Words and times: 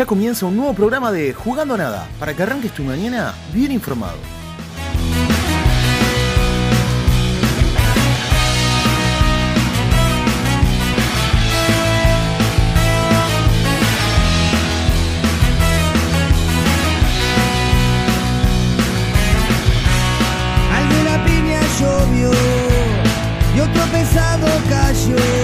Ya 0.00 0.06
comienza 0.06 0.46
un 0.46 0.56
nuevo 0.56 0.72
programa 0.72 1.12
de 1.12 1.34
Jugando 1.34 1.76
Nada, 1.76 2.08
para 2.18 2.32
que 2.32 2.42
arranques 2.42 2.72
tu 2.72 2.82
mañana 2.82 3.34
bien 3.52 3.70
informado. 3.70 4.16
Algo 20.74 21.04
la 21.04 21.22
piña 21.26 21.60
llovió 21.78 22.30
y 23.54 23.60
otro 23.60 23.82
pesado 23.92 24.46
cayó. 24.70 25.39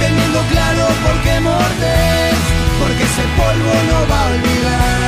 Teniendo 0.00 0.40
claro 0.50 0.86
por 1.04 1.22
qué 1.22 1.40
mordes. 1.40 2.34
Porque 2.80 3.02
ese 3.02 3.22
polvo 3.36 3.72
no 3.90 4.08
va 4.08 4.20
a 4.20 4.26
olvidar. 4.30 5.04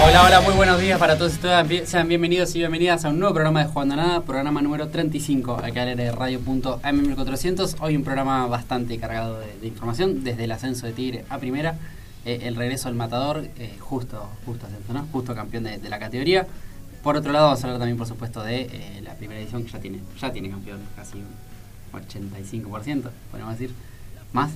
Hola, 0.00 0.24
hola, 0.24 0.40
muy 0.40 0.54
buenos 0.54 0.80
días 0.80 0.98
para 0.98 1.18
todos 1.18 1.34
y 1.34 1.38
todas. 1.38 1.66
Sean 1.84 2.08
bienvenidos 2.08 2.54
y 2.54 2.60
bienvenidas 2.60 3.04
a 3.04 3.10
un 3.10 3.18
nuevo 3.18 3.34
programa 3.34 3.64
de 3.64 3.68
Jugando 3.68 3.96
Nada, 3.96 4.22
programa 4.22 4.62
número 4.62 4.88
35, 4.88 5.56
acá 5.56 5.90
en 5.90 5.98
el 5.98 6.14
radio.am1400. 6.14 7.76
Hoy 7.80 7.96
un 7.96 8.04
programa 8.04 8.46
bastante 8.46 8.96
cargado 8.98 9.40
de, 9.40 9.66
información, 9.66 10.24
desde 10.24 10.44
el 10.44 10.52
ascenso 10.52 10.86
de 10.86 10.92
Tigre 10.92 11.24
a 11.28 11.38
primera, 11.38 11.76
eh, 12.24 12.38
el 12.44 12.54
regreso 12.54 12.88
del 12.88 12.96
matador, 12.96 13.48
eh, 13.58 13.76
justo, 13.80 14.30
justo 14.46 14.66
ascenso, 14.66 14.92
¿no? 14.94 15.06
Justo 15.12 15.34
campeón 15.34 15.64
de, 15.64 15.88
la 15.88 15.98
categoría. 15.98 16.46
Por 17.02 17.16
otro 17.16 17.32
lado, 17.32 17.48
vamos 17.48 17.62
a 17.62 17.66
hablar 17.66 17.80
también, 17.80 17.98
por 17.98 18.06
supuesto, 18.06 18.42
de 18.42 18.62
eh, 18.62 19.00
la 19.02 19.14
primera 19.14 19.40
edición 19.40 19.64
que 19.64 19.72
ya 19.72 19.78
tiene, 19.78 19.98
ya 20.18 20.32
tiene 20.32 20.48
campeón, 20.48 20.78
casi 20.96 21.18
85%, 21.92 23.10
podemos 23.30 23.58
decir. 23.58 23.74
¿Más? 24.32 24.50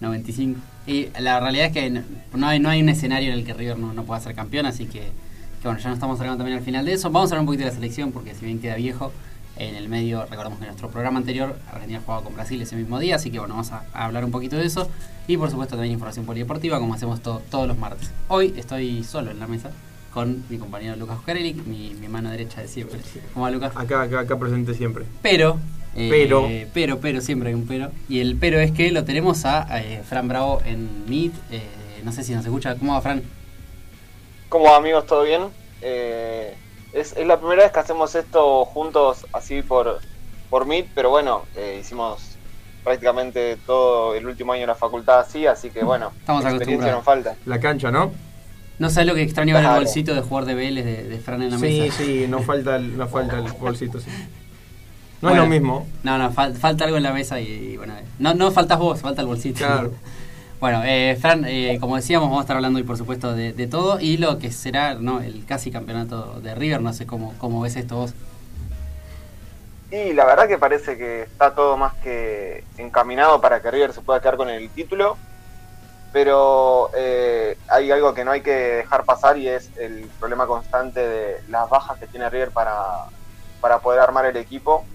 95. 0.00 0.58
Y 0.86 1.08
la 1.20 1.40
realidad 1.40 1.66
es 1.66 1.72
que 1.72 1.90
no- 1.90 2.02
no 2.34 2.46
hay, 2.48 2.60
no 2.60 2.68
hay 2.68 2.82
un 2.82 2.88
escenario 2.88 3.32
en 3.32 3.38
el 3.38 3.44
que 3.44 3.54
River 3.54 3.78
no, 3.78 3.92
no 3.92 4.04
pueda 4.04 4.20
ser 4.20 4.34
campeón, 4.34 4.66
así 4.66 4.86
que, 4.86 5.00
que 5.00 5.64
bueno, 5.68 5.78
ya 5.78 5.88
nos 5.88 5.96
estamos 5.96 6.16
acercando 6.16 6.38
también 6.38 6.58
al 6.58 6.64
final 6.64 6.84
de 6.84 6.92
eso. 6.92 7.10
Vamos 7.10 7.30
a 7.30 7.34
hablar 7.34 7.40
un 7.40 7.46
poquito 7.46 7.64
de 7.64 7.70
la 7.70 7.74
selección, 7.74 8.12
porque 8.12 8.34
si 8.34 8.44
bien 8.44 8.60
queda 8.60 8.76
viejo, 8.76 9.12
en 9.58 9.74
el 9.74 9.88
medio, 9.88 10.26
recordamos 10.26 10.58
que 10.58 10.64
en 10.64 10.68
nuestro 10.68 10.90
programa 10.90 11.18
anterior, 11.18 11.58
Argentina 11.72 12.02
jugaba 12.04 12.22
con 12.22 12.34
Brasil 12.34 12.60
ese 12.60 12.76
mismo 12.76 12.98
día, 12.98 13.16
así 13.16 13.30
que 13.30 13.38
bueno, 13.38 13.54
vamos 13.54 13.72
a, 13.72 13.84
a 13.94 14.04
hablar 14.04 14.22
un 14.24 14.30
poquito 14.30 14.56
de 14.56 14.66
eso. 14.66 14.90
Y 15.28 15.38
por 15.38 15.50
supuesto 15.50 15.76
también 15.76 15.94
información 15.94 16.26
polideportiva, 16.26 16.78
como 16.78 16.92
hacemos 16.92 17.22
to- 17.22 17.40
todos 17.50 17.66
los 17.66 17.78
martes. 17.78 18.10
Hoy 18.28 18.52
estoy 18.58 19.02
solo 19.02 19.30
en 19.30 19.40
la 19.40 19.46
mesa 19.46 19.70
con 20.12 20.44
mi 20.50 20.58
compañero 20.58 20.94
Lucas 20.96 21.18
Oscarelli, 21.18 21.54
mi, 21.54 21.94
mi 21.98 22.06
mano 22.08 22.30
derecha 22.30 22.60
de 22.60 22.68
siempre. 22.68 23.00
¿Cómo 23.32 23.44
va 23.46 23.50
Lucas? 23.50 23.72
Acá, 23.76 24.02
acá, 24.02 24.20
acá 24.20 24.38
presente 24.38 24.74
siempre. 24.74 25.04
Pero, 25.22 25.58
eh, 25.96 26.08
Pero. 26.10 26.48
pero, 26.74 27.00
pero, 27.00 27.20
siempre 27.20 27.48
hay 27.48 27.54
un 27.54 27.66
pero. 27.66 27.90
Y 28.08 28.20
el 28.20 28.36
pero 28.36 28.58
es 28.60 28.70
que 28.72 28.90
lo 28.92 29.04
tenemos 29.04 29.44
a 29.44 29.66
eh, 29.80 30.02
Fran 30.08 30.28
Bravo 30.28 30.60
en 30.64 31.08
Meet. 31.08 31.32
eh, 31.50 31.62
no 32.04 32.12
sé 32.12 32.22
si 32.22 32.34
nos 32.34 32.44
escucha. 32.44 32.76
¿Cómo 32.76 32.92
va, 32.92 33.00
Fran? 33.00 33.22
¿Cómo 34.48 34.66
va, 34.66 34.76
amigos? 34.76 35.06
¿Todo 35.06 35.22
bien? 35.24 35.42
Eh, 35.82 36.54
es, 36.92 37.14
es 37.16 37.26
la 37.26 37.38
primera 37.38 37.62
vez 37.64 37.72
que 37.72 37.80
hacemos 37.80 38.14
esto 38.14 38.64
juntos 38.64 39.26
así 39.32 39.62
por, 39.62 40.00
por 40.50 40.66
Meet, 40.66 40.86
pero 40.94 41.10
bueno, 41.10 41.42
eh, 41.56 41.78
hicimos 41.80 42.36
prácticamente 42.84 43.56
todo 43.66 44.14
el 44.14 44.26
último 44.26 44.52
año 44.52 44.60
de 44.62 44.66
la 44.68 44.74
facultad 44.76 45.18
así, 45.18 45.46
así 45.46 45.70
que 45.70 45.82
bueno, 45.82 46.12
Estamos 46.20 46.44
experiencia 46.44 46.96
falta. 47.02 47.34
La 47.44 47.58
cancha, 47.58 47.90
¿no? 47.90 48.12
No 48.78 48.90
sabes 48.90 49.08
lo 49.08 49.14
que 49.14 49.22
extraño 49.22 49.54
ver 49.54 49.62
el 49.64 49.68
Claro. 49.68 49.80
bolsito 49.82 50.14
de 50.14 50.20
jugador 50.20 50.44
de 50.48 50.54
Vélez 50.54 50.84
de, 50.84 51.02
de 51.08 51.18
Fran 51.18 51.42
en 51.42 51.50
la 51.50 51.58
Sí, 51.58 51.80
mesa. 51.80 51.96
sí, 51.96 52.26
no 52.28 52.42
falta 52.42 52.76
el, 52.76 52.96
no 52.96 53.08
falta 53.08 53.38
el 53.38 53.50
bolsito, 53.52 53.98
sí. 54.00 54.10
No 55.22 55.28
Bueno. 55.30 55.42
es 55.44 55.48
lo 55.48 55.54
mismo. 55.54 55.86
No, 56.02 56.18
no, 56.18 56.30
fal- 56.32 56.54
falta 56.54 56.84
algo 56.84 56.96
en 56.98 57.02
la 57.02 57.12
mesa 57.12 57.40
y, 57.40 57.46
y 57.48 57.76
bueno. 57.76 57.94
No, 58.18 58.34
no 58.34 58.50
faltas 58.50 58.78
vos, 58.78 59.00
falta 59.00 59.22
el 59.22 59.26
bolsito. 59.28 59.58
Claro. 59.58 59.92
Bueno, 60.58 60.80
eh, 60.86 61.18
Fran, 61.20 61.44
eh, 61.46 61.76
como 61.78 61.96
decíamos, 61.96 62.28
vamos 62.30 62.40
a 62.40 62.44
estar 62.44 62.56
hablando 62.56 62.78
hoy, 62.78 62.82
por 62.82 62.96
supuesto, 62.96 63.34
de, 63.34 63.52
de 63.52 63.66
todo 63.66 64.00
y 64.00 64.16
lo 64.16 64.38
que 64.38 64.50
será 64.50 64.94
no 64.94 65.20
el 65.20 65.44
casi 65.44 65.70
campeonato 65.70 66.40
de 66.40 66.54
River. 66.54 66.80
No 66.80 66.94
sé 66.94 67.04
cómo, 67.06 67.34
cómo 67.36 67.60
ves 67.60 67.76
esto 67.76 67.96
vos. 67.96 68.14
Y 69.90 70.14
la 70.14 70.24
verdad 70.24 70.48
que 70.48 70.56
parece 70.56 70.96
que 70.96 71.22
está 71.24 71.54
todo 71.54 71.76
más 71.76 71.92
que 72.02 72.64
encaminado 72.78 73.38
para 73.42 73.60
que 73.60 73.70
River 73.70 73.92
se 73.92 74.00
pueda 74.00 74.20
quedar 74.20 74.38
con 74.38 74.48
el 74.48 74.70
título, 74.70 75.18
pero 76.12 76.90
eh, 76.96 77.58
hay 77.68 77.90
algo 77.90 78.14
que 78.14 78.24
no 78.24 78.30
hay 78.30 78.40
que 78.40 78.50
dejar 78.52 79.04
pasar 79.04 79.36
y 79.36 79.48
es 79.48 79.70
el 79.78 80.08
problema 80.18 80.46
constante 80.46 81.00
de 81.06 81.36
las 81.50 81.68
bajas 81.68 81.98
que 81.98 82.06
tiene 82.06 82.30
River 82.30 82.50
para, 82.50 83.04
para 83.60 83.78
poder 83.80 84.00
armar 84.00 84.24
el 84.24 84.38
equipo. 84.38 84.86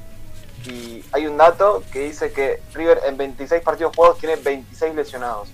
Y 0.68 1.04
hay 1.12 1.26
un 1.28 1.38
dato 1.38 1.84
que 1.92 2.02
dice 2.08 2.32
que 2.32 2.60
River 2.74 3.00
en 3.08 3.18
26 3.18 3.62
partidos 3.64 3.96
jugados 3.96 4.20
tiene 4.20 4.36
26 4.36 4.96
lesionados, 4.96 5.50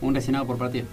Un 0.00 0.14
lesionado 0.14 0.46
por 0.46 0.56
partido, 0.58 0.84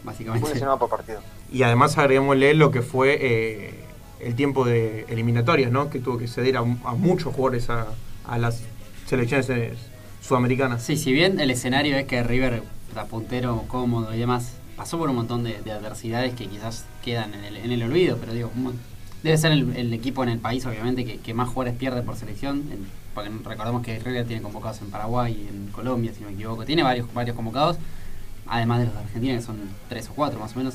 un 0.00 0.06
básicamente. 0.06 0.48
lesionado 0.48 0.78
por 0.78 0.88
partido. 0.88 1.20
Y 1.52 1.62
además 1.62 1.98
agreguémosle 1.98 2.54
lo 2.54 2.70
que 2.70 2.80
fue 2.82 3.18
eh, 3.20 3.74
el 4.20 4.34
tiempo 4.34 4.64
de 4.64 5.04
eliminatorias, 5.08 5.70
¿no? 5.70 5.90
Que 5.90 5.98
tuvo 5.98 6.16
que 6.18 6.28
ceder 6.28 6.56
a, 6.56 6.60
a 6.60 6.64
muchos 6.94 7.34
jugadores 7.34 7.68
a, 7.70 7.86
a 8.26 8.38
las 8.38 8.62
selecciones 9.06 9.50
eh, 9.50 9.74
sudamericanas. 10.22 10.82
Sí, 10.82 10.96
si 10.96 11.12
bien 11.12 11.40
el 11.40 11.50
escenario 11.50 11.96
es 11.96 12.06
que 12.06 12.22
River 12.22 12.62
da 12.94 13.04
puntero, 13.06 13.64
cómodo 13.68 14.14
y 14.14 14.18
demás, 14.18 14.52
pasó 14.76 14.96
por 14.98 15.10
un 15.10 15.16
montón 15.16 15.42
de, 15.44 15.60
de 15.60 15.72
adversidades 15.72 16.34
que 16.34 16.46
quizás 16.48 16.84
quedan 17.04 17.34
en 17.34 17.44
el, 17.44 17.56
en 17.56 17.72
el 17.72 17.82
olvido, 17.82 18.16
pero 18.18 18.32
digo, 18.32 18.50
un 18.54 18.62
mon- 18.62 18.80
debe 19.22 19.36
ser 19.38 19.52
el, 19.52 19.76
el 19.76 19.92
equipo 19.92 20.22
en 20.22 20.28
el 20.30 20.38
país, 20.38 20.64
obviamente, 20.66 21.04
que, 21.04 21.18
que 21.18 21.34
más 21.34 21.48
jugadores 21.48 21.78
pierde 21.78 22.02
por 22.02 22.16
selección, 22.16 22.62
porque 23.14 23.30
recordemos 23.44 23.82
que 23.82 23.98
River 23.98 24.26
tiene 24.26 24.42
convocados 24.42 24.80
en 24.82 24.90
Paraguay 24.90 25.32
y 25.32 25.48
en 25.48 25.66
Colombia, 25.72 26.12
si 26.14 26.20
no 26.22 26.28
me 26.28 26.34
equivoco, 26.34 26.64
tiene 26.64 26.82
varios, 26.82 27.12
varios 27.12 27.36
convocados, 27.36 27.76
además 28.46 28.78
de 28.80 28.84
los 28.86 28.94
de 28.94 29.00
Argentina, 29.00 29.34
que 29.36 29.42
son 29.42 29.58
tres 29.88 30.08
o 30.08 30.12
cuatro 30.14 30.38
más 30.40 30.54
o 30.54 30.58
menos. 30.58 30.74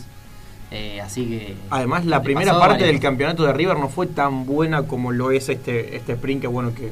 Eh, 0.72 1.00
así 1.00 1.26
que. 1.26 1.56
Además, 1.70 2.06
la 2.06 2.22
primera 2.24 2.52
pasó 2.54 2.60
parte 2.68 2.86
del 2.86 3.00
campeonato 3.00 3.44
de 3.46 3.54
River 3.54 3.78
no 3.78 3.88
fue 3.88 4.08
tan 4.08 4.46
buena 4.46 4.84
como 4.84 5.12
lo 5.12 5.32
es 5.32 5.48
este, 5.50 5.96
este 5.96 6.14
sprint, 6.14 6.42
que 6.42 6.48
bueno, 6.48 6.74
que 6.74 6.92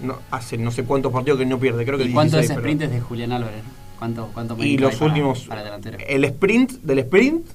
no, 0.00 0.18
hace 0.30 0.58
no 0.58 0.70
sé 0.70 0.84
cuántos 0.84 1.12
partidos 1.12 1.38
que 1.38 1.46
no 1.46 1.58
pierde, 1.58 1.84
creo 1.86 1.96
que 1.98 2.04
¿Y 2.04 2.12
cuántos 2.12 2.40
16, 2.40 2.48
pero- 2.60 2.60
sprints 2.74 2.92
de 2.94 3.00
Julián 3.00 3.32
Álvarez? 3.32 3.62
¿Cuánto, 3.98 4.28
cuánto 4.34 4.62
Y 4.62 4.76
los 4.76 4.96
para- 4.96 5.06
últimos. 5.06 5.40
para? 5.44 5.78
El 6.06 6.24
sprint 6.24 6.72
del 6.82 6.98
sprint 7.00 7.46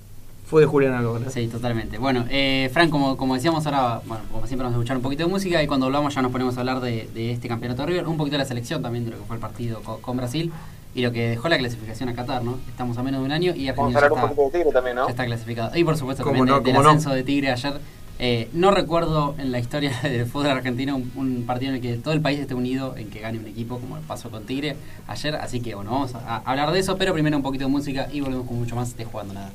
fue 0.49 0.61
de 0.61 0.67
Julián 0.67 0.93
Álvarez. 0.93 1.31
Sí, 1.33 1.47
totalmente. 1.47 1.97
Bueno, 1.99 2.25
eh, 2.29 2.69
Fran, 2.73 2.89
como, 2.89 3.15
como 3.17 3.35
decíamos 3.35 3.65
ahora, 3.67 4.01
bueno, 4.05 4.23
como 4.31 4.47
siempre 4.47 4.63
vamos 4.63 4.77
a 4.77 4.79
escuchar 4.79 4.97
un 4.97 5.03
poquito 5.03 5.23
de 5.25 5.29
música 5.29 5.61
y 5.61 5.67
cuando 5.67 5.85
volvamos 5.85 6.13
ya 6.15 6.21
nos 6.21 6.31
ponemos 6.31 6.57
a 6.57 6.61
hablar 6.61 6.79
de, 6.79 7.07
de 7.13 7.31
este 7.31 7.47
campeonato 7.47 7.83
de 7.83 7.87
River, 7.89 8.07
un 8.07 8.17
poquito 8.17 8.33
de 8.35 8.39
la 8.39 8.45
selección 8.45 8.81
también, 8.81 9.05
de 9.05 9.11
lo 9.11 9.17
que 9.17 9.23
fue 9.25 9.35
el 9.35 9.41
partido 9.41 9.81
co- 9.83 9.99
con, 9.99 10.17
Brasil 10.17 10.51
y 10.95 11.01
lo 11.03 11.11
que 11.11 11.29
dejó 11.29 11.49
la 11.49 11.57
clasificación 11.59 12.09
a 12.09 12.15
Qatar, 12.15 12.43
¿no? 12.43 12.57
Estamos 12.67 12.97
a 12.97 13.03
menos 13.03 13.19
de 13.21 13.25
un 13.27 13.31
año 13.31 13.53
y 13.55 13.69
Vamos 13.69 13.95
Argentina 13.95 13.99
a 13.99 14.01
ya 14.01 14.07
está, 14.07 14.21
poquito 14.21 14.41
de 14.41 14.49
Tigre 14.57 14.71
también, 14.73 14.95
¿no? 14.95 15.05
ya 15.05 15.11
está 15.11 15.25
clasificado. 15.25 15.77
Y 15.77 15.83
por 15.83 15.97
supuesto 15.97 16.23
también 16.23 16.45
no, 16.45 16.55
de- 16.55 16.61
del 16.63 16.73
cómo 16.73 16.83
no. 16.83 16.89
ascenso 16.89 17.11
de 17.11 17.23
Tigre 17.23 17.51
ayer. 17.51 17.73
Eh, 18.21 18.49
no 18.51 18.71
recuerdo 18.71 19.35
en 19.37 19.51
la 19.51 19.59
historia 19.59 19.91
del 20.03 20.25
fútbol 20.25 20.47
argentino 20.49 20.95
un, 20.95 21.11
un 21.15 21.43
partido 21.45 21.69
en 21.69 21.75
el 21.75 21.81
que 21.81 21.95
todo 21.97 22.13
el 22.15 22.21
país 22.21 22.39
esté 22.39 22.53
unido 22.55 22.97
en 22.97 23.09
que 23.09 23.19
gane 23.19 23.37
un 23.37 23.45
equipo, 23.47 23.77
como 23.79 23.97
pasó 24.01 24.29
con 24.31 24.45
Tigre 24.45 24.75
ayer. 25.07 25.35
Así 25.35 25.61
que 25.61 25.75
bueno, 25.75 25.91
vamos 25.91 26.15
a, 26.15 26.37
a 26.37 26.37
hablar 26.39 26.71
de 26.71 26.79
eso, 26.79 26.97
pero 26.97 27.13
primero 27.13 27.37
un 27.37 27.43
poquito 27.43 27.65
de 27.65 27.69
música 27.71 28.07
y 28.11 28.19
volvemos 28.21 28.47
con 28.47 28.57
mucho 28.57 28.75
más 28.75 28.97
de 28.97 29.05
Jugando 29.05 29.35
Nada. 29.35 29.51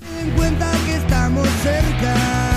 Den 0.00 0.30
cuenta 0.36 0.70
que 0.86 0.96
estamos 0.96 1.48
cerca. 1.62 2.49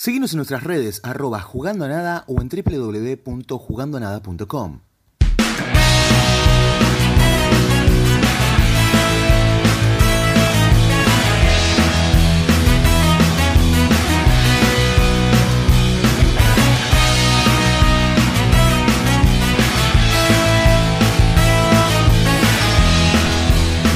Seguimos 0.00 0.32
en 0.32 0.38
nuestras 0.38 0.64
redes 0.64 1.02
arroba 1.04 1.42
jugando 1.42 1.84
a 1.84 1.88
nada 1.88 2.24
o 2.26 2.40
en 2.40 2.48
www.jugandonada.com. 2.48 4.80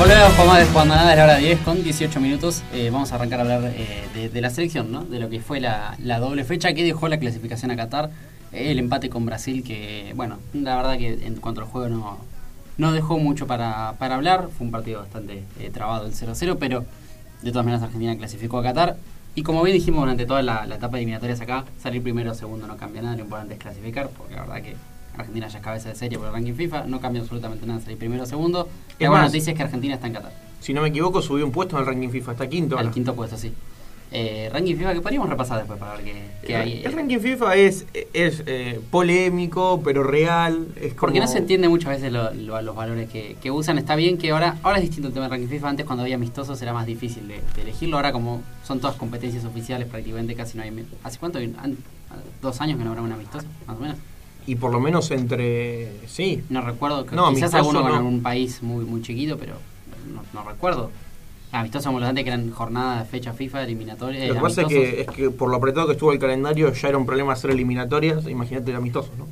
Volvemos 0.05 0.35
con 0.35 0.47
más 0.47 0.75
de 0.75 0.85
Nada, 0.87 1.13
es 1.13 1.17
la 1.17 1.25
hora 1.25 1.37
10 1.39 1.61
con 1.61 1.83
18 1.83 2.21
minutos. 2.21 2.63
Eh, 2.75 2.91
vamos 2.93 3.11
a 3.11 3.15
arrancar 3.15 3.39
a 3.39 3.43
hablar 3.43 3.73
eh, 3.75 4.31
de, 4.31 4.41
la 4.43 4.51
selección, 4.51 4.93
¿no? 4.93 5.03
De 5.03 5.19
lo 5.19 5.31
que 5.31 5.41
fue 5.41 5.61
la, 5.61 5.97
doble 6.21 6.45
fecha 6.45 6.75
que 6.75 6.85
dejó 6.85 7.09
la 7.09 7.17
clasificación 7.17 7.71
a 7.71 7.77
Qatar. 7.77 8.11
Eh, 8.53 8.71
el 8.71 8.79
empate 8.81 9.09
con 9.09 9.25
Brasil, 9.25 9.65
que, 9.65 10.13
bueno, 10.15 10.41
la 10.53 10.77
verdad 10.77 10.99
que 10.99 11.27
en 11.27 11.37
cuanto 11.37 11.63
al 11.63 11.69
juego 11.69 12.19
no, 12.77 12.93
dejó 12.93 13.19
mucho 13.19 13.47
para, 13.47 13.89
hablar. 13.99 14.51
Fue 14.55 14.67
un 14.67 14.73
partido 14.73 15.01
bastante 15.01 15.43
trabado 15.73 16.05
el 16.05 16.13
0-0, 16.13 16.59
pero 16.61 16.85
de 17.41 17.51
todas 17.51 17.65
maneras 17.65 17.83
Argentina 17.83 18.15
clasificó 18.15 18.59
a 18.59 18.63
Qatar. 18.63 18.97
Y 19.35 19.43
como 19.43 19.63
bien 19.63 19.75
dijimos 19.75 20.03
durante 20.03 20.27
toda 20.27 20.43
la, 20.43 20.67
la 20.67 20.75
etapa 20.75 20.99
de 20.99 21.05
eliminatorias 21.05 21.41
acá, 21.41 21.65
salir 21.83 22.03
primero 22.03 22.33
o 22.33 22.35
segundo 22.35 22.67
no 22.67 22.77
cambia 22.77 23.01
nada, 23.01 23.17
lo 23.17 23.23
importante 23.23 23.55
es 23.55 23.61
clasificar, 23.61 24.11
porque 24.11 24.35
la 24.35 24.43
verdad 24.43 24.61
que 24.61 24.77
Argentina 25.17 25.49
ya 25.49 25.59
es 25.59 25.65
cabeza 25.65 25.89
de 25.89 25.95
serie 25.95 26.19
por 26.19 26.27
el 26.29 26.33
ranking 26.35 26.55
FIFA, 26.55 26.85
no 26.87 27.01
cambia 27.01 27.23
absolutamente 27.23 27.67
nada 27.67 27.81
salir 27.81 27.99
primero 27.99 28.23
o 28.23 28.27
segundo. 28.27 28.69
La 28.99 29.09
buena 29.09 29.25
más, 29.25 29.33
noticia 29.33 29.53
es 29.53 29.57
que 29.57 29.63
Argentina 29.63 29.95
está 29.95 30.07
en 30.07 30.13
Qatar. 30.15 30.33
Si 30.61 30.73
no 30.73 30.83
me 30.83 30.89
equivoco, 30.89 31.21
subió 31.23 31.45
un 31.45 31.53
puesto 31.53 31.77
en 31.77 31.81
el 31.83 31.87
ranking 31.87 32.09
FIFA, 32.11 32.33
está 32.33 32.49
quinto. 32.49 32.79
Al 32.79 32.91
quinto 32.91 33.15
puesto, 33.15 33.37
sí. 33.37 33.53
Eh, 34.17 34.49
ranking 34.53 34.77
FIFA 34.77 34.95
que 34.95 35.01
podríamos 35.01 35.29
repasar 35.29 35.59
después 35.59 35.77
para 35.79 35.97
ver 35.97 36.05
qué, 36.05 36.15
qué 36.47 36.55
hay. 36.57 36.83
El 36.85 36.93
ranking 36.93 37.19
FIFA 37.19 37.57
es, 37.57 37.85
es 38.13 38.45
eh, 38.47 38.81
polémico, 38.91 39.81
pero 39.85 40.05
real. 40.05 40.69
Es 40.77 40.95
Porque 40.95 41.19
como- 41.19 41.27
no 41.27 41.27
se 41.27 41.39
entiende 41.39 41.69
muchas 41.69 41.91
veces 41.91 42.13
lo- 42.13 42.33
lo- 42.33 42.63
los 42.63 42.77
valores 42.77 43.09
que, 43.11 43.37
que 43.43 43.51
usan. 43.51 43.77
Está 43.79 43.97
bien 43.97 44.17
que 44.17 44.31
ahora, 44.31 44.57
ahora 44.63 44.79
es 44.79 44.85
distinto 44.85 45.09
el 45.09 45.15
tema 45.15 45.25
del 45.25 45.33
ranking 45.33 45.49
FIFA. 45.49 45.69
Antes 45.71 45.87
cuando 45.87 46.03
había 46.05 46.15
amistosos 46.15 46.61
era 46.63 46.73
más 46.73 46.87
difícil 46.87 47.27
de, 47.27 47.41
de 47.57 47.63
elegirlo. 47.63 47.97
Ahora 47.97 48.13
como 48.13 48.43
son 48.65 48.79
todas 48.79 48.95
competencias 48.97 49.45
oficiales 49.45 49.89
prácticamente 49.89 50.35
casi 50.37 50.57
no 50.57 50.63
hay... 50.63 50.87
¿Hace 51.03 51.19
cuánto? 51.19 51.41
¿Dos 52.41 52.61
años 52.61 52.79
que 52.79 52.85
no 52.85 52.91
habrá 52.91 53.03
un 53.03 53.11
amistoso? 53.13 53.47
Más 53.67 53.77
o 53.77 53.81
menos. 53.81 53.97
Y 54.47 54.57
por 54.57 54.73
lo 54.73 54.81
menos 54.81 55.11
entre. 55.11 55.93
Sí. 56.07 56.43
No 56.51 56.61
recuerdo, 56.61 57.07
que 57.07 57.17
No, 57.17 57.33
quizás 57.33 57.55
alguno 57.55 57.81
con 57.83 57.91
no. 57.93 57.97
algún 57.97 58.23
país 58.23 58.63
muy 58.63 58.85
muy 58.85 59.01
chiquito, 59.03 59.39
pero 59.39 59.55
no, 60.13 60.23
no 60.33 60.49
recuerdo. 60.49 60.91
Amistosos 61.53 61.87
como 61.87 62.01
los 62.01 62.09
antes 62.09 62.25
que 62.25 62.31
eran 62.31 62.51
jornadas 62.51 63.05
de 63.05 63.11
fecha 63.11 63.33
FIFA, 63.33 63.63
eliminatorias. 63.63 64.29
Lo 64.29 64.35
que 64.35 64.41
pasa 64.41 64.63
es 64.63 64.69
que, 64.69 65.01
es 65.03 65.07
que 65.07 65.31
por 65.31 65.49
lo 65.51 65.57
apretado 65.57 65.87
que 65.87 65.93
estuvo 65.93 66.13
el 66.13 66.19
calendario 66.19 66.73
ya 66.73 66.89
era 66.89 66.99
un 66.99 67.07
problema 67.07 67.33
hacer 67.33 67.51
eliminatorias. 67.53 68.27
Imagínate 68.27 68.71
el 68.71 68.77
amistoso, 68.77 69.11
¿no? 69.17 69.27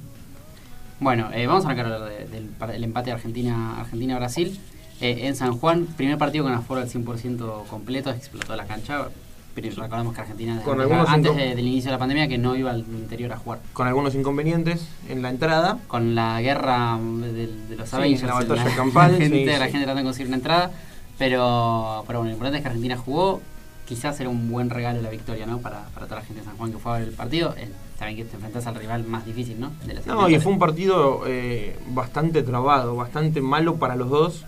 Bueno, 1.01 1.31
eh, 1.35 1.47
vamos 1.49 1.65
a 1.65 1.71
arrancar 1.71 2.09
del, 2.31 2.45
par- 2.45 2.71
del 2.71 2.85
empate 2.85 3.07
de 3.07 3.13
Argentina- 3.15 3.81
Argentina-Brasil. 3.81 4.59
Eh, 5.01 5.27
en 5.27 5.35
San 5.35 5.59
Juan, 5.59 5.87
primer 5.97 6.17
partido 6.17 6.45
con 6.45 6.53
aforo 6.55 6.81
al 6.81 6.89
100% 6.89 7.67
completo, 7.67 8.11
explotó 8.11 8.55
la 8.55 8.67
cancha. 8.67 9.09
Pero 9.55 9.69
recordamos 9.69 10.15
que 10.15 10.21
Argentina, 10.23 10.61
Con 10.65 10.81
antes, 10.81 10.91
algunos 10.93 11.09
antes 11.13 11.33
incom- 11.33 11.37
de- 11.37 11.55
del 11.55 11.67
inicio 11.67 11.91
de 11.91 11.93
la 11.93 11.99
pandemia, 11.99 12.27
que 12.29 12.39
no 12.39 12.57
iba 12.57 12.71
al 12.71 12.81
interior 12.81 13.33
a 13.33 13.37
jugar. 13.37 13.61
Con 13.75 13.87
algunos 13.87 14.15
inconvenientes 14.15 14.89
en 15.09 15.21
la 15.23 15.29
entrada. 15.29 15.79
Con 15.89 16.15
la 16.15 16.41
guerra 16.41 16.99
de, 16.99 17.47
de 17.69 17.77
los 17.77 17.89
Sí, 17.89 17.97
Avengers, 17.97 18.23
la 18.23 18.35
batalla 18.35 18.65
la, 18.65 18.77
campal, 18.77 19.13
la 19.13 19.19
gente, 19.19 19.39
sí, 19.39 19.45
la 19.45 19.53
sí. 19.67 19.73
gente 19.73 19.79
tratando 19.85 19.99
de 19.99 20.05
conseguir 20.05 20.29
una 20.29 20.37
entrada. 20.37 20.71
Pero, 21.19 22.05
pero 22.07 22.19
bueno, 22.21 22.31
lo 22.31 22.33
importante 22.33 22.59
es 22.59 22.63
que 22.63 22.69
Argentina 22.69 22.97
jugó. 22.97 23.41
Quizás 23.87 24.19
era 24.21 24.31
un 24.31 24.51
buen 24.51 24.71
regalo 24.71 25.03
la 25.03 25.11
victoria, 25.11 25.45
¿no? 25.45 25.59
Para, 25.59 25.85
para 25.93 26.07
toda 26.07 26.21
la 26.21 26.27
gente 26.27 26.41
de 26.41 26.47
San 26.47 26.57
Juan 26.57 26.73
que 26.73 26.79
fue 26.79 26.93
a 26.93 26.99
ver 26.99 27.09
el 27.09 27.15
partido. 27.15 27.55
Saben 27.99 28.17
que 28.17 28.25
te 28.25 28.37
enfrentas 28.37 28.67
al 28.67 28.75
rival 28.77 29.05
más 29.05 29.27
difícil, 29.27 29.61
¿no? 29.61 29.71
De 29.87 29.95
las 29.95 30.07
No, 30.07 30.29
y 30.31 30.39
fue 30.41 30.51
un 30.53 30.59
partido 30.59 31.25
eh, 31.27 31.79
bastante 31.89 32.43
trabado, 32.43 32.97
bastante 32.97 33.41
malo 33.43 33.77
para 33.77 33.97
los 33.97 34.09
dos. 34.09 34.45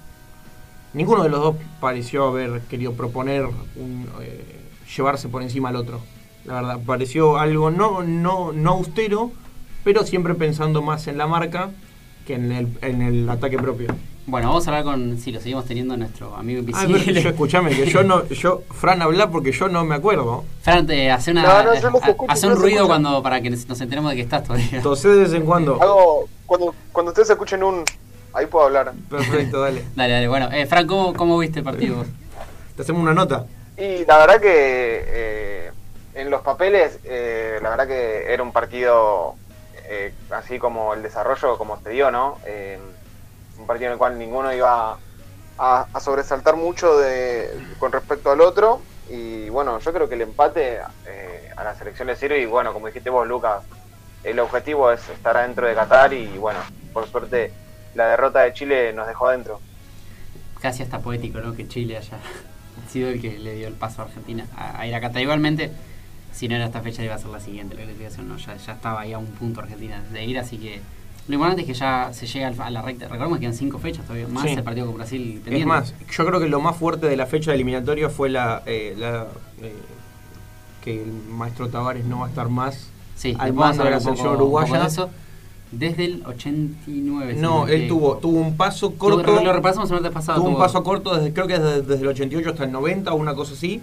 Ninguno 0.95 1.25
de 1.25 1.29
los 1.29 1.41
dos 1.41 1.57
pareció 1.81 2.27
haber 2.29 2.61
querido 2.63 2.93
proponer 2.95 3.45
un, 3.45 4.09
eh, 4.23 4.61
llevarse 4.97 5.29
por 5.29 5.43
encima 5.43 5.69
al 5.71 5.77
otro. 5.77 6.01
La 6.45 6.55
verdad, 6.55 6.81
pareció 6.85 7.39
algo 7.39 7.71
no, 7.71 8.03
no, 8.03 8.53
no 8.53 8.71
austero, 8.73 9.31
pero 9.83 10.05
siempre 10.05 10.35
pensando 10.35 10.83
más 10.83 11.07
en 11.07 11.19
la 11.19 11.27
marca 11.27 11.71
que 12.27 12.35
en 12.35 12.53
el, 12.53 12.69
en 12.83 13.03
el 13.03 13.29
ataque 13.29 13.57
propio. 13.59 13.89
Bueno, 14.27 14.49
vamos 14.49 14.67
a 14.67 14.71
hablar 14.71 14.85
con. 14.85 15.19
Si 15.19 15.31
lo 15.33 15.39
seguimos 15.41 15.67
teniendo 15.67 15.97
nuestro 15.99 16.35
amigo 16.35 16.61
Ah, 16.61 16.85
invisible. 16.85 17.03
pero 17.05 17.21
yo 17.21 17.29
escúchame, 17.29 17.71
que 17.77 17.85
yo 17.87 18.03
no, 18.03 18.27
yo, 18.29 18.63
Fran, 18.71 19.03
habla 19.03 19.31
porque 19.31 19.53
yo 19.53 19.69
no 19.69 19.85
me 19.85 19.95
acuerdo. 19.95 20.45
Fran, 20.63 20.87
te 20.87 21.11
hace, 21.11 21.33
una, 21.33 21.43
No, 21.43 21.63
no, 21.65 21.79
yo 21.79 21.91
los 21.91 22.03
ha- 22.03 22.09
escucho, 22.11 22.33
hace 22.33 22.47
yo 22.47 22.53
un 22.55 22.59
ruido 22.59 22.87
cuando 22.87 23.23
para 23.23 23.43
que 23.43 23.51
nos 23.51 23.81
enteremos 23.83 24.11
de 24.11 24.17
que 24.17 24.23
estás 24.23 24.45
todavía. 24.45 24.81
Tosé 24.83 25.09
de 25.11 25.17
vez 25.25 25.33
en 25.35 25.45
cuando. 25.45 25.75
Hago, 25.83 26.27
cuando, 26.47 26.75
cuando 26.93 27.11
ustedes 27.13 27.29
escuchen 27.29 27.63
un... 27.63 27.85
Ahí 28.33 28.47
puedo 28.47 28.65
hablar. 28.65 28.95
Perfecto, 29.11 29.61
dale. 29.61 29.85
Dale, 29.95 30.13
dale. 30.15 30.29
Bueno, 30.29 30.49
eh, 30.53 30.65
Fran, 30.67 30.87
¿cómo, 30.87 31.13
¿cómo 31.13 31.39
viste 31.39 31.59
el 31.59 31.65
partido 31.65 31.97
vos? 31.97 32.07
Te 32.77 32.81
hacemos 32.83 33.03
una 33.03 33.13
nota. 33.15 33.45
Y 33.77 34.05
la 34.05 34.19
verdad 34.19 34.41
que 34.41 35.05
eh, 35.07 35.73
en 36.15 36.31
los 36.31 36.43
papeles, 36.43 36.99
eh, 37.05 37.59
la 37.63 37.71
verdad 37.71 37.89
que 37.89 38.33
era 38.33 38.43
un 38.43 38.53
partido 38.53 39.37
eh, 39.87 40.15
así 40.31 40.59
como 40.59 40.95
el 40.95 41.03
desarrollo 41.03 41.59
como 41.59 41.79
se 41.83 41.91
dio, 41.91 42.11
¿no? 42.11 42.39
Eh, 42.47 42.79
un 43.59 43.67
partido 43.67 43.89
en 43.89 43.93
el 43.93 43.99
cual 43.99 44.19
ninguno 44.19 44.53
iba 44.53 44.97
a, 45.59 46.01
sobresaltar 46.01 46.57
mucho 46.57 46.97
de, 46.99 47.51
con 47.79 47.93
respecto 47.93 48.31
al 48.31 48.41
otro. 48.41 48.81
Y 49.11 49.51
bueno, 49.51 49.79
yo 49.81 49.93
creo 49.93 50.09
que 50.09 50.15
el 50.15 50.23
empate 50.23 50.79
eh, 51.07 51.51
a 51.55 51.65
la 51.65 51.75
selección 51.75 52.09
le 52.09 52.17
sirve. 52.17 52.41
Y 52.41 52.47
bueno, 52.47 52.73
como 52.73 52.87
dijiste 52.87 53.11
vos, 53.11 53.29
Lucas, 53.29 53.63
el 54.23 54.39
objetivo 54.39 54.91
es 54.91 55.07
estar 55.11 55.37
adentro 55.37 55.67
de 55.67 55.75
Qatar. 55.75 56.15
Y 56.15 56.39
bueno, 56.39 56.61
por 56.93 57.07
suerte, 57.07 57.53
la 57.95 58.09
derrota 58.09 58.41
de 58.41 58.55
Chile 58.55 58.93
nos 58.95 59.07
dejó 59.07 59.29
adentro. 59.29 59.61
Casi 60.61 60.83
hasta 60.83 60.99
poético, 60.99 61.41
¿no? 61.41 61.55
Que 61.55 61.69
Chile 61.69 61.99
haya 61.99 62.17
sido 62.89 63.09
el 63.11 63.21
que 63.21 63.39
le 63.39 63.55
dio 63.57 63.69
el 63.69 63.75
paso 63.75 64.03
a 64.03 64.05
Argentina 64.07 64.47
a, 64.57 64.81
a 64.81 64.87
ir 64.87 64.95
a 64.95 65.01
Qatar. 65.01 65.23
Igualmente, 65.23 65.71
si 66.33 66.49
no 66.49 66.57
era 66.57 66.67
esta 66.67 66.81
fecha, 66.81 67.05
iba 67.05 67.15
a 67.15 67.19
ser 67.19 67.29
la 67.31 67.41
siguiente, 67.41 67.75
la 67.77 67.83
clasificación. 67.83 68.29
No, 68.29 68.37
ya, 68.37 68.57
ya 68.57 68.73
estaba 68.73 69.01
ahí 69.01 69.13
a 69.13 69.19
un 69.19 69.27
punto 69.27 69.61
Argentina 69.61 70.03
de 70.13 70.25
ir, 70.25 70.39
así 70.39 70.59
que. 70.59 70.81
Lo 71.27 71.35
importante 71.37 71.63
es 71.63 71.67
que 71.69 71.73
ya 71.73 72.11
se 72.13 72.27
llega 72.27 72.49
al- 72.49 72.61
a 72.61 72.69
la 72.69 72.83
recta. 72.83 73.05
Recordemos 73.07 73.39
que 73.39 73.43
quedan 73.43 73.55
cinco 73.55 73.79
fechas 73.79 74.05
todavía, 74.05 74.29
más 74.29 74.43
Sí. 74.45 74.51
el 74.51 74.63
partido 74.63 74.85
con 74.87 74.97
Brasil 74.97 75.41
pendiente. 75.43 75.61
Es 75.61 75.67
más, 75.67 75.95
yo 76.11 76.27
creo 76.27 76.39
que 76.39 76.49
lo 76.49 76.61
más 76.61 76.77
fuerte 76.77 77.07
de 77.07 77.17
la 77.17 77.25
fecha 77.25 77.51
de 77.51 77.55
eliminatoria 77.55 78.11
fue 78.11 78.29
la, 78.29 78.63
eh, 78.67 78.95
la, 78.99 79.27
eh, 79.63 79.73
que 80.83 81.03
el 81.03 81.11
maestro 81.31 81.69
Tavares 81.71 82.05
no 82.05 82.19
va 82.21 82.27
a 82.27 82.29
estar 82.29 82.51
más 82.51 82.89
Sí, 83.17 83.35
al 83.39 83.55
mando 83.55 83.85
de 83.85 83.91
la 83.91 84.01
selección 84.01 84.35
uruguaya. 84.35 84.87
Desde 85.79 86.05
el 86.05 86.23
89. 86.27 87.35
si 87.35 87.41
No, 87.41 87.67
él 87.67 87.89
tuvo, 87.89 88.17
tuvo 88.19 88.39
un 88.41 88.57
paso 88.57 88.91
Tuvo- 88.91 88.99
corto. 88.99 89.43
Lo, 89.43 89.53
repasamos 89.53 89.91
el 89.91 90.11
pasado. 90.11 90.41
tuvo 90.41 90.51
un 90.51 90.59
paso 90.59 90.83
corto 90.83 91.15
desde, 91.17 91.33
creo 91.33 91.47
que 91.47 91.59
desde, 91.59 91.83
desde 91.83 92.03
el 92.03 92.09
88 92.09 92.51
hasta 92.51 92.65
el 92.65 92.73
90 92.73 93.13
o 93.13 93.17
una 93.17 93.35
cosa 93.35 93.55
así. 93.55 93.81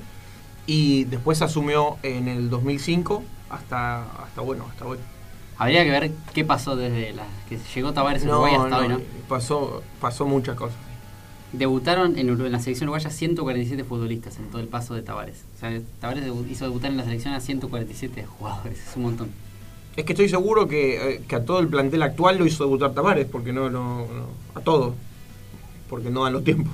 Y 0.67 1.05
después 1.05 1.41
asumió 1.41 1.97
en 2.03 2.27
el 2.27 2.49
2005 2.49 3.23
hasta, 3.49 4.03
hasta 4.23 4.41
bueno, 4.41 4.65
hasta 4.69 4.85
hoy. 4.85 4.97
Habría 5.57 5.83
que 5.83 5.91
ver 5.91 6.11
qué 6.33 6.43
pasó 6.45 6.75
desde 6.75 7.13
la 7.13 7.23
que 7.47 7.57
llegó 7.75 7.93
Tavares 7.93 8.23
No, 8.25 8.31
Uruguay 8.41 8.53
hasta 8.55 8.69
no, 8.69 8.77
hoy, 8.77 8.87
¿no? 8.87 8.99
pasó, 9.27 9.83
pasó 9.99 10.25
muchas 10.25 10.55
cosas. 10.55 10.77
Debutaron 11.53 12.17
en, 12.17 12.29
en 12.29 12.51
la 12.51 12.59
selección 12.59 12.87
uruguaya 12.87 13.09
147 13.09 13.83
futbolistas 13.83 14.37
en 14.37 14.49
todo 14.49 14.61
el 14.61 14.67
paso 14.69 14.93
de 14.95 15.01
Tavares. 15.01 15.43
O 15.57 15.59
sea, 15.59 15.79
Tavares 15.99 16.23
hizo 16.49 16.65
debutar 16.65 16.91
en 16.91 16.97
la 16.97 17.03
selección 17.03 17.33
a 17.33 17.41
147 17.41 18.25
jugadores. 18.25 18.79
Es 18.87 18.95
un 18.95 19.03
montón. 19.03 19.29
Es 19.95 20.05
que 20.05 20.13
estoy 20.13 20.29
seguro 20.29 20.67
que, 20.67 21.15
eh, 21.15 21.21
que 21.27 21.35
a 21.35 21.43
todo 21.43 21.59
el 21.59 21.67
plantel 21.67 22.01
actual 22.01 22.37
lo 22.37 22.45
hizo 22.45 22.63
debutar 22.63 22.93
Tavares, 22.93 23.27
porque 23.27 23.51
no, 23.51 23.69
no, 23.69 24.07
no 24.07 24.27
a 24.55 24.61
todo, 24.61 24.95
porque 25.89 26.09
no 26.09 26.23
dan 26.23 26.33
los 26.33 26.43
tiempos. 26.43 26.73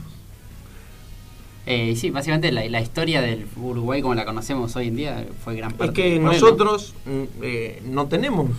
Eh, 1.65 1.95
sí, 1.97 2.11
básicamente 2.11 2.51
la, 2.51 2.63
la 2.69 2.79
historia 2.79 3.21
del 3.21 3.45
Uruguay 3.57 4.01
como 4.01 4.15
la 4.15 4.23
conocemos 4.23 4.73
hoy 4.77 4.87
en 4.87 4.95
día 4.95 5.27
fue 5.43 5.55
gran 5.55 5.73
parte. 5.73 5.85
Es 5.85 5.91
que 5.91 6.01
por 6.03 6.11
él, 6.11 6.23
¿no? 6.23 6.31
nosotros 6.31 6.93
mm, 7.05 7.23
eh, 7.41 7.81
no 7.85 8.07
tenemos 8.07 8.51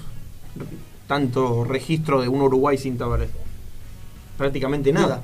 tanto 1.06 1.64
registro 1.64 2.20
de 2.20 2.28
un 2.28 2.42
Uruguay 2.42 2.76
sin 2.76 2.98
Tavares. 2.98 3.30
Prácticamente 4.36 4.92
nada. 4.92 5.22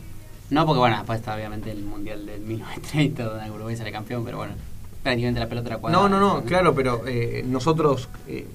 No, 0.48 0.64
porque 0.64 0.78
bueno, 0.78 0.96
después 0.96 1.18
está 1.20 1.34
obviamente 1.34 1.70
el 1.70 1.82
Mundial 1.82 2.24
del 2.24 2.40
1930 2.40 3.24
donde 3.24 3.50
Uruguay 3.50 3.76
sale 3.76 3.92
campeón, 3.92 4.24
pero 4.24 4.38
bueno, 4.38 4.54
prácticamente 5.02 5.40
la 5.40 5.48
pelota 5.48 5.68
era 5.68 5.78
cuadrada. 5.78 6.08
No, 6.08 6.18
no, 6.18 6.36
no, 6.36 6.44
claro, 6.44 6.74
pero 6.74 7.02
eh, 7.06 7.44
nosotros 7.46 8.08
eh, 8.26 8.46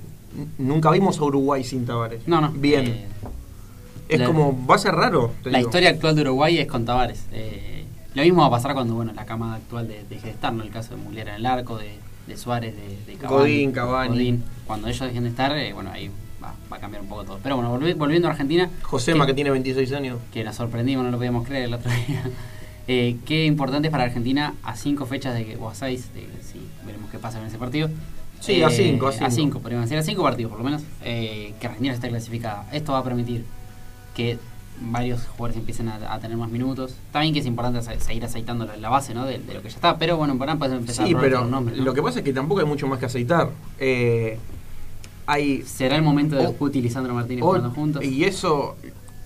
nunca 0.58 0.92
vimos 0.92 1.20
a 1.20 1.24
Uruguay 1.24 1.64
sin 1.64 1.86
Tavares. 1.86 2.28
No, 2.28 2.42
no. 2.42 2.52
Bien. 2.52 2.86
eh, 2.88 3.06
es 4.08 4.20
la- 4.20 4.26
como, 4.26 4.66
va 4.66 4.76
a 4.76 4.80
ser 4.80 4.96
raro. 4.96 5.32
la 5.44 5.58
digo. 5.60 5.70
historia 5.70 5.90
actual 5.90 6.16
de 6.16 6.22
Uruguay 6.24 6.58
es 6.58 6.68
con 6.68 6.86
Tavares. 6.86 7.26
Eh, 7.32 7.86
lo 8.16 8.24
mismo 8.24 8.42
va 8.42 8.48
a 8.48 8.52
pasar 8.52 8.74
cuando 8.74 8.96
bueno 8.96 9.14
la 9.14 9.26
camada 9.26 9.56
actual 9.56 9.88
de- 9.88 10.04
deje 10.10 10.28
de 10.28 10.32
estar, 10.34 10.52
¿no? 10.54 10.64
El 10.64 10.70
caso 10.72 10.96
de 10.96 11.02
Muslera 11.02 11.32
en 11.32 11.38
el 11.38 11.46
arco, 11.46 11.78
de, 11.78 11.92
de 12.28 12.38
Suárez, 12.38 12.76
de, 12.76 13.12
de 13.12 13.18
Cavani, 13.20 13.38
Godín, 13.40 13.72
Cavani. 13.72 14.10
Godín. 14.10 14.44
Cuando 14.66 14.88
ellos 14.88 15.02
dejen 15.02 15.24
de 15.24 15.30
estar, 15.30 15.56
eh, 15.58 15.74
bueno, 15.74 15.92
ahí 15.92 16.10
va, 16.44 16.54
va 16.72 16.78
a 16.78 16.80
cambiar 16.80 17.04
un 17.04 17.10
poco 17.10 17.24
todo. 17.24 17.40
Pero 17.44 17.56
bueno, 17.58 17.78
volvi- 17.78 17.96
volviendo 17.96 18.28
a 18.28 18.32
Argentina. 18.32 18.70
Josema, 18.84 19.26
que- 19.26 19.32
que 19.32 19.36
tiene 19.36 19.52
26 19.52 19.92
años. 19.94 20.18
que 20.34 20.44
nos 20.44 20.56
sorprendimos, 20.56 21.06
no 21.06 21.12
lo 21.12 21.18
podíamos 21.18 21.46
creer 21.48 21.66
el 21.66 21.74
otro 21.74 21.92
día. 22.08 22.24
Qué 22.88 23.46
importante 23.46 23.90
es 23.90 23.92
para 23.92 24.06
Argentina 24.06 24.56
a 24.64 24.76
cinco 24.76 25.06
fechas 25.06 25.36
de 25.36 25.46
que, 25.46 25.58
o 25.58 25.70
a 25.70 25.76
seis, 25.76 26.12
de, 26.16 26.28
veremos 26.88 27.12
qué 27.12 27.20
pasa 27.20 27.40
en 27.40 27.46
ese 27.46 27.60
partido, 27.60 27.88
Sí, 28.40 28.62
a 28.64 28.70
cinco, 28.70 29.08
a 29.08 29.10
A 29.10 29.14
cinco. 29.14 29.30
5, 29.32 29.60
podríamos 29.60 29.86
decir, 29.90 29.98
a 30.00 30.04
5 30.04 30.24
partidos 30.24 30.50
por 30.50 30.60
lo 30.60 30.66
menos, 30.66 30.82
eh, 31.04 31.54
que 31.60 31.68
Argentina 31.68 31.94
esté 31.94 32.10
clasificada. 32.10 32.66
Esto 32.72 32.94
va 32.94 33.00
a 33.00 33.04
permitir 33.04 33.44
que 34.16 34.38
varios 34.82 35.26
jugadores 35.28 35.58
empiecen 35.58 35.90
a, 35.90 36.14
a 36.14 36.20
tener 36.20 36.38
más 36.38 36.50
minutos. 36.50 36.96
También 37.12 37.34
que 37.34 37.42
es 37.42 37.46
importante 37.46 37.82
se- 37.82 38.00
seguir 38.00 38.24
aceitando 38.24 38.66
la, 38.66 38.78
la 38.78 38.90
base 38.90 39.14
¿no? 39.14 39.26
de, 39.26 39.40
de 39.40 39.54
lo 39.54 39.62
que 39.62 39.70
ya 39.70 39.76
está, 39.76 39.98
pero 39.98 40.16
bueno, 40.18 40.38
para 40.38 40.54
empezar 40.54 41.06
Sí, 41.06 41.14
a 41.14 41.20
pero 41.20 41.44
nombres, 41.46 41.78
¿no? 41.78 41.84
lo 41.84 41.94
que 41.94 42.02
pasa 42.02 42.20
es 42.20 42.26
que 42.26 42.32
tampoco 42.34 42.62
hay 42.62 42.66
mucho 42.68 42.88
más 42.88 42.98
que 43.00 43.06
aceitar. 43.08 43.50
Eh, 43.78 44.38
hay 45.26 45.62
¿Será 45.64 45.96
el 45.98 46.02
momento 46.02 46.36
de 46.38 46.48
Oh, 46.48 46.54
Guti 46.54 46.80
y 46.80 46.90
Martínez 46.90 47.44
Oh, 47.44 47.48
jugando 47.48 47.72
juntos? 47.72 48.04
Y 48.04 48.24
eso, 48.24 48.78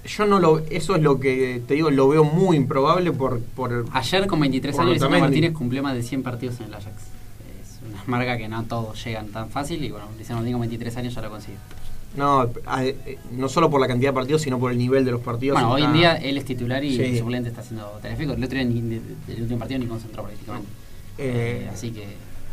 yo 0.05 0.25
no 0.25 0.39
lo, 0.39 0.60
eso 0.70 0.96
es 0.96 1.01
lo 1.03 1.20
que 1.20 1.62
te 1.67 1.75
digo, 1.75 1.91
lo 1.91 2.08
veo 2.10 2.24
muy 2.24 2.58
improbable 2.58 3.12
por, 3.12 3.39
por 3.41 3.86
Ayer 3.93 4.25
con 4.27 4.39
23 4.39 4.75
Por 4.75 4.86
años. 4.86 5.10
Martínez 5.10 5.53
cumplió 5.53 5.84
más 5.84 5.93
de 5.93 6.01
100 6.03 6.24
partidos 6.24 6.60
en 6.60 6.65
el 6.65 6.74
Ajax. 6.74 6.96
Marca 8.07 8.38
que 8.38 8.48
no 8.48 8.63
todos 8.63 9.03
llegan 9.03 9.27
tan 9.29 9.50
fácil 9.50 9.83
y 9.83 9.89
bueno, 9.91 10.07
Lisandro 10.17 10.38
Martínez 10.41 10.53
con 10.53 10.62
23 10.62 10.98
años 10.98 11.13
ya 11.15 11.22
lo 11.22 11.29
consiguió. 11.29 11.60
no, 12.15 12.50
eh, 12.81 13.17
no 13.31 13.50
solo 13.50 13.69
por 13.69 13.81
la 13.81 13.88
cantidad 13.88 14.12
de 14.12 14.13
partidos, 14.15 14.41
sino 14.43 14.60
por 14.60 14.72
el 14.72 14.77
nivel 14.77 15.03
de 15.05 15.12
los 15.12 15.22
partidos. 15.22 15.55
Bueno, 15.55 15.72
hoy 15.74 15.83
en 15.83 15.93
día 15.93 16.15
él 16.15 16.38
es 16.38 16.45
titular 16.45 16.83
y 16.83 16.95
Sí. 16.95 17.01
el 17.03 17.17
suplente 17.17 17.50
está 17.50 17.62
haciendo 17.62 17.88
Telefico. 18.01 18.33
El 18.33 18.43
otro 18.43 18.57
día 18.60 18.65
ni, 18.67 18.79
último 19.39 19.57
partido 19.60 19.79
ni 19.79 19.88
concentró 19.88 20.24
prácticamente. 20.24 20.67
Eh, 21.17 21.63
Eh, 21.65 21.69
así 21.74 21.91
que 21.91 22.03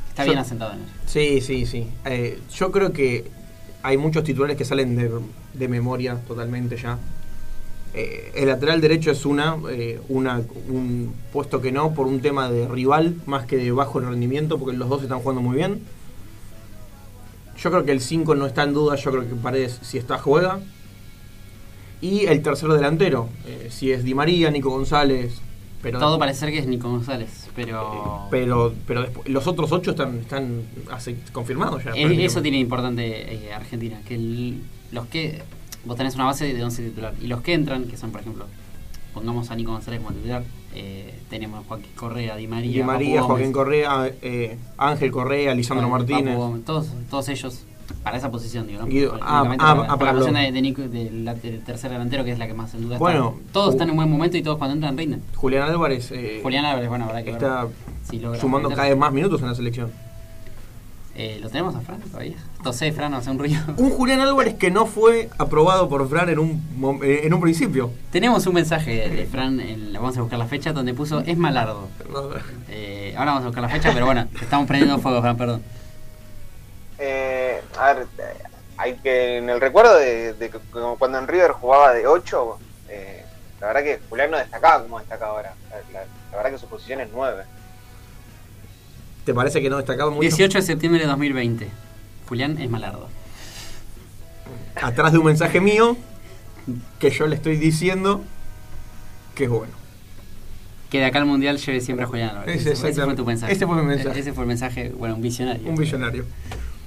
está 0.09 0.25
yo- 0.25 0.31
bien 0.33 0.39
asentado 0.39 0.73
en 0.73 0.79
eso. 0.81 0.91
Sí, 1.07 1.41
sí, 1.41 1.67
sí. 1.67 1.87
Eh, 2.07 2.41
yo 2.55 2.71
creo 2.73 2.93
que 2.93 3.27
hay 3.83 3.97
muchos 3.99 4.25
titulares 4.25 4.57
que 4.57 4.65
salen 4.65 4.97
de, 4.97 5.11
de 5.55 5.69
memoria 5.69 6.17
totalmente 6.27 6.77
ya. 6.77 6.99
Eh, 7.93 8.33
el 8.37 8.47
lateral 8.49 8.81
derecho 8.81 9.11
es 9.11 9.25
una, 9.27 9.57
eh, 9.71 10.01
una, 10.09 10.41
un 10.69 11.13
puesto 11.33 11.61
que 11.61 11.73
no 11.73 11.93
por 11.93 12.07
un 12.07 12.21
tema 12.21 12.49
de 12.51 12.69
rival 12.69 13.17
más 13.27 13.47
que 13.47 13.57
de 13.57 13.73
bajo 13.73 13.99
rendimiento, 14.01 14.59
porque 14.59 14.77
los 14.77 14.89
dos 14.89 15.03
están 15.03 15.19
jugando 15.21 15.43
muy 15.43 15.57
bien. 15.57 15.81
Yo 17.59 17.71
creo 17.71 17.85
que 17.85 17.93
el 17.93 18.01
5 18.01 18.35
no 18.37 18.47
está 18.47 18.63
en 18.63 18.73
duda, 18.73 18.97
yo 18.97 19.11
creo 19.11 19.29
que 19.29 19.35
Paredes 19.35 19.79
si 19.83 19.99
está 19.99 20.19
juega. 20.19 20.61
Y 22.01 22.21
el 22.27 22.43
tercer 22.43 22.71
delantero, 22.71 23.29
eh, 23.47 23.69
si 23.71 23.93
es 23.93 24.05
Di 24.05 24.15
María, 24.15 24.51
Nico 24.51 24.71
González. 24.71 25.35
Pero 25.83 25.99
Todo 25.99 26.19
parece 26.19 26.41
ser 26.41 26.51
que 26.51 26.59
es 26.59 26.67
Nico 26.67 26.89
González, 26.91 27.49
pero, 27.57 28.27
pero, 28.31 28.75
pero 28.87 29.01
después- 29.03 29.29
los 29.29 29.47
otros 29.47 29.73
ocho 29.73 29.93
están, 29.93 30.19
están 30.19 30.63
confirmados 31.33 31.83
ya. 31.85 31.93
Eso 31.93 32.43
tiene 32.43 32.59
importante 32.59 33.51
Argentina, 33.55 33.99
que 34.07 34.15
el- 34.15 34.63
los 34.93 35.07
que 35.07 35.41
vos 35.85 35.97
tenés 35.97 36.15
una 36.15 36.25
base 36.27 36.53
de 36.53 36.63
11 36.65 36.83
titular 36.91 37.15
y 37.21 37.27
los 37.27 37.41
que 37.43 37.55
entran, 37.55 37.85
que 37.85 37.97
son 37.97 38.11
por 38.11 38.21
ejemplo, 38.21 38.47
pongamos 39.15 39.51
a 39.51 39.57
Nico 39.57 39.73
González 39.73 40.01
como 40.01 40.13
titular, 40.15 40.43
eh, 40.75 41.15
tenemos 41.29 41.67
Joaquín 41.67 41.91
Correa, 41.97 42.37
Di 42.37 42.47
María, 42.47 42.73
Di 42.73 42.83
María, 42.83 43.17
Papu 43.21 43.29
Joaquín 43.29 43.53
Gómez, 43.53 43.85
Correa, 43.87 44.11
eh, 44.23 44.59
Ángel 44.79 45.11
Correa, 45.11 45.55
Lisandro 45.55 45.89
Papu 45.89 45.99
Martínez. 45.99 46.37
Gómez, 46.37 46.65
todos, 46.65 46.89
todos 47.11 47.29
ellos 47.29 47.65
para 48.05 48.19
esa 48.19 48.31
posición, 48.31 48.69
digo, 48.69 48.83
¿no? 48.83 48.87
Guido- 48.87 49.19
ah, 49.21 49.41
ah, 49.41 49.43
para, 49.43 49.55
ah, 49.73 49.77
para 49.77 49.97
para 49.99 50.13
la 50.13 50.19
posición 50.19 50.41
de, 50.41 50.53
de 50.53 50.63
Nico- 50.63 50.83
del 50.89 51.25
la- 51.25 51.35
del 51.35 51.61
tercer 51.65 51.91
delantero, 51.91 52.25
que 52.25 52.31
es 52.31 52.39
la 52.39 52.47
que 52.47 52.55
más 52.55 52.73
en 52.75 52.83
duda 52.83 52.99
Bueno, 52.99 53.35
está. 53.41 53.53
Todos 53.53 53.69
uh, 53.69 53.73
están 53.73 53.89
en 53.89 53.91
un 53.93 53.97
buen 53.97 54.11
momento 54.11 54.37
y 54.37 54.43
todos 54.45 54.59
cuando 54.59 54.75
entran 54.75 54.97
rinden. 54.97 55.23
Julián 55.35 55.69
Álvarez 55.69 56.13
eh, 56.13 56.39
Julián 56.43 56.65
Álvarez, 56.67 56.89
bueno, 56.89 57.07
habrá 57.07 57.25
que 57.25 57.31
está 57.31 57.65
ver 57.65 57.73
si 58.09 58.21
logra 58.21 58.39
sumando 58.41 58.69
cada 58.71 58.89
vez 58.89 58.97
más 58.97 59.13
minutos 59.13 59.41
en 59.43 59.49
la 59.49 59.55
selección. 59.57 59.91
Eh, 61.23 61.39
¿Lo 61.43 61.51
tenemos 61.51 61.75
a 61.77 61.81
Fran 61.83 62.01
todavía? 62.01 62.39
Tosé, 62.65 62.93
Fran, 62.93 63.13
hace 63.13 63.31
un 63.31 63.39
ruido. 63.39 63.61
Un 63.77 63.91
Julián 63.91 64.21
Álvarez 64.21 64.55
que 64.55 64.71
no 64.71 64.87
fue 64.87 65.29
aprobado 65.37 65.87
por 65.87 66.09
Fran 66.09 66.31
en 66.31 66.39
un, 66.39 66.99
eh, 67.05 67.21
en 67.25 67.35
un 67.35 67.43
principio. 67.43 67.91
Tenemos 68.11 68.47
un 68.47 68.55
mensaje 68.55 69.07
de, 69.11 69.27
Fran, 69.27 69.61
en, 69.61 69.93
vamos 69.93 70.17
a 70.17 70.23
buscar 70.23 70.39
la 70.39 70.47
fecha, 70.47 70.73
donde 70.73 70.95
puso 70.95 71.21
es 71.21 71.37
malardo. 71.37 71.89
Eh, 72.71 73.13
ahora 73.19 73.33
vamos 73.33 73.43
a 73.43 73.47
buscar 73.49 73.63
la 73.63 73.69
fecha, 73.69 73.91
pero 73.93 74.07
bueno, 74.07 74.27
estamos 74.41 74.67
prendiendo 74.67 74.99
fuego, 74.99 75.21
Fran, 75.21 75.37
perdón. 75.37 75.63
Eh, 76.99 77.61
a 77.79 77.93
ver, 77.93 78.07
hay 78.79 78.95
que 78.95 79.37
en 79.39 79.51
el 79.51 79.61
recuerdo 79.61 79.97
de, 79.99 80.33
de 80.33 80.51
cuando 80.99 81.19
en 81.19 81.29
River 81.29 81.51
jugaba 81.53 81.93
de 81.93 82.07
8, 82.07 82.59
eh, 82.89 83.25
la 83.61 83.67
verdad 83.67 83.83
que 83.83 84.01
Julián 84.09 84.31
no 84.31 84.39
destacaba 84.39 84.83
como 84.85 84.99
destaca 84.99 85.27
ahora. 85.27 85.53
La, 85.71 86.01
la- 86.01 86.07
la 86.31 86.37
verdad 86.39 86.53
que 86.53 86.59
su 86.59 86.67
posición 86.67 87.01
es 87.01 87.09
9. 87.13 87.43
¿Te 89.25 89.35
parece 89.35 89.61
que 89.61 89.71
no 89.71 89.77
destacaba 89.77 90.11
mucho? 90.11 90.23
18 90.23 90.59
de 90.59 90.63
septiembre 90.63 91.01
de 91.03 91.07
2020. 91.09 91.69
Julián 92.29 92.59
es 92.61 92.71
malardo. 92.71 93.09
Atrás 94.81 95.13
de 95.13 95.19
un 95.19 95.27
mensaje 95.27 95.61
mío 95.61 95.97
que 96.99 97.11
yo 97.11 97.27
le 97.27 97.37
estoy 97.37 97.57
diciendo 97.57 98.23
que 99.35 99.45
es 99.45 99.51
bueno. 99.51 99.73
Que 100.91 100.99
de 100.99 101.05
acá 101.05 101.19
al 101.19 101.27
mundial 101.27 101.59
lleve 101.59 101.81
siempre 101.81 102.05
a 102.05 102.09
Julián 102.09 102.31
Álvarez. 102.31 102.61
Ese, 102.61 102.73
Ese, 102.73 102.89
ese 102.89 103.05
fue 103.05 103.15
tu 103.15 103.25
mensaje. 103.25 103.53
Ese 103.53 103.67
fue 103.67 103.77
mi 103.77 103.83
mensaje. 103.85 104.19
Ese 104.21 104.33
fue 104.33 104.45
el 104.45 104.49
mensaje, 104.49 104.89
bueno, 104.97 105.15
un 105.17 105.23
visionario. 105.23 105.69
Un 105.69 105.77
visionario. 105.77 106.25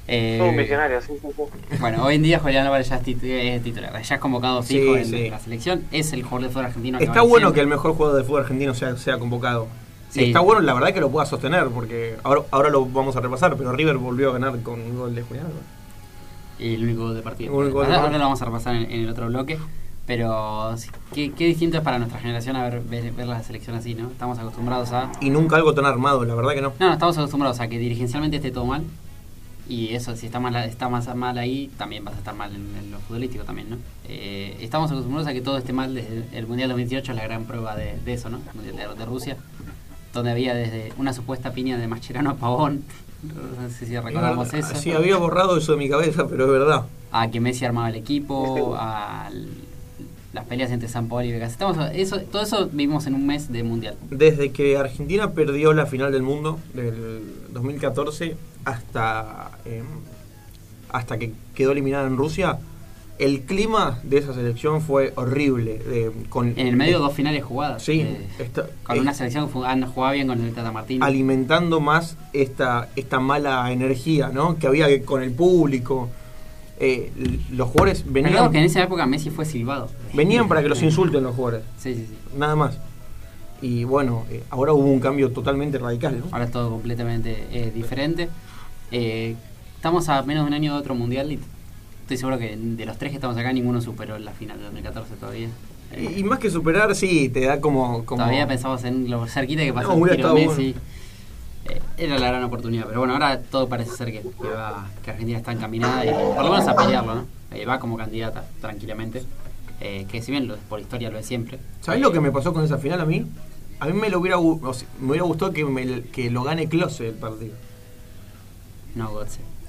Eh, 0.06 0.40
un 0.42 0.58
visionario, 0.58 1.02
sí, 1.02 1.14
sí, 1.22 1.28
sí. 1.34 1.78
Bueno, 1.80 2.04
hoy 2.04 2.16
en 2.16 2.24
día 2.24 2.40
Julián 2.40 2.66
Álvarez 2.66 2.90
ya 2.90 2.98
es, 2.98 3.04
tit- 3.04 3.24
es 3.24 3.64
titular, 3.64 4.02
ya 4.04 4.16
es 4.16 4.20
convocado 4.22 4.62
Sí, 4.62 4.80
fijo 4.80 4.98
en, 4.98 5.06
sí. 5.06 5.30
la 5.30 5.40
selección, 5.40 5.84
es 5.92 6.12
el 6.12 6.24
jugador 6.24 6.42
de 6.42 6.50
fútbol 6.50 6.66
argentino. 6.66 7.00
Está 7.00 7.22
bueno 7.22 7.48
siempre. 7.48 7.54
que 7.56 7.62
el 7.62 7.68
mejor 7.68 7.94
jugador 7.94 8.18
de 8.18 8.24
fútbol 8.26 8.42
argentino 8.42 8.74
sea, 8.74 8.98
sea 8.98 9.18
convocado. 9.18 9.68
Sí. 10.14 10.22
Y 10.22 10.24
está 10.26 10.42
bueno, 10.42 10.62
la 10.62 10.76
verdad, 10.76 10.94
que 10.94 11.00
lo 11.00 11.10
pueda 11.10 11.26
sostener, 11.26 11.70
porque 11.70 12.18
ahora, 12.24 12.44
ahora 12.52 12.70
lo 12.70 12.86
vamos 12.86 13.16
a 13.16 13.20
repasar, 13.20 13.58
pero 13.58 13.72
River 13.72 13.98
volvió 13.98 14.30
a 14.30 14.34
ganar 14.34 14.62
con 14.62 14.80
un 14.80 14.96
gol 14.96 15.16
de 15.16 15.24
Julián. 15.24 15.48
Y 16.60 16.76
el 16.76 16.84
único 16.84 17.14
de 17.16 17.24
partido. 17.24 17.52
Ahora, 17.52 18.00
ahora 18.00 18.18
lo 18.20 18.24
vamos 18.26 18.42
a 18.42 18.46
repasar 18.46 18.76
en, 18.76 18.92
en 18.92 19.02
el 19.02 19.10
otro 19.10 19.26
bloque. 19.26 19.58
Pero 20.06 20.76
qué, 21.14 21.32
qué 21.32 21.46
distinto 21.48 21.78
es 21.78 21.84
para 21.84 21.98
nuestra 21.98 22.20
generación 22.20 22.58
a 22.58 22.64
ver, 22.64 22.82
ver, 22.82 23.12
ver 23.14 23.26
la 23.26 23.42
selección 23.42 23.76
así, 23.76 23.96
¿no? 23.96 24.12
Estamos 24.12 24.38
acostumbrados 24.38 24.92
a. 24.92 25.12
Y 25.20 25.30
nunca 25.30 25.56
algo 25.56 25.74
tan 25.74 25.86
armado, 25.86 26.26
la 26.26 26.36
verdad 26.36 26.54
que 26.54 26.62
no. 26.62 26.74
No, 26.80 26.88
no, 26.88 26.94
estamos 26.94 27.18
acostumbrados 27.18 27.60
a 27.60 27.68
que 27.70 27.80
dirigencialmente 27.80 28.38
esté 28.38 28.52
todo 28.52 28.66
mal. 28.66 28.84
Y 29.68 29.96
eso, 29.96 30.14
si 30.18 30.26
está 30.26 30.42
mal, 30.42 30.54
está 30.58 30.90
más 30.90 31.16
mal 31.16 31.38
ahí, 31.38 31.72
también 31.78 32.04
vas 32.04 32.16
a 32.16 32.18
estar 32.18 32.36
mal 32.36 32.54
en, 32.54 32.76
en 32.78 32.92
lo 32.92 33.00
futbolístico 33.00 33.46
también, 33.46 33.70
¿no? 33.70 33.78
Eh, 34.10 34.58
estamos 34.60 34.92
acostumbrados 34.92 35.26
a 35.30 35.34
que 35.34 35.40
todo 35.40 35.58
esté 35.58 35.72
mal 35.72 35.96
desde 35.96 36.26
el 36.38 36.48
Mundial 36.48 36.68
2018, 36.68 37.14
es 37.14 37.18
la 37.18 37.24
gran 37.24 37.46
prueba 37.46 37.74
de, 37.78 37.98
de 38.04 38.14
eso, 38.14 38.30
¿no? 38.30 38.42
El 38.50 38.56
Mundial 38.56 38.76
de, 38.76 39.00
de 39.00 39.06
Rusia, 39.06 39.38
donde 40.14 40.32
había 40.32 40.54
desde 40.54 40.94
una 40.98 41.12
supuesta 41.14 41.52
piña 41.52 41.78
de 41.78 41.88
Mascherano 41.88 42.30
a 42.32 42.36
Pavón, 42.36 42.84
no 43.24 43.70
sé 43.70 43.86
si 43.86 43.98
recordamos 43.98 44.54
eso, 44.54 44.76
Sí, 44.76 44.92
había 44.92 45.18
borrado 45.18 45.58
eso 45.58 45.72
de 45.74 45.78
mi 45.78 45.90
cabeza, 45.90 46.28
pero 46.28 46.46
es 46.46 46.52
verdad. 46.52 46.86
a 47.12 47.30
que 47.32 47.40
Messi 47.40 47.66
armaba 47.66 47.90
el 47.90 47.96
equipo, 47.96 48.76
a 48.78 49.30
l- 49.32 49.48
las 50.34 50.46
peleas 50.46 50.72
entre 50.72 50.90
San 50.90 51.08
Paolo 51.08 51.26
y 51.26 51.32
Vegas. 51.32 51.52
Estamos, 51.52 51.78
eso, 51.94 52.20
todo 52.22 52.42
eso 52.42 52.68
vivimos 52.72 53.06
en 53.08 53.14
un 53.14 53.26
mes 53.28 53.52
de 53.52 53.62
Mundial. 53.64 53.96
Desde 54.10 54.52
que 54.52 54.78
Argentina 54.78 55.32
perdió 55.32 55.74
la 55.74 55.86
final 55.86 56.12
del 56.12 56.24
mundo 56.24 56.60
del 56.74 57.22
2014 57.52 58.36
hasta, 58.66 59.52
eh, 59.66 59.84
hasta 60.90 61.18
que 61.20 61.34
quedó 61.56 61.72
eliminada 61.72 62.08
en 62.08 62.18
Rusia, 62.18 62.58
el 63.20 63.42
clima 63.42 64.00
de 64.04 64.18
esa 64.18 64.34
selección 64.34 64.82
fue 64.82 65.14
horrible. 65.16 65.78
de- 65.78 66.12
con, 66.30 66.54
En 66.58 66.68
el 66.68 66.76
medio 66.76 67.00
dos 67.00 67.14
finales 67.14 67.44
jugadas. 67.44 67.84
Sí, 67.84 68.02
eh, 68.02 68.50
con 68.84 68.98
eh, 68.98 69.00
una 69.02 69.14
selección 69.14 69.48
que 69.48 69.54
jugaba, 69.88 70.14
bien 70.14 70.28
con 70.28 70.42
el 70.44 70.54
Tata 70.54 70.72
Martínez. 70.72 71.08
alimentando 71.08 71.80
más 71.80 72.18
esta, 72.34 72.90
esta 72.96 73.20
mala 73.20 73.72
energía 73.72 74.30
¿no? 74.34 74.58
que 74.58 74.68
había 74.68 75.04
con 75.06 75.22
el 75.24 75.32
público. 75.32 76.10
Eh, 76.80 77.12
los 77.52 77.70
jugadores 77.70 78.04
venían, 78.12 78.52
que 78.52 78.58
en 78.58 78.64
esa 78.66 78.82
época 78.84 79.06
Messi 79.06 79.30
fue 79.30 79.46
silbado. 79.46 79.90
venían 80.14 80.48
para 80.48 80.62
que 80.62 80.68
los 80.70 80.82
insulten 80.82 81.24
los 81.24 81.36
jugadores, 81.36 81.64
Sí, 81.78 81.94
sí, 81.94 82.08
sí. 82.10 82.18
nada 82.38 82.56
más. 82.56 82.78
Y 83.62 83.86
bueno, 83.86 84.26
eh, 84.30 84.44
ahora 84.50 84.74
hubo 84.74 84.92
un 84.92 85.00
cambio 85.00 85.32
totalmente 85.32 85.78
radical. 85.78 86.20
¿no? 86.20 86.26
Ahora 86.32 86.46
es 86.46 86.52
todo 86.52 86.70
completamente 86.72 87.48
eh, 87.52 87.72
diferente. 87.74 88.28
Eh, 88.92 89.36
estamos 89.76 90.10
a 90.10 90.22
menos 90.24 90.44
de 90.44 90.48
un 90.50 90.54
año 90.54 90.74
de 90.74 90.80
otro 90.80 90.96
mundial 90.96 91.32
y 91.32 91.40
estoy 92.04 92.18
seguro 92.18 92.38
que 92.38 92.56
de 92.56 92.86
los 92.86 92.98
tres 92.98 93.12
que 93.12 93.16
estamos 93.18 93.36
acá 93.38 93.52
ninguno 93.52 93.82
superó 93.82 94.18
la 94.20 94.32
final 94.32 94.58
de 94.58 94.64
2014 94.66 95.16
todavía. 95.16 95.50
Y, 95.98 96.20
y 96.20 96.24
más 96.24 96.40
que 96.40 96.50
superar, 96.50 96.96
sí, 96.96 97.30
te 97.30 97.42
da 97.42 97.60
como... 97.62 98.04
como 98.06 98.18
Todavía 98.24 98.48
pensamos 98.48 98.84
en 98.84 99.10
lo 99.10 99.28
cerquita 99.28 99.62
que 99.64 99.74
pasó 99.74 99.96
No, 99.96 100.08
el 100.08 100.34
Messi. 100.34 100.76
Eh, 101.70 101.82
era 101.98 102.18
la 102.20 102.28
gran 102.28 102.44
oportunidad, 102.44 102.86
pero 102.88 103.00
bueno, 103.00 103.14
ahora 103.14 103.40
todo 103.42 103.70
parece 103.70 103.92
ser 103.96 104.12
que, 104.12 104.22
que 104.22 104.48
va- 104.50 104.90
que 105.04 105.12
Argentina 105.12 105.38
está 105.38 105.52
encaminada 105.54 106.04
y 106.06 106.10
por 106.10 106.44
lo 106.44 106.52
menos 106.52 106.68
a 106.68 106.76
pelearlo, 106.76 107.16
¿no? 107.16 107.26
Eh, 107.52 107.66
va 107.66 107.80
como 107.80 107.96
candidata 107.96 108.44
tranquilamente. 108.60 109.24
Eh, 109.80 110.06
que 110.12 110.22
si 110.22 110.32
bien 110.32 110.48
lo, 110.48 110.58
por 110.58 110.80
historia 110.82 111.10
lo 111.10 111.18
es 111.20 111.26
siempre. 111.26 111.60
¿Sabes 111.82 112.02
lo 112.02 112.12
que 112.12 112.20
me 112.20 112.32
pasó 112.32 112.54
con 112.54 112.66
esa 112.66 112.78
final 112.80 113.00
a 113.00 113.06
mí? 113.06 113.26
A 113.80 113.86
mí 113.86 113.94
me, 113.94 114.10
lo 114.10 114.20
hubiera, 114.20 114.40
o 114.40 114.74
sea, 114.74 114.88
me 115.00 115.10
hubiera 115.12 115.26
gustado 115.26 115.54
que, 115.54 115.64
me- 115.64 116.02
que 116.04 116.30
lo 116.30 116.44
gane 116.44 116.68
Klose 116.68 117.08
el 117.10 117.14
partido. 117.16 117.54
No, 118.96 119.12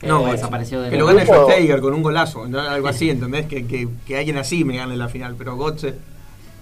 No, 0.07 0.21
Eh, 0.23 0.25
que- 0.27 0.33
desapareció 0.33 0.81
de 0.83 0.91
que 0.91 0.97
lo 0.97 1.07
gane 1.07 1.25
Schweinsteiger 1.25 1.81
con 1.81 1.95
un 1.95 2.03
golazo, 2.03 2.47
¿no? 2.49 2.61
algo 2.61 2.89
así, 2.89 3.11
¿entendés? 3.11 3.47
Que, 3.47 3.67
que, 3.67 3.89
que 4.07 4.19
alguien 4.19 4.37
así 4.39 4.65
me 4.65 4.77
gane 4.77 4.97
la 4.97 5.09
final, 5.09 5.35
pero 5.37 5.57
Gotze, 5.57 5.95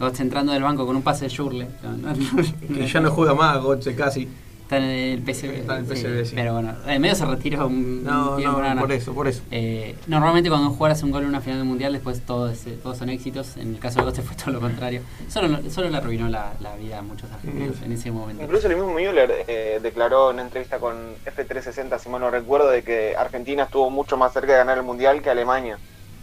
Götze 0.00 0.22
entrando 0.22 0.52
del 0.52 0.62
banco 0.62 0.84
con 0.86 0.96
un 0.96 1.02
pase 1.02 1.24
de 1.26 1.30
Schurle. 1.30 1.68
No, 1.82 1.92
no, 1.96 2.12
no. 2.14 2.76
que 2.76 2.86
ya 2.86 3.00
no 3.00 3.10
juega 3.10 3.34
más 3.34 3.60
Gotze 3.62 3.94
casi. 3.94 4.28
Está 4.72 4.78
en 4.78 4.84
el 4.84 5.20
PSV. 5.22 5.50
Está 5.60 5.78
en 5.78 5.90
el 5.90 5.96
sí, 5.96 6.30
sí. 6.30 6.32
Pero 6.34 6.54
bueno, 6.54 6.74
en 6.86 7.00
medio 7.02 7.14
se 7.14 7.26
retiró 7.26 7.66
un 7.66 8.02
No, 8.04 8.38
no, 8.38 8.80
por 8.80 8.92
eso, 8.92 9.12
por 9.14 9.28
eso. 9.28 9.42
Eh, 9.50 9.96
normalmente 10.06 10.48
cuando 10.48 10.68
un 10.68 10.74
jugador 10.74 10.92
hace 10.96 11.04
un 11.04 11.10
gol 11.10 11.22
en 11.24 11.28
una 11.28 11.40
final 11.40 11.58
del 11.58 11.68
mundial, 11.68 11.92
después 11.92 12.20
todo 12.22 12.50
ese- 12.50 12.72
todos 12.72 12.96
son 12.96 13.10
éxitos. 13.10 13.56
En 13.58 13.74
el 13.74 13.78
caso 13.80 13.98
de 13.98 14.04
Goste 14.06 14.22
fue 14.22 14.34
todo 14.36 14.50
lo 14.52 14.60
contrario. 14.60 15.02
Solo, 15.28 15.58
solo 15.70 15.90
le 15.90 15.96
arruinó 15.98 16.28
la, 16.28 16.54
la 16.60 16.74
vida 16.76 16.98
a 16.98 17.02
muchos 17.02 17.30
argentinos 17.30 17.80
Mm. 17.80 17.84
en 17.84 17.92
ese 17.92 18.10
momento. 18.10 18.42
Incluso 18.44 18.66
el 18.68 18.76
mismo 18.76 18.92
Müller 18.94 19.30
eh, 19.46 19.78
declaró 19.82 20.30
en 20.30 20.34
una 20.36 20.42
entrevista 20.44 20.78
con 20.78 20.94
F360, 21.26 21.98
si 21.98 22.08
mal 22.08 22.20
no 22.20 22.30
recuerdo, 22.30 22.70
de 22.70 22.82
que 22.82 23.14
Argentina 23.16 23.64
estuvo 23.64 23.90
mucho 23.90 24.16
más 24.16 24.32
cerca 24.32 24.52
de 24.52 24.58
ganar 24.58 24.78
el 24.78 24.84
Mundial 24.84 25.20
que 25.22 25.30
Alemania. 25.30 25.78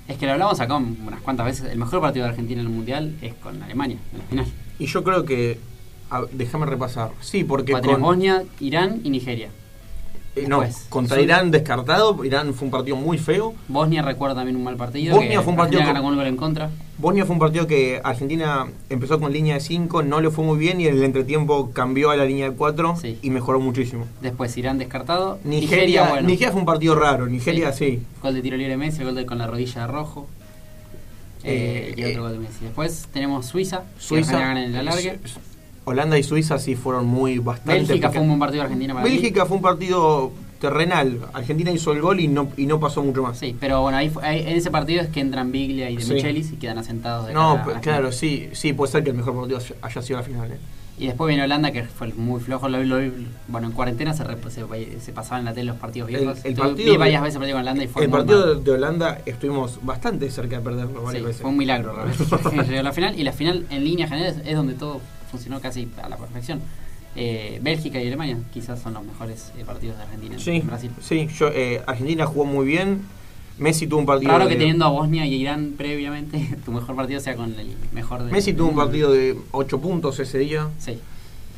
Es 0.08 0.18
que 0.18 0.26
lo 0.26 0.32
hablamos 0.32 0.60
acá 0.60 0.76
unas 0.76 1.22
cuantas 1.22 1.46
veces. 1.46 1.72
El 1.72 1.78
mejor 1.78 2.02
partido 2.02 2.26
de 2.26 2.32
Argentina 2.32 2.62
en 2.62 2.68
el 2.68 2.74
mundial 2.74 3.16
es 3.22 3.36
con 3.36 3.62
Alemania, 3.62 3.98
en 4.12 4.18
la 4.18 4.24
final. 4.26 4.46
Y 4.80 4.88
yo 4.88 5.04
creo 5.04 5.24
que. 5.24 5.60
A- 6.10 6.26
déjame 6.32 6.66
repasar. 6.66 7.12
Sí, 7.22 7.44
porque. 7.44 7.74
Va 7.74 7.80
a 7.80 7.82
tener 7.82 7.96
con- 7.98 8.04
Bosnia, 8.04 8.44
Irán 8.60 9.02
y 9.04 9.10
Nigeria. 9.10 9.50
eh, 10.36 10.46
no, 10.48 10.64
contra 10.90 11.20
Irán 11.20 11.50
descartado. 11.52 12.24
Irán 12.24 12.54
fue 12.54 12.66
un 12.68 12.72
partido 12.72 12.96
muy 12.96 13.18
feo. 13.18 13.56
Bosnia 13.68 14.02
recuerda 14.04 14.36
también 14.36 14.56
un 14.56 14.64
mal 14.64 14.76
partido. 14.78 15.16
Bosnia 15.16 15.42
fue 15.42 15.52
un 15.52 15.58
partido 15.58 15.82
con- 15.84 16.16
con 16.16 16.26
en 16.28 16.38
contra. 16.38 16.70
Bosnia 17.00 17.26
fue 17.26 17.34
un 17.34 17.40
partido 17.40 17.66
que 17.66 18.00
Argentina 18.04 18.68
empezó 18.90 19.20
con 19.20 19.34
línea 19.34 19.56
de 19.56 19.60
5, 19.62 20.04
no 20.04 20.22
le 20.22 20.30
fue 20.30 20.44
muy 20.46 20.58
bien 20.58 20.80
y 20.82 20.88
en 20.88 20.96
el 20.98 21.04
entretiempo 21.04 21.72
cambió 21.72 22.12
a 22.12 22.16
la 22.18 22.26
línea 22.26 22.50
de 22.52 22.56
4 22.56 22.96
Sí. 22.98 23.18
y 23.22 23.30
mejoró 23.32 23.60
muchísimo. 23.60 24.06
Después 24.22 24.56
Irán 24.58 24.78
descartado. 24.78 25.40
Nigeria, 25.44 26.10
bueno. 26.10 26.28
Nigeria 26.28 26.52
fue 26.52 26.60
un 26.60 26.66
partido 26.66 26.96
raro, 26.96 27.26
Nigeria 27.28 27.72
sí. 27.74 28.02
Gol 28.22 28.34
de 28.36 28.42
tiro 28.42 28.56
libre 28.58 28.78
Messi, 28.78 29.04
gol 29.04 29.16
de 29.16 29.26
con 29.26 29.38
la 29.40 29.48
rodilla 29.48 29.82
de 29.82 29.88
rojo. 29.88 30.28
Eh, 31.44 31.94
Eh, 31.94 31.94
y 31.98 32.04
otro 32.04 32.12
eh, 32.12 32.18
gol 32.20 32.32
de 32.34 32.40
Messi. 32.40 32.66
Después 32.66 33.08
tenemos 33.14 33.46
Suiza. 33.46 33.84
Suiza, 33.98 34.34
Que 34.34 34.38
gana 34.44 34.64
en 34.66 34.72
el 34.76 34.80
alargue. 34.80 35.20
Holanda 35.90 36.18
y 36.18 36.24
Suiza 36.24 36.58
sí 36.60 36.76
fueron 36.76 37.06
muy 37.08 37.40
bastante. 37.40 37.74
Bélgica 37.82 38.10
fue 38.12 38.22
un 38.22 38.28
buen 38.28 38.40
partido 38.40 38.64
Argentina 38.64 38.94
para 38.94 39.06
mí. 39.06 39.12
Bélgica 39.12 39.46
fue 39.46 39.58
un 39.58 39.64
partido 39.64 40.32
terrenal. 40.60 41.20
Argentina 41.34 41.72
hizo 41.72 41.92
el 41.94 42.02
gol 42.02 42.20
y 42.20 42.28
no, 42.28 42.50
y 42.58 42.66
no 42.66 42.80
pasó 42.80 43.02
mucho 43.04 43.24
más. 43.24 43.38
Sí, 43.38 43.56
pero 43.60 43.82
bueno, 43.82 43.98
ahí, 43.98 44.12
ahí- 44.22 44.42
en 44.42 44.58
ese 44.58 44.70
partido 44.72 45.02
es 45.02 45.08
que 45.08 45.20
entran 45.22 45.52
Biglia 45.52 45.90
y 45.90 45.96
de 45.98 46.02
Sí. 46.04 46.14
Michelis 46.14 46.52
y 46.52 46.56
quedan 46.58 46.78
asentados 46.78 47.28
de 47.28 47.34
No, 47.34 47.52
cara 47.54 47.64
pues, 47.64 47.76
la 47.78 47.82
claro, 47.82 48.12
sí, 48.12 48.50
sí, 48.54 48.74
puede 48.74 48.92
ser 48.92 49.04
que 49.04 49.12
el 49.12 49.16
mejor 49.16 49.36
partido 49.36 49.60
haya- 49.82 50.02
sido 50.02 50.20
la 50.20 50.24
final. 50.24 50.52
¿eh? 50.52 50.58
Y 50.98 51.08
después 51.08 51.30
viene 51.30 51.44
Holanda, 51.46 51.72
que 51.72 51.84
fue 51.84 52.10
muy 52.14 52.42
flojo. 52.42 52.68
Lo, 52.68 52.84
lo- 52.84 53.00
bueno, 53.48 53.68
en 53.68 53.74
cuarentena 53.74 54.14
se, 54.14 54.26
se, 54.50 55.00
se 55.00 55.14
pasaban 55.14 55.40
en 55.40 55.46
la 55.46 55.54
tele 55.54 55.68
los 55.68 55.78
partidos 55.78 56.10
viejos. 56.10 56.44
el 56.44 56.56
partido 56.56 56.92
vi 56.92 56.98
varias 56.98 57.22
veces 57.24 57.38
partido 57.38 57.56
con 57.56 57.62
Holanda 57.62 57.84
y 57.86 57.88
fue 57.88 58.04
El 58.04 58.10
partido 58.10 58.56
mal. 58.56 58.64
de, 58.66 58.72
Holanda 58.72 59.18
estuvimos 59.26 59.80
bastante 59.82 60.30
cerca 60.30 60.58
de 60.58 60.62
perderlo 60.62 61.02
varias 61.04 61.22
Sí, 61.22 61.26
veces. 61.28 61.42
fue 61.42 61.52
un 61.52 61.58
milagro 61.58 61.94
realmente. 61.94 62.22
Llegó 62.68 62.80
a 62.82 62.84
la 62.84 62.92
final 62.92 63.18
y 63.18 63.24
la 63.24 63.32
final 63.32 63.66
en 63.70 63.86
líneas 63.86 64.10
generales 64.10 64.42
es 64.46 64.56
donde 64.58 64.74
todo 64.74 65.00
funcionó 65.32 65.60
casi 65.62 65.88
a 66.02 66.10
la 66.10 66.18
perfección. 66.18 66.62
Eh, 67.16 67.60
Bélgica 67.62 68.00
y 68.02 68.08
Alemania 68.08 68.38
quizás 68.54 68.80
son 68.82 68.94
los 68.94 69.04
mejores 69.04 69.52
eh, 69.58 69.64
partidos 69.66 69.98
de 69.98 70.04
Argentina 70.04 70.36
en 70.36 70.40
Sí, 70.42 70.60
Brasil. 70.62 70.92
sí 71.02 71.28
yo, 71.38 71.50
eh, 71.54 71.82
Argentina 71.88 72.26
jugó 72.26 72.46
muy 72.46 72.66
bien. 72.68 73.02
Messi 73.58 73.88
tuvo 73.88 74.00
un 74.00 74.06
partido. 74.06 74.38
De- 74.40 74.48
que 74.48 74.56
teniendo 74.56 74.86
a 74.86 74.90
Bosnia 74.90 75.26
y 75.26 75.34
Irán 75.36 75.74
previamente, 75.78 76.56
tu 76.66 76.72
mejor 76.72 76.96
partido 76.96 77.20
sea 77.20 77.36
con 77.36 77.60
el 77.60 77.76
mejor 77.94 78.24
de. 78.24 78.32
Messi 78.32 78.54
tuvo 78.54 78.70
un 78.70 78.76
partido 78.76 79.12
de 79.12 79.36
8 79.52 79.80
puntos 79.82 80.20
ese 80.20 80.38
día. 80.38 80.70
Sí. 80.78 81.00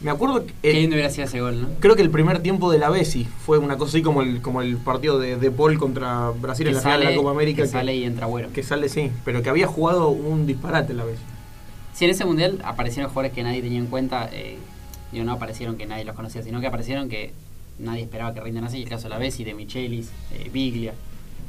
Me 0.01 0.09
acuerdo 0.09 0.43
que. 0.47 0.53
Qué 0.63 0.73
lindo 0.73 0.95
hubiera 0.95 1.11
sido 1.11 1.25
ese 1.27 1.41
gol, 1.41 1.61
¿no? 1.61 1.67
creo 1.79 1.95
que 1.95 2.01
el 2.01 2.09
primer 2.09 2.39
tiempo 2.41 2.71
de 2.71 2.79
la 2.79 2.89
Bessi 2.89 3.27
fue 3.45 3.59
una 3.59 3.77
cosa 3.77 3.91
así 3.91 4.01
como 4.01 4.23
el, 4.23 4.41
como 4.41 4.63
el 4.63 4.77
partido 4.77 5.19
de, 5.19 5.35
de 5.35 5.51
Paul 5.51 5.77
contra 5.77 6.31
Brasil 6.31 6.65
en 6.67 6.73
la 6.75 6.81
final 6.81 6.99
de 7.01 7.05
la 7.11 7.15
Copa 7.15 7.29
América. 7.31 7.57
que 7.57 7.61
Que, 7.63 7.67
sale 7.67 7.95
y 7.95 8.05
entra 8.05 8.25
Agüero. 8.25 8.51
que 8.51 8.63
sale, 8.63 8.89
sí, 8.89 9.11
pero 9.23 9.43
que 9.43 9.49
había 9.49 9.67
jugado 9.67 10.09
un 10.09 10.47
disparate 10.47 10.95
la 10.95 11.03
Bessi. 11.03 11.21
Sí, 11.93 12.05
en 12.05 12.11
ese 12.11 12.25
mundial 12.25 12.59
aparecieron 12.63 13.09
jugadores 13.09 13.33
que 13.33 13.43
nadie 13.43 13.61
tenía 13.61 13.79
en 13.79 13.87
cuenta. 13.87 14.29
Eh, 14.31 14.57
digo, 15.11 15.25
no 15.25 15.33
aparecieron 15.33 15.77
que 15.77 15.85
nadie 15.85 16.05
los 16.05 16.15
conocía, 16.15 16.41
sino 16.43 16.59
que 16.61 16.67
aparecieron 16.67 17.09
que 17.09 17.33
nadie 17.79 18.03
esperaba 18.03 18.33
que 18.33 18.41
rindan 18.41 18.63
así. 18.63 18.81
El 18.83 18.89
caso 18.89 19.03
de 19.03 19.09
la 19.09 19.17
Bessi, 19.17 19.43
de 19.43 19.53
Michelis, 19.53 20.09
eh, 20.33 20.49
Biglia. 20.53 20.93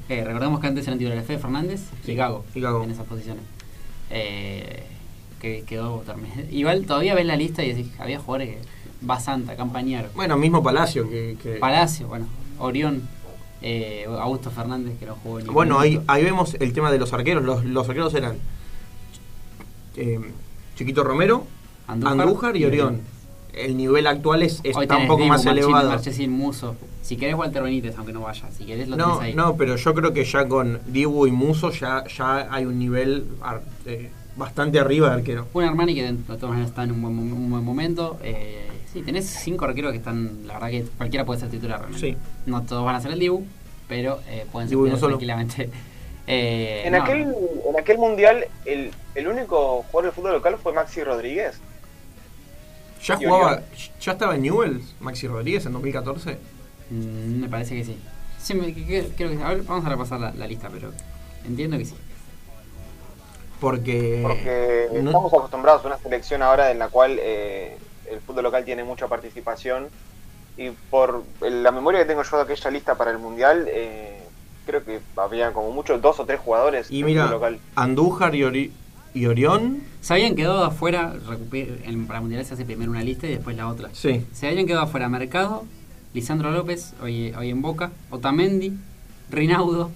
Eh, 0.08 0.24
recordemos 0.24 0.60
que 0.60 0.66
antes 0.66 0.86
eran 0.86 0.98
titulares 0.98 1.24
Fede 1.24 1.38
Fernández 1.38 1.80
y 2.06 2.14
Gago, 2.14 2.44
y 2.54 2.60
Gago. 2.60 2.82
en 2.84 2.90
esas 2.90 3.06
posiciones. 3.06 3.42
Eh, 4.10 4.82
que 5.40 5.62
quedó. 5.66 6.04
Igual 6.50 6.84
todavía 6.86 7.14
ves 7.14 7.26
la 7.26 7.36
lista 7.36 7.64
y 7.64 7.72
decís, 7.72 7.92
había 7.98 8.18
jugadores 8.18 8.56
que. 8.56 8.58
Basanta, 9.04 9.56
Campañaro, 9.56 10.10
Bueno, 10.14 10.36
mismo 10.36 10.62
Palacio 10.62 11.10
que. 11.10 11.36
que- 11.42 11.54
Palacio, 11.56 12.06
bueno, 12.06 12.26
Orión, 12.60 13.02
eh, 13.60 14.06
Augusto 14.08 14.52
Fernández 14.52 14.96
que 15.00 15.06
no 15.06 15.16
jugó 15.16 15.40
ni 15.40 15.46
Bueno, 15.48 15.80
ahí, 15.80 16.00
ahí 16.06 16.22
vemos 16.22 16.54
el 16.60 16.72
tema 16.72 16.92
de 16.92 16.98
los 17.00 17.12
arqueros. 17.12 17.42
Los, 17.42 17.64
los 17.64 17.88
arqueros 17.88 18.14
eran 18.14 18.36
eh, 19.96 20.20
Chiquito 20.76 21.04
Romero, 21.04 21.46
Andújar, 21.86 22.56
y 22.56 22.64
Orión. 22.64 23.00
El 23.52 23.76
nivel 23.76 24.06
actual 24.06 24.42
es, 24.42 24.60
Hoy 24.74 24.84
está 24.84 24.96
un 24.96 25.06
poco 25.06 25.26
más 25.26 25.44
elevado. 25.44 25.90
Marchesín, 25.90 26.30
Muso. 26.30 26.74
Si 27.02 27.16
querés 27.16 27.34
Walter 27.34 27.62
Benítez, 27.62 27.94
aunque 27.98 28.12
no 28.12 28.22
vaya. 28.22 28.50
Si 28.56 28.64
querés 28.64 28.88
lo 28.88 28.96
No, 28.96 29.04
tenés 29.18 29.20
ahí. 29.20 29.34
no, 29.34 29.56
pero 29.56 29.76
yo 29.76 29.92
creo 29.94 30.12
que 30.14 30.24
ya 30.24 30.48
con 30.48 30.80
Dibu 30.86 31.26
y 31.26 31.32
Muso 31.32 31.70
ya, 31.70 32.04
ya 32.06 32.48
hay 32.50 32.64
un 32.64 32.78
nivel 32.78 33.26
ar- 33.42 33.60
eh, 33.84 34.08
bastante 34.36 34.78
arriba 34.80 35.08
de 35.10 35.14
arquero. 35.16 35.48
Un 35.52 35.64
Armani 35.64 35.94
que 35.94 36.02
de 36.04 36.12
todas 36.24 36.42
maneras 36.44 36.70
está 36.70 36.84
en 36.84 36.92
un 36.92 37.02
buen, 37.02 37.18
un 37.18 37.50
buen 37.50 37.62
momento. 37.64 38.16
Eh, 38.22 38.68
sí, 38.90 39.02
tenés 39.02 39.26
cinco 39.26 39.66
arqueros 39.66 39.92
que 39.92 39.98
están, 39.98 40.46
la 40.46 40.54
verdad 40.54 40.70
que 40.70 40.84
cualquiera 40.96 41.26
puede 41.26 41.40
ser 41.40 41.50
titular 41.50 41.78
realmente. 41.80 42.12
Sí. 42.12 42.16
No 42.46 42.62
todos 42.62 42.86
van 42.86 42.94
a 42.96 43.00
ser 43.02 43.12
el 43.12 43.18
Dibu, 43.18 43.44
pero 43.86 44.20
eh, 44.28 44.46
pueden 44.50 44.68
ser 44.70 44.78
Dibu 44.78 44.88
no 44.88 44.96
solo. 44.96 45.18
Eh, 46.26 46.82
En, 46.84 46.92
no, 46.92 47.02
aquel, 47.02 47.34
en 47.68 47.78
aquel 47.78 47.98
mundial, 47.98 48.46
el, 48.64 48.90
el 49.14 49.28
único 49.28 49.82
jugador 49.90 50.04
de 50.10 50.12
fútbol 50.12 50.32
local 50.32 50.56
fue 50.62 50.72
Maxi 50.72 51.02
Rodríguez. 51.02 51.60
¿Ya 53.04 53.18
Y 53.20 53.24
jugaba, 53.24 53.62
ya 54.00 54.12
estaba 54.12 54.36
en 54.36 54.42
Newell's 54.42 54.94
Maxi 55.00 55.26
Rodríguez 55.26 55.66
en 55.66 55.72
2014? 55.72 56.38
mm, 56.90 57.40
me 57.40 57.48
parece 57.48 57.74
que 57.76 57.84
sí. 57.84 57.98
Sí, 58.38 58.54
me- 58.54 58.72
que- 58.74 58.86
que- 58.86 59.08
creo 59.16 59.30
que 59.30 59.36
sí. 59.36 59.42
A 59.42 59.48
ver, 59.48 59.62
vamos 59.62 59.84
a 59.84 59.88
repasar 59.88 60.20
la, 60.20 60.30
la 60.32 60.46
lista, 60.46 60.68
pero 60.72 60.92
entiendo 61.44 61.76
que 61.78 61.84
sí. 61.86 61.94
Porque, 63.60 64.20
Porque 64.22 64.88
no- 65.02 65.10
estamos 65.10 65.32
acostumbrados 65.32 65.84
a 65.84 65.88
una 65.88 65.98
selección 65.98 66.42
ahora 66.42 66.70
en 66.72 66.78
la 66.80 66.88
cual 66.88 67.16
eh, 67.20 67.76
el 68.10 68.20
fútbol 68.20 68.44
local 68.44 68.64
tiene 68.64 68.82
mucha 68.84 69.06
participación. 69.08 69.88
Y 70.56 70.70
por 70.70 71.22
la 71.40 71.70
memoria 71.70 72.00
que 72.00 72.06
tengo 72.06 72.22
yo 72.24 72.36
de 72.36 72.42
aquella 72.42 72.70
lista 72.70 72.94
para 72.96 73.10
el 73.10 73.18
mundial, 73.18 73.66
eh, 73.68 74.11
creo 74.66 74.84
que 74.84 75.00
había 75.16 75.52
como 75.52 75.70
mucho 75.72 75.98
dos 75.98 76.18
o 76.20 76.24
tres 76.26 76.40
jugadores 76.40 76.90
y 76.90 77.02
mira, 77.04 77.24
fútbol 77.24 77.34
local. 77.40 77.58
Andújar 77.74 78.34
y, 78.34 78.42
Ori- 78.42 78.70
y 79.14 79.26
Orión, 79.26 79.82
Se 80.00 80.14
habían 80.14 80.34
quedado 80.34 80.64
afuera, 80.64 81.14
en, 81.52 82.06
para 82.06 82.20
Mundial 82.20 82.44
se 82.44 82.54
hace 82.54 82.64
primero 82.64 82.90
una 82.90 83.02
lista 83.02 83.26
y 83.26 83.30
después 83.30 83.56
la 83.56 83.68
otra. 83.68 83.90
sí. 83.92 84.24
Se 84.32 84.48
habían 84.48 84.66
quedado 84.66 84.82
afuera 84.84 85.08
Mercado, 85.08 85.64
Lisandro 86.14 86.50
López, 86.50 86.94
hoy, 87.02 87.32
hoy 87.36 87.50
en 87.50 87.62
Boca, 87.62 87.90
Otamendi, 88.10 88.72
Rinaudo, 89.30 89.90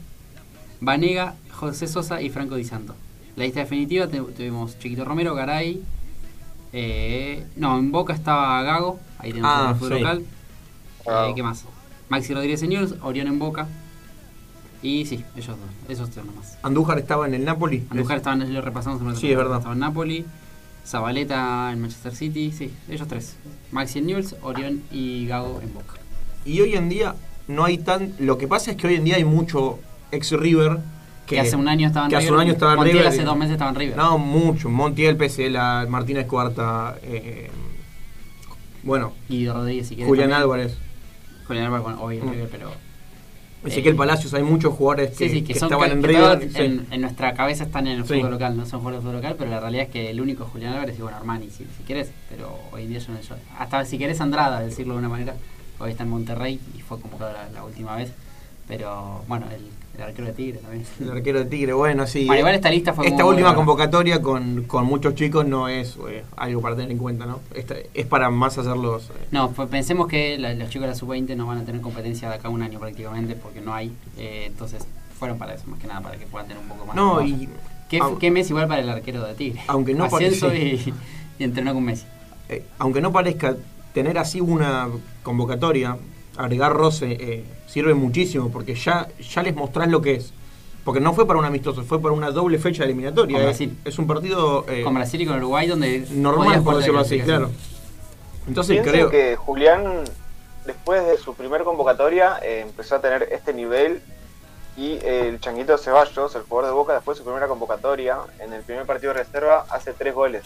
Vanega, 0.80 1.34
José 1.52 1.86
Sosa 1.86 2.20
y 2.20 2.30
Franco 2.30 2.56
Di 2.56 2.64
Santo. 2.64 2.94
La 3.36 3.44
lista 3.44 3.60
definitiva 3.60 4.06
te- 4.08 4.20
tuvimos 4.20 4.78
Chiquito 4.78 5.04
Romero, 5.04 5.34
Garay. 5.34 5.82
eh, 6.72 7.46
no, 7.56 7.78
en 7.78 7.90
Boca 7.92 8.12
estaba 8.12 8.62
Gago, 8.62 8.98
ahí 9.18 9.30
tenemos 9.30 9.50
Ah, 9.54 9.68
el 9.70 9.76
fútbol 9.76 9.92
sí. 9.98 10.02
local. 10.02 10.24
Ah. 11.06 11.26
Eh, 11.30 11.32
¿Qué 11.34 11.42
más? 11.42 11.64
Maxi 12.08 12.34
Rodríguez 12.34 12.62
News, 12.62 12.94
Orión 13.02 13.26
en 13.28 13.38
Boca. 13.38 13.66
Y 14.82 15.06
sí, 15.06 15.24
ellos 15.36 15.48
dos, 15.58 15.58
esos 15.90 16.10
tres 16.10 16.24
nomás. 16.26 16.58
Andújar 16.62 16.98
estaba 16.98 17.26
en 17.26 17.34
el 17.34 17.44
Napoli. 17.44 17.84
Andújar 17.90 18.18
estaban, 18.18 18.52
lo 18.52 18.60
repasamos 18.60 19.00
en 19.02 19.16
Sí, 19.16 19.30
es 19.30 19.36
verdad. 19.36 19.56
Estaba 19.58 19.74
en 19.74 19.80
Napoli, 19.80 20.24
Zabaleta 20.86 21.72
en 21.72 21.80
Manchester 21.80 22.14
City, 22.14 22.52
sí, 22.52 22.72
ellos 22.88 23.08
tres. 23.08 23.36
Maxi 23.72 23.98
en 23.98 24.06
Newell's, 24.06 24.36
Orión 24.42 24.82
y 24.92 25.26
Gago 25.26 25.60
en 25.62 25.72
Boca. 25.74 25.94
Y 26.44 26.60
hoy 26.60 26.74
en 26.76 26.88
día 26.88 27.14
no 27.48 27.64
hay 27.64 27.78
tan... 27.78 28.12
Lo 28.18 28.38
que 28.38 28.46
pasa 28.46 28.70
es 28.70 28.76
que 28.76 28.86
hoy 28.86 28.94
en 28.94 29.04
día 29.04 29.16
hay 29.16 29.24
mucho 29.24 29.78
ex 30.12 30.30
River 30.32 30.78
Que, 31.26 31.40
hace 31.40 31.56
un 31.56 31.66
año 31.66 31.88
estaban 31.88 32.08
que 32.08 32.14
hace 32.16 32.30
un 32.30 32.38
año 32.38 32.52
estaba 32.52 32.72
en 32.72 32.76
Montiel 32.76 32.98
River 32.98 33.08
hace 33.12 33.22
y- 33.22 33.24
dos 33.24 33.36
meses 33.36 33.52
estaba 33.54 33.70
en 33.70 33.76
River. 33.76 33.96
No, 33.96 34.18
mucho. 34.18 34.68
Montiel, 34.70 35.16
PSL, 35.16 35.88
Martínez 35.88 36.26
Cuarta, 36.26 36.96
eh, 37.02 37.50
bueno, 38.84 39.12
Guido 39.28 39.54
Rodríguez, 39.54 39.88
si. 39.88 39.96
Julián 39.96 40.30
también. 40.30 40.32
Álvarez, 40.34 40.76
Julián 41.48 41.64
Álvarez, 41.66 41.82
bueno, 41.84 42.02
hoy 42.02 42.18
en 42.18 42.26
Mm. 42.26 42.30
River, 42.30 42.48
pero. 42.52 42.70
Ezequiel 43.66 43.94
Eh, 43.94 43.98
Palacios, 43.98 44.32
hay 44.34 44.42
muchos 44.42 44.74
jugadores 44.74 45.10
que, 45.16 45.28
Sí, 45.28 45.34
sí, 45.36 45.42
que, 45.42 45.52
que 45.54 45.58
son 45.58 45.66
estaban 45.72 45.88
que- 45.90 45.96
en 45.96 46.02
River. 46.02 46.50
en, 46.54 46.86
en 46.90 47.00
nuestra 47.00 47.34
cabeza 47.34 47.64
están 47.64 47.86
en 47.86 47.98
el 47.98 48.04
fútbol 48.04 48.30
local, 48.30 48.56
no 48.56 48.64
son 48.66 48.80
jugadores 48.80 48.98
de 49.04 49.08
fútbol 49.10 49.22
local, 49.22 49.36
pero 49.38 49.50
la 49.50 49.60
realidad 49.60 49.84
es 49.84 49.90
que 49.90 50.10
el 50.10 50.20
único 50.20 50.44
es 50.44 50.50
Julián 50.50 50.72
Álvarez 50.74 50.98
y 50.98 51.02
bueno, 51.02 51.16
Armani, 51.16 51.50
si, 51.50 51.64
si 51.76 51.82
querés, 51.86 52.10
pero 52.30 52.58
hoy 52.72 52.82
en 52.84 52.88
día 52.90 52.98
yo 52.98 53.12
no 53.12 53.20
yo- 53.20 53.36
Hasta 53.58 53.84
si 53.84 53.98
querés 53.98 54.20
Andrada, 54.20 54.60
decirlo 54.60 54.94
de 54.94 54.98
una 55.00 55.08
manera, 55.08 55.34
hoy 55.78 55.90
está 55.90 56.04
en 56.04 56.10
Monterrey 56.10 56.60
y 56.76 56.80
fue 56.80 57.00
convocado 57.00 57.32
la, 57.32 57.48
la 57.52 57.64
última 57.64 57.96
vez, 57.96 58.12
pero 58.68 59.22
bueno, 59.28 59.46
el, 59.54 59.62
el 59.96 60.02
arquero 60.02 60.26
de 60.28 60.32
Tigre 60.34 60.58
también. 60.58 60.84
El 61.00 61.10
arquero 61.10 61.38
de 61.40 61.44
Tigre, 61.46 61.72
bueno, 61.72 62.06
sí. 62.06 62.26
Bueno, 62.26 62.40
igual 62.40 62.54
esta 62.54 62.70
lista 62.70 62.92
fue 62.92 63.06
Esta 63.06 63.24
última 63.24 63.48
buena. 63.48 63.56
convocatoria 63.56 64.20
con, 64.22 64.64
con 64.64 64.84
muchos 64.84 65.14
chicos 65.14 65.46
no 65.46 65.68
es 65.68 65.96
eh, 66.08 66.24
algo 66.36 66.60
para 66.60 66.76
tener 66.76 66.90
en 66.90 66.98
cuenta, 66.98 67.26
¿no? 67.26 67.40
Esta- 67.54 67.76
es 67.94 68.06
para 68.06 68.30
más 68.30 68.56
hacerlos... 68.58 69.10
eh, 69.10 69.26
No, 69.30 69.50
pues 69.52 69.68
pensemos 69.68 70.06
que 70.08 70.38
la- 70.38 70.54
los 70.54 70.68
chicos 70.70 70.82
de 70.82 70.88
la 70.88 70.94
sub-20 70.94 71.34
no 71.36 71.46
van 71.46 71.58
a 71.58 71.64
tener 71.64 71.80
competencia 71.80 72.28
de 72.28 72.34
acá 72.36 72.48
un 72.48 72.62
año 72.62 72.78
prácticamente 72.78 73.34
porque 73.34 73.60
no 73.60 73.74
hay. 73.74 73.92
eh, 74.18 74.44
entonces 74.46 74.86
fueron 75.18 75.38
para 75.38 75.54
eso, 75.54 75.64
más 75.66 75.78
que 75.80 75.86
nada, 75.86 76.00
para 76.02 76.16
que 76.18 76.26
puedan 76.26 76.46
tener 76.48 76.62
un 76.62 76.68
poco 76.68 76.84
más 76.86 76.94
No, 76.94 77.18
de 77.20 77.26
y 77.28 77.48
¿Qué, 77.88 78.00
au- 78.00 78.18
qué 78.18 78.30
mes 78.30 78.50
igual 78.50 78.66
para 78.68 78.80
el 78.82 78.88
arquero 78.90 79.24
de 79.24 79.34
Tigre? 79.34 79.60
Aunque 79.68 79.94
no 79.94 80.08
parece- 80.08 80.56
y, 80.58 80.92
y 81.38 81.44
entrenó 81.44 81.72
con 81.72 81.84
Messi. 81.84 82.04
eh, 82.48 82.64
aunque 82.78 83.00
no 83.00 83.12
parezca, 83.12 83.56
tener 83.94 84.18
así 84.18 84.40
una 84.42 84.88
convocatoria, 85.22 85.96
agregar 86.36 86.72
roce, 86.72 87.12
eh, 87.12 87.44
sirve 87.66 87.94
muchísimo 87.94 88.50
porque 88.50 88.74
ya, 88.74 89.08
ya 89.18 89.42
les 89.42 89.54
mostrás 89.54 89.88
lo 89.88 90.00
que 90.00 90.14
es. 90.14 90.32
Porque 90.86 91.00
no 91.00 91.14
fue 91.14 91.26
para 91.26 91.40
un 91.40 91.44
amistoso, 91.44 91.82
fue 91.82 92.00
para 92.00 92.14
una 92.14 92.30
doble 92.30 92.60
fecha 92.60 92.84
eliminatoria. 92.84 93.34
Con 93.34 93.42
eh. 93.42 93.46
Brasil. 93.46 93.76
Es 93.84 93.98
un 93.98 94.06
partido 94.06 94.64
eh, 94.68 94.84
Con 94.84 94.94
Brasil 94.94 95.20
y 95.20 95.26
con 95.26 95.36
Uruguay, 95.38 95.66
donde. 95.66 96.06
normal, 96.12 96.62
por 96.62 96.76
decirlo 96.76 97.00
así, 97.00 97.18
claro. 97.20 97.50
Entonces 98.46 98.80
creo 98.82 99.10
que 99.10 99.34
Julián, 99.34 100.04
después 100.64 101.04
de 101.04 101.18
su 101.18 101.34
primer 101.34 101.64
convocatoria, 101.64 102.38
eh, 102.40 102.60
empezó 102.60 102.94
a 102.94 103.00
tener 103.00 103.24
este 103.32 103.52
nivel 103.52 104.00
y 104.76 104.98
el 105.02 105.40
Changuito 105.40 105.76
Ceballos, 105.76 106.36
el 106.36 106.42
jugador 106.42 106.70
de 106.70 106.76
Boca, 106.76 106.94
después 106.94 107.16
de 107.16 107.18
su 107.18 107.24
primera 107.24 107.48
convocatoria, 107.48 108.18
en 108.38 108.52
el 108.52 108.62
primer 108.62 108.86
partido 108.86 109.12
de 109.12 109.24
reserva, 109.24 109.66
hace 109.70 109.92
tres 109.92 110.14
goles. 110.14 110.44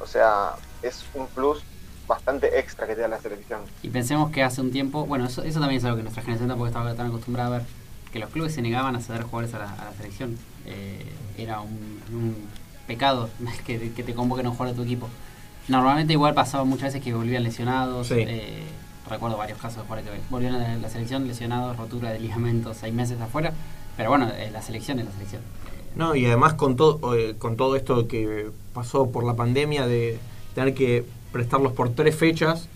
O 0.00 0.06
sea, 0.06 0.52
es 0.82 1.04
un 1.12 1.26
plus 1.26 1.62
bastante 2.08 2.58
extra 2.58 2.86
que 2.86 2.94
te 2.94 3.02
da 3.02 3.08
la 3.08 3.20
selección. 3.20 3.60
Y 3.82 3.90
pensemos 3.90 4.30
que 4.30 4.42
hace 4.42 4.60
un 4.60 4.70
tiempo, 4.72 5.06
bueno, 5.06 5.26
eso, 5.26 5.42
eso 5.44 5.60
también 5.60 5.78
es 5.78 5.84
algo 5.84 5.98
que 5.98 6.02
nuestra 6.02 6.22
generación 6.22 6.48
tampoco 6.48 6.66
estaba 6.68 6.94
tan 6.94 7.06
acostumbrada 7.08 7.48
a 7.48 7.58
ver, 7.58 7.66
que 8.12 8.18
los 8.18 8.30
clubes 8.30 8.54
se 8.54 8.62
negaban 8.62 8.96
a 8.96 9.00
ceder 9.00 9.22
jugadores 9.22 9.54
a 9.54 9.58
la, 9.58 9.70
a 9.70 9.84
la 9.84 9.92
selección. 9.92 10.36
Eh, 10.66 11.04
era 11.36 11.60
un, 11.60 12.00
un 12.12 12.36
pecado 12.86 13.28
que, 13.66 13.92
que 13.92 14.02
te 14.02 14.14
convoquen 14.14 14.46
a 14.46 14.50
un 14.50 14.56
jugador 14.56 14.74
de 14.74 14.82
tu 14.82 14.86
equipo. 14.86 15.08
Normalmente 15.68 16.14
igual 16.14 16.34
pasaba 16.34 16.64
muchas 16.64 16.94
veces 16.94 17.02
que 17.02 17.12
volvían 17.12 17.44
lesionados. 17.44 18.08
Sí. 18.08 18.14
eh, 18.16 18.62
recuerdo 19.08 19.36
varios 19.38 19.58
casos 19.58 19.76
de 19.78 19.82
jugadores 19.84 20.10
que 20.10 20.20
volvían 20.30 20.54
a 20.54 20.58
la, 20.58 20.76
la 20.76 20.90
selección 20.90 21.26
lesionados, 21.26 21.76
rotura 21.76 22.10
de 22.10 22.20
ligamentos, 22.20 22.76
seis 22.78 22.92
meses 22.92 23.20
afuera. 23.20 23.52
Pero 23.96 24.10
bueno, 24.10 24.28
eh, 24.28 24.50
la 24.52 24.62
selección 24.62 24.98
es 24.98 25.06
la 25.06 25.12
selección. 25.12 25.42
No, 25.96 26.14
y 26.14 26.26
además 26.26 26.54
con 26.54 26.76
todo, 26.76 27.14
eh, 27.14 27.36
con 27.38 27.56
todo 27.56 27.74
esto 27.76 28.06
que 28.06 28.50
pasó 28.74 29.10
por 29.10 29.24
la 29.24 29.34
pandemia 29.34 29.86
de 29.86 30.18
tener 30.54 30.74
que 30.74 31.04
prestarlos 31.32 31.72
por 31.72 31.90
tres 31.90 32.14
fechas, 32.16 32.68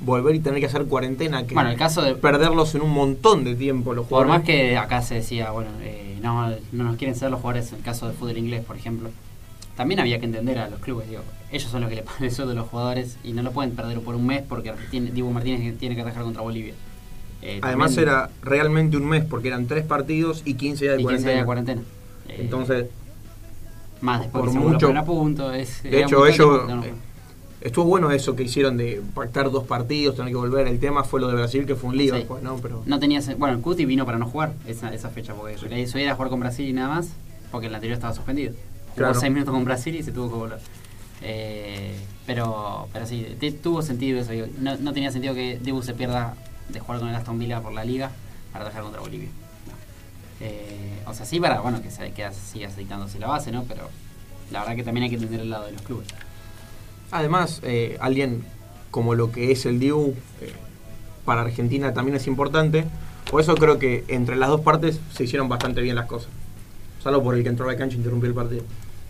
volver 0.00 0.34
y 0.34 0.40
tener 0.40 0.60
que 0.60 0.66
hacer 0.66 0.86
cuarentena, 0.86 1.46
que 1.46 1.54
Bueno, 1.54 1.70
el 1.70 1.76
caso 1.76 2.02
de, 2.02 2.14
perderlos 2.14 2.74
en 2.74 2.82
un 2.82 2.90
montón 2.90 3.44
de 3.44 3.54
tiempo 3.54 3.92
los 3.94 4.06
Por 4.06 4.26
más 4.26 4.40
jugadores. 4.40 4.70
que 4.70 4.76
acá 4.78 5.02
se 5.02 5.16
decía, 5.16 5.50
bueno, 5.50 5.70
eh, 5.82 6.18
no, 6.22 6.48
no 6.72 6.84
nos 6.84 6.96
quieren 6.96 7.14
ser 7.14 7.30
los 7.30 7.40
jugadores, 7.40 7.70
en 7.72 7.78
el 7.78 7.84
caso 7.84 8.08
de 8.08 8.14
fútbol 8.14 8.38
inglés, 8.38 8.64
por 8.64 8.76
ejemplo, 8.76 9.10
también 9.76 10.00
había 10.00 10.18
que 10.18 10.26
entender 10.26 10.58
a 10.58 10.68
los 10.68 10.80
clubes, 10.80 11.08
digo, 11.08 11.22
ellos 11.52 11.70
son 11.70 11.80
los 11.82 11.90
que 11.90 11.96
le 11.96 12.02
pagan 12.04 12.24
el 12.24 12.30
sueldo 12.30 12.52
a 12.52 12.56
los 12.56 12.68
jugadores 12.68 13.18
y 13.24 13.32
no 13.32 13.42
lo 13.42 13.52
pueden 13.52 13.72
perder 13.72 14.00
por 14.00 14.14
un 14.14 14.26
mes 14.26 14.42
porque 14.48 14.72
tiene, 14.90 15.10
Dibu 15.10 15.30
Martínez 15.30 15.76
tiene 15.78 15.94
que 15.94 16.00
atajar 16.02 16.22
contra 16.22 16.42
Bolivia. 16.42 16.74
Eh, 17.42 17.58
Además 17.62 17.94
también- 17.94 18.08
era 18.14 18.30
realmente 18.42 18.96
un 18.98 19.06
mes, 19.06 19.24
porque 19.24 19.48
eran 19.48 19.66
tres 19.66 19.84
partidos 19.84 20.42
y 20.44 20.54
15 20.54 20.84
días 20.84 20.96
de 20.96 21.02
y 21.02 21.06
15 21.06 21.30
días 21.32 21.44
cuarentena. 21.44 21.80
de 21.80 21.86
cuarentena. 21.86 22.38
Eh, 22.38 22.42
Entonces, 22.44 22.86
más 24.02 24.20
después 24.20 24.44
por 24.44 24.52
mucho- 24.54 24.92
punto. 25.04 25.52
Es, 25.52 25.82
de 25.82 26.02
hecho, 26.02 26.26
ellos... 26.26 26.68
no- 26.68 26.84
eh, 26.84 26.92
estuvo 27.60 27.84
bueno 27.86 28.10
eso 28.10 28.34
que 28.36 28.42
hicieron 28.44 28.76
de 28.76 29.02
pactar 29.14 29.50
dos 29.50 29.64
partidos, 29.64 30.16
tener 30.16 30.30
que 30.32 30.36
volver. 30.36 30.66
El 30.66 30.78
tema 30.80 31.04
fue 31.04 31.20
lo 31.20 31.28
de 31.28 31.34
Brasil, 31.34 31.66
que 31.66 31.74
fue 31.74 31.90
un 31.90 31.96
lío 31.96 32.14
Sí. 32.14 32.20
después, 32.20 32.42
¿no? 32.42 32.56
Pero 32.56 32.82
No 32.86 32.98
tenía 32.98 33.20
bueno, 33.38 33.56
el 33.56 33.60
Cuti 33.62 33.84
vino 33.84 34.04
para 34.06 34.18
no 34.18 34.26
jugar 34.26 34.52
esa, 34.66 34.92
esa 34.94 35.10
fecha 35.10 35.34
porque 35.34 35.56
la 35.68 35.78
idea 35.78 35.88
era 36.02 36.14
jugar 36.14 36.30
con 36.30 36.40
Brasil 36.40 36.68
y 36.68 36.72
nada 36.72 36.88
más, 36.88 37.08
porque 37.50 37.66
el 37.68 37.74
anterior 37.74 37.94
estaba 37.96 38.14
suspendido. 38.14 38.52
Jugó 38.52 38.94
Claro. 38.96 39.14
seis 39.20 39.32
minutos 39.32 39.54
con 39.54 39.64
Brasil 39.64 39.94
y 39.94 40.02
se 40.02 40.12
tuvo 40.12 40.28
que 40.30 40.34
volver. 40.36 40.58
Eh, 41.22 41.94
pero, 42.26 42.88
pero 42.92 43.06
sí, 43.06 43.26
te- 43.38 43.52
tuvo 43.52 43.82
sentido 43.82 44.20
eso. 44.20 44.32
digo, 44.32 44.46
No, 44.58 44.76
no 44.76 44.92
tenía 44.92 45.10
sentido 45.12 45.34
que 45.34 45.58
Dibu 45.62 45.82
se 45.82 45.94
pierda 45.94 46.34
de 46.68 46.80
jugar 46.80 47.00
con 47.00 47.08
el 47.08 47.14
Aston 47.14 47.38
Villa 47.38 47.60
por 47.60 47.72
la 47.72 47.84
liga 47.84 48.10
para 48.52 48.64
atajar 48.64 48.82
contra 48.82 49.00
Bolivia. 49.00 49.28
No. 49.66 49.74
Eh, 50.46 51.02
o 51.06 51.12
sea, 51.14 51.26
sí 51.26 51.38
para, 51.40 51.60
bueno, 51.60 51.82
que 51.82 51.90
se 51.90 52.10
queda 52.12 52.32
siga 52.32 52.68
aceitándose 52.68 53.18
la 53.18 53.26
base, 53.26 53.52
¿no? 53.52 53.64
Pero 53.64 53.88
la 54.50 54.60
verdad 54.60 54.76
que 54.76 54.82
también 54.84 55.04
hay 55.04 55.10
que 55.10 55.16
entender 55.16 55.40
el 55.40 55.50
lado 55.50 55.66
de 55.66 55.72
los 55.72 55.82
clubes. 55.82 56.08
Además, 57.10 57.60
eh, 57.64 57.96
alguien 58.00 58.44
como 58.90 59.14
lo 59.14 59.30
que 59.30 59.52
es 59.52 59.66
el 59.66 59.78
Dibu 59.78 60.14
eh, 60.40 60.52
para 61.24 61.42
Argentina 61.42 61.92
también 61.92 62.16
es 62.16 62.26
importante. 62.26 62.84
Por 63.30 63.40
eso 63.40 63.54
creo 63.54 63.78
que 63.78 64.04
entre 64.08 64.36
las 64.36 64.48
dos 64.48 64.60
partes 64.60 65.00
se 65.12 65.24
hicieron 65.24 65.48
bastante 65.48 65.80
bien 65.80 65.96
las 65.96 66.06
cosas. 66.06 66.30
Salvo 67.02 67.22
por 67.22 67.34
el 67.34 67.42
que 67.42 67.48
entró 67.48 67.68
a 67.68 67.72
la 67.72 67.78
cancha 67.78 67.94
e 67.94 67.98
interrumpió 67.98 68.28
el 68.28 68.34
partido. 68.34 68.62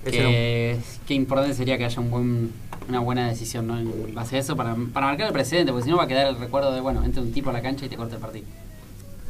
No. 0.04 0.10
que, 0.10 0.78
qué 1.06 1.14
importante 1.14 1.54
sería 1.54 1.76
que 1.76 1.84
haya 1.84 2.00
un 2.00 2.10
buen, 2.10 2.52
una 2.88 3.00
buena 3.00 3.28
decisión 3.28 3.66
¿no? 3.66 3.78
en 3.78 4.14
base 4.14 4.36
a 4.36 4.38
eso 4.38 4.56
para, 4.56 4.74
para 4.92 5.06
marcar 5.06 5.26
el 5.26 5.32
precedente, 5.32 5.72
porque 5.72 5.84
si 5.84 5.90
no 5.90 5.98
va 5.98 6.04
a 6.04 6.08
quedar 6.08 6.26
el 6.26 6.38
recuerdo 6.38 6.72
de, 6.72 6.80
bueno, 6.80 7.04
entra 7.04 7.22
un 7.22 7.32
tipo 7.32 7.50
a 7.50 7.52
la 7.52 7.60
cancha 7.60 7.84
y 7.84 7.88
te 7.88 7.96
corta 7.96 8.14
el 8.14 8.20
partido. 8.20 8.46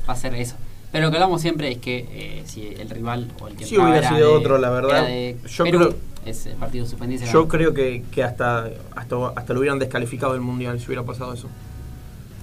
Va 0.08 0.12
a 0.12 0.16
ser 0.16 0.34
eso. 0.34 0.56
Pero 0.92 1.06
lo 1.06 1.10
que 1.10 1.16
hablamos 1.18 1.40
siempre 1.40 1.70
es 1.70 1.78
que 1.78 1.98
eh, 2.10 2.42
si 2.46 2.66
el 2.66 2.90
rival 2.90 3.30
o 3.40 3.48
el 3.48 3.54
que 3.56 3.64
Si 3.64 3.74
entraba 3.76 3.90
hubiera 3.90 4.08
era 4.08 4.16
sido 4.16 4.30
de- 4.30 4.36
otro, 4.36 4.58
la 4.58 4.70
verdad, 4.70 5.08
yo 5.48 5.64
Perú, 5.64 5.78
creo- 5.78 5.94
ese 6.26 6.50
partido 6.50 6.84
suspendido. 6.86 7.24
se 7.24 7.32
Yo 7.32 7.46
creo 7.48 7.72
que, 7.74 8.02
que 8.10 8.24
hasta, 8.24 8.68
hasta, 8.96 9.16
hasta 9.36 9.52
lo 9.54 9.60
hubieran 9.60 9.78
descalificado 9.78 10.32
del 10.32 10.42
Mundial 10.42 10.80
si 10.80 10.86
hubiera 10.86 11.04
pasado 11.04 11.32
eso. 11.32 11.48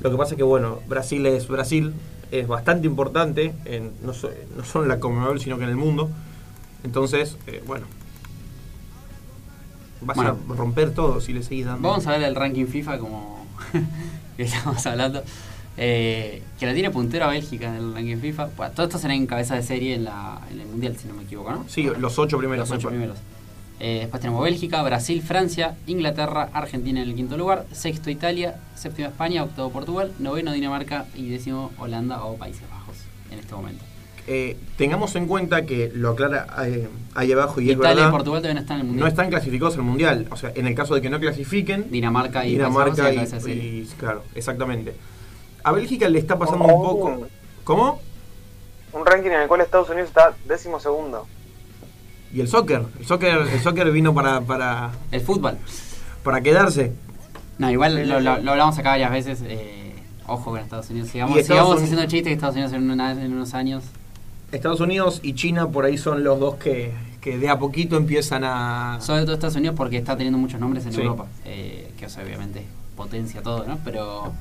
Lo 0.01 0.09
que 0.11 0.17
pasa 0.17 0.31
es 0.33 0.37
que, 0.37 0.43
bueno, 0.43 0.79
Brasil 0.87 1.25
es 1.25 1.47
Brasil, 1.47 1.93
es 2.31 2.47
bastante 2.47 2.87
importante, 2.87 3.53
en, 3.65 3.91
no, 4.03 4.13
so- 4.13 4.29
no 4.55 4.63
solo 4.63 4.85
en 4.85 4.89
la 4.89 4.99
Conmebol, 4.99 5.39
sino 5.41 5.57
que 5.57 5.63
en 5.65 5.69
el 5.69 5.75
mundo. 5.75 6.09
Entonces, 6.83 7.37
eh, 7.47 7.61
bueno, 7.67 7.85
vas 10.01 10.15
Bueno. 10.15 10.37
a 10.49 10.55
romper 10.55 10.93
todo 10.93 11.19
si 11.21 11.33
le 11.33 11.43
seguís 11.43 11.65
dando. 11.65 11.87
Vamos 11.89 12.07
a 12.07 12.11
ver 12.11 12.23
el 12.23 12.35
ranking 12.35 12.65
FIFA 12.67 12.99
como 12.99 13.45
que 14.37 14.43
estamos 14.43 14.85
hablando. 14.85 15.21
Eh, 15.77 16.41
que 16.59 16.65
lo 16.65 16.73
tiene 16.73 16.89
puntero 16.91 17.25
a 17.25 17.29
Bélgica 17.29 17.67
en 17.69 17.75
el 17.75 17.93
ranking 17.93 18.17
FIFA. 18.17 18.49
Bueno, 18.57 18.73
todo 18.73 18.85
esto 18.87 18.97
será 18.97 19.13
en 19.13 19.27
cabeza 19.27 19.55
de 19.55 19.63
serie 19.63 19.95
en, 19.95 20.03
la, 20.05 20.41
en 20.51 20.59
el 20.61 20.67
Mundial, 20.67 20.95
si 20.97 21.07
no 21.07 21.13
me 21.13 21.23
equivoco, 21.23 21.51
¿no? 21.51 21.65
Sí, 21.67 21.87
los 21.99 22.17
ocho 22.19 22.37
primeros. 22.37 22.67
los 22.69 22.77
ocho 22.77 22.87
me 22.87 22.97
primeros. 22.97 23.17
Eh, 23.79 23.99
después 24.01 24.19
tenemos 24.21 24.43
Bélgica, 24.43 24.81
Brasil, 24.81 25.21
Francia, 25.21 25.75
Inglaterra, 25.85 26.49
Argentina 26.51 26.99
en 27.01 27.09
el 27.09 27.15
quinto 27.15 27.37
lugar, 27.37 27.67
sexto 27.71 28.09
Italia, 28.09 28.55
séptimo 28.75 29.07
España, 29.07 29.43
octavo 29.43 29.69
Portugal, 29.71 30.11
noveno 30.17 30.51
Dinamarca 30.51 31.05
y 31.15 31.29
décimo 31.29 31.71
Holanda 31.77 32.23
o 32.23 32.37
Países 32.37 32.63
Bajos 32.71 32.95
en 33.31 33.37
este 33.37 33.53
momento. 33.53 33.83
Eh, 34.29 34.57
tengamos 34.77 35.15
en 35.15 35.27
cuenta 35.27 35.65
que 35.65 35.89
lo 35.93 36.09
aclara 36.09 36.47
eh, 36.65 36.89
ahí 37.13 37.31
abajo 37.31 37.61
y 37.61 37.69
es 37.69 37.77
Italia 37.77 37.93
verdad. 37.95 38.09
y 38.09 38.11
Portugal 38.11 38.41
todavía 38.41 38.55
no 38.55 38.61
están 38.61 38.75
en 38.77 38.81
el 38.81 38.87
Mundial. 38.87 39.03
no 39.03 39.07
están 39.09 39.29
clasificados 39.29 39.75
al 39.77 39.83
mundial. 39.83 40.27
O 40.31 40.35
sea, 40.35 40.51
en 40.55 40.65
el 40.67 40.73
caso 40.75 40.95
de 40.95 41.01
que 41.01 41.09
no 41.11 41.19
clasifiquen, 41.19 41.89
Dinamarca 41.91 42.45
y 42.47 42.53
Dinamarca 42.53 43.13
y, 43.13 43.19
y- 43.51 43.87
claro, 43.97 44.23
exactamente. 44.35 44.95
A 45.67 45.71
Bélgica 45.73 46.07
le 46.07 46.19
está 46.19 46.37
pasando 46.39 46.63
un 46.65 46.83
poco. 46.83 47.27
¿Cómo? 47.63 47.99
Un 48.93 49.05
ranking 49.05 49.29
en 49.31 49.41
el 49.41 49.47
cual 49.47 49.61
Estados 49.61 49.89
Unidos 49.89 50.07
está 50.09 50.33
décimo 50.47 50.79
segundo. 50.79 51.27
Y 52.33 52.39
el 52.41 52.47
soccer. 52.47 52.83
El 52.99 53.05
soccer, 53.05 53.37
el 53.53 53.59
soccer 53.61 53.91
vino 53.91 54.13
para, 54.13 54.41
para, 54.41 54.91
El 55.11 55.21
fútbol. 55.21 55.57
para 56.23 56.41
quedarse. 56.41 56.93
No, 57.57 57.69
igual 57.71 58.07
lo, 58.07 58.19
lo- 58.19 58.31
hablamos 58.51 58.77
acá 58.77 58.89
varias 58.91 59.11
veces. 59.11 59.39
eh, 59.43 59.93
ojo 60.25 60.51
con 60.51 60.59
Estados 60.59 60.89
Unidos. 60.89 61.09
Sigamos, 61.09 61.37
Estados 61.37 61.81
haciendo 61.81 62.03
chistes 62.05 62.23
que 62.29 62.33
Estados 62.33 62.55
Unidos 62.55 62.73
en, 62.73 62.89
una- 62.89 63.11
en 63.11 63.33
unos 63.33 63.53
años. 63.53 63.83
Estados 64.53 64.79
Unidos 64.79 65.19
y 65.23 65.33
China 65.33 65.67
por 65.67 65.83
ahí 65.83 65.97
son 65.97 66.23
los 66.23 66.39
dos 66.39 66.55
que, 66.55 66.93
que 67.19 67.37
de 67.37 67.49
a 67.49 67.59
poquito 67.59 67.97
empiezan 67.97 68.43
a. 68.45 68.99
Sobre 69.01 69.23
todo 69.23 69.33
Estados 69.33 69.57
Unidos 69.57 69.75
porque 69.75 69.97
está 69.97 70.15
teniendo 70.15 70.37
muchos 70.39 70.59
nombres 70.61 70.85
en 70.85 70.93
Sí. 70.93 71.01
Europa. 71.01 71.25
eh, 71.43 71.91
que 71.99 72.05
obviamente 72.05 72.63
potencia 72.95 73.41
todo, 73.41 73.65
¿no? 73.65 73.79
Pero 73.83 74.31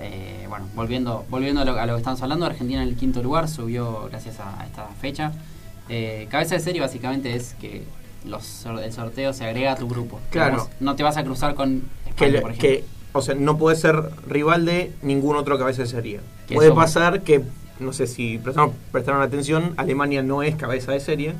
eh, 0.00 0.46
bueno, 0.48 0.66
volviendo, 0.74 1.24
volviendo 1.30 1.60
a, 1.60 1.64
lo, 1.64 1.78
a 1.78 1.86
lo 1.86 1.94
que 1.94 1.98
estamos 1.98 2.20
hablando, 2.22 2.46
Argentina 2.46 2.82
en 2.82 2.88
el 2.88 2.96
quinto 2.96 3.22
lugar 3.22 3.48
subió 3.48 4.08
gracias 4.10 4.40
a, 4.40 4.60
a 4.60 4.66
esta 4.66 4.86
fecha. 5.00 5.32
Eh, 5.88 6.26
cabeza 6.30 6.54
de 6.56 6.60
serie 6.60 6.80
básicamente 6.80 7.34
es 7.34 7.54
que 7.60 7.84
los, 8.24 8.66
el 8.82 8.92
sorteo 8.92 9.32
se 9.32 9.44
agrega 9.44 9.72
a 9.72 9.76
tu 9.76 9.88
grupo. 9.88 10.20
Claro. 10.30 10.68
No 10.80 10.96
te 10.96 11.02
vas 11.02 11.16
a 11.16 11.24
cruzar 11.24 11.54
con 11.54 11.82
que, 12.04 12.10
España, 12.10 12.30
le- 12.32 12.40
por 12.40 12.50
ejemplo. 12.52 12.68
que, 12.68 12.84
o 13.12 13.22
sea, 13.22 13.34
no 13.34 13.56
puede 13.56 13.76
ser 13.76 13.96
rival 14.28 14.64
de 14.64 14.92
ningún 15.02 15.36
otro 15.36 15.58
cabeza 15.58 15.82
de 15.82 15.88
serie. 15.88 16.20
Que 16.48 16.54
Puede 16.54 16.68
somos. 16.70 16.84
pasar 16.84 17.22
que, 17.22 17.42
no 17.80 17.92
sé 17.92 18.06
si 18.06 18.38
prestaron, 18.38 18.72
prestaron 18.92 19.22
atención, 19.22 19.74
Alemania 19.76 20.22
no 20.22 20.42
es 20.42 20.56
cabeza 20.56 20.92
de 20.92 21.00
serie 21.00 21.34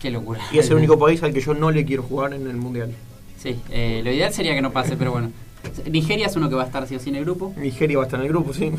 Qué 0.00 0.10
locura. 0.10 0.40
y 0.52 0.58
es 0.58 0.68
el 0.70 0.76
único 0.78 0.98
país 0.98 1.22
al 1.22 1.32
que 1.32 1.40
yo 1.40 1.54
no 1.54 1.70
le 1.70 1.84
quiero 1.84 2.02
jugar 2.02 2.34
en 2.34 2.46
el 2.48 2.56
mundial. 2.56 2.92
Sí, 3.38 3.58
eh, 3.70 4.00
lo 4.04 4.12
ideal 4.12 4.32
sería 4.34 4.54
que 4.54 4.62
no 4.62 4.70
pase, 4.72 4.96
pero 4.96 5.12
bueno. 5.12 5.30
Nigeria 5.90 6.26
es 6.26 6.36
uno 6.36 6.48
que 6.48 6.54
va 6.54 6.62
a 6.62 6.66
estar 6.66 6.86
sí 6.86 6.96
o 6.96 7.00
sí 7.00 7.10
en 7.10 7.16
el 7.16 7.24
grupo. 7.24 7.52
Nigeria 7.56 7.96
va 7.98 8.04
a 8.04 8.06
estar 8.06 8.20
en 8.20 8.26
el 8.26 8.32
grupo, 8.32 8.52
sí. 8.52 8.70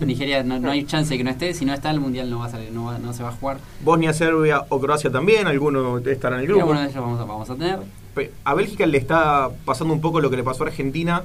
Nigeria 0.00 0.44
no, 0.44 0.60
no 0.60 0.70
hay 0.70 0.84
chance 0.84 1.10
de 1.10 1.18
que 1.18 1.24
no 1.24 1.30
esté. 1.30 1.52
Si 1.54 1.64
no 1.64 1.74
está, 1.74 1.90
el 1.90 1.98
mundial 2.00 2.30
no 2.30 2.38
va 2.38 2.46
a 2.46 2.50
salir, 2.50 2.70
no, 2.70 2.84
va- 2.84 2.98
no 2.98 3.12
se 3.12 3.22
va 3.24 3.30
a 3.30 3.32
jugar. 3.32 3.58
Bosnia, 3.82 4.12
Serbia 4.12 4.62
o 4.68 4.80
Croacia 4.80 5.10
también, 5.10 5.46
alguno 5.48 5.98
estará 5.98 6.36
en 6.36 6.42
el 6.42 6.46
grupo. 6.46 6.60
alguno 6.62 6.80
de 6.80 6.86
ellos 6.88 7.02
vamos 7.02 7.20
a, 7.20 7.24
vamos 7.24 7.50
a 7.50 7.54
tener. 7.56 7.78
A 8.44 8.54
Bélgica 8.54 8.86
le 8.86 8.98
está 8.98 9.48
pasando 9.64 9.92
un 9.94 10.00
poco 10.00 10.20
lo 10.20 10.30
que 10.30 10.36
le 10.36 10.42
pasó 10.44 10.64
a 10.64 10.68
Argentina 10.68 11.22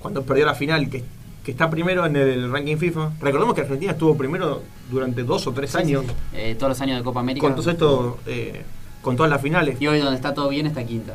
cuando 0.00 0.22
perdió 0.22 0.44
la 0.46 0.54
final, 0.54 0.88
que, 0.88 1.02
que 1.44 1.50
está 1.50 1.68
primero 1.70 2.04
en 2.06 2.14
el 2.16 2.50
ranking 2.52 2.76
FIFA. 2.76 3.12
Recordemos 3.20 3.54
que 3.54 3.62
Argentina 3.62 3.92
estuvo 3.92 4.16
primero 4.16 4.62
durante 4.90 5.22
dos 5.24 5.46
o 5.48 5.52
tres 5.52 5.70
Sí, 5.72 5.78
años, 5.78 6.04
sí, 6.06 6.10
sí. 6.10 6.36
Eh, 6.36 6.54
todos 6.56 6.70
los 6.70 6.80
años 6.80 6.98
de 6.98 7.04
Copa 7.04 7.20
América. 7.20 7.44
con 7.46 7.56
todo 7.56 7.70
esto, 7.70 8.18
eh, 8.26 8.62
con 9.02 9.16
todas 9.16 9.30
las 9.30 9.40
finales. 9.42 9.80
Y 9.80 9.86
hoy 9.88 9.98
donde 9.98 10.16
está 10.16 10.32
todo 10.34 10.48
bien 10.48 10.66
está 10.66 10.84
quinta. 10.84 11.14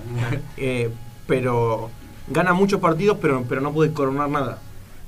Eh, 0.58 0.90
pero 1.28 1.90
gana 2.28 2.54
muchos 2.54 2.80
partidos, 2.80 3.18
pero, 3.22 3.44
pero 3.48 3.62
no 3.62 3.72
puede 3.74 3.92
coronar 3.94 4.30
nada. 4.30 4.60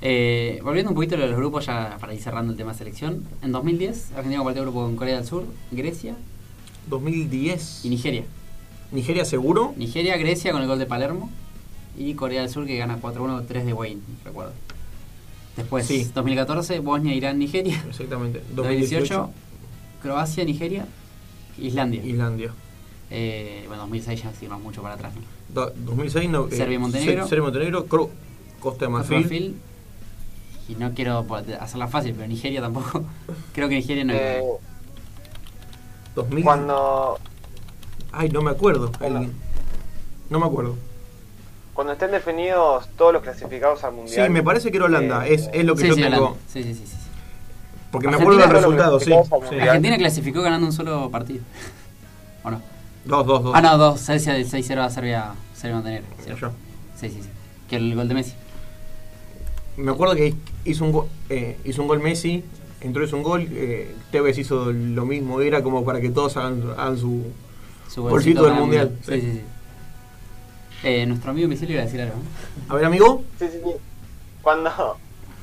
Eh, 0.02 0.60
volviendo 0.63 0.89
un 0.91 0.95
poquito 0.95 1.15
a 1.15 1.17
los 1.19 1.36
grupos, 1.38 1.65
ya 1.65 1.97
para 1.99 2.13
ir 2.13 2.21
cerrando 2.21 2.52
el 2.52 2.58
tema 2.58 2.73
selección. 2.73 3.23
En 3.41 3.52
2010, 3.54 4.12
Argentina 4.12 4.38
compartió 4.39 4.63
grupo 4.63 4.82
con 4.84 4.95
Corea 4.95 5.15
del 5.15 5.26
Sur, 5.26 5.45
Grecia 5.71 6.15
2010. 6.89 7.86
y 7.86 7.89
Nigeria. 7.89 8.23
Nigeria 8.91 9.26
seguro. 9.26 9.73
Nigeria, 9.78 10.17
Grecia 10.17 10.52
con 10.52 10.62
el 10.62 10.67
gol 10.67 10.80
de 10.80 10.86
Palermo. 10.86 11.30
y 11.97 12.15
Corea 12.15 12.41
del 12.41 12.49
Sur 12.49 12.65
que 12.65 12.76
gana 12.78 12.99
4-1, 12.99 13.45
3 13.47 13.65
de 13.67 13.73
Wayne, 13.73 14.02
recuerdo. 14.26 14.52
Después, 15.56 15.86
Sí. 15.86 16.10
2014, 16.13 16.80
Bosnia, 16.80 17.13
Irán, 17.13 17.38
Nigeria. 17.38 17.84
Exactamente. 17.88 18.41
2018, 18.56 19.30
Croacia, 20.02 20.43
Nigeria, 20.43 20.88
Islandia. 21.60 22.04
Islandia. 22.04 22.52
Eh, 23.12 23.63
bueno, 23.67 23.84
2006 23.84 24.23
ya 24.23 24.34
seguimos 24.34 24.60
mucho 24.62 24.82
para 24.82 24.95
atrás. 24.95 25.13
¿no? 25.15 25.21
Do- 25.54 25.72
2006, 25.76 26.30
no, 26.30 26.48
eh, 26.48 26.52
Serbia 26.56 26.76
y 26.76 26.80
Montenegro. 26.80 27.24
Se- 27.24 27.30
Serbia 27.30 27.42
y 27.42 27.46
Montenegro, 27.46 27.86
Cro- 27.88 28.10
Costa 28.60 28.86
de 28.86 28.89
Marfil. 28.92 29.20
Marfil. 29.22 29.56
Y 30.70 30.76
no 30.76 30.94
quiero 30.94 31.26
hacerla 31.60 31.88
fácil, 31.88 32.13
pero 32.16 32.28
Nigeria 32.28 32.62
tampoco. 32.62 33.04
Creo 33.54 33.68
que 33.70 33.76
Nigeria 33.76 34.04
no 34.06 34.13
Eh, 34.13 34.42
2000. 36.16 36.44
cuando, 36.44 37.20
Ay, 38.12 38.30
no 38.30 38.42
me 38.42 38.52
acuerdo. 38.52 38.92
No 40.30 40.39
me 40.39 40.46
acuerdo. 40.46 40.76
cuando 41.74 41.94
estén 41.94 42.12
definidos 42.12 42.88
todos 42.98 43.13
los 43.13 43.24
clasificados 43.24 43.84
al 43.84 43.92
Sí, 43.92 43.98
mundial. 43.98 44.30
me 44.30 44.44
parece 44.44 44.70
que 44.72 44.78
era 44.78 44.86
Holanda. 44.86 45.28
eh, 45.28 45.34
es, 45.34 45.50
es 45.54 45.66
lo 45.66 45.76
que 45.76 45.82
Sí, 45.82 45.88
yo 45.89 45.96
sí, 45.96 46.02
tengo. 46.02 46.18
Holanda. 46.18 46.39
Sí, 46.48 46.63
sí, 46.63 46.74
sí, 46.76 46.86
sí. 46.88 46.98
Porque 47.92 48.08
me 48.08 48.13
Argentina 48.16 48.46
acuerdo 48.46 48.54
del 48.54 48.63
resultado, 48.63 49.00
sí. 49.00 49.12
sí. 49.50 49.60
Argentina 49.60 49.98
clasificó 49.98 50.42
ganando 50.44 50.66
un 50.68 50.74
solo 50.74 51.10
partido. 51.12 51.44
¿O 52.44 52.52
no? 52.52 52.62
Dos, 53.06 53.26
dos, 53.26 53.44
dos. 53.44 53.54
Ah, 53.56 53.62
no, 53.62 53.78
dos. 53.78 54.00
Serbia 54.00 54.34
del 54.34 54.50
6-0 54.50 54.78
a 54.80 54.89
Serbia, 54.89 55.34
Serbia 55.54 55.76
Montenegro. 55.76 56.08
Ya. 56.28 56.36
Sí, 56.96 57.10
sí, 57.10 57.22
sí. 57.24 57.30
Que 57.70 57.76
el 57.78 57.96
gol 57.96 58.08
de 58.08 58.13
Messi. 58.13 58.34
Me 59.78 59.92
acuerdo 59.92 60.16
que 60.16 60.34
hizo 60.66 60.86
un, 60.86 60.92
go- 60.92 61.10
eh, 61.30 61.58
hizo 61.66 61.82
un 61.82 61.88
gol 61.88 62.00
Messi, 62.00 62.44
entró 62.82 63.04
hizo 63.04 63.18
un 63.18 63.24
gol, 63.24 63.48
eh, 63.52 63.96
Tevez 64.12 64.38
hizo 64.38 64.72
lo 64.72 65.06
mismo, 65.06 65.42
era 65.42 65.63
como 65.63 65.84
para 65.84 66.00
que 66.00 66.10
todos 66.10 66.38
hagan, 66.38 66.63
hagan 66.78 66.98
su... 66.98 67.24
Golcito 67.96 68.44
del 68.46 68.54
Mundial, 68.56 68.98
Sí, 69.06 69.12
sí. 69.13 69.22
sí, 69.22 69.32
sí. 69.34 69.42
Eh, 70.84 71.06
nuestro 71.06 71.32
amigo 71.32 71.46
invisible 71.46 71.74
iba 71.76 71.84
a 71.84 71.86
decir 71.86 72.02
algo. 72.02 72.16
¿no? 72.16 72.74
A 72.74 72.76
ver, 72.78 72.86
amigo. 72.86 73.24
Sí, 73.39 73.48
sí, 73.52 73.60
sí. 73.63 73.72
Cuando, 74.42 74.98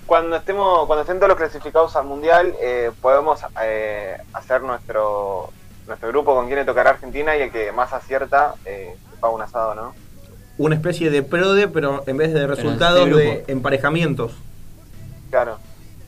cuando 0.07 0.37
estemos, 0.37 0.87
cuando 0.87 1.03
estén 1.03 1.17
todos 1.19 1.29
los 1.31 1.39
clasificados 1.39 1.95
al 1.97 2.07
mundial, 2.07 2.55
eh, 2.61 2.91
podemos 3.01 3.41
eh, 3.63 4.17
hacer 4.33 4.63
nuestro 4.63 5.51
nuestro 5.91 6.09
grupo 6.09 6.35
con 6.35 6.47
quien 6.47 6.61
le 6.61 6.65
tocará 6.65 6.91
Argentina 6.91 7.37
y 7.37 7.43
el 7.43 7.51
que 7.51 7.73
más 7.73 7.93
acierta 7.93 8.55
eh, 8.65 8.95
se 9.11 9.17
paga 9.19 9.35
un 9.35 9.43
asado, 9.43 9.75
¿no? 9.75 9.95
Una 10.57 10.77
especie 10.77 11.11
de 11.11 11.23
prode, 11.23 11.69
pero 11.69 12.05
en 12.07 12.17
vez 12.17 12.33
de 12.33 12.47
resultados, 12.47 13.09
este 13.09 13.17
de 13.17 13.45
emparejamientos. 13.49 14.33
Claro. 15.31 15.59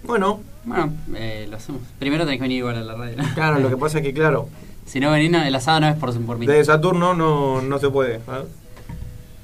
Bueno, 0.05 0.41
Bueno, 0.65 0.93
eh, 1.17 1.47
lo 1.51 1.57
hacemos. 1.57 1.83
Primero 1.99 2.25
tenés 2.25 2.39
que 2.39 2.43
venir 2.43 2.59
igual 2.59 2.77
a 2.77 2.83
la 2.83 2.95
radio. 2.95 3.17
¿no? 3.17 3.35
claro, 3.35 3.59
lo 3.59 3.69
que 3.69 3.77
pasa 3.77 3.99
es 3.99 4.05
que, 4.05 4.15
claro, 4.15 4.49
Si 4.87 4.99
no 5.01 5.11
venís, 5.11 5.31
no, 5.31 5.43
el 5.43 5.55
asado 5.55 5.81
no 5.81 5.89
es 5.89 5.97
por, 5.97 6.13
por 6.25 6.39
mí. 6.39 6.47
de 6.47 6.65
Saturno 6.65 7.15
no, 7.15 7.61
no 7.63 7.79
se 7.79 7.89
puede. 7.91 8.21
¿ah? 8.29 8.43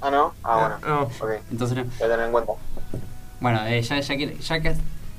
Ah, 0.01 0.11
¿no? 0.11 0.35
Ah, 0.45 0.79
bueno. 0.83 0.95
No. 0.97 1.03
Ok, 1.03 1.43
Entonces 1.51 1.77
no. 1.77 1.85
voy 1.85 2.07
a 2.07 2.11
tener 2.11 2.27
en 2.27 2.33
cuenta. 2.33 2.53
Bueno, 3.41 3.67
eh, 3.67 3.83
ya, 3.83 4.01
ya, 4.01 4.15
ya 4.17 4.61
que 4.61 4.75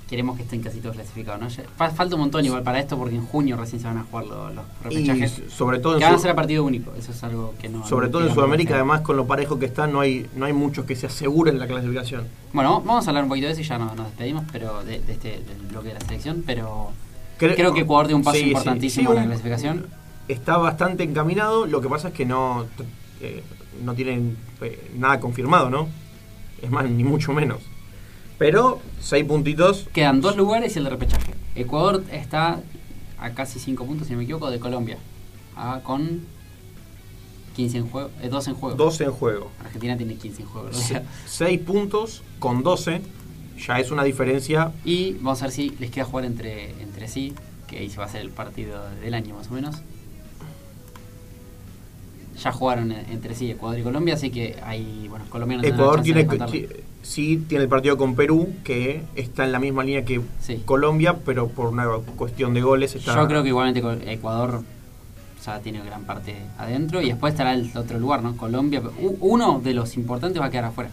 queremos 0.09 0.35
que 0.35 0.43
estén 0.43 0.61
casi 0.61 0.79
todos 0.79 0.95
clasificados, 0.95 1.39
¿no? 1.39 1.63
Falta 1.91 2.15
un 2.15 2.21
montón 2.21 2.43
igual 2.43 2.63
para 2.63 2.79
esto 2.79 2.97
porque 2.97 3.15
en 3.15 3.25
junio 3.25 3.55
recién 3.57 3.79
se 3.79 3.87
van 3.87 3.99
a 3.99 4.03
jugar 4.03 4.25
los, 4.25 4.55
los 4.55 4.65
Y 4.65 4.83
repechajes. 5.05 5.31
s- 5.39 5.49
sobre 5.51 5.77
todo 5.79 5.97
que 5.99 6.03
van 6.03 6.15
a 6.15 6.17
ser 6.19 6.31
a 6.31 6.35
partido 6.35 6.63
único, 6.63 6.91
eso 6.97 7.11
es 7.11 7.23
algo 7.23 7.53
que 7.61 7.69
no... 7.69 7.85
sobre 7.87 8.07
no 8.07 8.11
todo 8.13 8.27
en 8.27 8.33
Sudamérica, 8.33 8.73
además 8.75 9.01
con 9.01 9.15
lo 9.17 9.27
parejo 9.27 9.59
que 9.59 9.67
está, 9.67 9.85
no 9.87 9.99
hay, 9.99 10.25
no 10.35 10.45
hay 10.45 10.53
muchos 10.53 10.85
que 10.85 10.95
se 10.95 11.05
aseguren 11.05 11.59
la 11.59 11.67
clasificación. 11.67 12.27
Bueno, 12.53 12.81
vamos 12.81 13.05
a 13.05 13.11
hablar 13.11 13.23
un 13.23 13.29
poquito 13.29 13.47
de 13.47 13.53
eso 13.53 13.61
y 13.61 13.65
ya 13.65 13.77
nos, 13.77 13.95
nos 13.95 14.07
despedimos 14.07 14.45
pero 14.51 14.83
de, 14.83 14.99
de 14.99 15.13
este 15.13 15.29
del 15.41 15.67
bloque 15.69 15.89
de 15.89 15.93
la 15.93 15.99
selección, 16.01 16.43
pero 16.45 16.91
Cre- 17.39 17.55
creo 17.55 17.73
que 17.73 17.81
Ecuador 17.81 18.07
dio 18.07 18.15
un 18.17 18.23
paso 18.23 18.37
Sí, 18.37 18.43
sí, 18.45 18.49
importantísimo 18.49 19.11
en 19.11 19.15
la 19.17 19.25
clasificación. 19.25 19.87
Está 20.27 20.57
bastante 20.57 21.03
encaminado, 21.03 21.65
lo 21.67 21.81
que 21.81 21.87
pasa 21.89 22.07
es 22.09 22.13
que 22.15 22.25
no, 22.25 22.65
eh, 23.21 23.43
no 23.83 23.93
tienen 23.93 24.37
eh, 24.61 24.91
nada 24.97 25.19
confirmado, 25.19 25.69
¿no? 25.69 25.87
Es 26.61 26.69
más, 26.71 26.89
ni 26.89 27.03
mucho 27.03 27.31
menos. 27.33 27.59
Pero 28.39 28.80
seis 29.02 29.23
puntitos, 29.25 29.88
Quedan 29.93 30.21
dos 30.21 30.36
lugares 30.38 30.73
y 30.75 30.80
el 30.80 30.86
de 30.86 30.89
repechaje. 30.91 31.34
Ecuador 31.56 32.04
está 32.12 32.62
a 33.19 33.30
casi 33.32 33.60
5 33.60 33.86
puntos, 33.86 34.08
si 34.08 34.13
no 34.13 34.17
me 34.19 34.23
equivoco, 34.23 34.49
de 34.49 34.60
Colombia. 34.60 34.97
Ah, 35.58 35.82
con 35.84 36.21
15 37.58 37.78
en 37.80 37.89
juego, 37.89 38.10
eh, 38.21 38.30
2 38.30 38.47
en 38.47 38.54
juego. 38.56 38.78
12 38.78 39.04
en 39.04 39.12
juego. 39.12 39.52
Argentina 39.60 39.97
tiene 39.97 40.15
15 40.15 40.43
en 40.43 40.47
juego. 40.47 40.69
o 40.69 40.73
Se- 40.73 40.84
sea, 40.88 41.04
Seis 41.28 41.60
puntos 41.60 42.23
con 42.39 42.63
12, 42.63 43.02
ya 43.67 43.80
es 43.80 43.91
una 43.91 44.04
diferencia. 44.06 44.71
y 44.86 45.13
vamos 45.15 45.41
a 45.41 45.45
ver 45.47 45.52
si 45.54 45.71
les 45.71 45.91
queda 45.91 46.06
jugar 46.06 46.23
entre, 46.23 46.82
entre 46.82 47.10
sí, 47.10 47.34
que 47.67 47.80
ahí 47.80 47.89
se 47.89 47.97
va 47.97 48.06
a 48.06 48.08
hacer 48.08 48.21
el 48.21 48.30
partido 48.30 48.82
del 49.02 49.13
año 49.13 49.36
más 49.36 49.49
o 49.49 49.54
menos. 49.54 49.75
Ya 52.41 52.54
jugaron 52.54 52.93
entre 52.93 53.36
sí 53.36 53.52
Ecuador 53.52 53.78
y 53.80 53.84
Colombia, 53.84 54.13
así 54.13 54.30
que 54.30 54.58
hay, 54.63 55.08
bueno, 55.10 55.25
colombianos 55.30 55.65
Ecuador 55.65 56.02
tiene, 56.02 56.25
sí 57.01 57.38
tiene 57.47 57.63
el 57.63 57.69
partido 57.69 57.97
con 57.97 58.15
Perú, 58.15 58.53
que 58.63 59.03
está 59.15 59.45
en 59.45 59.51
la 59.51 59.59
misma 59.59 59.83
línea 59.83 60.03
que 60.05 60.21
Sí. 60.39 60.62
Colombia, 60.65 61.17
pero 61.25 61.47
por 61.47 61.67
una 61.67 61.88
cuestión 62.15 62.53
de 62.53 62.62
goles 62.62 62.95
está... 62.95 63.15
Yo 63.15 63.27
creo 63.27 63.41
que 63.43 63.49
igualmente 63.49 64.12
Ecuador 64.12 64.63
ya 65.45 65.59
tiene 65.59 65.81
gran 65.83 66.03
parte 66.03 66.35
adentro 66.57 67.01
y 67.01 67.07
después 67.09 67.33
estará 67.33 67.53
el 67.53 67.71
otro 67.75 67.97
lugar, 67.99 68.21
¿no? 68.21 68.35
Colombia. 68.38 68.81
Uno 69.21 69.59
de 69.63 69.73
los 69.73 69.95
importantes 69.95 70.41
va 70.41 70.45
a 70.47 70.51
quedar 70.51 70.65
afuera. 70.65 70.89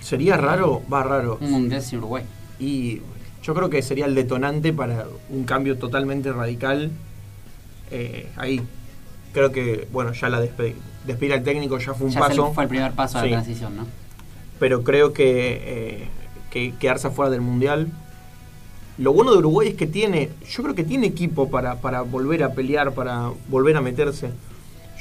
Sería 0.00 0.36
raro, 0.36 0.82
va 0.92 1.02
raro. 1.02 1.38
Un 1.40 1.50
mundial 1.50 1.82
sin 1.82 1.98
Uruguay. 1.98 2.24
Y 2.60 3.00
yo 3.42 3.54
creo 3.54 3.70
que 3.70 3.82
sería 3.82 4.06
el 4.06 4.14
detonante 4.14 4.72
para 4.72 5.06
un 5.30 5.44
cambio 5.44 5.78
totalmente 5.78 6.30
radical 6.32 6.90
eh, 7.90 8.28
ahí. 8.36 8.60
Creo 9.32 9.50
que, 9.52 9.88
bueno, 9.92 10.12
ya 10.12 10.28
la 10.28 10.42
despe- 10.42 10.74
despedir 11.06 11.32
al 11.32 11.42
técnico 11.42 11.78
ya 11.78 11.94
fue 11.94 12.06
un 12.06 12.12
ya 12.12 12.20
paso, 12.20 12.52
fue 12.52 12.64
el 12.64 12.68
primer 12.68 12.92
paso 12.92 13.18
Sí. 13.20 13.26
la 13.30 13.36
transición, 13.42 13.76
¿no? 13.76 13.86
Pero 14.58 14.82
creo 14.82 15.12
que, 15.12 15.60
eh, 15.64 16.08
que 16.50 16.74
quedarse 16.78 17.08
afuera 17.08 17.30
del 17.30 17.40
Mundial. 17.40 17.88
Lo 18.96 19.12
bueno 19.12 19.32
de 19.32 19.38
Uruguay 19.38 19.68
es 19.68 19.74
que 19.74 19.86
tiene, 19.86 20.30
yo 20.48 20.62
creo 20.62 20.74
que 20.74 20.84
tiene 20.84 21.06
equipo 21.06 21.50
para, 21.50 21.76
para 21.76 22.02
volver 22.02 22.42
a 22.42 22.52
pelear, 22.52 22.92
para 22.92 23.30
volver 23.48 23.76
a 23.76 23.80
meterse. 23.80 24.30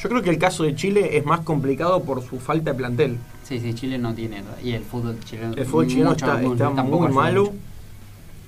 Yo 0.01 0.09
creo 0.09 0.21
que 0.21 0.29
el 0.29 0.37
caso 0.37 0.63
de 0.63 0.75
Chile 0.75 1.17
es 1.17 1.25
más 1.25 1.39
complicado 1.39 2.03
por 2.03 2.21
su 2.21 2.39
falta 2.39 2.71
de 2.71 2.77
plantel. 2.77 3.17
Sí, 3.43 3.59
sí, 3.59 3.73
Chile 3.73 3.97
no 3.97 4.13
tiene. 4.13 4.43
Y 4.63 4.73
el 4.73 4.83
fútbol 4.83 5.17
chileno. 5.25 5.55
El 5.55 5.65
fútbol 5.65 5.87
chileno 5.87 6.11
está, 6.11 6.39
está 6.39 6.83
muy 6.83 7.07
malo 7.09 7.45
mucho. 7.45 7.55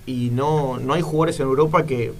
y 0.05 0.29
no, 0.31 0.77
no 0.77 0.93
hay 0.93 1.01
jugadores 1.01 1.39
en 1.39 1.47
Europa 1.47 1.85
que 1.85 2.13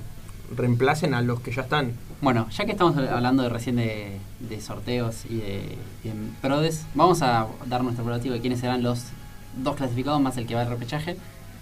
reemplacen 0.56 1.14
a 1.14 1.22
los 1.22 1.40
que 1.42 1.52
ya 1.52 1.62
están. 1.64 1.94
Bueno, 2.22 2.48
ya 2.50 2.66
que 2.66 2.72
estamos 2.72 2.98
hablando 2.98 3.44
de 3.44 3.50
recién 3.50 3.78
de, 3.78 4.18
de 4.40 4.62
sorteos 4.62 5.26
y 5.30 5.38
de, 5.38 5.78
de 6.04 6.14
prodes, 6.42 6.86
vamos 6.96 7.22
a 7.22 7.48
dar 7.68 7.84
nuestro 7.84 8.04
probativo 8.04 8.34
de 8.34 8.42
quiénes 8.42 8.60
serán 8.60 8.84
los 8.84 9.06
dos 9.58 9.76
clasificados 9.76 10.20
más 10.22 10.36
el 10.38 10.46
que 10.48 10.56
va 10.56 10.62
al 10.62 10.70
repechaje. 10.70 11.18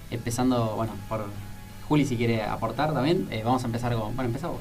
Empezando, 0.09 0.73
bueno, 0.75 0.93
por 1.09 1.25
Juli 1.87 2.05
si 2.05 2.15
quiere 2.17 2.41
aportar 2.43 2.93
también. 2.93 3.27
Eh, 3.31 3.41
vamos 3.45 3.63
a 3.63 3.67
empezar 3.67 3.93
con. 3.93 4.15
Bueno, 4.15 4.29
empezamos. 4.29 4.57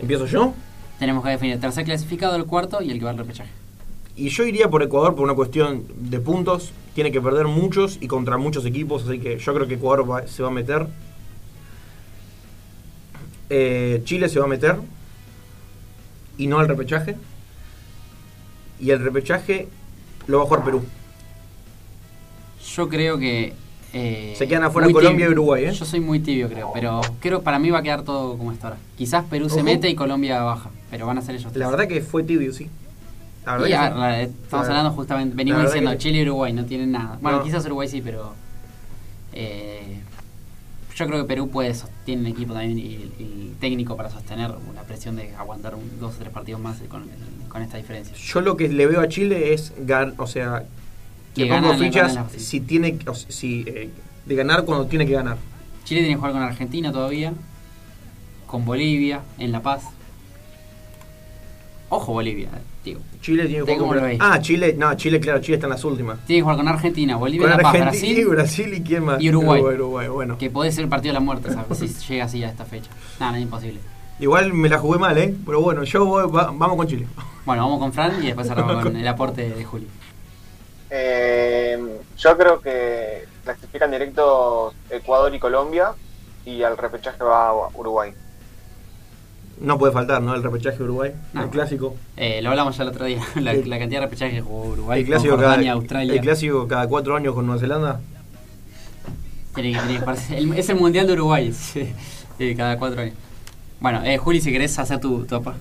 ¿Empiezo 0.00 0.26
yo? 0.26 0.54
Tenemos 0.98 1.22
que 1.22 1.30
definir 1.30 1.54
el 1.54 1.60
tercer 1.60 1.84
clasificado, 1.84 2.36
el 2.36 2.44
cuarto 2.46 2.82
y 2.82 2.90
el 2.90 2.98
que 2.98 3.04
va 3.04 3.10
al 3.10 3.18
repechaje. 3.18 3.50
Y 4.16 4.30
yo 4.30 4.44
iría 4.44 4.68
por 4.68 4.82
Ecuador 4.82 5.14
por 5.14 5.24
una 5.24 5.34
cuestión 5.34 5.84
de 6.10 6.18
puntos. 6.18 6.72
Tiene 6.94 7.12
que 7.12 7.20
perder 7.20 7.46
muchos 7.46 7.98
y 8.00 8.08
contra 8.08 8.36
muchos 8.38 8.64
equipos, 8.66 9.04
así 9.06 9.20
que 9.20 9.38
yo 9.38 9.54
creo 9.54 9.68
que 9.68 9.74
Ecuador 9.74 10.10
va- 10.10 10.26
se 10.26 10.42
va 10.42 10.48
a 10.48 10.52
meter. 10.52 10.88
Eh, 13.50 14.02
Chile 14.04 14.28
se 14.28 14.38
va 14.38 14.44
a 14.46 14.48
meter. 14.48 14.76
Y 16.36 16.46
no 16.46 16.58
al 16.58 16.68
repechaje. 16.68 17.16
Y 18.80 18.90
el 18.90 19.00
repechaje 19.02 19.68
lo 20.26 20.38
va 20.38 20.44
a 20.44 20.46
jugar 20.46 20.64
Perú. 20.64 20.84
Yo 22.74 22.88
creo 22.88 23.18
que. 23.18 23.54
eh, 23.92 24.34
Se 24.36 24.46
quedan 24.46 24.64
afuera 24.64 24.86
Colombia 24.90 25.10
tibio. 25.26 25.28
y 25.30 25.32
Uruguay, 25.32 25.64
¿eh? 25.64 25.72
Yo 25.72 25.84
soy 25.84 26.00
muy 26.00 26.20
tibio, 26.20 26.48
creo. 26.48 26.70
Pero 26.74 27.00
creo 27.20 27.42
para 27.42 27.58
mí 27.58 27.70
va 27.70 27.78
a 27.78 27.82
quedar 27.82 28.02
todo 28.02 28.36
como 28.36 28.52
está 28.52 28.68
ahora. 28.68 28.80
Quizás 28.96 29.24
Perú 29.24 29.48
se 29.48 29.62
mete 29.62 29.88
y 29.88 29.94
Colombia 29.94 30.42
baja. 30.42 30.70
Pero 30.90 31.06
van 31.06 31.18
a 31.18 31.22
ser 31.22 31.34
ellos 31.34 31.52
tres. 31.52 31.58
La 31.60 31.70
verdad 31.70 31.88
que 31.88 32.00
fue 32.00 32.22
tibio, 32.22 32.52
sí. 32.52 32.68
La 33.44 33.52
verdad 33.56 33.66
Y, 33.66 33.70
que 33.70 33.76
sí. 33.76 33.98
la- 34.00 34.22
estamos 34.22 34.66
La- 34.66 34.72
hablando 34.78 34.90
justamente, 34.96 35.34
venimos 35.34 35.62
diciendo 35.64 35.90
que- 35.92 35.98
Chile 35.98 36.18
y 36.18 36.22
Uruguay 36.22 36.52
no 36.52 36.64
tienen 36.66 36.92
nada. 36.92 37.18
Bueno, 37.20 37.38
No. 37.38 37.44
quizás 37.44 37.64
Uruguay 37.66 37.88
sí, 37.88 38.00
pero 38.02 38.34
eh, 39.32 40.00
yo 40.98 41.06
creo 41.06 41.22
que 41.22 41.28
Perú 41.28 41.48
puede 41.50 41.74
tiene 42.04 42.22
un 42.22 42.26
equipo 42.28 42.52
también 42.54 42.78
y 42.78 43.52
técnico 43.60 43.96
para 43.96 44.10
sostener 44.10 44.50
la 44.74 44.82
presión 44.82 45.16
de 45.16 45.34
aguantar 45.36 45.74
un- 45.74 45.98
dos 46.00 46.14
o 46.16 46.18
tres 46.18 46.30
partidos 46.32 46.60
más 46.60 46.78
con, 46.88 47.04
con 47.48 47.62
esta 47.62 47.76
diferencia. 47.76 48.14
Yo 48.16 48.40
lo 48.40 48.56
que 48.56 48.68
le 48.68 48.86
veo 48.86 49.00
a 49.00 49.08
Chile 49.08 49.52
es 49.54 49.72
gan 49.78 50.14
o 50.18 50.26
sea, 50.26 50.64
Que 51.34 51.44
le 51.44 51.54
pongo 51.54 51.72
la- 51.72 51.78
fichas 51.78 52.14
la- 52.14 52.28
si 52.36 52.60
tiene, 52.60 52.98
o 53.06 53.14
sea, 53.14 53.30
si, 53.30 53.64
eh, 53.66 53.90
de 54.26 54.34
ganar 54.34 54.64
cuando 54.64 54.86
tiene 54.86 55.06
que 55.06 55.12
ganar. 55.12 55.36
Chile 55.84 56.00
tiene 56.00 56.14
que 56.14 56.18
jugar 56.18 56.32
con 56.32 56.42
Argentina 56.42 56.90
todavía, 56.92 57.32
con 58.46 58.64
Bolivia, 58.64 59.20
en 59.38 59.52
La 59.52 59.62
Paz. 59.62 59.84
Ojo 61.90 62.12
Bolivia, 62.12 62.48
digo. 62.84 63.00
Chile 63.22 63.46
tiene 63.46 63.64
que 63.64 63.72
¿Usted 63.72 63.84
jugar 63.84 64.00
con-? 64.00 64.16
Ah, 64.20 64.40
Chile, 64.40 64.74
no, 64.76 64.94
Chile, 64.94 65.20
claro, 65.20 65.40
Chile 65.40 65.54
está 65.54 65.66
en 65.66 65.70
las 65.72 65.84
últimas. 65.84 66.18
Tiene 66.26 66.40
que 66.40 66.42
jugar 66.42 66.56
con 66.58 66.68
Argentina, 66.68 67.16
Bolivia, 67.16 67.48
Con 67.48 67.56
La 67.56 67.62
Paz, 67.62 67.74
Argentina 67.80 68.20
y 68.20 68.24
Brasil, 68.24 68.74
y 68.74 68.82
quién 68.82 69.04
más. 69.04 69.20
y 69.22 69.28
Uruguay. 69.30 69.62
Uruguay, 69.62 70.08
bueno. 70.08 70.36
que 70.38 70.50
puede 70.50 70.70
ser 70.70 70.84
el 70.84 70.90
partido 70.90 71.10
de 71.12 71.20
la 71.20 71.24
muerte, 71.24 71.50
¿sabes? 71.52 71.78
si 71.78 71.88
llega 72.08 72.24
así 72.26 72.42
a 72.44 72.48
esta 72.48 72.64
fecha. 72.64 72.90
Nada, 73.18 73.32
no 73.32 73.38
es 73.38 73.44
imposible. 73.44 73.80
Igual 74.20 74.52
me 74.52 74.68
la 74.68 74.78
jugué 74.78 74.98
mal, 74.98 75.16
¿eh? 75.16 75.34
Pero 75.46 75.60
bueno, 75.62 75.84
yo 75.84 76.04
voy- 76.04 76.30
va- 76.30 76.50
vamos 76.54 76.76
con 76.76 76.86
Chile. 76.86 77.06
Bueno, 77.46 77.62
vamos 77.62 77.78
con 77.78 77.92
Fran 77.94 78.22
y 78.22 78.26
después 78.26 78.46
cerramos 78.46 78.82
con 78.82 78.94
el 78.94 79.08
aporte 79.08 79.48
de 79.48 79.64
Juli. 79.64 79.86
Eh, 80.90 81.78
yo 82.18 82.36
creo 82.36 82.60
que 82.60 83.24
clasifican 83.44 83.90
directo 83.90 84.74
Ecuador 84.90 85.34
y 85.34 85.38
Colombia 85.38 85.92
y 86.44 86.62
al 86.62 86.76
repechaje 86.76 87.22
va 87.22 87.68
Uruguay. 87.74 88.12
No 89.60 89.76
puede 89.78 89.92
faltar, 89.92 90.22
¿no? 90.22 90.34
El 90.34 90.42
repechaje 90.42 90.82
Uruguay, 90.82 91.12
No. 91.32 91.42
el 91.44 91.50
clásico. 91.50 91.96
Eh, 92.16 92.40
lo 92.42 92.50
hablamos 92.50 92.76
ya 92.76 92.84
el 92.84 92.88
otro 92.90 93.04
día, 93.06 93.20
la, 93.40 93.52
El- 93.52 93.68
la 93.68 93.78
cantidad 93.78 94.00
de 94.00 94.06
repechajes 94.06 94.34
que 94.36 94.40
jugó 94.42 94.64
Uruguay, 94.68 95.00
el, 95.00 95.06
clásico 95.06 95.30
con 95.32 95.40
cada, 95.40 95.50
Jordania, 95.52 95.72
Australia. 95.72 96.14
el 96.14 96.20
clásico 96.20 96.68
cada 96.68 96.86
cuatro 96.88 97.16
años 97.16 97.34
con 97.34 97.46
Nueva 97.46 97.60
Zelanda. 97.60 98.00
Tiene 99.54 99.72
que- 99.72 99.78
tiene 99.80 99.98
que 100.00 100.04
parecer- 100.06 100.38
el- 100.38 100.52
es 100.52 100.68
el 100.68 100.76
Mundial 100.76 101.06
de 101.06 101.12
Uruguay, 101.14 101.52
sí, 101.52 101.92
cada 102.56 102.78
cuatro 102.78 103.00
años. 103.02 103.14
Bueno, 103.80 104.02
eh, 104.04 104.16
Juli, 104.18 104.40
si 104.40 104.52
querés 104.52 104.78
hacer 104.78 105.00
tu, 105.00 105.24
tu 105.24 105.34
apa- 105.34 105.56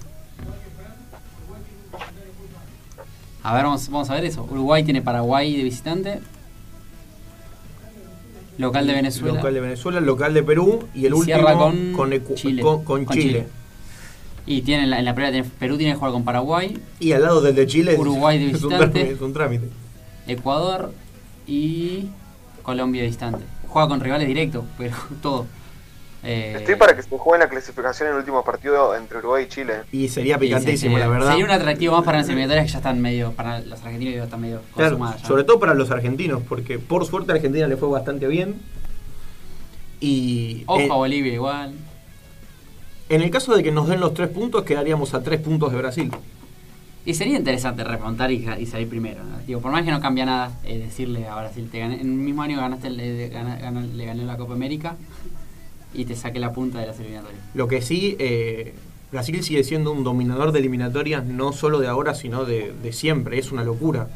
A 3.44 3.54
ver, 3.54 3.64
vamos, 3.64 3.90
vamos 3.90 4.10
a 4.10 4.16
ver 4.16 4.26
eso. 4.26 4.46
Uruguay 4.50 4.84
tiene 4.84 5.02
Paraguay 5.02 5.56
de 5.56 5.64
visitante. 5.64 6.20
Local 8.58 8.88
de 8.88 8.94
Venezuela. 8.94 9.36
Local 9.36 9.54
de 9.54 9.60
Venezuela, 9.62 10.00
local 10.02 10.34
de 10.34 10.44
Perú 10.44 10.84
y 10.94 11.06
el 11.06 11.12
Y 11.14 11.16
último 11.16 11.44
con 11.58 11.94
con, 11.94 12.12
Ecu- 12.12 12.34
Chile. 12.36 12.62
con- 12.62 12.84
con 12.84 13.06
Con 13.06 13.16
Chile. 13.16 13.28
Chile. 13.30 13.48
Y 14.48 14.62
tiene 14.62 14.84
en 14.86 14.90
la, 14.90 15.00
en 15.00 15.06
la 15.06 15.14
primera 15.14 15.32
tiene- 15.32 15.50
Perú 15.60 15.78
tiene 15.78 15.92
que 15.94 15.98
jugar 16.00 16.14
con 16.14 16.24
Paraguay, 16.24 16.78
Y 17.00 17.12
al 17.12 17.22
lado 17.22 17.42
del 17.42 17.54
de 17.54 17.68
Chile 17.68 17.96
Uruguay 18.00 18.40
de 18.40 18.46
es 18.52 18.64
un 18.64 18.70
visitante. 18.70 18.90
trámite, 18.94 19.14
es 19.16 19.22
un 19.22 19.34
trámite. 19.34 19.68
Ecuador 20.28 20.94
y 21.46 22.08
Colombia 22.64 23.04
distante. 23.04 23.44
Juega 23.68 23.88
con 23.90 24.00
rivales 24.00 24.28
directos, 24.28 24.64
pero 24.78 24.96
todo. 25.22 25.46
Eh, 26.24 26.56
Estoy 26.58 26.76
para 26.76 26.96
que 26.96 27.04
se 27.04 27.10
juegue 27.18 27.44
la 27.44 27.50
clasificación 27.50 28.08
en 28.08 28.14
el 28.16 28.20
último 28.20 28.44
partido 28.44 28.96
entre 28.96 29.20
Uruguay 29.20 29.46
y 29.46 29.50
Chile. 29.50 29.74
Y 29.92 30.08
sería 30.10 30.36
sí, 30.36 30.42
picantísimo, 30.42 30.94
sería- 30.94 31.06
la 31.06 31.12
verdad. 31.12 31.30
Sería 31.32 31.46
un 31.46 31.52
atractivo 31.52 31.96
más 31.96 32.04
para 32.06 32.18
las 32.20 32.28
eliminatorias 32.28 32.66
que 32.66 32.72
ya 32.72 32.78
están 32.80 33.02
medio, 33.02 33.34
para 33.34 33.60
los 33.60 33.80
argentinos 33.84 34.12
que 34.14 34.18
ya 34.18 34.24
están 34.24 34.42
medio 34.42 34.62
Claro, 34.76 34.92
consumadas. 34.98 35.22
ya. 35.22 35.28
sobre 35.28 35.44
todo 35.44 35.60
para 35.60 35.74
los 35.74 35.92
argentinos, 35.92 36.42
porque 36.48 36.80
por 36.80 37.06
suerte 37.06 37.32
a 37.32 37.36
Argentina 37.36 37.68
le 37.68 37.78
fue 37.78 37.88
bastante 37.90 38.28
bien. 38.28 38.56
Y 40.00 40.64
Ojo 40.68 40.80
eh, 40.80 40.90
a 40.92 40.96
Bolivia 40.96 41.34
igual. 41.34 41.74
En 43.10 43.22
el 43.22 43.30
caso 43.30 43.56
de 43.56 43.64
que 43.64 43.72
nos 43.72 43.88
den 43.88 44.00
los 44.00 44.14
tres 44.14 44.30
puntos, 44.30 44.64
quedaríamos 44.64 45.14
a 45.14 45.24
tres 45.24 45.40
puntos 45.40 45.72
de 45.72 45.78
Brasil. 45.78 46.12
Y 47.06 47.14
sería 47.14 47.38
interesante 47.38 47.86
remontar 47.86 48.32
y, 48.32 48.46
y 48.60 48.66
salir 48.66 48.90
primero. 48.90 49.24
¿no? 49.24 49.38
Digo, 49.48 49.62
por 49.62 49.72
más 49.72 49.86
que 49.86 49.92
no 49.92 50.02
cambia 50.02 50.26
nada, 50.26 50.60
eh, 50.66 50.78
decirle 50.78 51.26
a 51.26 51.36
Brasil, 51.36 51.70
te 51.72 51.80
gané, 51.80 51.96
en 51.96 52.02
el 52.02 52.08
mismo 52.08 52.42
año 52.42 52.58
ganaste, 52.58 52.90
le, 52.90 53.30
gané 53.30 54.26
la 54.26 54.36
Copa 54.38 54.54
América 54.54 54.98
y 55.94 56.04
te 56.04 56.18
saqué 56.18 56.40
la 56.40 56.52
punta 56.52 56.80
de 56.80 56.88
las 56.88 57.00
eliminatorias. 57.00 57.42
Lo 57.54 57.70
que 57.70 57.82
sí, 57.82 58.18
eh, 58.20 58.74
Brasil 59.10 59.42
sigue 59.42 59.64
siendo 59.64 59.94
un 59.94 60.04
dominador 60.04 60.52
de 60.52 60.60
eliminatorias, 60.60 61.24
no 61.24 61.54
solo 61.54 61.80
de 61.80 61.88
ahora, 61.88 62.14
sino 62.14 62.44
de, 62.44 62.74
de 62.84 62.92
siempre. 62.92 63.40
Es 63.40 63.54
una 63.54 63.64
locura. 63.64 64.10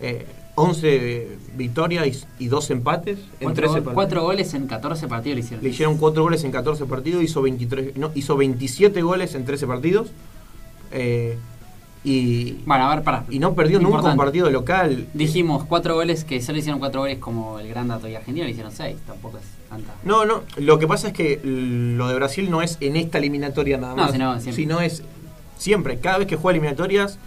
Eh, 0.00 0.24
11 0.56 1.28
victorias 1.56 2.06
y, 2.38 2.44
y 2.44 2.48
2 2.48 2.70
empates 2.70 3.18
en 3.18 3.24
Cuatro, 3.44 3.54
13 3.54 3.66
go- 3.68 3.72
partidos. 3.74 3.94
cuatro 3.94 4.22
goles 4.24 4.54
en 4.54 4.66
14 4.66 5.06
partidos 5.08 5.34
le 5.36 5.40
hicieron. 5.44 5.62
Le 5.64 5.70
hicieron 5.70 5.96
4 5.98 6.22
goles 6.22 6.44
en 6.44 6.50
14 6.50 6.84
partidos, 6.86 7.22
hizo, 7.22 7.42
23, 7.42 7.96
no, 7.96 8.10
hizo 8.14 8.36
27 8.36 9.02
goles 9.02 9.34
en 9.34 9.44
13 9.44 9.66
partidos. 9.66 10.08
eh, 10.92 11.36
y, 12.04 12.52
Bueno, 12.66 12.84
a 12.88 12.94
ver, 12.94 13.02
pará. 13.04 13.24
y 13.28 13.40
no 13.40 13.54
perdió 13.54 13.78
nunca 13.78 13.88
un 13.88 13.94
Importante. 13.96 14.24
partido 14.24 14.50
local. 14.50 15.08
Dijimos 15.12 15.64
cuatro 15.64 15.94
goles, 15.96 16.22
que 16.22 16.40
solo 16.40 16.56
hicieron 16.58 16.78
cuatro 16.78 17.00
goles 17.00 17.18
como 17.18 17.58
el 17.58 17.66
Gran 17.68 17.88
Dato 17.88 18.06
y 18.08 18.14
Argentina 18.14 18.44
le 18.46 18.52
hicieron 18.52 18.70
seis. 18.70 18.96
Tampoco 19.08 19.38
es 19.38 19.44
tanta. 19.68 19.92
No, 20.04 20.24
no, 20.24 20.42
lo 20.56 20.78
que 20.78 20.86
pasa 20.86 21.08
es 21.08 21.12
que 21.14 21.40
lo 21.42 22.06
de 22.06 22.14
Brasil 22.14 22.48
no 22.48 22.62
es 22.62 22.78
en 22.80 22.94
esta 22.94 23.18
eliminatoria 23.18 23.76
nada 23.78 23.96
No, 23.96 24.02
más, 24.04 24.12
sino 24.12 24.32
siempre. 24.40 24.52
sino 24.62 24.80
es 24.80 25.02
siempre, 25.58 25.98
cada 25.98 26.18
vez 26.18 26.28
que 26.28 26.36
juega 26.36 26.56
eliminatorias, 26.56 27.18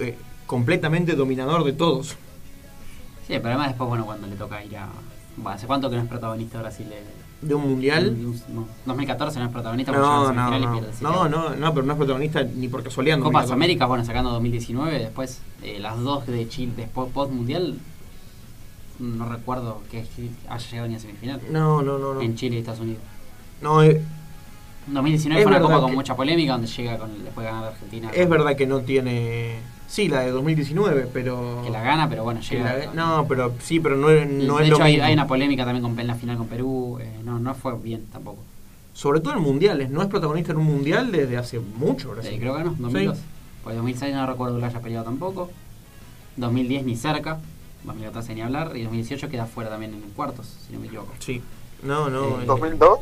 eh, 0.00 0.16
completamente 0.46 1.12
dominador 1.14 1.62
de 1.64 1.74
todos. 1.74 2.16
Sí, 3.28 3.34
pero 3.34 3.48
además 3.50 3.68
después, 3.68 3.88
bueno, 3.88 4.04
cuando 4.06 4.26
le 4.26 4.34
toca 4.34 4.64
ir 4.64 4.76
a... 4.76 4.88
Bueno, 5.36 5.50
¿Hace 5.50 5.68
cuánto 5.68 5.88
que 5.88 5.94
no 5.96 6.02
es 6.02 6.08
protagonista 6.08 6.58
Brasil? 6.60 6.88
de- 6.88 7.54
un 7.54 7.62
mundial. 7.62 8.08
un- 8.08 8.42
no, 8.52 8.66
2014 8.86 9.38
no 9.38 9.44
es 9.46 9.52
protagonista 9.52 9.92
No, 9.92 10.32
no, 10.32 10.48
semifinal 10.50 10.62
y 10.62 11.02
no, 11.04 11.28
no, 11.28 11.28
no, 11.28 11.54
no, 11.54 11.74
pero 11.74 11.86
no 11.86 11.92
es 11.92 11.96
protagonista 11.96 12.42
ni 12.42 12.66
por 12.66 12.82
casualidad. 12.82 13.16
en 13.18 13.22
Copas 13.22 13.42
2014. 13.46 13.52
Américas, 13.54 13.86
bueno, 13.88 14.04
sacando 14.04 14.30
2019, 14.32 14.98
después 14.98 15.40
eh, 15.62 15.78
las 15.78 15.96
dos 16.00 16.26
de 16.26 16.48
Chile, 16.48 16.72
después 16.76 17.12
post-mundial, 17.12 17.76
no 18.98 19.28
recuerdo 19.28 19.82
que 19.88 20.04
haya 20.48 20.68
llegado 20.70 20.88
ni 20.88 20.96
a 20.96 20.98
semifinal. 20.98 21.40
No, 21.52 21.80
no, 21.82 21.98
no, 21.98 22.14
no. 22.14 22.20
En 22.20 22.34
Chile 22.34 22.56
y 22.56 22.58
Estados 22.58 22.80
Unidos. 22.80 23.02
No, 23.62 23.82
eh, 23.84 24.02
2019 24.88 25.40
Es 25.40 25.46
fue 25.46 25.56
una 25.56 25.60
copa 25.64 25.80
con 25.80 25.94
mucha 25.94 26.16
polémica 26.16 26.52
donde 26.52 26.66
llega 26.66 26.98
con 26.98 27.22
después 27.22 27.44
de 27.46 27.52
ganar 27.52 27.68
Argentina. 27.72 28.10
es 28.12 28.28
verdad 28.28 28.56
que 28.56 28.66
no 28.66 28.80
tiene. 28.80 29.58
Sí, 29.88 30.08
la 30.08 30.20
de 30.20 30.30
2019, 30.30 31.08
pero. 31.12 31.62
Que 31.64 31.70
la 31.70 31.82
gana, 31.82 32.08
pero 32.08 32.22
bueno, 32.22 32.40
llega. 32.40 32.76
la- 32.76 32.92
no, 32.94 33.26
pero 33.26 33.54
sí, 33.62 33.80
pero 33.80 33.96
no, 33.96 34.10
es- 34.10 34.28
no 34.28 34.58
de 34.58 34.64
es 34.64 34.68
hecho, 34.68 34.78
lo 34.78 34.84
hay, 34.84 34.92
mismo. 34.92 35.06
hay 35.06 35.12
una 35.14 35.26
polémica 35.26 35.64
también 35.64 35.82
con, 35.82 35.98
en 35.98 36.06
la 36.06 36.14
final 36.14 36.36
con 36.36 36.46
Perú. 36.46 36.98
eh, 37.00 37.10
no, 37.24 37.38
no 37.38 37.54
fue 37.54 37.74
bien 37.78 38.04
tampoco. 38.12 38.42
Sobre 38.92 39.20
todo 39.20 39.32
en 39.34 39.40
mundiales. 39.40 39.90
No 39.90 40.02
es 40.02 40.08
protagonista 40.08 40.52
en 40.52 40.58
un 40.58 40.66
mundial 40.66 41.10
desde 41.10 41.36
hace 41.38 41.58
mucho, 41.58 42.10
Brasil. 42.10 42.34
Eh, 42.34 42.38
creo 42.38 42.56
que 42.56 42.64
no, 42.64 42.74
2002. 42.78 43.18
Pues 43.64 43.76
2006 43.76 44.14
no 44.14 44.26
recuerdo 44.26 44.56
que 44.56 44.60
lo 44.60 44.66
haya 44.66 44.80
peleado 44.80 45.04
tampoco. 45.04 45.50
2010 46.36 46.84
ni 46.84 46.96
cerca. 46.96 47.38
2014 47.84 48.34
ni 48.34 48.42
hablar. 48.42 48.72
Y 48.76 48.82
2018 48.82 49.28
queda 49.28 49.46
fuera 49.46 49.70
también 49.70 49.94
en 49.94 50.00
cuartos, 50.16 50.54
si 50.66 50.72
no 50.72 50.80
me 50.80 50.86
equivoco. 50.88 51.12
Sí. 51.20 51.42
No, 51.82 52.10
no. 52.10 52.40
Eh, 52.42 52.44
2002, 52.46 52.98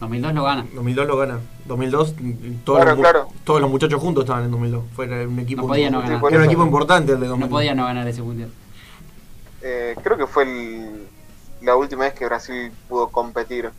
2002 0.00 0.34
lo 0.34 0.44
gana. 0.44 0.66
2002 0.74 1.06
lo 1.06 1.16
gana. 1.18 1.40
2002, 1.66 2.14
mm, 2.18 2.32
todos, 2.64 2.78
Claro, 2.78 2.90
los, 2.90 2.96
mu- 2.96 3.02
claro. 3.02 3.28
todos 3.44 3.60
los 3.60 3.70
muchachos 3.70 4.00
juntos 4.00 4.24
estaban 4.24 4.44
en 4.44 4.50
2002. 4.50 4.84
Fue 4.94 5.26
un 5.26 5.38
equipo, 5.40 5.62
No 5.62 5.68
podía 5.68 5.90
no 5.90 6.00
Sí, 6.00 6.06
ganar. 6.06 6.20
por 6.20 6.32
era 6.32 6.40
un 6.40 6.46
equipo 6.46 6.64
importante 6.64 7.12
el 7.12 7.20
de 7.20 7.26
2002. 7.26 7.50
No 7.50 7.56
podía 7.56 7.74
no 7.74 7.84
ganar 7.84 8.08
ese 8.08 8.22
mundial. 8.22 8.50
eh, 9.62 9.94
creo 10.02 10.16
que 10.16 10.26
fue 10.26 10.44
el- 10.44 11.06
la 11.60 11.76
última 11.76 12.04
vez 12.04 12.14
que 12.14 12.24
Brasil 12.24 12.72
pudo 12.88 13.08
competir. 13.08 13.70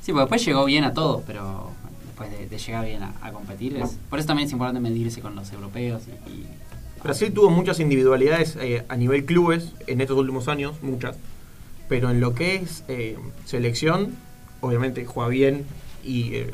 Sí, 0.00 0.12
porque 0.12 0.20
después 0.22 0.44
llegó 0.46 0.64
bien 0.64 0.84
a 0.84 0.94
todo, 0.94 1.22
pero 1.26 1.68
después 2.06 2.30
de, 2.30 2.48
de 2.48 2.58
llegar 2.58 2.84
bien 2.86 3.02
a, 3.02 3.12
a 3.20 3.32
competir, 3.32 3.76
es, 3.76 3.98
por 4.08 4.18
eso 4.18 4.28
también 4.28 4.46
es 4.46 4.52
importante 4.52 4.80
medirse 4.80 5.20
con 5.20 5.34
los 5.36 5.52
europeos 5.52 6.02
y, 6.26 6.30
y- 6.30 6.46
Brasil 7.04 7.34
tuvo 7.34 7.50
muchas 7.50 7.80
individualidades 7.80 8.56
eh, 8.60 8.84
a 8.88 8.96
nivel 8.96 9.24
clubes 9.24 9.72
en 9.88 10.00
estos 10.00 10.16
últimos 10.16 10.46
años, 10.48 10.74
muchas. 10.82 11.16
Pero 11.92 12.10
en 12.10 12.20
lo 12.20 12.34
que 12.34 12.54
es 12.54 12.84
eh, 12.88 13.18
selección, 13.44 14.16
obviamente 14.62 15.04
juega 15.04 15.28
bien 15.28 15.66
y 16.02 16.36
eh, 16.36 16.50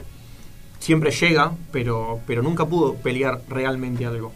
siempre 0.80 1.12
llega, 1.12 1.52
pero, 1.70 2.18
pero 2.26 2.42
nunca 2.42 2.66
pudo 2.66 2.96
pelear 2.96 3.42
realmente 3.48 4.04
algo. 4.04 4.32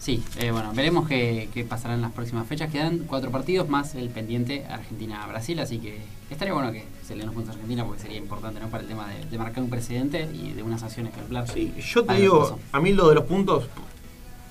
Sí, 0.00 0.24
eh, 0.40 0.50
bueno, 0.50 0.72
veremos 0.74 1.06
qué, 1.06 1.48
qué 1.54 1.62
pasará 1.62 1.94
en 1.94 2.02
las 2.02 2.10
próximas 2.10 2.48
fechas. 2.48 2.72
Quedan 2.72 3.04
cuatro 3.06 3.30
partidos 3.30 3.68
más 3.68 3.94
el 3.94 4.08
pendiente 4.08 4.64
Argentina-Brasil, 4.68 5.60
así 5.60 5.78
que 5.78 6.00
estaría 6.30 6.52
bueno 6.52 6.72
que 6.72 6.84
se 7.06 7.14
le 7.14 7.18
den 7.20 7.26
los 7.26 7.34
puntos 7.36 7.50
a 7.50 7.52
Argentina 7.54 7.84
porque 7.84 8.02
sería 8.02 8.18
importante 8.18 8.58
¿no? 8.58 8.66
para 8.66 8.82
el 8.82 8.88
tema 8.88 9.08
de, 9.08 9.24
de 9.24 9.38
marcar 9.38 9.62
un 9.62 9.70
precedente 9.70 10.28
y 10.34 10.50
de 10.50 10.64
una 10.64 10.78
sanción 10.78 11.06
ejemplar. 11.06 11.46
Sí, 11.46 11.72
yo 11.78 12.04
te 12.04 12.14
digo, 12.14 12.58
a 12.72 12.80
mí 12.80 12.92
lo 12.92 13.08
de 13.08 13.14
los 13.14 13.24
puntos, 13.24 13.68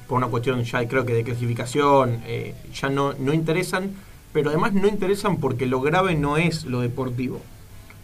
por 0.08 0.16
una 0.16 0.28
cuestión 0.28 0.64
ya 0.64 0.88
creo 0.88 1.06
que 1.06 1.14
de 1.14 1.26
clasificación, 1.26 2.22
eh, 2.26 2.56
ya 2.74 2.88
no, 2.88 3.12
no 3.16 3.34
interesan, 3.34 3.92
pero 4.36 4.50
además 4.50 4.74
no 4.74 4.90
interesan 4.90 5.38
porque 5.38 5.66
lo 5.66 5.80
grave 5.80 6.14
no 6.14 6.36
es 6.36 6.66
lo 6.66 6.82
deportivo. 6.82 7.40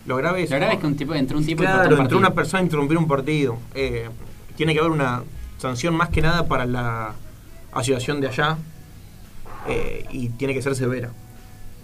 Lo 0.05 0.15
grave 0.15 0.43
es, 0.43 0.49
Lo 0.49 0.55
grave 0.55 0.75
es 0.75 0.79
que 0.79 0.87
un 0.87 0.95
tipo, 0.95 1.13
entre 1.13 1.35
un 1.35 1.45
tipo 1.45 1.61
y 1.61 1.65
claro, 1.65 1.93
un 1.93 2.01
entre 2.03 2.15
una 2.15 2.33
persona 2.33 2.61
a 2.61 2.63
interrumpir 2.63 2.97
un 2.97 3.05
partido. 3.05 3.57
Eh, 3.75 4.07
tiene 4.55 4.73
que 4.73 4.79
haber 4.79 4.93
una 4.93 5.23
sanción 5.57 5.93
más 5.93 6.07
que 6.07 6.21
nada 6.21 6.47
para 6.47 6.65
la 6.65 7.15
asociación 7.73 8.21
de 8.21 8.29
allá 8.29 8.57
eh, 9.67 10.05
y 10.09 10.29
tiene 10.29 10.53
que 10.53 10.61
ser 10.61 10.73
severa. 10.73 11.11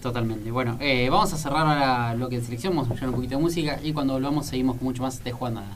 Totalmente. 0.02 0.50
Bueno, 0.50 0.78
eh, 0.80 1.10
vamos 1.10 1.34
a 1.34 1.38
cerrar 1.38 1.68
ahora 1.68 2.16
lo 2.16 2.30
que 2.30 2.38
es 2.38 2.46
selección, 2.46 2.72
vamos 2.72 2.88
a 2.90 2.94
escuchar 2.94 3.10
un 3.10 3.16
poquito 3.16 3.36
de 3.36 3.42
música 3.42 3.82
y 3.84 3.92
cuando 3.92 4.14
volvamos 4.14 4.46
seguimos 4.46 4.78
con 4.78 4.86
mucho 4.86 5.04
más 5.04 5.22
de 5.26 5.34
Nada. 5.34 5.76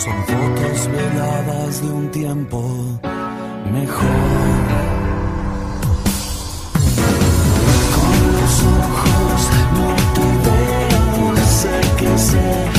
Son 0.00 0.24
fotos 0.24 0.88
veladas 0.92 1.82
de 1.82 1.90
un 1.90 2.10
tiempo 2.10 2.62
mejor. 3.70 4.08
Con 7.96 8.14
los 8.36 8.54
ojos 8.80 9.40
no 9.76 9.88
te 10.14 10.26
veo, 10.46 11.36
sé 11.44 11.80
que 11.98 12.18
sé, 12.18 12.69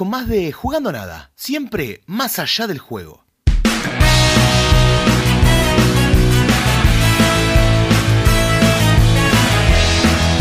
con 0.00 0.08
más 0.08 0.28
de 0.28 0.50
Jugando 0.50 0.90
Nada, 0.92 1.30
siempre 1.34 2.00
más 2.06 2.38
allá 2.38 2.66
del 2.66 2.78
juego. 2.78 3.26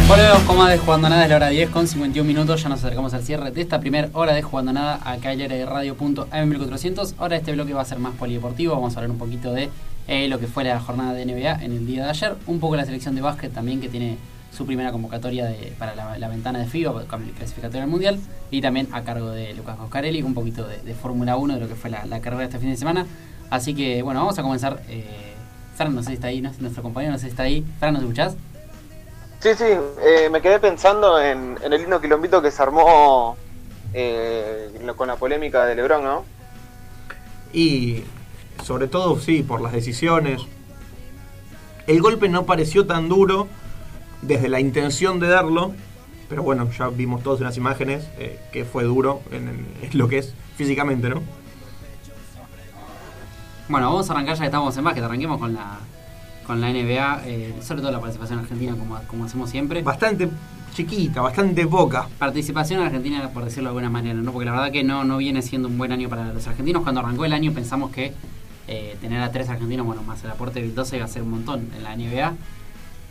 Volvemos 0.08 0.44
con 0.44 0.58
más 0.58 0.70
de 0.72 0.78
Jugando 0.78 1.10
Nada, 1.10 1.24
es 1.24 1.30
la 1.30 1.36
hora 1.36 1.50
10 1.50 1.72
con 1.72 1.90
51 1.90 2.26
minutos, 2.26 2.64
ya 2.64 2.70
nos 2.70 2.80
acercamos 2.80 3.14
al 3.14 3.22
cierre 3.22 3.52
de 3.52 3.60
esta 3.60 3.82
primera 3.82 4.08
hora 4.14 4.34
de 4.34 4.42
Jugando 4.44 4.72
Nada 4.72 5.02
acá 5.04 5.34
en 5.34 5.40
de 5.40 5.66
radio.am1400. 5.66 7.16
Ahora 7.18 7.36
este 7.36 7.52
bloque 7.52 7.74
va 7.74 7.82
a 7.82 7.86
ser 7.86 8.00
más 8.00 8.14
polideportivo, 8.14 8.76
vamos 8.76 8.96
a 8.96 9.00
hablar 9.00 9.12
un 9.12 9.18
poquito 9.18 9.52
de 9.52 9.70
eh, 10.08 10.30
lo 10.30 10.40
que 10.40 10.48
fue 10.48 10.64
la 10.64 10.80
jornada 10.80 11.12
de 11.12 11.26
NBA 11.26 11.66
en 11.66 11.74
el 11.74 11.86
día 11.86 12.06
de 12.06 12.10
ayer, 12.12 12.38
un 12.48 12.62
poco 12.62 12.78
la 12.78 12.86
selección 12.86 13.14
de 13.14 13.20
básquet 13.20 13.54
también 13.54 13.82
que 13.82 13.90
tiene 13.90 14.18
su 14.52 14.66
primera 14.66 14.92
convocatoria 14.92 15.46
de- 15.46 15.74
para 15.78 15.96
la, 15.96 16.18
la 16.18 16.28
ventana 16.28 16.60
de 16.60 16.66
FIBA 16.66 17.06
con 17.06 17.24
el 17.24 17.32
clasificatorio 17.32 17.84
al 17.84 17.90
Mundial 17.90 18.20
y 18.52 18.62
también 18.62 18.88
a 18.92 19.04
cargo 19.04 19.30
de 19.32 19.54
Lucas 19.54 19.78
Coscarelli, 19.78 20.22
un 20.22 20.34
poquito 20.34 20.68
de, 20.68 20.78
de 20.80 20.94
Fórmula 20.94 21.38
1 21.38 21.54
de 21.56 21.60
lo 21.60 21.68
que 21.68 21.76
fue 21.76 21.90
la, 21.90 22.06
la 22.06 22.20
carrera 22.20 22.44
este 22.46 22.60
fin 22.60 22.70
de 22.72 22.78
semana. 22.78 23.06
Así 23.50 23.74
que 23.74 24.02
bueno, 24.04 24.20
vamos 24.22 24.38
a 24.40 24.44
comenzar. 24.44 24.82
Eh, 24.90 25.06
Fran, 25.76 25.96
no 25.96 26.02
sé 26.04 26.10
si 26.10 26.14
está 26.16 26.28
ahí, 26.28 26.42
¿no? 26.42 26.52
nuestro 26.60 26.84
compañero 26.84 27.14
no 27.14 27.20
sé 27.20 27.26
si 27.26 27.30
está 27.32 27.44
ahí. 27.44 27.66
Fran, 27.80 27.94
¿nos 27.94 28.04
escuchás? 28.04 28.36
Sí, 29.40 29.50
sí, 29.58 29.64
eh, 29.64 30.30
me 30.30 30.42
quedé 30.42 30.60
pensando 30.60 31.22
en, 31.22 31.58
en 31.64 31.72
el 31.72 31.82
lindo 31.82 32.02
quilombito 32.02 32.42
que 32.42 32.52
se 32.52 32.62
armó 32.62 33.38
eh, 33.94 34.70
con 34.98 35.08
la 35.08 35.16
polémica 35.16 35.66
de 35.66 35.76
Lebron, 35.76 36.04
¿no? 36.04 36.26
Y 37.54 38.04
sobre 38.64 38.88
todo, 38.88 39.18
sí, 39.20 39.42
por 39.44 39.62
las 39.62 39.72
decisiones. 39.72 40.42
El 41.88 42.02
golpe 42.02 42.28
no 42.30 42.46
pareció 42.46 42.86
tan 42.86 43.08
duro 43.10 43.48
desde 44.22 44.50
la 44.50 44.60
intención 44.60 45.20
de 45.20 45.28
darlo, 45.28 45.74
pero 46.28 46.44
bueno, 46.44 46.70
ya 46.78 46.90
vimos 46.90 47.24
todos 47.24 47.40
en 47.40 47.46
las 47.46 47.58
imágenes 47.58 48.08
eh, 48.18 48.40
que 48.52 48.66
fue 48.66 48.84
duro 48.84 49.22
en, 49.32 49.48
en- 49.48 49.68
en 49.82 49.98
lo 49.98 50.08
que 50.08 50.20
es 50.20 50.34
físicamente, 50.58 51.10
¿no? 51.10 51.22
Bueno, 53.68 53.88
vamos 53.92 54.10
a 54.10 54.14
arrancar 54.14 54.36
ya 54.36 54.42
que 54.42 54.46
estamos 54.48 54.76
en 54.78 54.84
básquet, 54.84 55.04
arranquemos 55.04 55.38
con 55.40 55.54
la 55.54 55.80
con 56.46 56.60
la 56.62 56.70
NBA, 56.74 57.22
eh, 57.28 57.54
sobre 57.62 57.82
todo 57.82 57.92
la 57.92 58.00
participación 58.00 58.40
argentina 58.40 58.72
como, 58.76 58.98
como 59.06 59.26
hacemos 59.26 59.52
siempre. 59.52 59.84
Bastante 59.84 60.28
chiquita, 60.74 61.22
bastante 61.22 61.68
poca. 61.68 62.08
Participación 62.18 62.82
argentina, 62.82 63.30
por 63.30 63.44
decirlo 63.46 63.66
de 63.66 63.70
alguna 63.70 63.92
manera, 63.92 64.16
¿no? 64.16 64.32
Porque 64.32 64.46
la 64.46 64.54
verdad 64.54 64.72
que 64.72 64.84
no, 64.84 65.04
no 65.04 65.18
viene 65.18 65.44
siendo 65.44 65.68
un 65.68 65.78
buen 65.78 65.92
año 65.92 66.10
para 66.10 66.34
los 66.34 66.48
argentinos. 66.48 66.82
Cuando 66.82 67.02
arrancó 67.02 67.24
el 67.26 67.34
año 67.34 67.52
pensamos 67.54 67.92
que 67.92 68.14
eh, 68.68 68.98
tener 69.00 69.22
a 69.22 69.32
tres 69.32 69.48
argentinos, 69.50 69.86
bueno, 69.86 70.02
más 70.02 70.24
el 70.24 70.32
aporte 70.32 70.60
de 70.60 70.66
Vildosa 70.66 70.96
iba 70.96 71.06
a 71.06 71.08
ser 71.08 71.22
un 71.22 71.30
montón 71.30 71.70
en 71.78 71.84
la 71.84 71.96
NBA. 71.96 72.34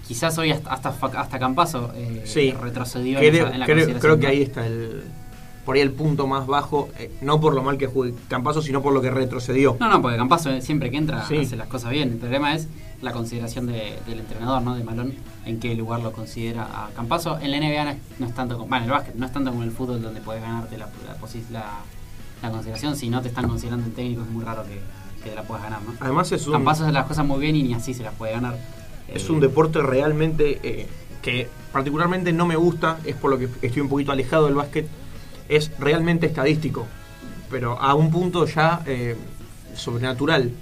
Quizás 0.08 0.36
hoy 0.38 0.50
hasta 0.50 0.72
hasta, 0.72 0.88
hasta 1.20 1.38
Campazo 1.38 1.92
eh, 1.94 2.22
Sí. 2.24 2.50
retrocedió 2.52 3.20
en, 3.20 3.30
Creo, 3.30 3.46
en 3.52 3.60
la 3.60 3.66
creo- 3.66 3.98
creo 4.00 4.18
que 4.18 4.26
ahí 4.26 4.42
está 4.42 4.66
el, 4.66 5.02
por 5.66 5.76
ahí 5.76 5.82
el 5.82 5.92
punto 5.92 6.26
más 6.26 6.46
bajo, 6.46 6.88
eh, 6.98 7.10
no 7.20 7.40
por 7.42 7.52
lo 7.54 7.62
mal 7.62 7.76
que 7.76 7.86
juegue 7.86 8.14
Campazo, 8.26 8.62
sino 8.62 8.80
por 8.80 8.94
lo 8.94 9.02
que 9.02 9.10
retrocedió. 9.10 9.76
No, 9.78 9.90
no, 9.90 10.00
porque 10.00 10.16
Campazo 10.16 10.50
eh, 10.50 10.62
siempre 10.62 10.90
que 10.90 10.96
entra 10.96 11.26
Sí. 11.26 11.36
hace 11.36 11.56
las 11.56 11.68
cosas 11.68 11.90
bien. 11.90 12.12
El 12.12 12.16
problema 12.16 12.54
es 12.54 12.68
la 13.02 13.12
consideración 13.12 13.66
de- 13.66 13.98
del 14.06 14.20
entrenador, 14.20 14.62
¿no? 14.62 14.74
De 14.76 14.82
Malón, 14.82 15.12
en 15.44 15.60
qué 15.60 15.74
lugar 15.74 16.00
lo 16.00 16.12
considera 16.12 16.62
a 16.64 16.88
Campazo. 16.96 17.38
En 17.38 17.50
la 17.50 17.58
NBA 17.58 17.84
no 17.84 17.90
es, 17.90 17.96
no 18.18 18.26
es 18.26 18.34
tanto 18.34 18.56
como, 18.56 18.68
bueno, 18.70 18.84
en 18.86 18.90
el 18.90 18.96
básquet 18.96 19.14
no 19.14 19.26
es 19.26 19.32
tanto 19.32 19.50
como 19.50 19.62
en 19.62 19.68
el 19.68 19.74
fútbol 19.74 20.00
donde 20.00 20.20
podés 20.22 20.40
ganarte 20.40 20.78
la, 20.78 20.86
la, 20.86 21.16
la- 21.52 21.74
la 22.42 22.50
consideración. 22.50 22.96
Si 22.96 23.10
no 23.10 23.20
te 23.20 23.28
están 23.28 23.46
considerando 23.46 23.84
el 23.86 23.92
técnico 23.92 24.22
es 24.22 24.28
muy 24.30 24.42
raro 24.42 24.64
que, 24.64 24.80
que 25.22 25.30
te 25.30 25.36
la 25.36 25.42
puedas 25.42 25.64
ganar, 25.64 25.82
¿no? 25.82 25.92
Además 26.00 26.32
es 26.32 26.46
un, 26.46 26.54
Campazo 26.54 26.84
hace 26.84 26.92
las 26.92 27.04
cosas 27.06 27.26
muy 27.26 27.40
bien 27.40 27.54
y 27.56 27.62
ni 27.64 27.74
así 27.74 27.92
se 27.92 28.02
las 28.04 28.14
puede 28.14 28.32
ganar. 28.32 28.56
Es 29.12 29.30
un 29.30 29.40
deporte 29.40 29.82
realmente 29.82 30.60
eh, 30.62 30.86
que 31.22 31.48
particularmente 31.72 32.32
no 32.32 32.46
me 32.46 32.56
gusta, 32.56 32.98
es 33.04 33.16
por 33.16 33.30
lo 33.30 33.38
que 33.38 33.48
estoy 33.62 33.82
un 33.82 33.88
poquito 33.88 34.12
alejado 34.12 34.46
del 34.46 34.54
básquet, 34.54 34.86
es 35.48 35.70
realmente 35.78 36.26
estadístico, 36.26 36.86
pero 37.50 37.80
a 37.80 37.94
un 37.94 38.10
punto 38.10 38.46
ya 38.46 38.82
eh, 38.86 39.16
sobrenatural. 39.74 40.52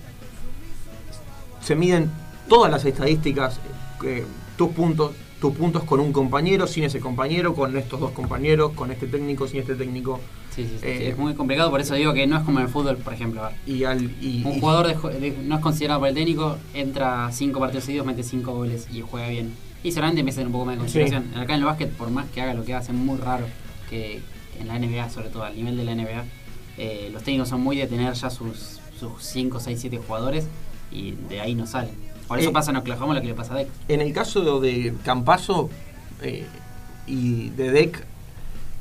Se 1.61 1.75
miden 1.75 2.11
todas 2.49 2.71
las 2.71 2.85
estadísticas, 2.85 3.61
eh, 4.05 4.25
tus 4.57 4.71
puntos, 4.71 5.13
tus 5.41 5.55
puntos 5.55 5.85
con 5.85 6.01
un 6.01 6.13
compañero, 6.13 6.67
sin 6.67 6.85
ese 6.85 6.99
compañero, 7.01 7.55
con 7.55 7.77
estos 7.77 8.01
dos 8.01 8.13
compañeros, 8.13 8.73
con 8.73 8.91
este 8.91 9.07
técnico, 9.07 9.47
sin 9.47 9.61
este 9.61 9.75
técnico. 9.75 10.19
Sí, 10.55 10.65
sí, 10.65 10.71
sí, 10.81 10.87
eh, 10.87 10.97
sí, 10.99 11.05
es 11.07 11.19
muy 11.19 11.35
complicado, 11.35 11.71
por 11.71 11.81
eso 11.81 11.95
digo 11.95 12.15
que 12.15 12.27
no 12.27 12.39
es 12.39 12.43
como 12.45 12.59
en 12.61 12.65
el 12.67 12.71
fútbol, 12.71 12.97
por 12.97 13.13
ejemplo. 13.13 13.43
Y 13.67 13.85
al 13.85 14.03
y, 14.23 14.43
Un 14.45 14.61
jugador 14.61 14.87
de 14.87 15.21
de- 15.21 15.37
no 15.43 15.57
es 15.57 15.61
considerado 15.61 16.01
por 16.01 16.09
el 16.09 16.15
técnico, 16.15 16.57
entra 16.73 17.31
cinco 17.33 17.61
partidos 17.61 17.85
seguidos, 17.85 18.07
mete 18.07 18.23
cinco 18.23 18.55
goles 18.55 18.89
y 18.91 19.03
juega 19.03 19.29
bien. 19.29 19.53
Y 19.85 19.91
seguramente 19.93 20.21
empieza 20.21 20.41
a 20.41 20.41
tener 20.41 20.47
un 20.49 20.53
poco 20.53 20.65
más 20.65 20.77
de 20.77 20.81
consideración. 20.81 21.25
Acá 21.37 21.53
en 21.55 21.61
el 21.61 21.67
básquet, 21.67 21.91
por 21.93 22.11
más 22.11 22.27
que 22.31 22.41
haga 22.41 22.55
lo 22.55 22.65
que 22.65 22.75
hace, 22.75 22.93
es 22.93 22.99
muy 22.99 23.19
raro 23.19 23.47
que 23.91 24.21
en 24.59 24.69
la 24.69 24.79
NBA, 24.79 25.11
sobre 25.11 25.29
todo 25.29 25.45
al 25.45 25.55
nivel 25.55 25.77
de 25.77 25.85
la 25.85 25.93
NBA, 25.95 26.25
eh, 26.79 27.11
los 27.13 27.23
técnicos 27.23 27.51
son 27.51 27.61
muy 27.61 27.77
de 27.77 27.87
tener 27.87 28.13
ya 28.15 28.31
sus, 28.31 28.81
sus 28.99 29.13
5, 29.23 29.61
6, 29.61 29.79
7 29.79 29.99
jugadores 29.99 30.47
y 30.91 31.13
de 31.29 31.41
ahí 31.43 31.55
no 31.55 31.67
salen. 31.67 31.95
Por 32.29 32.39
eso 32.41 32.51
Eh, 32.51 32.53
pasa 32.53 32.71
en 32.73 32.77
Oklahoma 32.79 33.15
lo 33.15 33.21
que 33.21 33.29
le 33.29 33.35
pasa 33.35 33.55
a 33.55 33.59
Deck. 33.59 33.69
En 33.89 34.01
el 34.01 34.13
caso 34.13 34.61
de 34.61 34.95
Campazo 35.05 35.71
eh, 36.23 36.47
y 37.07 37.51
de 37.51 37.71
Deck, 37.71 38.05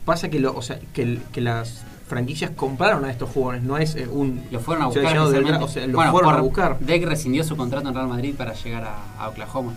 pasa 0.05 0.29
que, 0.29 0.39
lo, 0.39 0.55
o 0.55 0.61
sea, 0.61 0.79
que, 0.93 1.01
el- 1.03 1.21
que 1.31 1.41
las 1.41 1.83
franquicias 2.07 2.51
compraron 2.51 3.05
a 3.05 3.11
estos 3.11 3.29
jugadores, 3.29 3.63
no 3.63 3.77
es 3.77 3.95
eh, 3.95 4.07
un. 4.07 4.41
Lo 4.51 4.59
fueron 4.59 4.83
a 4.83 4.87
buscar. 4.87 5.29
del 5.31 5.45
o 5.55 5.67
sea, 5.67 5.87
lo 5.87 5.93
Bueno, 5.97 6.11
fueron 6.11 6.33
a 6.35 6.41
buscar. 6.41 6.79
Deck 6.79 7.03
rescindió 7.05 7.43
su 7.43 7.55
contrato 7.55 7.87
en 7.89 7.93
Real 7.95 8.07
Madrid 8.07 8.33
para 8.37 8.53
llegar 8.53 8.83
a, 8.83 9.23
a 9.23 9.29
Oklahoma. 9.29 9.73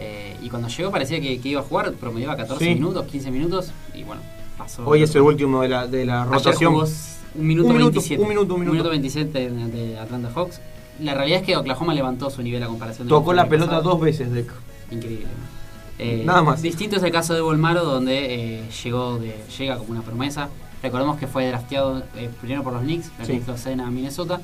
Eh, 0.00 0.36
y 0.42 0.48
cuando 0.48 0.68
llegó 0.68 0.90
parecía 0.92 1.20
que, 1.20 1.40
que 1.40 1.48
iba 1.48 1.60
a 1.60 1.64
jugar, 1.64 1.92
promediaba 1.94 2.36
14 2.36 2.64
Sí. 2.64 2.74
minutos, 2.74 3.04
15 3.06 3.30
minutos 3.32 3.72
y 3.94 4.04
bueno, 4.04 4.22
pasó. 4.56 4.86
Hoy 4.86 5.02
es 5.02 5.12
el 5.16 5.22
último 5.22 5.62
de 5.62 5.68
la, 5.68 5.86
de 5.88 6.04
la 6.06 6.22
Ayer 6.22 6.32
rotación. 6.34 6.72
jugó 6.74 6.86
un 7.34 7.46
minuto 7.46 7.68
Un 7.68 7.76
minuto, 7.76 7.92
27. 7.92 8.22
un 8.22 8.28
minuto, 8.28 8.54
un 8.54 8.60
minuto. 8.60 8.90
27 8.90 9.50
de, 9.50 9.66
de 9.68 9.98
Atlanta 9.98 10.30
Hawks. 10.34 10.60
La 11.00 11.14
realidad 11.14 11.40
es 11.40 11.46
que 11.46 11.56
Oklahoma 11.56 11.94
levantó 11.94 12.28
su 12.30 12.42
nivel 12.42 12.62
a 12.62 12.66
comparación 12.66 13.06
de 13.06 13.10
Tocó 13.10 13.32
la 13.32 13.48
pelota 13.48 13.72
pasado. 13.72 13.90
dos 13.90 14.00
veces, 14.00 14.32
Deck. 14.32 14.50
Increíble. 14.90 15.26
¿no? 15.26 16.04
Eh, 16.04 16.22
Nada 16.24 16.42
más. 16.42 16.62
Distinto 16.62 16.96
es 16.96 17.02
el 17.02 17.10
caso 17.12 17.34
de 17.34 17.40
Volmaro, 17.40 17.84
donde 17.84 18.58
eh, 18.60 18.68
llegó 18.84 19.18
de, 19.18 19.34
llega 19.58 19.76
como 19.78 19.90
una 19.92 20.02
promesa. 20.02 20.48
Recordemos 20.82 21.18
que 21.18 21.26
fue 21.26 21.46
drafteado 21.48 22.02
eh, 22.16 22.30
primero 22.40 22.62
por 22.62 22.72
los 22.72 22.82
Knicks, 22.82 23.10
los 23.18 23.26
Sí. 23.26 23.38
Knicks 23.40 23.66
a 23.66 23.90
Minnesota. 23.90 24.40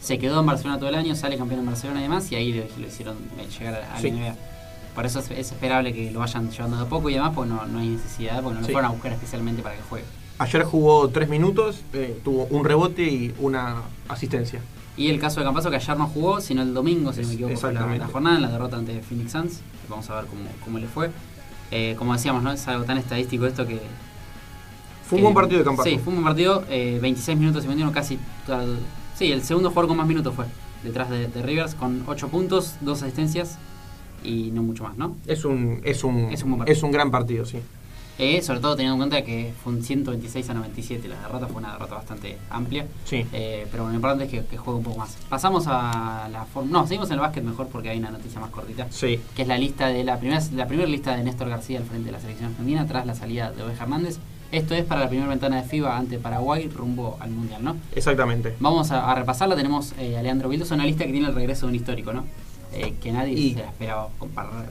Se 0.00 0.18
quedó 0.18 0.40
en 0.40 0.46
Barcelona 0.46 0.78
todo 0.78 0.88
el 0.88 0.94
año, 0.94 1.16
sale 1.16 1.36
campeón 1.36 1.60
en 1.60 1.66
Barcelona 1.66 2.00
y 2.00 2.02
demás, 2.04 2.30
y 2.30 2.36
ahí 2.36 2.52
lo, 2.52 2.62
lo 2.80 2.86
hicieron 2.86 3.16
eh, 3.38 3.46
llegar 3.58 3.74
a, 3.82 3.94
a 3.96 4.00
Sí. 4.00 4.10
la 4.10 4.16
NBA. 4.16 4.36
Por 4.94 5.04
eso 5.06 5.18
es, 5.18 5.30
es 5.32 5.52
esperable 5.52 5.92
que 5.92 6.10
lo 6.10 6.20
vayan 6.20 6.50
llevando 6.50 6.76
de 6.76 6.82
a 6.84 6.86
poco 6.86 7.10
y 7.10 7.14
demás, 7.14 7.32
porque 7.34 7.50
no, 7.50 7.66
no 7.66 7.78
hay 7.80 7.88
necesidad, 7.88 8.40
porque 8.42 8.54
no 8.54 8.60
lo 8.60 8.66
Sí. 8.66 8.72
fueron 8.72 8.90
a 8.90 8.92
buscar 8.94 9.12
especialmente 9.12 9.62
para 9.62 9.74
que 9.74 9.82
juegue. 9.82 10.04
Ayer 10.38 10.62
jugó 10.64 11.08
tres 11.08 11.28
minutos, 11.28 11.80
tuvo 12.22 12.44
un 12.50 12.64
rebote 12.64 13.02
y 13.02 13.34
una 13.38 13.82
asistencia. 14.08 14.60
Y 14.96 15.08
el 15.08 15.18
caso 15.20 15.40
de 15.40 15.44
Campazo, 15.46 15.68
que 15.70 15.76
ayer 15.76 15.96
no 15.98 16.06
jugó, 16.06 16.40
sino 16.40 16.62
el 16.62 16.72
domingo, 16.72 17.12
si 17.12 17.20
no 17.20 17.28
me 17.28 17.34
equivoco, 17.34 17.56
fue 17.56 17.72
la, 17.74 18.06
jornada, 18.08 18.36
en 18.36 18.42
la 18.42 18.50
derrota 18.50 18.76
ante 18.78 19.00
Phoenix 19.02 19.32
Suns. 19.32 19.60
Vamos 19.90 20.08
a 20.10 20.16
ver 20.16 20.26
cómo, 20.26 20.42
cómo 20.64 20.78
le 20.78 20.86
fue. 20.86 21.10
Eh, 21.70 21.94
como 21.98 22.12
decíamos, 22.14 22.42
¿no? 22.42 22.50
Es 22.52 22.66
algo 22.68 22.84
tan 22.84 22.96
estadístico 22.98 23.46
esto 23.46 23.66
que... 23.66 23.80
Fue 25.08 25.18
un 25.18 25.22
buen 25.24 25.34
partido 25.34 25.58
de 25.58 25.64
Campazo. 25.64 25.88
Sí, 25.88 25.98
fue 25.98 26.08
un 26.14 26.22
buen 26.22 26.24
partido. 26.24 26.64
eh, 26.70 26.98
26 27.00 27.38
minutos 27.38 27.64
y 27.64 27.68
medio, 27.68 27.90
casi... 27.92 28.18
al- 28.48 28.78
sí, 29.16 29.30
el 29.30 29.42
segundo 29.42 29.68
jugador 29.70 29.88
con 29.88 29.96
más 29.98 30.06
minutos 30.06 30.34
fue. 30.34 30.46
Detrás 30.82 31.10
de, 31.10 31.28
de 31.28 31.42
Rivers, 31.42 31.74
con 31.74 32.02
8 32.06 32.28
puntos, 32.28 32.74
2 32.80 33.02
asistencias 33.02 33.58
y 34.24 34.50
no 34.52 34.62
mucho 34.62 34.84
más, 34.84 34.96
¿no? 34.96 35.16
Es 35.26 35.44
un, 35.44 35.80
es 35.84 36.02
un, 36.04 36.30
Es 36.32 36.42
un 36.42 36.50
buen 36.50 36.58
partido. 36.60 36.76
es 36.76 36.82
un 36.82 36.90
gran 36.90 37.10
partido, 37.10 37.44
sí. 37.44 37.58
Eh, 38.18 38.40
sobre 38.40 38.60
todo 38.60 38.76
teniendo 38.76 38.94
en 39.04 39.10
cuenta 39.10 39.26
que 39.26 39.52
fue 39.62 39.74
un 39.74 39.82
126 39.82 40.48
a 40.48 40.54
97. 40.54 41.06
La 41.06 41.20
derrota 41.20 41.46
fue 41.48 41.56
una 41.58 41.72
derrota 41.72 41.96
bastante 41.96 42.38
amplia. 42.48 42.86
Sí. 43.04 43.26
Eh, 43.32 43.66
pero 43.70 43.82
bueno, 43.84 43.90
lo 43.92 43.96
importante 43.96 44.24
es 44.24 44.30
que, 44.30 44.48
que 44.48 44.56
juegue 44.56 44.78
un 44.78 44.84
poco 44.84 44.98
más. 44.98 45.16
Pasamos 45.28 45.64
a 45.68 46.28
la 46.32 46.44
forma. 46.46 46.70
No, 46.70 46.86
seguimos 46.86 47.08
en 47.10 47.14
el 47.14 47.20
básquet 47.20 47.44
mejor 47.44 47.68
porque 47.68 47.90
hay 47.90 47.98
una 47.98 48.10
noticia 48.10 48.40
más 48.40 48.50
cortita. 48.50 48.86
Sí. 48.90 49.20
Que 49.34 49.42
es 49.42 49.48
la 49.48 49.58
lista 49.58 49.88
de 49.88 50.02
la 50.04 50.18
primera 50.18 50.40
la 50.54 50.66
primera 50.66 50.88
lista 50.88 51.14
de 51.16 51.24
Néstor 51.24 51.48
García 51.50 51.78
al 51.78 51.84
frente 51.84 52.06
de 52.06 52.12
la 52.12 52.20
selección 52.20 52.50
argentina 52.50 52.86
tras 52.86 53.04
la 53.06 53.14
salida 53.14 53.50
de 53.52 53.62
Oveja 53.62 53.82
Hernández. 53.84 54.18
Esto 54.52 54.74
es 54.74 54.84
para 54.84 55.00
la 55.02 55.08
primera 55.08 55.28
ventana 55.28 55.56
de 55.60 55.68
FIBA 55.68 55.96
ante 55.96 56.18
Paraguay 56.18 56.68
rumbo 56.68 57.16
al 57.20 57.30
Mundial, 57.30 57.64
¿no? 57.64 57.76
Exactamente. 57.94 58.54
Vamos 58.60 58.92
a, 58.92 59.10
a 59.10 59.14
repasarla. 59.14 59.56
Tenemos 59.56 59.92
eh, 59.98 60.16
a 60.16 60.22
Leandro 60.22 60.48
Vildoso, 60.48 60.74
una 60.74 60.86
lista 60.86 61.04
que 61.04 61.10
tiene 61.12 61.26
el 61.26 61.34
regreso 61.34 61.66
de 61.66 61.70
un 61.70 61.76
histórico, 61.76 62.12
¿no? 62.12 62.24
Eh, 62.72 62.94
que 63.02 63.10
nadie 63.12 63.32
Y- 63.34 63.54
se 63.54 63.60
la 63.60 63.66
esperaba 63.66 64.08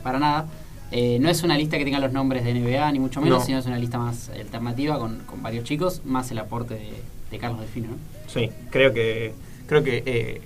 para 0.02 0.18
nada. 0.20 0.46
Eh, 0.92 1.18
no 1.20 1.30
es 1.30 1.44
una 1.44 1.58
lista 1.58 1.78
que 1.78 1.84
tenga 1.86 2.00
los 2.00 2.12
nombres 2.14 2.44
de 2.44 2.54
NBA, 2.54 2.92
ni 2.92 3.00
mucho 3.00 3.20
menos, 3.22 3.40
No. 3.40 3.46
sino 3.46 3.58
es 3.60 3.66
una 3.66 3.78
lista 3.78 3.98
más 3.98 4.30
alternativa 4.30 5.00
con, 5.00 5.20
con 5.26 5.42
varios 5.42 5.64
chicos, 5.64 6.02
más 6.06 6.30
el 6.32 6.38
aporte 6.40 6.76
de, 6.76 6.94
de 7.32 7.38
Carlos 7.40 7.60
Delfino, 7.62 7.88
¿no? 7.90 7.98
Sí, 8.28 8.50
creo 8.70 8.94
que 8.94 9.34
creo 9.68 9.84
que, 9.84 10.04
eh, 10.06 10.42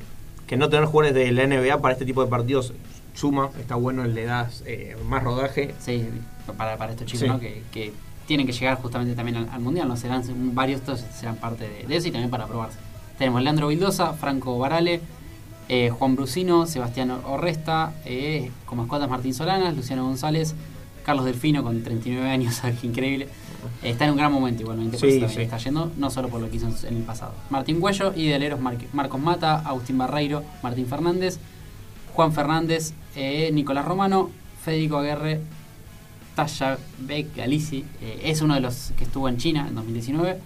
que 0.47 0.55
no 0.57 0.69
tener 0.69 0.85
jugadores 0.85 1.13
de 1.13 1.31
la 1.31 1.45
NBA 1.45 1.81
para 1.81 1.93
este 1.93 2.05
tipo 2.05 2.23
de 2.23 2.29
partidos 2.29 2.73
suma, 3.13 3.49
está 3.59 3.75
bueno, 3.75 4.05
le 4.05 4.23
das 4.25 4.63
eh, 4.65 4.95
más 5.07 5.23
rodaje. 5.23 5.75
Sí, 5.79 6.07
para, 6.57 6.77
para 6.77 6.93
estos 6.93 7.05
chicos, 7.05 7.21
Sí. 7.21 7.27
¿no? 7.27 7.39
Que, 7.39 7.61
que 7.71 7.91
tienen 8.25 8.45
que 8.47 8.53
llegar 8.53 8.77
justamente 8.81 9.15
también 9.15 9.37
al, 9.37 9.49
al 9.49 9.59
Mundial, 9.59 9.87
¿no? 9.89 9.97
Serán 9.97 10.23
varios, 10.55 10.79
estos 10.79 11.01
serán 11.19 11.35
parte 11.35 11.67
de, 11.67 11.85
de 11.85 11.95
eso 11.97 12.07
y 12.07 12.11
también 12.11 12.29
para 12.31 12.47
probarse. 12.47 12.77
Tenemos 13.17 13.41
Leandro 13.43 13.67
Vildosa, 13.67 14.13
Franco 14.13 14.57
Barale, 14.57 15.01
eh, 15.69 15.89
Juan 15.91 16.15
Brusino, 16.15 16.65
Sebastián 16.65 17.11
Orresta, 17.11 17.93
eh, 18.05 18.51
como 18.65 18.83
escuadras 18.83 19.09
Martín 19.09 19.33
Solanas, 19.33 19.75
Luciano 19.75 20.03
González, 20.03 20.55
Carlos 21.05 21.25
Delfino 21.25 21.63
con 21.63 21.81
39 21.83 22.29
años, 22.29 22.61
increíble. 22.83 23.27
Eh, 23.83 23.89
está 23.91 24.05
en 24.05 24.11
un 24.11 24.17
gran 24.17 24.31
momento 24.31 24.61
igualmente, 24.63 24.97
por 24.97 25.09
Sí, 25.09 25.19
sí. 25.29 25.41
está 25.41 25.57
yendo, 25.57 25.91
no 25.97 26.09
solo 26.09 26.29
por 26.29 26.41
lo 26.41 26.49
que 26.49 26.57
hizo 26.57 26.67
en, 26.87 26.97
el 26.97 27.03
pasado. 27.03 27.33
Martín 27.49 27.79
Cuello 27.79 28.13
y 28.15 28.27
de 28.27 28.35
aleros 28.35 28.59
Mar- 28.59 28.77
Marcos 28.93 29.19
Mata, 29.21 29.59
Agustín 29.59 29.97
Barreiro, 29.97 30.43
Martín 30.63 30.87
Fernández, 30.87 31.39
Juan 32.13 32.33
Fernández, 32.33 32.93
eh, 33.15 33.49
Nicolás 33.53 33.85
Romano, 33.85 34.29
Federico 34.63 34.97
Aguerre, 34.97 35.41
Tasha 36.35 36.77
Beck 36.99 37.35
Galici, 37.35 37.83
es 38.23 38.41
uno 38.41 38.53
de 38.55 38.61
los 38.61 38.91
que 38.97 39.03
estuvo 39.03 39.27
en 39.27 39.37
China 39.37 39.65
en 39.67 39.75
2019. 39.75 40.37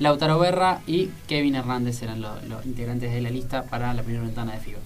Lautaro 0.00 0.38
Berra 0.38 0.80
y 0.86 1.10
Kevin 1.28 1.54
Hernández 1.54 2.02
eran 2.02 2.20
lo- 2.20 2.40
los 2.48 2.66
integrantes 2.66 3.12
de 3.12 3.20
la 3.20 3.30
lista 3.30 3.62
para 3.64 3.94
la 3.94 4.02
primera 4.02 4.24
ventana 4.24 4.52
de 4.52 4.58
FIBA. 4.58 4.78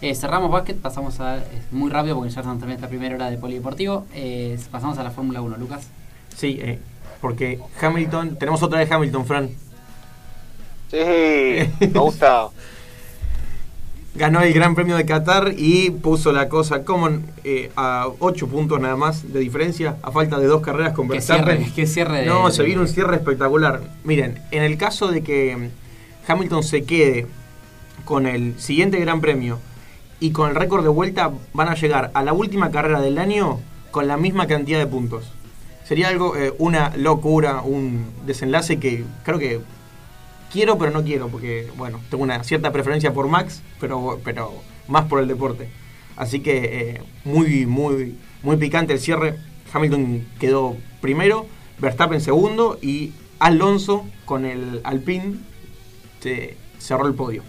Eh, 0.00 0.14
cerramos 0.14 0.50
básquet, 0.52 0.76
pasamos 0.78 1.18
a. 1.18 1.38
es 1.38 1.72
muy 1.72 1.90
rápido 1.90 2.14
porque 2.14 2.30
ya 2.30 2.40
estamos 2.40 2.60
también 2.60 2.76
esta 2.76 2.88
primera 2.88 3.14
hora 3.16 3.30
de 3.30 3.36
polideportivo. 3.38 4.06
Eh, 4.14 4.56
pasamos 4.70 4.96
a 4.98 5.02
la 5.02 5.10
Fórmula 5.10 5.40
1, 5.42 5.56
Lucas. 5.56 5.88
Sí, 6.36 6.58
eh, 6.60 6.78
porque 7.20 7.58
Hamilton, 7.80 8.36
tenemos 8.36 8.62
otra 8.62 8.78
de 8.78 8.94
Hamilton, 8.94 9.26
Fran. 9.26 9.48
Sí, 10.90 10.98
me 11.80 11.86
gusta. 12.00 12.48
Ganó 14.18 14.40
el 14.40 14.52
Gran 14.52 14.74
Premio 14.74 14.96
de 14.96 15.06
Qatar 15.06 15.54
y 15.56 15.90
puso 15.90 16.32
la 16.32 16.48
cosa 16.48 16.84
como 16.84 17.08
eh, 17.44 17.70
a 17.76 18.08
8 18.18 18.48
puntos 18.48 18.80
nada 18.80 18.96
más 18.96 19.32
de 19.32 19.38
diferencia, 19.40 19.96
a 20.02 20.10
falta 20.10 20.38
de 20.38 20.46
dos 20.46 20.60
carreras 20.60 20.92
con 20.92 21.06
Verstappen. 21.08 21.72
que 21.72 21.86
cierre 21.86 22.20
de- 22.20 22.26
No, 22.26 22.50
se 22.50 22.62
viene 22.64 22.80
un 22.80 22.88
cierre 22.88 23.16
espectacular. 23.16 23.80
Miren, 24.04 24.40
en 24.50 24.62
el 24.64 24.76
caso 24.76 25.08
de 25.08 25.22
que 25.22 25.70
Hamilton 26.26 26.62
se 26.64 26.82
quede 26.84 27.26
con 28.04 28.26
el 28.26 28.58
siguiente 28.58 28.98
Gran 28.98 29.20
Premio 29.20 29.58
y 30.20 30.32
con 30.32 30.50
el 30.50 30.56
récord 30.56 30.82
de 30.82 30.88
vuelta, 30.88 31.30
van 31.52 31.68
a 31.68 31.74
llegar 31.74 32.10
a 32.14 32.22
la 32.24 32.32
última 32.32 32.70
carrera 32.70 33.00
del 33.00 33.18
año 33.18 33.60
con 33.92 34.08
la 34.08 34.16
misma 34.16 34.46
cantidad 34.48 34.78
de 34.80 34.86
puntos. 34.86 35.30
Sería 35.84 36.08
algo, 36.08 36.36
eh, 36.36 36.52
una 36.58 36.92
locura, 36.96 37.62
un 37.62 38.04
desenlace 38.26 38.78
que 38.78 39.04
creo 39.24 39.38
que 39.38 39.60
quiero 40.52 40.78
pero 40.78 40.90
no 40.92 41.02
quiero, 41.04 41.28
porque 41.28 41.68
bueno, 41.76 42.00
tengo 42.10 42.22
una 42.24 42.42
cierta 42.44 42.72
preferencia 42.72 43.12
por 43.12 43.28
Max, 43.28 43.62
pero, 43.80 44.20
pero 44.24 44.52
más 44.88 45.04
por 45.06 45.20
el 45.20 45.28
deporte. 45.28 45.68
Así 46.16 46.40
que 46.40 46.58
eh, 46.90 47.02
muy, 47.24 47.66
muy, 47.66 48.16
muy 48.42 48.56
picante 48.56 48.92
el 48.92 48.98
cierre. 49.00 49.36
Hamilton 49.72 50.26
quedó 50.40 50.76
primero, 51.00 51.46
Verstappen 51.78 52.20
segundo 52.20 52.78
y 52.82 53.12
Alonso 53.38 54.06
con 54.24 54.44
el 54.44 54.80
Alpine 54.84 55.36
se 56.20 56.56
cerró 56.78 57.06
el 57.06 57.14
podio. 57.14 57.42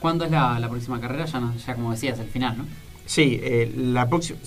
¿Cuándo 0.00 0.24
es 0.24 0.30
la, 0.30 0.58
la 0.60 0.68
próxima 0.68 1.00
carrera? 1.00 1.24
Ya, 1.24 1.40
no- 1.40 1.56
ya 1.56 1.74
como 1.74 1.90
decías, 1.92 2.18
el 2.18 2.28
final, 2.28 2.58
¿no? 2.58 2.66
Sí, 3.06 3.40
eh, 3.42 3.72
la 3.74 4.08
próxima, 4.08 4.38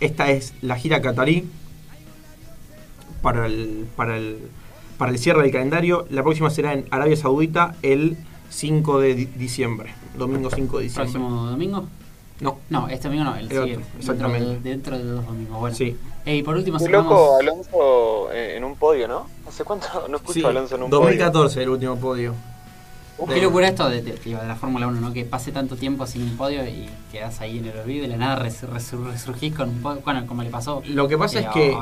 esta 0.00 0.30
es 0.30 0.54
la 0.60 0.76
gira 0.76 1.00
catarí 1.00 1.46
para 3.22 3.46
el, 3.46 3.86
para 3.96 4.16
el 4.16 4.38
para 4.98 5.12
el 5.12 5.18
cierre 5.18 5.42
del 5.42 5.52
calendario. 5.52 6.06
La 6.10 6.22
próxima 6.22 6.50
será 6.50 6.72
en 6.74 6.86
Arabia 6.90 7.16
Saudita 7.16 7.74
el 7.82 8.16
5 8.50 9.00
de 9.00 9.14
di- 9.14 9.24
diciembre, 9.26 9.94
domingo 10.16 10.50
5 10.50 10.78
de 10.78 10.84
diciembre. 10.84 11.12
¿Próximo 11.12 11.46
domingo? 11.46 11.84
No, 12.40 12.58
No, 12.70 12.88
este 12.88 13.08
domingo 13.08 13.24
no, 13.24 13.34
el, 13.36 13.46
El 13.46 13.48
siguiente. 13.50 13.84
otro, 13.86 13.98
exactamente. 13.98 14.46
Dentro 14.48 14.62
de, 14.62 14.70
dentro 14.70 14.98
de 14.98 15.04
dos 15.04 15.26
domingos. 15.26 15.58
Bueno. 15.60 15.76
sí. 15.76 15.96
Eh, 16.24 16.36
y 16.36 16.42
por 16.42 16.56
último, 16.56 16.78
Muy 16.78 16.88
loco 16.90 17.36
Alonso 17.40 18.30
en 18.32 18.62
un 18.62 18.76
podio, 18.76 19.08
¿no? 19.08 19.26
¿Hace 19.48 19.64
cuánto 19.64 19.86
no 20.08 20.16
escucho 20.18 20.40
Sí, 20.40 20.44
a 20.44 20.48
Alonso 20.48 20.74
en 20.76 20.82
un 20.82 20.90
2014 20.90 21.62
el 21.62 21.68
último 21.70 21.96
podio. 21.96 22.34
Qué 23.26 23.42
locura 23.42 23.68
esto 23.68 23.88
de, 23.90 24.00
de- 24.02 24.14
digo, 24.24 24.40
de 24.40 24.46
la 24.46 24.54
Fórmula 24.54 24.86
1, 24.86 25.00
¿no? 25.00 25.12
Que 25.12 25.24
pase 25.24 25.50
tanto 25.50 25.76
tiempo 25.76 26.06
sin 26.06 26.22
un 26.22 26.36
podio 26.36 26.64
y 26.66 26.88
quedas 27.10 27.40
ahí 27.40 27.58
en 27.58 27.66
el 27.66 27.78
olvido 27.78 27.98
y 28.04 28.08
de 28.08 28.08
la 28.08 28.16
nada 28.16 28.36
res- 28.36 28.62
res- 28.62 28.92
resurgís 28.92 29.54
con 29.54 29.68
un 29.70 29.82
podio. 29.82 30.00
Bueno, 30.04 30.26
como 30.26 30.42
le 30.42 30.50
pasó. 30.50 30.82
Lo 30.86 31.08
que 31.08 31.18
pasa 31.18 31.40
eh, 31.40 31.42
es 31.42 31.48
que 31.52 31.76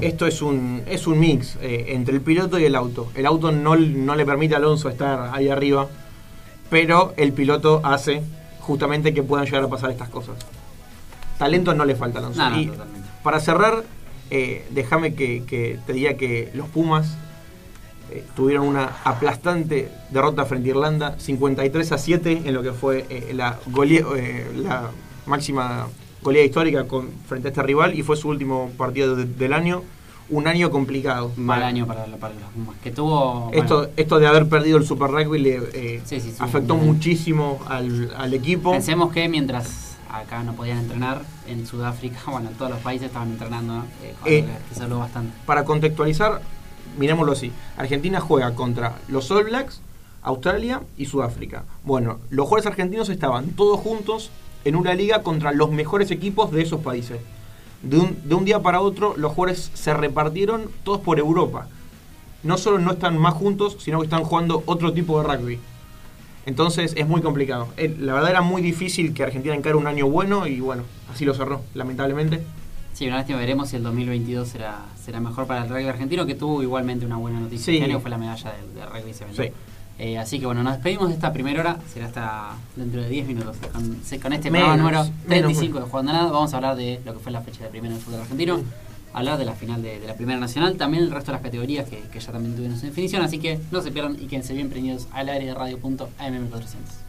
esto 0.00 0.26
es 0.26 0.42
un, 0.42 0.82
es 0.86 1.06
un 1.06 1.18
mix 1.18 1.56
eh, 1.62 1.86
entre 1.88 2.14
el 2.14 2.20
piloto 2.20 2.58
y 2.58 2.64
el 2.64 2.74
auto. 2.74 3.10
El 3.14 3.24
auto 3.26 3.50
no, 3.50 3.76
no 3.76 4.14
le 4.14 4.26
permite 4.26 4.54
a 4.54 4.58
Alonso 4.58 4.88
estar 4.90 5.30
ahí 5.32 5.48
arriba, 5.48 5.88
pero 6.70 7.14
el 7.16 7.32
piloto 7.32 7.80
hace 7.82 8.22
justamente 8.60 9.14
que 9.14 9.22
puedan 9.22 9.46
llegar 9.46 9.62
a 9.64 9.68
pasar 9.68 9.90
estas 9.90 10.08
cosas. 10.10 10.34
Talento 11.38 11.74
no 11.74 11.84
le 11.84 11.96
falta 11.96 12.18
a 12.18 12.22
Alonso. 12.22 12.40
No, 12.42 12.50
no, 12.50 12.60
Y 12.60 12.70
para 13.22 13.40
cerrar, 13.40 13.84
eh, 14.30 14.66
déjame 14.70 15.14
que, 15.14 15.44
que 15.44 15.78
te 15.86 15.92
diga 15.92 16.14
que 16.14 16.50
los 16.54 16.68
Pumas 16.68 17.16
eh, 18.14 18.24
tuvieron 18.36 18.66
una 18.66 18.90
aplastante 19.04 19.90
derrota 20.10 20.44
frente 20.44 20.68
a 20.68 20.70
Irlanda, 20.70 21.14
53 21.18 21.92
a 21.92 21.98
7 21.98 22.42
en 22.44 22.54
lo 22.54 22.62
que 22.62 22.72
fue 22.72 23.04
eh, 23.10 23.32
la, 23.34 23.58
eh, 24.16 24.50
la 24.56 24.90
máxima 25.26 25.88
goleada 26.22 26.46
histórica 26.46 26.86
con, 26.86 27.10
frente 27.28 27.48
a 27.48 27.50
este 27.50 27.62
rival 27.62 27.94
y 27.98 28.02
fue 28.02 28.16
su 28.16 28.28
último 28.28 28.70
partido 28.76 29.16
de- 29.16 29.24
del 29.26 29.52
año. 29.52 29.82
Un 30.30 30.46
año 30.48 30.70
complicado. 30.70 31.32
Mal 31.36 31.58
Para- 31.58 31.66
año 31.66 31.86
para, 31.86 32.06
para 32.16 32.32
los 32.32 32.44
Pumas. 32.54 32.76
Que 32.82 32.90
tuvo. 32.90 33.50
Esto, 33.52 33.76
bueno, 33.78 33.92
esto 33.98 34.18
de 34.18 34.26
haber 34.26 34.48
perdido 34.48 34.78
el 34.78 34.86
Super 34.86 35.10
Rugby 35.10 35.38
le 35.38 36.00
Sí, 36.06 36.18
sí, 36.18 36.30
sí, 36.30 36.36
afectó 36.38 36.76
muchísimo 36.76 37.60
al, 37.68 38.10
al 38.16 38.32
equipo. 38.32 38.72
Pensemos 38.72 39.12
que 39.12 39.28
mientras 39.28 39.96
acá 40.10 40.42
no 40.42 40.54
podían 40.54 40.78
entrenar, 40.78 41.20
en 41.46 41.66
Sudáfrica, 41.66 42.20
bueno, 42.30 42.48
en 42.48 42.54
todos 42.56 42.70
los 42.70 42.80
países 42.80 43.08
estaban 43.08 43.32
entrenando, 43.32 43.84
eh, 44.02 44.14
Eh, 44.24 44.46
que 44.70 44.74
se 44.74 44.82
habló 44.82 45.00
bastante. 45.00 45.36
Para 45.44 45.64
contextualizar, 45.64 46.40
mirémoslo 46.98 47.32
así. 47.32 47.52
Argentina 47.76 48.20
juega 48.20 48.54
contra 48.54 48.98
los 49.08 49.30
All 49.30 49.44
Blacks, 49.44 49.80
Australia 50.22 50.82
y 50.96 51.06
Sudáfrica. 51.06 51.64
Bueno, 51.84 52.18
los 52.30 52.46
jugadores 52.46 52.66
argentinos 52.66 53.08
estaban 53.08 53.50
todos 53.50 53.80
juntos 53.80 54.30
en 54.64 54.76
una 54.76 54.94
liga 54.94 55.22
contra 55.22 55.52
los 55.52 55.70
mejores 55.70 56.10
equipos 56.10 56.50
de 56.50 56.62
esos 56.62 56.80
países. 56.80 57.18
De 57.82 57.98
un, 57.98 58.16
de 58.24 58.34
un 58.34 58.44
día 58.46 58.60
para 58.60 58.80
otro, 58.80 59.14
los 59.16 59.32
jugadores 59.32 59.70
se 59.74 59.92
repartieron 59.92 60.70
todos 60.84 61.00
por 61.00 61.18
Europa. 61.18 61.68
No 62.42 62.56
solo 62.56 62.78
no 62.78 62.92
están 62.92 63.18
más 63.18 63.34
juntos, 63.34 63.76
sino 63.80 63.98
que 63.98 64.04
están 64.04 64.24
jugando 64.24 64.62
otro 64.66 64.92
tipo 64.92 65.20
de 65.20 65.28
rugby. 65.28 65.58
Entonces 66.46 66.94
es 66.96 67.06
muy 67.06 67.20
complicado. 67.22 67.68
Eh, 67.76 67.94
La 67.98 68.14
verdad 68.14 68.30
era 68.30 68.40
muy 68.42 68.62
difícil 68.62 69.14
que 69.14 69.22
Argentina 69.22 69.54
encare 69.54 69.76
un 69.76 69.86
año 69.86 70.08
bueno 70.08 70.46
y 70.46 70.60
bueno, 70.60 70.82
así 71.12 71.24
lo 71.24 71.34
cerró, 71.34 71.62
lamentablemente. 71.74 72.42
Sí, 72.94 73.08
una 73.08 73.16
lástima 73.16 73.40
veremos 73.40 73.68
si 73.68 73.76
el 73.76 73.82
2022 73.82 74.48
será, 74.48 74.86
será 75.04 75.18
mejor 75.18 75.46
para 75.46 75.64
el 75.64 75.68
rugby 75.68 75.88
argentino, 75.88 76.24
que 76.24 76.36
tuvo 76.36 76.62
igualmente 76.62 77.04
una 77.04 77.16
buena 77.16 77.40
noticia. 77.40 77.66
Sí. 77.66 77.74
Este 77.74 77.84
año 77.84 78.00
fue 78.00 78.08
la 78.08 78.18
medalla 78.18 78.52
de, 78.52 78.80
de 78.80 78.86
rugby 78.86 79.12
se 79.12 79.24
Sí. 79.34 79.52
Eh, 79.98 80.18
así 80.18 80.40
que 80.40 80.46
bueno, 80.46 80.62
nos 80.62 80.74
despedimos 80.74 81.08
de 81.08 81.14
esta 81.14 81.32
primera 81.32 81.60
hora, 81.60 81.78
será 81.92 82.06
hasta 82.06 82.52
dentro 82.74 83.02
de 83.02 83.08
10 83.08 83.26
minutos. 83.26 83.56
Con, 83.72 84.32
este 84.32 84.50
Menos, 84.50 84.68
programa 84.68 84.76
número 84.76 85.04
menos, 85.04 85.12
35 85.28 85.80
de 85.80 85.86
Jugando 85.86 86.10
a 86.10 86.14
Nada, 86.14 86.30
vamos 86.30 86.52
a 86.52 86.56
hablar 86.56 86.76
de 86.76 87.00
lo 87.04 87.14
que 87.14 87.18
fue 87.18 87.32
la 87.32 87.40
fecha 87.42 87.64
de 87.64 87.70
primero 87.70 87.94
del 87.94 88.02
fútbol 88.02 88.20
argentino, 88.20 88.60
hablar 89.12 89.38
de 89.38 89.44
la 89.44 89.54
final 89.54 89.82
de, 89.82 90.00
de 90.00 90.06
la 90.06 90.14
Primera 90.14 90.38
Nacional, 90.38 90.76
también 90.76 91.04
el 91.04 91.10
resto 91.10 91.30
de 91.30 91.36
las 91.36 91.42
categorías 91.42 91.88
que, 91.88 92.00
que 92.00 92.20
ya 92.20 92.32
también 92.32 92.54
tuvieron 92.54 92.78
su 92.78 92.86
definición, 92.86 93.22
así 93.22 93.38
que 93.38 93.60
no 93.70 93.82
se 93.82 93.92
pierdan 93.92 94.16
y 94.20 94.26
quédense 94.26 94.54
bien 94.54 94.68
prendidos 94.68 95.06
al 95.12 95.28
área 95.28 95.46
de 95.46 95.54
radio.amm400. 95.54 97.03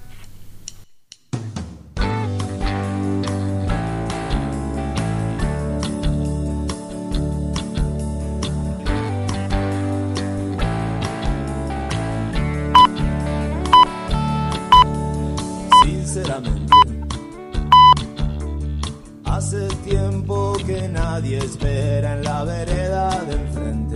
nadie 21.16 21.38
espera 21.38 22.11
en 22.18 22.24
la 22.26 22.43
vereda 22.43 23.09
de 23.28 23.36
enfrente, 23.36 23.95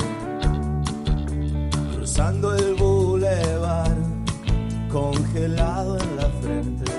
cruzando 1.93 2.55
el 2.55 2.75
bulevar, 2.75 3.93
congelado 4.89 5.97
en 5.99 6.15
la 6.15 6.29
frente. 6.41 6.91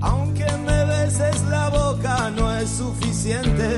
Aunque 0.00 0.46
me 0.66 0.84
beses 0.86 1.38
la 1.50 1.68
boca, 1.68 2.30
no 2.30 2.50
es 2.56 2.70
suficiente. 2.70 3.68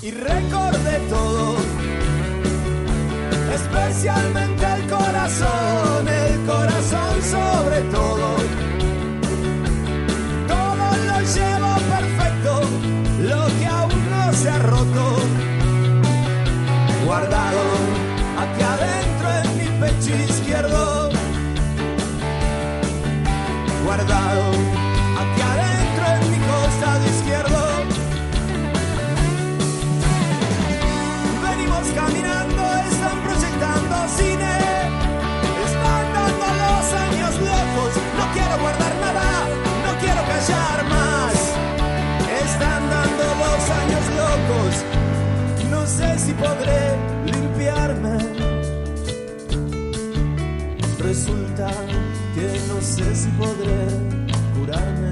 Y 0.00 0.10
recordé 0.12 0.96
todo 1.10 1.56
especialmente 3.58 4.64
el 4.76 4.82
corazón, 4.88 6.08
el 6.08 6.46
corazón 6.46 7.14
sobre 7.36 7.80
todo. 7.96 8.29
Podré 46.40 46.80
limpiarme. 47.26 48.18
Resulta 50.98 51.70
que 52.34 52.60
no 52.68 52.80
sé 52.80 53.14
si 53.14 53.28
podré 53.30 53.86
curarme. 54.54 55.10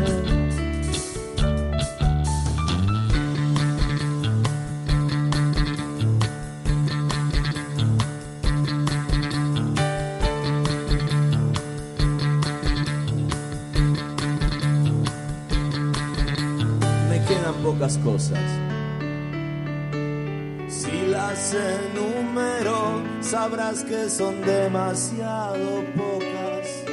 pocas 17.63 17.99
cosas. 17.99 18.68
Si 21.49 21.57
las 21.57 21.65
enumero, 21.95 23.03
sabrás 23.23 23.83
que 23.83 24.11
son 24.11 24.43
demasiado 24.43 25.83
pocas. 25.97 26.85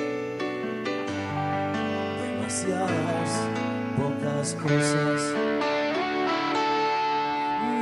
Demasiadas 2.21 3.31
pocas 3.97 4.55
cosas. 4.63 5.21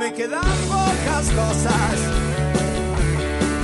Me 0.00 0.12
quedan 0.14 0.56
pocas 0.66 1.30
cosas. 1.40 1.96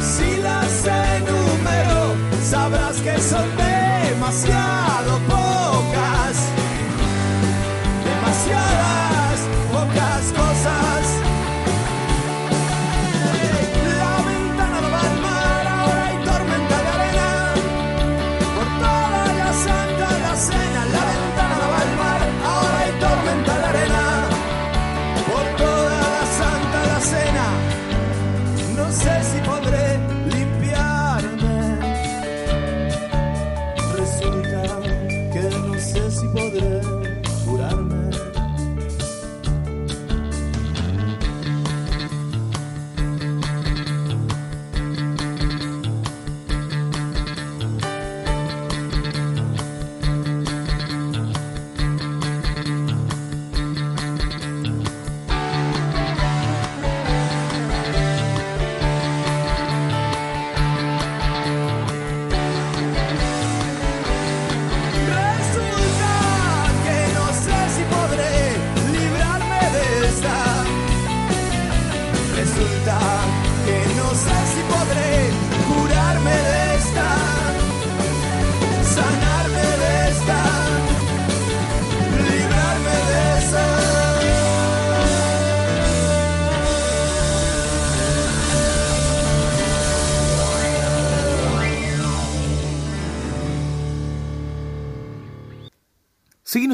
Si 0.01 0.37
las 0.37 0.87
enumero, 0.87 2.15
sabrás 2.45 2.97
que 3.01 3.19
son 3.19 3.49
demasiado 3.57 5.19
pocas 5.29 5.50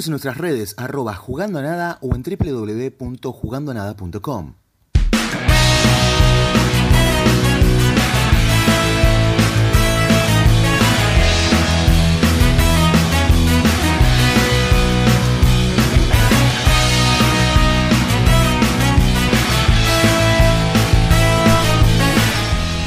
En 0.04 0.10
nuestras 0.10 0.36
redes 0.36 0.74
arroba 0.76 1.14
jugando 1.14 1.58
a 1.58 1.62
nada 1.62 1.96
o 2.02 2.14
en 2.14 2.22
www.jugandoanada.com. 2.22 4.52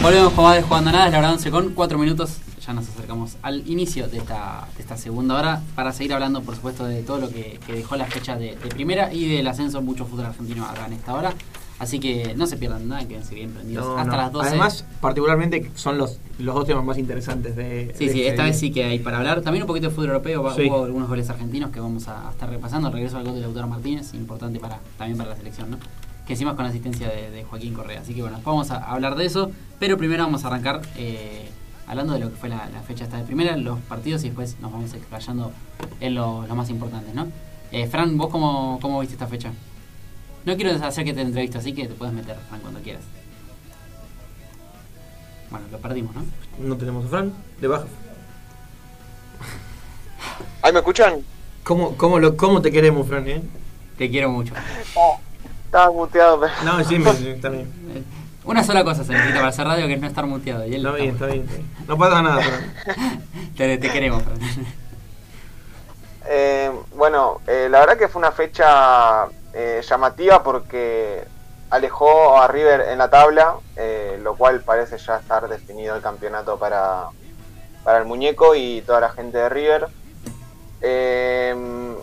Volvemos 0.03 0.34
con 0.34 0.43
más 0.43 0.57
de 0.57 0.62
Jugando 0.62 0.91
a 0.91 0.93
Nada, 0.93 1.07
es 1.07 1.12
la 1.12 1.18
hora 1.18 1.32
11 1.32 1.49
con 1.49 1.72
4 1.72 1.97
minutos. 1.97 2.38
Ya 2.70 2.74
nos 2.76 2.88
acercamos 2.88 3.36
al 3.41 3.67
inicio 3.67 4.07
de 4.09 4.20
esta, 4.20 4.67
de 4.78 4.84
esta 4.84 4.95
segunda 4.95 5.36
hora 5.39 5.59
para 5.74 5.91
seguir 5.91 6.13
hablando, 6.13 6.43
por 6.43 6.53
supuesto, 6.53 6.86
de 6.86 7.01
todo 7.01 7.17
lo 7.17 7.28
que, 7.28 7.59
que 7.65 7.74
dejó 7.74 7.95
la 7.95 8.05
fecha 8.05 8.36
de, 8.36 8.55
de 8.57 8.70
primera 8.70 9.11
y 9.11 9.28
del 9.28 9.47
ascenso 9.47 9.82
mucho 9.82 10.05
fútbol 10.05 10.28
argentino 10.28 10.65
acá 10.67 10.86
en 10.86 10.93
esta 10.93 11.15
hora. 11.15 11.34
Así 11.80 11.99
que 11.99 12.36
no 12.38 12.45
se 12.45 12.57
pierdan 12.57 12.88
nada, 12.88 13.07
quédense 13.07 13.34
bien 13.34 13.49
prendidos 13.53 13.88
No, 13.88 13.97
hasta 13.97 14.11
no. 14.11 14.17
las 14.17 14.32
12. 14.32 14.49
Además, 14.49 14.86
particularmente 15.01 15.72
son 15.74 15.97
los, 15.97 16.20
los 16.38 16.53
dos 16.53 16.67
temas 16.67 16.84
más 16.86 16.99
interesantes 16.99 17.55
de. 17.55 17.91
Sí, 17.97 18.05
de 18.05 18.13
sí, 18.13 18.20
este 18.20 18.30
esta 18.30 18.43
vez 18.43 18.59
sí 18.59 18.70
que 18.70 18.84
hay 18.84 18.99
para 18.99 19.17
hablar. 19.17 19.41
También 19.41 19.63
un 19.63 19.67
poquito 19.67 19.89
de 19.89 19.95
fútbol 19.95 20.09
europeo, 20.09 20.53
Sí. 20.53 20.67
hubo 20.70 20.84
algunos 20.86 21.09
goles 21.09 21.28
argentinos 21.28 21.72
que 21.72 21.80
vamos 21.80 22.07
a 22.07 22.30
estar 22.30 22.47
repasando. 22.51 22.89
El 22.89 22.93
regreso 22.93 23.17
al 23.17 23.24
gol 23.24 23.34
de 23.34 23.41
Lautaro 23.41 23.65
Martínez, 23.67 24.13
importante 24.13 24.59
para 24.59 24.80
también 24.95 25.17
para 25.17 25.32
la 25.32 25.36
selección, 25.38 25.72
¿no? 25.72 25.78
Que 26.28 26.34
encima 26.34 26.51
es 26.51 26.55
con 26.57 26.67
asistencia 26.67 27.09
de, 27.09 27.32
de 27.32 27.43
Joaquín 27.45 27.74
Correa. 27.74 28.01
Así 28.01 28.13
que 28.13 28.22
bueno, 28.22 28.39
vamos 28.45 28.70
a 28.70 28.78
hablar 28.91 29.15
de 29.15 29.26
eso. 29.26 29.49
Pero 29.80 29.97
primero 29.97 30.24
vamos 30.24 30.43
a 30.45 30.49
arrancar 30.49 30.82
eh, 30.97 31.49
hablando 31.89 32.13
de 32.13 32.19
lo 32.19 32.29
que 32.29 32.35
fue 32.37 32.47
la, 32.49 32.69
la 32.71 32.81
fecha 32.81 33.03
esta 33.03 33.17
de 33.17 33.23
primera, 33.23 33.57
los 33.57 33.79
partidos 33.79 34.23
y 34.23 34.27
después 34.27 34.55
nos 34.61 34.71
vamos 34.71 34.93
explayando 34.93 35.51
en 35.99 36.15
lo- 36.15 36.45
los 36.47 36.55
más 36.55 36.69
importantes, 36.69 37.13
¿no? 37.13 37.27
Eh, 37.71 37.87
Fran, 37.87 38.17
¿vos 38.17 38.29
cómo, 38.29 38.79
cómo 38.81 38.99
viste 39.01 39.15
esta 39.15 39.27
fecha? 39.27 39.51
No 40.45 40.55
quiero 40.55 40.71
hacer 40.85 41.03
que 41.03 41.13
te 41.13 41.21
entreviste, 41.21 41.57
así 41.57 41.73
que 41.73 41.87
te 41.87 41.93
puedes 41.95 42.13
meter, 42.13 42.37
Fran, 42.47 42.61
cuando 42.61 42.79
quieras. 42.81 43.03
Bueno, 45.49 45.65
lo 45.71 45.79
perdimos, 45.79 46.15
¿no? 46.15 46.23
No 46.59 46.77
tenemos 46.77 47.05
a 47.05 47.09
Fran, 47.09 47.33
de 47.59 47.67
baja. 47.67 47.85
¿Ahí 50.61 50.71
me 50.73 50.79
escuchan? 50.79 51.21
¿Cómo, 51.63 51.95
cómo, 51.97 52.19
lo, 52.19 52.37
¿Cómo 52.37 52.61
te 52.61 52.71
queremos, 52.71 53.07
Fran? 53.07 53.27
Eh? 53.27 53.41
Te 53.97 54.09
quiero 54.09 54.29
mucho. 54.29 54.53
Estaba 55.65 55.91
muteado, 55.91 56.39
pero... 56.39 56.53
No, 56.63 56.83
sí, 56.83 56.97
me. 56.99 57.09
Eh, 57.11 57.39
Una 58.50 58.64
sola 58.64 58.84
cosa 58.84 59.04
se 59.04 59.12
necesita 59.14 59.36
para 59.38 59.50
hacer 59.50 59.68
radio 59.68 59.86
que 59.86 59.93
es 59.93 60.02
no 60.02 60.08
estar 60.08 60.26
muteado. 60.26 60.66
Y 60.66 60.74
él 60.74 60.84
Está 60.84 60.97
bien, 60.97 61.10
está- 61.14 61.26
bien. 61.28 61.41
está 61.41 61.56
bien. 61.56 61.70
No 61.88 61.97
pasa 62.00 62.22
nada. 62.24 62.41
Te, 63.58 63.78
te 63.78 63.89
queremos. 63.91 64.24
Eh, 66.32 66.72
bueno, 66.95 67.41
eh, 67.47 67.68
la 67.72 67.80
verdad 67.80 67.97
que 67.97 68.08
fue 68.08 68.20
una 68.20 68.32
fecha 68.32 69.26
eh, 69.52 69.82
llamativa 69.89 70.43
porque 70.43 71.24
alejó 71.72 72.38
a 72.39 72.47
River 72.47 72.82
en 72.91 73.00
la 73.00 73.10
tabla, 73.10 73.56
eh, 73.76 74.20
lo 74.22 74.36
cual 74.36 74.62
parece 74.62 75.00
ya 75.00 75.16
estar 75.18 75.47
definido 75.50 75.95
el 75.95 76.04
campeonato 76.04 76.60
para, 76.60 77.06
para 77.84 77.97
el 77.97 78.06
muñeco 78.06 78.54
y 78.54 78.82
toda 78.86 79.00
la 79.00 79.10
gente 79.10 79.39
de 79.39 79.50
River. 79.50 79.88
Eh, 80.82 81.95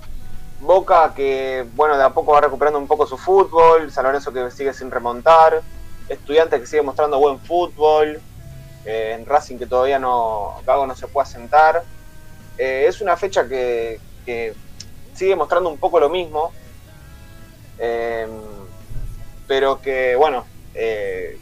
Boca 0.61 1.13
que, 1.15 1.65
bueno, 1.77 1.97
de 1.97 2.03
a 2.03 2.11
poco 2.11 2.33
va 2.33 2.41
recuperando 2.41 2.81
un 2.81 2.89
poco 2.89 3.07
su 3.07 3.17
fútbol, 3.19 3.93
San 3.93 4.05
Lorenzo 4.05 4.33
que 4.33 4.51
sigue 4.51 4.73
sin 4.73 4.91
remontar, 4.91 5.63
Estudiantes 6.09 6.61
que 6.61 6.67
sigue 6.67 6.83
mostrando 6.83 7.19
buen 7.19 7.39
fútbol, 7.41 8.21
eh, 8.85 9.17
en 9.19 9.27
Racing 9.27 9.59
que 9.59 9.67
todavía 9.67 9.99
no, 9.99 10.61
Gago 10.67 10.87
no 10.87 10.95
se 10.95 11.09
puede 11.09 11.27
asentar. 11.29 11.83
Eh, 12.59 12.87
es 12.89 13.01
una 13.01 13.17
fecha 13.17 13.49
que, 13.49 13.99
que 14.25 14.55
sigue 15.15 15.35
mostrando 15.35 15.69
un 15.69 15.79
poco 15.79 15.99
lo 15.99 16.09
mismo, 16.09 16.53
eh, 17.79 18.27
pero 19.47 19.81
que, 19.81 20.15
bueno, 20.17 20.45
eh, 20.75 21.39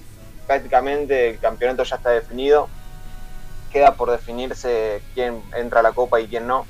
prácticamente 0.46 1.30
el 1.30 1.38
campeonato 1.38 1.84
ya 1.84 1.96
está 1.96 2.10
definido. 2.10 2.68
Queda 3.70 3.94
por 3.94 4.10
definirse 4.10 5.02
quién 5.14 5.42
entra 5.56 5.80
a 5.80 5.82
la 5.82 5.92
Copa 5.92 6.20
y 6.20 6.28
quién 6.28 6.46
no. 6.46 6.64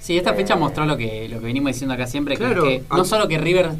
Sí, 0.00 0.16
esta 0.16 0.32
fecha 0.32 0.54
Eh, 0.54 0.56
mostró 0.56 0.86
lo 0.86 0.96
que, 0.96 1.28
lo 1.28 1.40
que 1.40 1.46
venimos 1.46 1.72
diciendo 1.72 1.94
acá 1.94 2.06
siempre, 2.06 2.36
que, 2.36 2.44
Claro, 2.44 2.62
que 2.62 2.84
no 2.90 3.04
solo 3.04 3.28
que 3.28 3.36
River 3.38 3.70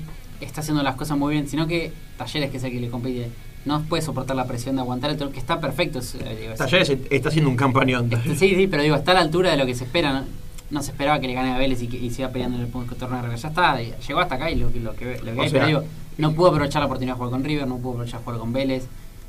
está 0.44 0.60
haciendo 0.60 0.82
las 0.82 0.94
cosas 0.96 1.16
muy 1.18 1.32
bien, 1.34 1.48
sino 1.48 1.66
que 1.66 1.92
Talleres, 2.16 2.50
que 2.50 2.56
es 2.58 2.64
el 2.64 2.70
que 2.72 2.80
le 2.80 2.88
compite, 2.90 3.28
no 3.64 3.82
puede 3.82 4.02
soportar 4.02 4.36
la 4.36 4.46
presión 4.46 4.76
de 4.76 4.82
aguantar 4.82 5.10
el 5.10 5.16
toro, 5.16 5.30
que 5.32 5.38
está 5.38 5.60
perfecto. 5.60 5.98
eh, 6.00 6.38
digo, 6.40 6.54
Talleres 6.54 6.90
está 7.10 7.28
haciendo 7.28 7.50
un 7.50 7.56
campañón. 7.56 8.10
Este, 8.12 8.34
sí, 8.36 8.54
sí, 8.54 8.66
pero 8.66 8.82
digo, 8.82 8.96
está 8.96 9.10
a 9.12 9.14
la 9.14 9.20
altura 9.20 9.50
de 9.50 9.56
lo 9.56 9.66
que 9.66 9.74
se 9.74 9.84
espera. 9.84 10.12
No, 10.12 10.24
No 10.70 10.82
se 10.82 10.92
esperaba 10.92 11.18
que 11.20 11.26
le 11.26 11.34
gane 11.34 11.52
a 11.52 11.58
Vélez 11.58 11.82
y, 11.82 11.88
que, 11.88 11.96
y 11.98 12.10
siga 12.10 12.28
peleando 12.28 12.56
en 12.56 12.62
el 12.64 12.68
punto 12.70 12.94
torneo 12.94 13.16
de 13.18 13.22
River. 13.24 13.38
Ya 13.38 13.48
está, 13.48 13.80
llegó 13.82 14.20
hasta 14.20 14.34
acá 14.36 14.50
y 14.50 14.54
lo, 14.56 14.72
que- 14.72 14.80
lo 14.80 14.94
que, 14.94 15.18
lo 15.18 15.34
que 15.34 15.40
hay, 15.40 15.48
sea, 15.50 15.60
pero 15.60 15.66
digo, 15.66 15.82
no 16.18 16.32
pudo 16.32 16.48
aprovechar 16.48 16.80
la 16.80 16.86
oportunidad 16.86 17.14
de 17.14 17.18
jugar 17.18 17.30
con 17.32 17.44
River, 17.44 17.66
no 17.66 17.78
pudo 17.78 17.90
aprovechar 17.94 18.22
jugar 18.22 18.38
con 18.38 18.52
Vélez. 18.52 18.84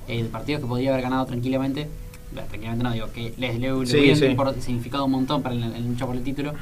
Eh, 0.08 0.24
partidos 0.32 0.62
que 0.62 0.68
podría 0.68 0.92
haber 0.92 1.02
ganado 1.04 1.26
tranquilamente. 1.26 1.88
tranquilamente 2.34 2.84
no, 2.84 2.92
digo, 2.94 3.08
que 3.14 3.34
les, 3.38 3.60
le, 3.60 3.72
le 3.72 3.86
Sí, 3.86 3.98
import- 4.26 4.60
significado 4.60 5.06
un 5.06 5.12
montón 5.12 5.42
para 5.42 5.56
el, 5.56 5.64
el 5.64 5.88
lucha 5.88 6.06
por 6.06 6.16
el 6.16 6.24
título. 6.24 6.54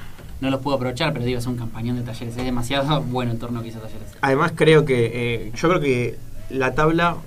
No 0.42 0.50
los 0.50 0.62
pudo 0.62 0.76
aprovechar, 0.76 1.12
pero 1.14 1.26
digo, 1.26 1.40
es 1.40 1.46
un 1.48 1.58
campañón 1.58 1.98
de 1.98 2.04
talleres. 2.04 2.36
Es 2.38 2.44
demasiado 2.46 3.02
bueno 3.10 3.32
el 3.32 3.40
torneo 3.40 3.62
que 3.62 3.70
hizo 3.70 3.80
talleres. 3.80 4.08
Además 4.22 4.54
creo 4.56 4.86
que 4.86 5.12
eh, 5.14 5.52
yo 5.56 5.70
creo 5.70 5.82
que 5.82 6.18
la 6.50 6.74
tabla 6.76 7.18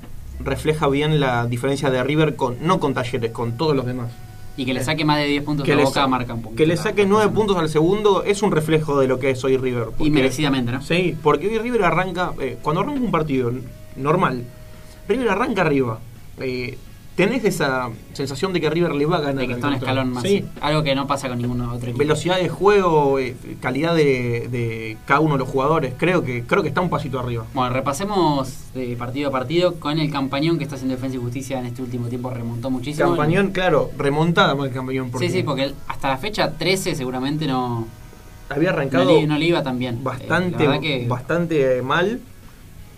refleja 0.41 0.89
bien 0.89 1.21
la 1.21 1.47
diferencia 1.47 1.91
de 1.91 2.03
River 2.03 2.35
con 2.37 2.57
no 2.67 2.81
con 2.81 2.95
Talleres, 2.95 3.31
con 3.33 3.57
todos 3.57 3.77
los 3.77 3.87
demás. 3.87 4.11
Y 4.57 4.67
que 4.67 4.75
le 4.75 4.83
saque 4.85 5.05
más 5.05 5.17
de 5.19 5.25
10 5.27 5.45
puntos 5.45 5.65
Que 5.65 5.73
a 5.73 5.77
Boca 5.77 6.07
marca 6.07 6.35
un 6.35 6.43
poquito. 6.43 6.59
que 6.59 6.67
le 6.67 6.77
saque 6.77 7.03
la 7.05 7.09
9 7.09 7.25
cosa. 7.27 7.35
puntos 7.35 7.57
al 7.57 7.69
segundo 7.71 8.23
es 8.25 8.43
un 8.43 8.51
reflejo 8.53 8.99
de 9.01 9.09
lo 9.09 9.19
que 9.19 9.31
es 9.31 9.43
hoy 9.45 9.57
River. 9.57 9.85
Y 9.85 9.93
porque- 9.97 10.11
merecidamente, 10.11 10.73
¿no? 10.73 10.83
Sí, 10.83 11.17
porque 11.23 11.49
hoy 11.49 11.59
River 11.59 11.85
arranca, 11.85 12.33
eh, 12.41 12.59
cuando 12.61 12.81
arranca 12.83 13.01
un 13.01 13.11
partido 13.11 13.53
normal, 13.97 14.45
River 15.09 15.29
arranca 15.31 15.63
arriba. 15.63 16.01
Eh, 16.39 16.77
tenés 17.17 17.45
esa 17.45 17.91
sensación 18.15 18.53
de 18.53 18.61
que 18.61 18.71
River 18.71 18.95
le 18.95 19.07
va 19.07 19.19
a 19.19 19.21
ganar. 19.21 19.37
De 19.43 19.47
que 19.47 19.53
está 19.55 19.69
un 19.69 19.75
escalón 19.75 20.13
más. 20.13 20.23
Sí. 20.23 20.45
Algo 20.61 20.83
que 20.83 20.95
no 20.95 21.07
pasa 21.07 21.29
con 21.29 21.39
ningún 21.39 21.61
otro 21.61 21.79
equipo. 21.89 21.99
Velocidad 21.99 22.39
de 22.39 22.49
juego, 22.49 23.19
eh, 23.19 23.37
calidad 23.61 23.95
de, 23.95 24.49
de 24.51 24.97
cada 25.07 25.21
uno 25.21 25.35
de 25.35 25.41
los 25.41 25.49
jugadores. 25.49 25.95
Creo 25.97 26.25
que 26.25 26.45
creo 26.45 26.63
que 26.63 26.69
está 26.69 26.81
un 26.81 26.91
pasito 26.91 27.19
arriba. 27.21 27.45
Bueno, 27.55 27.73
repasemos 27.75 28.73
de 28.75 28.97
partido 28.97 29.29
a 29.29 29.33
partido 29.33 29.75
con 29.75 29.99
el 29.99 30.11
campañón 30.11 30.57
que 30.59 30.65
está 30.65 30.77
haciendo 30.77 30.95
Defensa 30.97 31.17
y 31.17 31.21
Justicia 31.21 31.59
en 31.59 31.67
este 31.67 31.83
último 31.83 32.09
tiempo. 32.09 32.31
Remontó 32.31 32.71
muchísimo. 32.71 33.09
Campañón, 33.09 33.51
claro, 33.53 33.91
remontada 33.97 34.55
más 34.55 34.69
que 34.69 34.75
campañón. 34.75 35.11
Porque 35.11 35.29
Sí, 35.29 35.33
sí, 35.33 35.43
porque 35.43 35.65
el- 35.65 35.75
hasta 35.89 36.09
la 36.09 36.17
fecha 36.19 36.53
13 36.53 36.95
seguramente 36.95 37.47
no, 37.47 37.87
había 38.49 38.71
no, 38.71 38.77
arrancado 38.79 39.05
le, 39.21 39.27
no 39.27 39.37
le 39.39 39.45
iba 39.47 39.63
tan 39.63 39.79
bien. 39.79 39.97
Eh, 39.97 40.01
bastante, 40.03 40.81
que 40.81 41.07
bastante 41.09 41.79
eh, 41.79 41.83
mal. 41.83 42.21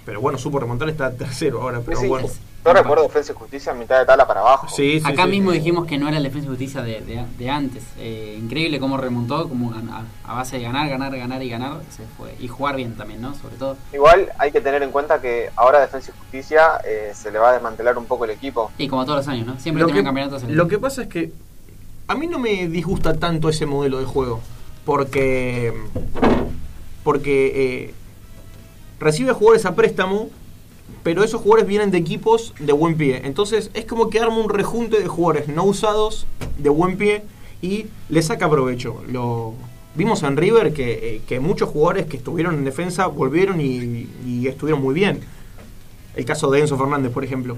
Pero 0.04 0.20
bueno, 0.20 0.38
supo 0.38 0.60
remontar, 0.60 0.88
está 0.90 1.10
tercero 1.12 1.62
ahora. 1.62 1.80
Pero 1.84 1.98
Sí, 2.00 2.06
bueno. 2.06 2.28
Yo 2.64 2.72
recuerdo 2.72 3.02
Defensa 3.02 3.32
y 3.32 3.34
Justicia 3.34 3.72
en 3.72 3.78
mitad 3.78 3.98
de 3.98 4.06
tabla 4.06 4.26
para 4.26 4.40
abajo. 4.40 4.68
Sí, 4.68 4.98
sí, 4.98 5.06
acá 5.06 5.24
sí. 5.24 5.28
mismo 5.30 5.52
dijimos 5.52 5.86
que 5.86 5.98
no 5.98 6.08
era 6.08 6.16
el 6.16 6.22
Defensa 6.22 6.46
y 6.46 6.48
Justicia 6.48 6.80
de, 6.82 7.00
de- 7.02 7.26
de 7.38 7.50
antes. 7.50 7.82
Eh, 7.98 8.38
increíble 8.40 8.80
cómo 8.80 8.96
remontó, 8.96 9.48
como 9.48 9.72
a, 9.74 10.04
a 10.24 10.34
base 10.34 10.56
de 10.56 10.62
ganar, 10.62 10.88
ganar, 10.88 11.14
ganar 11.16 11.42
y 11.42 11.50
ganar 11.50 11.80
se 11.90 12.04
fue. 12.16 12.34
Y 12.40 12.48
jugar 12.48 12.76
bien 12.76 12.96
también, 12.96 13.20
¿no? 13.20 13.34
Sobre 13.34 13.56
todo. 13.56 13.76
Igual 13.92 14.30
hay 14.38 14.50
que 14.50 14.62
tener 14.62 14.82
en 14.82 14.90
cuenta 14.92 15.20
que 15.20 15.50
ahora 15.56 15.80
Defensa 15.80 16.10
y 16.14 16.18
Justicia 16.18 16.80
eh, 16.86 17.12
se 17.14 17.30
le 17.30 17.38
va 17.38 17.50
a 17.50 17.52
desmantelar 17.52 17.98
un 17.98 18.06
poco 18.06 18.24
el 18.24 18.30
equipo. 18.30 18.72
Y 18.78 18.88
como 18.88 19.04
todos 19.04 19.18
los 19.18 19.28
años, 19.28 19.46
¿no? 19.46 19.58
Siempre 19.60 19.82
Lo 19.82 19.86
tienen 19.88 20.02
que, 20.04 20.08
campeonatos 20.08 20.42
en 20.44 20.50
el 20.50 20.56
lo 20.56 20.66
que 20.68 20.78
pasa 20.78 21.02
es 21.02 21.08
que 21.08 21.32
a 22.08 22.14
mí 22.14 22.26
no 22.26 22.38
me 22.38 22.68
disgusta 22.68 23.14
tanto 23.18 23.50
ese 23.50 23.66
modelo 23.66 23.98
de 23.98 24.06
juego. 24.06 24.40
Porque. 24.86 25.72
Porque 27.02 27.52
eh, 27.88 27.94
recibe 29.00 29.32
jugadores 29.32 29.66
a 29.66 29.74
préstamo. 29.74 30.30
Pero 31.02 31.22
esos 31.22 31.40
jugadores 31.42 31.66
vienen 31.66 31.90
de 31.90 31.98
equipos 31.98 32.54
de 32.58 32.72
buen 32.72 32.96
pie. 32.96 33.22
Entonces 33.24 33.70
es 33.74 33.84
como 33.84 34.08
que 34.08 34.20
arma 34.20 34.38
un 34.38 34.48
rejunte 34.48 34.98
de 35.00 35.06
jugadores 35.06 35.48
no 35.48 35.64
usados, 35.64 36.26
de 36.58 36.68
buen 36.70 36.96
pie, 36.96 37.22
y 37.60 37.86
le 38.08 38.22
saca 38.22 38.48
provecho. 38.48 39.02
Lo 39.08 39.54
vimos 39.94 40.22
en 40.22 40.36
River 40.36 40.72
que, 40.72 41.16
eh, 41.16 41.22
que 41.26 41.40
muchos 41.40 41.68
jugadores 41.68 42.06
que 42.06 42.16
estuvieron 42.16 42.54
en 42.54 42.64
defensa 42.64 43.06
volvieron 43.06 43.60
y, 43.60 44.08
y 44.26 44.46
estuvieron 44.48 44.82
muy 44.82 44.94
bien. 44.94 45.20
El 46.16 46.24
caso 46.24 46.50
de 46.50 46.60
Enzo 46.60 46.78
Fernández, 46.78 47.12
por 47.12 47.24
ejemplo. 47.24 47.56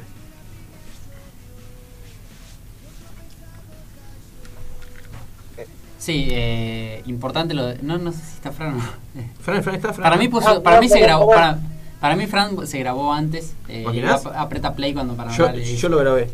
Sí, 5.99 6.29
eh, 6.31 7.03
importante 7.07 7.55
lo 7.55 7.67
de. 7.67 7.79
No, 7.83 7.99
no 7.99 8.13
sé 8.13 8.19
si 8.19 8.35
está 8.35 8.53
Fran 8.53 8.75
o 8.75 8.77
no. 8.77 8.85
Fran, 9.41 9.63
Fran, 9.63 9.75
está 9.77 9.93
Fran. 9.93 10.05
Para 10.05 10.17
mí, 10.17 10.29
puso- 10.29 10.63
para 10.63 10.81
mí 10.81 10.89
se 10.89 11.01
grabó. 11.01 11.29
Para, 11.31 11.59
Para 12.01 12.15
mí, 12.17 12.27
Fran 12.27 12.67
se 12.67 12.79
grabó 12.79 13.13
antes. 13.13 13.55
Eh, 13.69 13.85
ap- 14.09 14.27
aprieta 14.37 14.75
play 14.75 14.93
cuando 14.95 15.15
para 15.15 15.31
Yo, 15.33 15.47
hablar, 15.47 15.63
yo 15.63 15.89
lo 15.89 15.99
grabé. 15.99 16.31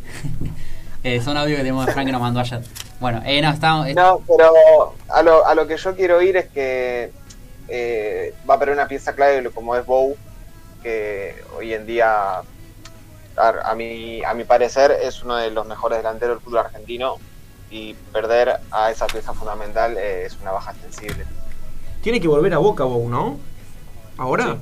eh, 1.04 1.20
son 1.22 1.36
audios 1.36 1.56
que 1.58 1.62
tenemos 1.62 1.86
de 1.86 1.92
Fran 1.92 2.06
que 2.06 2.12
nos 2.12 2.20
mandó 2.20 2.40
ayer. 2.40 2.62
Bueno, 3.00 3.20
eh, 3.24 3.40
no, 3.42 3.50
estábamos. 3.50 3.86
eh, 3.88 3.94
No, 3.94 4.20
pero 4.26 4.94
a 5.08 5.22
lo, 5.22 5.46
a 5.46 5.54
lo 5.54 5.66
que 5.66 5.76
yo 5.76 5.94
quiero 5.96 6.20
ir 6.22 6.36
es 6.36 6.48
que 6.48 7.12
eh, 7.68 8.34
va 8.48 8.54
a 8.54 8.56
haber 8.56 8.70
una 8.70 8.86
pieza 8.88 9.14
clave 9.14 9.48
como 9.50 9.76
es 9.76 9.86
Bow, 9.86 10.16
que 10.82 11.34
hoy 11.56 11.74
en 11.74 11.86
día, 11.86 12.38
a, 12.38 12.42
a 13.64 13.74
mi, 13.74 14.22
a 14.24 14.34
mi 14.34 14.44
parecer, 14.44 14.90
es 15.02 15.22
uno 15.22 15.36
de 15.36 15.50
los 15.50 15.66
mejores 15.66 15.98
delanteros 15.98 16.36
del 16.36 16.44
fútbol 16.44 16.58
argentino 16.60 17.16
y 17.70 17.94
perder 18.12 18.58
a 18.70 18.90
esa 18.90 19.06
pieza 19.06 19.32
fundamental 19.32 19.96
eh, 19.96 20.26
es 20.26 20.36
una 20.42 20.50
baja 20.52 20.74
sensible. 20.74 21.24
Tiene 22.02 22.20
que 22.20 22.28
volver 22.28 22.52
a 22.52 22.58
Boca, 22.58 22.84
Bow, 22.84 23.08
¿no? 23.08 23.38
¿Ahora? 24.18 24.44
Sí. 24.44 24.58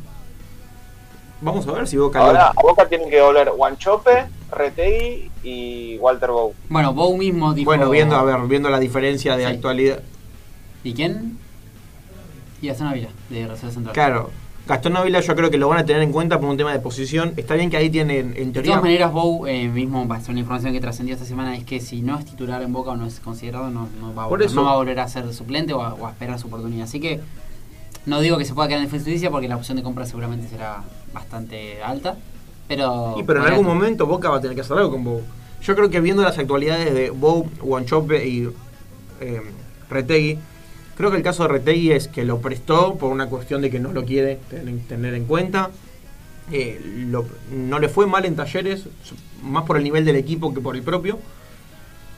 Vamos 1.42 1.66
a 1.66 1.72
ver 1.72 1.88
si 1.88 1.96
Boca 1.96 2.18
Ahora 2.20 2.52
lo- 2.54 2.60
a 2.60 2.62
Boca 2.62 2.86
tienen 2.88 3.08
que 3.08 3.20
volver 3.20 3.50
Guanchope, 3.50 4.26
Retegui 4.52 5.30
y 5.42 5.96
Walter 5.98 6.30
Bow. 6.30 6.54
Bueno, 6.68 6.92
Bow 6.92 7.16
mismo 7.16 7.54
dijo. 7.54 7.70
Bueno, 7.70 7.88
viendo, 7.90 8.16
a 8.16 8.22
ver, 8.24 8.38
viendo 8.46 8.68
la 8.68 8.78
diferencia 8.78 9.36
de 9.36 9.44
Sí. 9.46 9.50
actualidad. 9.52 10.00
¿Y 10.84 10.92
quién? 10.92 11.38
Y 12.60 12.68
Gastón 12.68 12.88
Ávila, 12.88 13.08
de 13.30 13.46
Rosario 13.46 13.70
Central. 13.70 13.94
Claro, 13.94 14.30
Gastón 14.66 14.96
Ávila 14.98 15.20
yo 15.20 15.34
creo 15.34 15.50
que 15.50 15.56
lo 15.56 15.68
van 15.68 15.78
a 15.78 15.86
tener 15.86 16.02
en 16.02 16.12
cuenta 16.12 16.38
por 16.38 16.48
un 16.50 16.56
tema 16.58 16.72
de 16.72 16.78
posición. 16.80 17.32
Está 17.38 17.54
bien 17.54 17.70
que 17.70 17.78
ahí 17.78 17.88
tienen, 17.88 18.34
en 18.36 18.48
De 18.48 18.52
teoría... 18.52 18.72
todas 18.72 18.82
maneras, 18.82 19.10
Bow, 19.12 19.46
eh, 19.46 19.66
mismo, 19.68 20.06
va 20.06 20.16
a 20.16 20.20
ser 20.20 20.30
una 20.32 20.40
información 20.40 20.72
que 20.74 20.80
trascendió 20.80 21.14
esta 21.14 21.26
semana, 21.26 21.56
es 21.56 21.64
que 21.64 21.80
si 21.80 22.02
no 22.02 22.18
es 22.18 22.26
titular 22.26 22.60
en 22.62 22.72
Boca 22.72 22.90
o 22.90 22.96
no 22.96 23.06
es 23.06 23.18
considerado, 23.20 23.70
no, 23.70 23.88
no 23.98 24.14
va, 24.14 24.24
a 24.24 24.26
volver, 24.26 24.46
eso. 24.46 24.56
no 24.56 24.64
va 24.64 24.72
a 24.72 24.76
volver 24.76 25.00
a 25.00 25.08
ser 25.08 25.32
suplente 25.32 25.72
o 25.72 25.82
a, 25.82 25.94
o 25.94 26.06
a 26.06 26.10
esperar 26.10 26.38
su 26.38 26.48
oportunidad. 26.48 26.84
Así 26.84 27.00
que 27.00 27.20
no 28.06 28.20
digo 28.20 28.38
que 28.38 28.44
se 28.44 28.54
pueda 28.54 28.68
quedar 28.68 28.82
en 28.82 28.88
y 28.88 28.90
justicia 28.90 29.30
porque 29.30 29.48
la 29.48 29.56
opción 29.56 29.76
de 29.76 29.82
compra 29.82 30.06
seguramente 30.06 30.48
será 30.48 30.82
bastante 31.12 31.82
alta. 31.82 32.16
Pero, 32.68 33.14
Sí, 33.16 33.24
pero 33.26 33.40
en 33.40 33.46
algún 33.52 33.66
momento 33.66 34.06
Boca 34.06 34.30
va 34.30 34.36
a 34.36 34.40
tener 34.40 34.54
que 34.54 34.60
hacer 34.62 34.76
algo 34.76 34.92
con 34.92 35.04
Bow. 35.04 35.22
Yo 35.62 35.74
creo 35.74 35.90
que 35.90 36.00
viendo 36.00 36.22
las 36.22 36.38
actualidades 36.38 36.94
de 36.94 37.10
Bow, 37.10 37.48
Guanchope 37.60 38.26
y 38.26 38.48
eh, 39.20 39.42
Retegui, 39.90 40.38
creo 40.96 41.10
que 41.10 41.16
el 41.16 41.22
caso 41.22 41.42
de 41.42 41.48
Retegui 41.50 41.92
es 41.92 42.08
que 42.08 42.24
lo 42.24 42.38
prestó 42.40 42.94
por 42.96 43.10
una 43.12 43.26
cuestión 43.26 43.60
de 43.60 43.70
que 43.70 43.80
no 43.80 43.92
lo 43.92 44.04
quiere 44.04 44.38
tener, 44.48 44.78
tener 44.88 45.14
en 45.14 45.24
cuenta. 45.26 45.70
Eh, 46.52 46.80
lo- 47.08 47.26
no 47.52 47.78
le 47.78 47.88
fue 47.88 48.06
mal 48.06 48.24
en 48.24 48.36
talleres, 48.36 48.84
más 49.42 49.64
por 49.64 49.76
el 49.76 49.84
nivel 49.84 50.04
del 50.04 50.16
equipo 50.16 50.54
que 50.54 50.60
por 50.60 50.76
el 50.76 50.82
propio. 50.82 51.18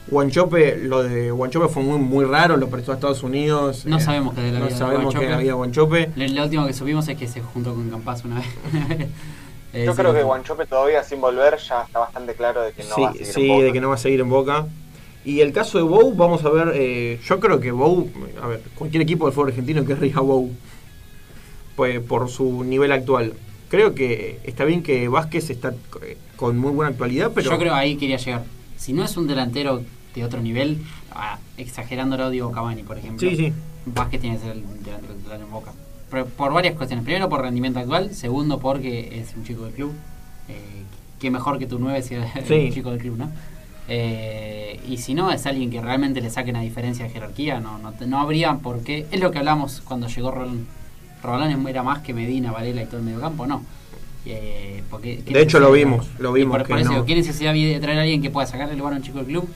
Guanchope, 0.07 0.77
lo 0.77 1.03
de 1.03 1.31
Guanchope 1.31 1.67
fue 1.69 1.81
muy, 1.83 1.97
muy 1.97 2.25
raro, 2.25 2.57
lo 2.57 2.67
prestó 2.69 2.91
a 2.91 2.95
Estados 2.95 3.23
Unidos. 3.23 3.85
No 3.85 3.97
eh, 3.97 4.01
sabemos 4.01 4.35
qué 4.35 4.41
de 4.41 4.51
la 4.51 4.59
no 4.59 4.65
vida 4.65 4.73
de 4.73 4.79
sabemos 4.79 5.03
Guanchope. 5.05 5.27
qué 5.27 5.33
había 5.33 5.53
Guanchope. 5.53 6.09
Lo, 6.15 6.27
lo 6.27 6.43
último 6.43 6.67
que 6.67 6.73
supimos 6.73 7.07
es 7.07 7.17
que 7.17 7.27
se 7.27 7.41
juntó 7.41 7.73
con 7.73 7.89
Campaz 7.89 8.23
una 8.25 8.37
vez. 8.39 8.47
Eh, 9.75 9.85
Yo 9.87 9.93
sí, 9.93 9.97
creo 9.97 10.13
que. 10.13 10.21
Guanchope 10.21 10.67
todavía 10.67 11.03
sin 11.03 11.19
volver 11.19 11.57
ya 11.57 11.81
está 11.81 11.97
bastante 11.97 12.35
claro 12.35 12.61
de 12.61 12.73
que 12.73 12.83
no 12.83 12.93
sí, 12.93 13.01
va 13.01 13.09
a 13.09 13.13
seguir 13.13 13.27
en 13.27 13.33
sí, 13.33 13.47
Boca. 13.47 13.63
de 13.63 13.73
que 13.73 13.81
no 13.81 13.89
va 13.89 13.95
a 13.95 13.97
seguir 13.97 14.19
en 14.19 14.29
Boca. 14.29 14.67
Y 15.25 15.39
el 15.39 15.51
caso 15.51 15.79
de 15.79 15.83
Bow, 15.83 16.13
vamos 16.13 16.45
a 16.45 16.49
ver, 16.49 16.73
eh, 16.75 17.19
yo 17.25 17.39
creo 17.39 17.59
que 17.59 17.71
Bow, 17.71 18.07
a 18.39 18.47
ver, 18.49 18.61
cualquier 18.75 19.01
equipo 19.01 19.25
del 19.25 19.33
fútbol 19.33 19.47
argentino 19.49 19.83
querría 19.87 20.17
a 20.17 20.19
Bow, 20.19 20.51
pues 21.75 21.99
por 22.01 22.29
su 22.29 22.63
nivel 22.63 22.91
actual. 22.91 23.33
Creo 23.69 23.95
que 23.95 24.39
está 24.43 24.63
bien 24.63 24.83
que 24.83 25.07
Vázquez 25.07 25.49
está 25.49 25.73
eh, 26.03 26.17
con 26.35 26.55
muy 26.59 26.69
buena 26.71 26.91
actualidad, 26.91 27.31
pero 27.33 27.49
Yo 27.49 27.57
creo 27.57 27.73
ahí 27.73 27.95
quería 27.95 28.17
llegar. 28.17 28.43
Si 28.83 28.91
no 28.91 29.05
es 29.05 29.15
un 29.15 29.27
delantero 29.27 29.81
de 30.13 30.25
otro 30.25 30.41
nivel, 30.41 30.77
ah, 31.13 31.37
exagerándolo, 31.55 32.29
digo 32.29 32.51
Cavani, 32.51 32.83
por 32.83 32.97
ejemplo. 32.97 33.29
sí, 33.29 33.37
sí, 33.37 33.53
Vázquez 33.85 34.19
tiene 34.19 34.35
que 34.35 34.43
ser 34.43 34.51
el 34.57 34.83
delantero 34.83 35.13
titular 35.13 35.39
en 35.39 35.49
Boca. 35.49 35.71
Pero 36.11 36.25
por 36.25 36.51
varias 36.51 36.75
cuestiones. 36.75 37.05
Primero, 37.05 37.29
por 37.29 37.41
rendimiento 37.41 37.79
actual. 37.79 38.13
Segundo, 38.13 38.59
porque 38.59 39.21
es 39.21 39.33
un 39.37 39.45
chico 39.45 39.63
del 39.63 39.73
club. 39.73 39.93
Eh, 40.49 40.83
qué 41.17 41.31
mejor 41.31 41.59
que 41.59 41.65
tu 41.65 41.79
9 41.79 42.01
sea 42.01 42.29
Sí. 42.45 42.53
un 42.55 42.71
chico 42.73 42.89
del 42.91 42.99
club, 42.99 43.17
¿no? 43.17 43.31
Eh, 43.87 44.81
y 44.87 44.97
si 44.97 45.13
no, 45.13 45.31
es 45.31 45.45
alguien 45.45 45.71
que 45.71 45.79
realmente 45.81 46.19
le 46.19 46.29
saque 46.29 46.49
una 46.51 46.61
diferencia 46.61 47.05
de 47.05 47.11
jerarquía. 47.11 47.61
No, 47.61 47.77
no, 47.77 47.93
no 48.05 48.19
habría 48.19 48.55
por 48.55 48.83
qué. 48.83 49.05
Es 49.11 49.21
lo 49.21 49.31
que 49.31 49.39
hablamos 49.39 49.81
cuando 49.81 50.07
llegó 50.07 50.29
Rolón. 50.29 50.67
Rolón 51.23 51.67
era 51.67 51.83
más 51.83 51.99
que 51.99 52.13
Medina, 52.13 52.51
Varela 52.51 52.83
y 52.83 52.85
todo 52.85 52.97
el 52.97 53.03
mediocampo, 53.03 53.47
no. 53.47 53.63
Eh, 54.25 54.83
porque, 54.89 55.21
¿qué 55.25 55.33
De 55.33 55.41
hecho, 55.41 55.59
lo 55.59 55.71
vimos, 55.71 56.07
lo 56.19 56.31
vimos 56.31 56.57
Por, 56.57 56.67
que 56.67 56.73
por 56.73 56.81
eso, 56.81 56.93
no. 56.93 57.05
¿qué 57.05 57.15
necesidad 57.15 57.53
de 57.53 57.79
traer 57.81 57.99
a 57.99 58.01
alguien 58.03 58.21
que 58.21 58.29
pueda 58.29 58.47
sacarle 58.47 58.73
el 58.73 58.79
lugar 58.79 58.93
a 58.93 58.97
un 58.97 59.03
chico 59.03 59.17
del 59.17 59.27
club 59.27 59.49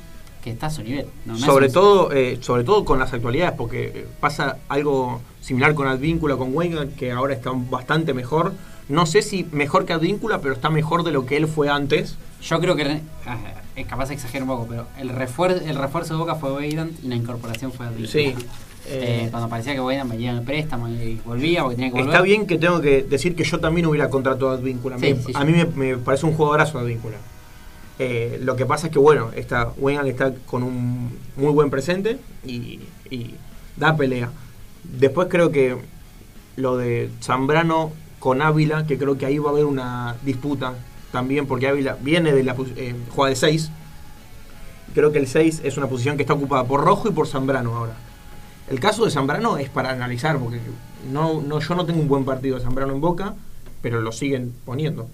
que 0.44 0.52
está 0.52 0.68
a 0.68 0.70
su 0.70 0.84
nivel? 0.84 1.06
No, 1.26 1.38
sobre 1.38 1.70
todo 1.70 2.12
eh, 2.12 2.38
sobre 2.42 2.64
todo 2.64 2.84
con 2.84 3.00
las 3.00 3.14
actualidades, 3.14 3.54
porque 3.58 3.92
eh, 3.94 4.08
pasa 4.20 4.58
algo 4.68 5.22
similar 5.42 5.74
con 5.74 5.88
Advíncula, 5.88 6.36
con 6.36 6.54
Wenger, 6.54 6.90
que 6.90 7.12
ahora 7.12 7.34
está 7.34 7.52
bastante 7.54 8.14
mejor. 8.14 8.54
No 8.90 9.06
sé 9.06 9.22
si 9.22 9.46
mejor 9.52 9.86
que 9.86 9.94
Advíncula, 9.94 10.40
pero 10.42 10.54
está 10.54 10.70
mejor 10.70 11.04
de 11.04 11.12
lo 11.12 11.26
que 11.26 11.38
él 11.38 11.48
fue 11.48 11.70
antes. 11.70 12.18
Yo 12.42 12.60
creo 12.60 12.76
que 12.76 13.02
ah, 13.26 13.38
es 13.76 13.88
capaz 13.88 14.10
de 14.10 14.16
exagerar 14.16 14.44
un 14.44 14.50
poco, 14.50 14.68
pero 14.68 14.88
el 15.00 15.10
refuerzo, 15.10 15.64
el 15.66 15.76
refuerzo 15.78 16.14
de 16.14 16.20
Boca 16.20 16.36
fue 16.36 16.52
Weidand 16.52 17.04
y 17.04 17.08
la 17.08 17.16
incorporación 17.16 17.72
fue 17.72 17.86
Advíncula. 17.86 18.12
Sí. 18.12 18.36
Eh, 18.90 19.26
Eh, 19.26 19.28
cuando 19.32 19.50
parecía 19.50 19.74
que 19.74 19.82
Weidand 19.82 20.10
venía 20.10 20.32
en 20.32 20.38
el 20.38 20.44
préstamo 20.44 20.88
y 20.88 21.20
volvía 21.26 21.62
porque 21.64 21.76
tenía 21.76 21.90
que 21.92 21.98
volver. 21.98 22.10
Está 22.10 22.22
bien 22.22 22.48
que 22.48 22.58
tengo 22.58 22.80
que 22.82 23.04
decir 23.04 23.36
que 23.36 23.44
yo 23.44 23.60
también 23.60 23.86
hubiera 23.88 24.10
contratado 24.10 24.50
a 24.52 24.54
Advíncula. 24.54 24.98
Sí, 24.98 25.14
Me- 25.14 25.22
sí, 25.24 25.32
a 25.36 25.44
mí 25.44 25.52
me, 25.52 25.66
me 25.66 25.98
parece 25.98 26.26
un 26.26 26.34
jugadorazo 26.34 26.80
Advíncula. 26.80 27.18
Eh, 28.00 28.40
lo 28.44 28.56
que 28.56 28.66
pasa 28.66 28.88
es 28.88 28.94
que, 28.94 29.00
bueno, 29.00 29.32
está, 29.36 29.72
está 30.06 30.34
con 30.46 30.64
un 30.64 31.10
muy 31.36 31.52
buen 31.52 31.70
presente 31.70 32.18
y, 32.46 32.80
y 33.10 33.34
da 33.76 33.96
pelea. 33.98 34.30
Después 34.84 35.28
creo 35.30 35.52
que 35.52 35.76
lo 36.56 36.78
de 36.78 37.10
Zambrano 37.22 37.92
con 38.20 38.42
Ávila, 38.42 38.86
que 38.88 38.98
creo 38.98 39.18
que 39.18 39.26
ahí 39.26 39.38
va 39.40 39.50
a 39.50 39.54
haber 39.54 39.66
una 39.66 40.16
disputa 40.24 40.76
también, 41.12 41.46
porque 41.48 41.68
Ávila 41.68 41.98
viene 42.02 42.32
de 42.34 42.44
la 42.44 42.56
eh, 42.76 42.96
juega 43.10 43.30
de 43.32 43.36
6. 43.36 43.72
Creo 44.94 45.12
que 45.12 45.20
el 45.20 45.28
6 45.28 45.62
es 45.64 45.78
una 45.78 45.88
posición 45.88 46.18
que 46.18 46.24
está 46.24 46.34
ocupada 46.34 46.64
por 46.64 46.82
Rojo 46.84 47.10
y 47.10 47.12
por 47.12 47.28
Zambrano 47.28 47.76
ahora. 47.76 47.94
El 48.68 48.80
caso 48.80 49.06
de 49.06 49.12
Zambrano 49.12 49.58
es 49.58 49.70
para 49.70 49.92
analizar, 49.92 50.38
porque 50.38 50.60
no, 51.12 51.42
no, 51.42 51.60
yo 51.60 51.76
no 51.76 51.86
tengo 51.86 52.02
un 52.02 52.08
buen 52.08 52.26
partido 52.26 52.58
de 52.58 52.64
Zambrano 52.64 52.94
en 52.94 53.02
Boca, 53.02 53.34
pero 53.82 54.02
lo 54.02 54.12
siguen 54.12 54.54
poniendo. 54.66 55.08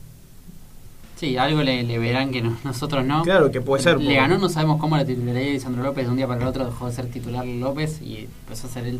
Sí, 1.15 1.37
algo 1.37 1.61
le, 1.61 1.83
le 1.83 1.99
verán 1.99 2.31
que 2.31 2.41
no- 2.41 2.57
nosotros 2.63 3.05
no. 3.05 3.23
Claro 3.23 3.51
que 3.51 3.61
puede 3.61 3.83
ser. 3.83 3.97
Le 3.99 4.05
porque- 4.05 4.15
ganó, 4.15 4.37
no 4.39 4.49
sabemos 4.49 4.79
cómo 4.81 4.97
la 4.97 5.05
titularidad 5.05 5.45
de 5.45 5.51
Lisandro 5.51 5.83
López. 5.83 6.05
De 6.05 6.09
un 6.11 6.17
día 6.17 6.27
para 6.27 6.41
el 6.41 6.47
otro 6.47 6.65
dejó 6.65 6.87
de 6.87 6.93
ser 6.95 7.05
titular 7.11 7.45
López 7.45 8.01
y 8.01 8.27
empezó 8.41 8.67
a 8.67 8.69
ser 8.71 8.87
el 8.87 8.99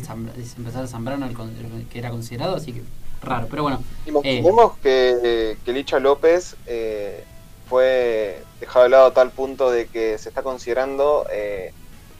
empezó 0.56 0.80
a 0.80 0.86
Zambrano, 0.86 1.26
el, 1.26 1.34
con- 1.34 1.50
el 1.50 1.86
que 1.88 1.98
era 1.98 2.10
considerado, 2.10 2.54
así 2.56 2.72
que 2.72 2.82
raro. 3.22 3.48
Pero 3.50 3.64
bueno, 3.64 3.82
eh, 4.06 4.10
Imaginemos 4.10 4.78
que, 4.78 5.56
que 5.64 5.72
Licha 5.72 5.98
López 5.98 6.56
eh, 6.66 7.24
fue 7.68 8.42
dejado 8.60 8.84
de 8.84 8.90
lado 8.90 9.06
a 9.06 9.12
tal 9.14 9.30
punto 9.30 9.70
de 9.70 9.86
que 9.88 10.16
se 10.16 10.28
está 10.28 10.42
considerando 10.42 11.26
eh, 11.32 11.72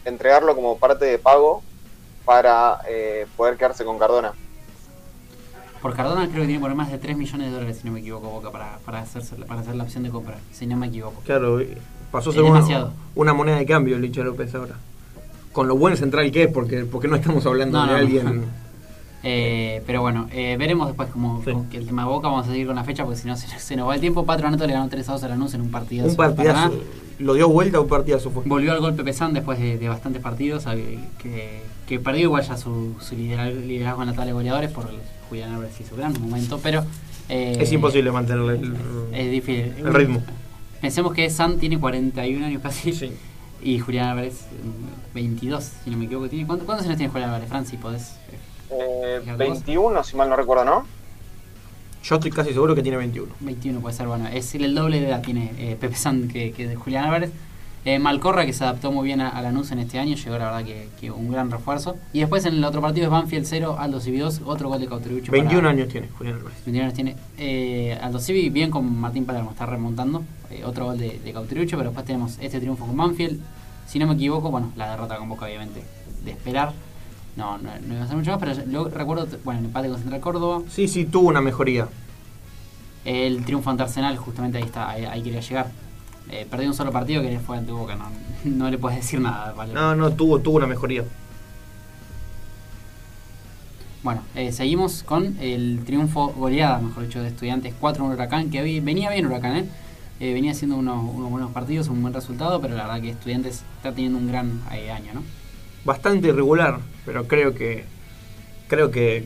entregarlo 0.04 0.54
como 0.56 0.76
parte 0.78 1.04
de 1.06 1.18
pago 1.18 1.62
para 2.24 2.78
eh, 2.88 3.26
poder 3.36 3.56
quedarse 3.56 3.84
con 3.84 3.98
Cardona. 3.98 4.32
por 5.82 5.94
Cardona 5.94 6.26
creo 6.28 6.42
que 6.42 6.46
tiene 6.46 6.60
por 6.60 6.74
más 6.74 6.90
de 6.90 6.98
3 6.98 7.16
millones 7.16 7.48
de 7.48 7.52
dólares, 7.52 7.78
si 7.80 7.86
no 7.86 7.92
me 7.92 8.00
equivoco, 8.00 8.30
Boca, 8.30 8.50
para, 8.50 8.78
para, 8.84 9.00
hacerse, 9.00 9.36
para 9.36 9.60
hacer 9.60 9.74
la 9.74 9.84
opción 9.84 10.02
de 10.04 10.10
compra, 10.10 10.38
si 10.52 10.66
no 10.66 10.76
me 10.76 10.86
equivoco. 10.86 11.20
Claro, 11.24 11.60
pasó 12.10 12.30
a 12.30 12.32
ser 12.32 12.42
una, 13.14 13.34
moneda 13.34 13.56
de 13.56 13.66
cambio 13.66 13.98
Licha 13.98 14.22
López 14.22 14.54
ahora. 14.54 14.76
Con 15.52 15.68
lo 15.68 15.76
buen 15.76 15.96
central 15.96 16.30
que 16.32 16.44
es, 16.44 16.52
porque, 16.52 16.84
porque 16.84 17.06
no 17.06 17.16
estamos 17.16 17.44
hablando 17.46 17.78
No, 17.78 17.84
de 17.84 17.90
no, 17.92 17.98
no. 17.98 17.98
alguien. 17.98 18.44
Eh, 19.26 19.82
pero 19.86 20.02
bueno, 20.02 20.28
eh, 20.32 20.54
veremos 20.58 20.86
después 20.86 21.08
cómo 21.08 21.40
Sí. 21.42 21.50
con 21.52 21.70
que 21.70 21.78
el 21.78 21.86
tema 21.86 22.02
de 22.02 22.08
Boca. 22.08 22.28
Vamos 22.28 22.46
a 22.46 22.50
seguir 22.50 22.66
con 22.66 22.76
la 22.76 22.84
fecha 22.84 23.04
porque 23.06 23.18
si 23.18 23.26
no 23.26 23.34
se, 23.38 23.48
se 23.58 23.74
nos 23.74 23.88
va 23.88 23.94
el 23.94 24.00
tiempo. 24.02 24.26
Patronato 24.26 24.66
le 24.66 24.74
ganó 24.74 24.86
3 24.90 25.08
a 25.08 25.12
2 25.12 25.24
a 25.24 25.28
Lanús 25.28 25.54
en 25.54 25.62
un 25.62 25.70
partidazo. 25.70 26.10
Un 26.10 26.16
partidazo. 26.16 26.74
Lo 27.20 27.32
dio 27.32 27.48
vuelta, 27.48 27.80
un 27.80 27.88
partidazo 27.88 28.30
fue. 28.30 28.42
Volvió 28.44 28.72
al 28.72 28.80
golpe 28.80 29.02
pesán 29.02 29.32
después 29.32 29.58
de, 29.58 29.78
de 29.78 29.88
bastantes 29.88 30.20
partidos. 30.20 30.64
Que, 30.66 31.62
que 31.86 31.98
perdió 32.00 32.22
igual 32.22 32.42
ya 32.42 32.56
su, 32.56 32.94
su 33.00 33.14
liderazgo, 33.16 34.02
en 34.02 34.08
la 34.08 34.12
tabla 34.12 34.26
de 34.26 34.32
goleadores 34.32 34.70
por 34.70 34.90
Julián 35.28 35.52
Álvarez 35.52 35.80
y 35.80 35.84
su 35.84 35.96
gran 35.96 36.12
momento. 36.20 36.58
Pero 36.62 36.84
eh, 37.28 37.56
Es 37.60 37.72
imposible 37.72 38.10
mantener 38.12 38.42
el, 38.56 38.74
Es 39.12 39.30
difícil. 39.30 39.72
el 39.78 39.94
ritmo. 39.94 40.22
Pensemos 40.80 41.12
que 41.14 41.28
San 41.30 41.58
tiene 41.58 41.78
41 41.78 42.46
años 42.46 42.62
casi. 42.62 42.92
Sí. 42.92 43.12
Y 43.62 43.78
Julián 43.78 44.08
Álvarez, 44.08 44.42
mm, 44.62 45.14
22, 45.14 45.70
si 45.84 45.90
no 45.90 45.96
me 45.96 46.04
equivoco. 46.04 46.28
Tiene, 46.28 46.46
¿cuánto- 46.46 46.66
¿Cuántos 46.66 46.86
años 46.86 46.98
tiene 46.98 47.10
Julián 47.10 47.30
Álvarez, 47.30 47.48
Franci? 47.48 47.76
¿Podés? 47.78 48.16
Eh, 48.70 49.20
Fíjate 49.22 49.44
vos. 49.44 49.52
21, 49.64 50.04
si 50.04 50.16
mal 50.16 50.28
no 50.28 50.36
recuerdo, 50.36 50.64
¿no? 50.64 50.86
Yo 52.02 52.16
estoy 52.16 52.30
casi 52.30 52.52
seguro 52.52 52.74
que 52.74 52.82
tiene 52.82 52.98
21. 52.98 53.32
21 53.40 53.80
puede 53.80 53.96
ser, 53.96 54.06
bueno, 54.06 54.28
es 54.28 54.54
el 54.54 54.74
doble 54.74 55.00
de 55.00 55.08
edad 55.08 55.22
tiene 55.22 55.52
eh, 55.58 55.76
Pepe 55.80 55.94
San 55.96 56.28
que, 56.28 56.52
que 56.52 56.68
de 56.68 56.76
Julián 56.76 57.04
Álvarez. 57.04 57.30
Eh, 57.86 57.98
Malcorra, 57.98 58.46
que 58.46 58.54
se 58.54 58.64
adaptó 58.64 58.90
muy 58.92 59.04
bien 59.04 59.20
a, 59.20 59.28
a 59.28 59.42
Lanús 59.42 59.70
en 59.70 59.78
este 59.78 59.98
año, 59.98 60.16
llegó 60.16 60.38
la 60.38 60.46
verdad 60.46 60.64
que, 60.64 60.88
que 60.98 61.10
un 61.10 61.30
gran 61.30 61.50
refuerzo. 61.50 61.96
Y 62.14 62.20
después 62.20 62.46
en 62.46 62.54
el 62.54 62.64
otro 62.64 62.80
partido 62.80 63.04
es 63.06 63.10
Banfield 63.10 63.44
0, 63.46 63.76
Aldo 63.78 64.00
Civi 64.00 64.18
2, 64.18 64.40
otro 64.46 64.70
gol 64.70 64.80
de 64.80 64.86
Cauterucho. 64.86 65.30
21 65.32 65.60
para- 65.60 65.70
años 65.70 65.88
tiene 65.88 66.08
Julián 66.16 66.36
Álvarez. 66.36 66.58
21 66.64 66.84
años 66.84 66.94
tiene. 66.94 67.16
Eh, 67.36 67.98
Aldo 68.00 68.18
Civi 68.20 68.48
bien 68.48 68.70
con 68.70 68.98
Martín 68.98 69.26
Palermo, 69.26 69.50
está 69.50 69.66
remontando. 69.66 70.22
Eh, 70.50 70.62
otro 70.64 70.86
gol 70.86 70.98
de, 70.98 71.18
de 71.22 71.32
Cauterucho, 71.34 71.76
pero 71.76 71.90
después 71.90 72.06
tenemos 72.06 72.38
este 72.40 72.58
triunfo 72.58 72.86
con 72.86 72.96
Banfield. 72.96 73.38
Si 73.86 73.98
no 73.98 74.06
me 74.06 74.14
equivoco, 74.14 74.50
bueno, 74.50 74.72
la 74.76 74.90
derrota 74.90 75.18
con 75.18 75.28
Boca 75.28 75.44
obviamente 75.44 75.82
de 76.24 76.30
esperar. 76.30 76.72
No, 77.36 77.58
no, 77.58 77.68
no 77.86 77.94
iba 77.94 78.04
a 78.04 78.06
ser 78.06 78.16
mucho 78.16 78.30
más, 78.30 78.40
pero 78.40 78.54
luego 78.66 78.88
recuerdo, 78.88 79.26
bueno, 79.44 79.60
el 79.60 79.66
empate 79.66 79.88
con 79.88 79.98
Central 79.98 80.20
Córdoba. 80.22 80.62
Sí, 80.70 80.88
sí, 80.88 81.04
tuvo 81.04 81.28
una 81.28 81.42
mejoría. 81.42 81.86
El 83.04 83.44
triunfo 83.44 83.68
ante 83.68 83.82
Arsenal, 83.82 84.16
justamente 84.16 84.56
ahí 84.56 84.64
está, 84.64 84.88
ahí, 84.88 85.04
ahí 85.04 85.22
quería 85.22 85.40
llegar. 85.40 85.66
Eh, 86.34 86.46
perdió 86.50 86.66
un 86.68 86.74
solo 86.74 86.90
partido 86.90 87.22
que 87.22 87.38
fue 87.38 87.56
ante 87.56 87.70
Boca, 87.70 87.94
no, 87.94 88.10
no 88.44 88.68
le 88.68 88.76
puedes 88.76 88.98
decir 88.98 89.20
nada. 89.20 89.52
Vale. 89.52 89.72
No, 89.72 89.94
no, 89.94 90.10
tuvo, 90.12 90.40
tuvo 90.40 90.56
una 90.56 90.66
mejoría. 90.66 91.04
Bueno, 94.02 94.22
eh, 94.34 94.50
seguimos 94.52 95.02
con 95.04 95.36
el 95.40 95.80
triunfo 95.86 96.28
goleada, 96.36 96.78
mejor 96.80 97.06
dicho, 97.06 97.22
de 97.22 97.28
Estudiantes 97.28 97.72
4 97.78 98.04
en 98.04 98.10
Huracán, 98.10 98.50
que 98.50 98.80
venía 98.80 99.10
bien 99.10 99.26
Huracán, 99.26 99.56
¿eh? 99.56 99.64
Eh, 100.20 100.34
venía 100.34 100.50
haciendo 100.52 100.76
unos, 100.76 101.02
unos 101.14 101.30
buenos 101.30 101.52
partidos, 101.52 101.88
un 101.88 102.02
buen 102.02 102.12
resultado, 102.12 102.60
pero 102.60 102.74
la 102.74 102.82
verdad 102.86 103.00
que 103.00 103.10
Estudiantes 103.10 103.62
está 103.76 103.92
teniendo 103.92 104.18
un 104.18 104.26
gran 104.28 104.60
eh, 104.72 104.90
año, 104.90 105.12
¿no? 105.14 105.22
Bastante 105.84 106.28
irregular, 106.28 106.80
pero 107.06 107.26
creo 107.28 107.54
que 107.54 107.84
creo 108.68 108.90
que 108.90 109.24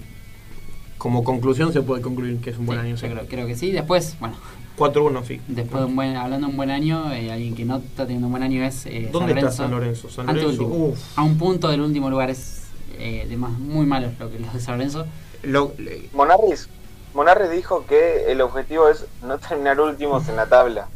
como 0.98 1.24
conclusión 1.24 1.72
se 1.72 1.80
puede 1.82 2.02
concluir 2.02 2.38
que 2.40 2.50
es 2.50 2.58
un 2.58 2.66
buen 2.66 2.80
Sí, 2.80 2.86
año. 2.86 2.96
yo 2.96 3.08
creo, 3.08 3.26
creo 3.26 3.46
que 3.46 3.56
sí. 3.56 3.70
Después, 3.72 4.16
bueno, 4.20 4.36
4-1, 4.78 5.24
sí. 5.24 5.40
después 5.48 5.80
de 5.82 5.86
un 5.88 5.96
buen, 5.96 6.16
hablando 6.16 6.46
de 6.46 6.50
un 6.52 6.56
buen 6.56 6.70
año, 6.70 7.12
eh, 7.12 7.32
alguien 7.32 7.54
que 7.54 7.64
no 7.64 7.78
está 7.78 8.04
teniendo 8.04 8.26
un 8.28 8.32
buen 8.32 8.42
año 8.42 8.64
es 8.64 8.86
eh, 8.86 9.08
¿Dónde 9.12 9.32
está 9.32 9.50
San 9.50 9.70
Lorenzo? 9.70 10.08
San 10.08 10.26
Lorenzo, 10.26 10.64
uf. 10.66 10.98
A 11.18 11.22
un 11.22 11.36
punto 11.38 11.68
del 11.68 11.80
último 11.80 12.08
lugar 12.10 12.30
es 12.30 12.62
eh, 12.98 13.26
de 13.28 13.36
más 13.36 13.50
muy 13.52 13.86
malo 13.86 14.08
lo 14.18 14.30
que 14.30 14.38
los 14.38 14.52
de 14.52 14.60
San 14.60 14.78
Lorenzo. 14.78 15.06
Lo- 15.42 15.72
le- 15.78 16.08
Monarris, 16.14 16.68
Monarris 17.14 17.50
dijo 17.50 17.84
que 17.86 18.30
el 18.30 18.40
objetivo 18.40 18.88
es 18.88 19.04
no 19.22 19.38
terminar 19.38 19.80
últimos 19.80 20.28
en 20.28 20.36
la 20.36 20.46
tabla. 20.46 20.88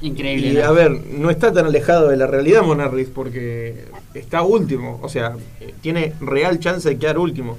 Increíble. 0.00 0.48
y 0.50 0.54
¿no? 0.54 0.64
a 0.64 0.70
ver, 0.70 0.90
no 0.92 1.28
está 1.30 1.52
tan 1.52 1.66
alejado 1.66 2.08
de 2.08 2.16
la 2.16 2.26
realidad 2.28 2.62
Monarris 2.62 3.08
porque 3.08 3.84
está 4.14 4.42
último, 4.42 5.00
o 5.02 5.08
sea, 5.08 5.34
tiene 5.80 6.12
real 6.20 6.60
chance 6.60 6.88
de 6.88 6.98
quedar 6.98 7.18
último. 7.18 7.58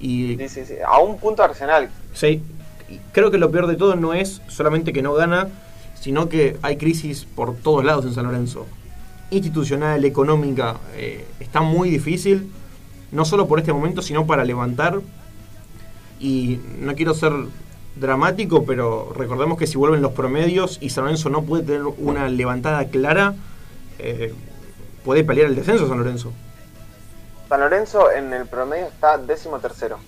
Y 0.00 0.36
Sí, 0.38 0.48
sí, 0.48 0.64
sí. 0.64 0.74
A 0.86 0.98
un 0.98 1.18
punto 1.18 1.42
Arsenal. 1.44 1.88
Sí, 2.14 2.42
creo 3.12 3.30
que 3.30 3.38
lo 3.38 3.50
peor 3.50 3.66
de 3.66 3.76
todo 3.76 3.96
no 3.96 4.14
es 4.14 4.42
solamente 4.48 4.92
que 4.92 5.02
no 5.02 5.14
gana, 5.14 5.48
sino 6.00 6.28
que 6.28 6.58
hay 6.62 6.76
crisis 6.76 7.24
por 7.24 7.54
todos 7.54 7.84
lados 7.84 8.04
en 8.04 8.14
San 8.14 8.24
Lorenzo. 8.24 8.66
Institucional, 9.30 10.04
económica, 10.04 10.76
eh, 10.96 11.24
está 11.40 11.60
muy 11.60 11.90
difícil, 11.90 12.50
no 13.12 13.24
solo 13.24 13.46
por 13.46 13.58
este 13.58 13.72
momento, 13.72 14.02
sino 14.02 14.26
para 14.26 14.44
levantar. 14.44 15.00
Y 16.18 16.60
no 16.78 16.94
quiero 16.94 17.14
ser 17.14 17.32
dramático, 17.96 18.64
pero 18.64 19.12
recordemos 19.14 19.58
que 19.58 19.66
si 19.66 19.76
vuelven 19.76 20.02
los 20.02 20.12
promedios 20.12 20.78
y 20.80 20.90
San 20.90 21.04
Lorenzo 21.04 21.30
no 21.30 21.42
puede 21.42 21.64
tener 21.64 21.82
una 21.98 22.28
levantada 22.28 22.86
clara, 22.86 23.34
eh, 23.98 24.34
puede 25.04 25.24
pelear 25.24 25.48
el 25.48 25.54
descenso 25.54 25.88
San 25.88 25.98
Lorenzo. 25.98 26.32
San 27.48 27.60
Lorenzo 27.60 28.10
en 28.10 28.32
el 28.32 28.46
promedio 28.46 28.86
está 28.86 29.18
décimo 29.18 29.58
tercero. 29.58 29.98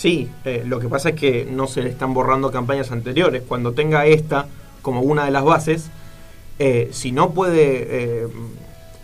Sí, 0.00 0.30
eh, 0.46 0.62
lo 0.66 0.80
que 0.80 0.88
pasa 0.88 1.10
es 1.10 1.14
que 1.14 1.44
no 1.44 1.66
se 1.66 1.82
le 1.82 1.90
están 1.90 2.14
borrando 2.14 2.50
campañas 2.50 2.90
anteriores. 2.90 3.42
Cuando 3.46 3.72
tenga 3.72 4.06
esta 4.06 4.46
como 4.80 5.02
una 5.02 5.26
de 5.26 5.30
las 5.30 5.44
bases, 5.44 5.90
eh, 6.58 6.88
si 6.90 7.12
no 7.12 7.32
puede 7.32 8.22
eh, 8.22 8.28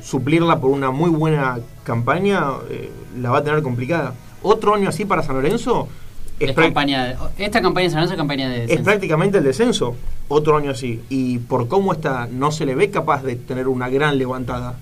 suplirla 0.02 0.58
por 0.58 0.70
una 0.70 0.90
muy 0.92 1.10
buena 1.10 1.58
campaña, 1.84 2.44
eh, 2.70 2.90
la 3.20 3.28
va 3.28 3.38
a 3.40 3.44
tener 3.44 3.62
complicada. 3.62 4.14
Otro 4.42 4.74
año 4.74 4.88
así 4.88 5.04
para 5.04 5.22
San 5.22 5.36
Lorenzo 5.36 5.86
es, 6.40 6.48
Es 6.48 6.56
campaña 6.56 7.14
esta 7.36 7.60
campaña 7.60 7.84
de 7.84 7.90
San 7.90 7.98
Lorenzo 7.98 8.14
es 8.14 8.18
campaña 8.18 8.48
de 8.48 8.54
es 8.54 8.60
descenso. 8.62 8.84
prácticamente 8.84 9.36
el 9.36 9.44
descenso. 9.44 9.96
Otro 10.28 10.56
año 10.56 10.70
así. 10.70 11.02
Y 11.10 11.40
por 11.40 11.68
cómo 11.68 11.92
está, 11.92 12.26
no 12.26 12.50
se 12.52 12.64
le 12.64 12.74
ve 12.74 12.90
capaz 12.90 13.22
de 13.22 13.36
tener 13.36 13.68
una 13.68 13.90
gran 13.90 14.16
levantada. 14.16 14.78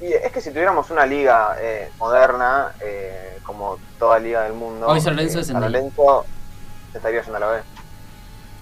Y 0.00 0.12
es 0.12 0.30
que 0.32 0.40
si 0.40 0.50
tuviéramos 0.50 0.90
una 0.90 1.06
liga 1.06 1.56
eh, 1.60 1.88
moderna, 1.98 2.72
eh, 2.84 3.38
como 3.42 3.78
toda 3.98 4.18
liga 4.18 4.42
del 4.44 4.52
mundo, 4.52 4.86
Hoy 4.86 5.00
San 5.00 5.16
Lorenzo 5.16 5.40
eh, 5.40 5.44
San 5.44 5.60
Lorenzo 5.60 6.24
estaría 6.94 7.22
yendo 7.22 7.36
a 7.36 7.40
la 7.40 7.46
B. 7.48 7.58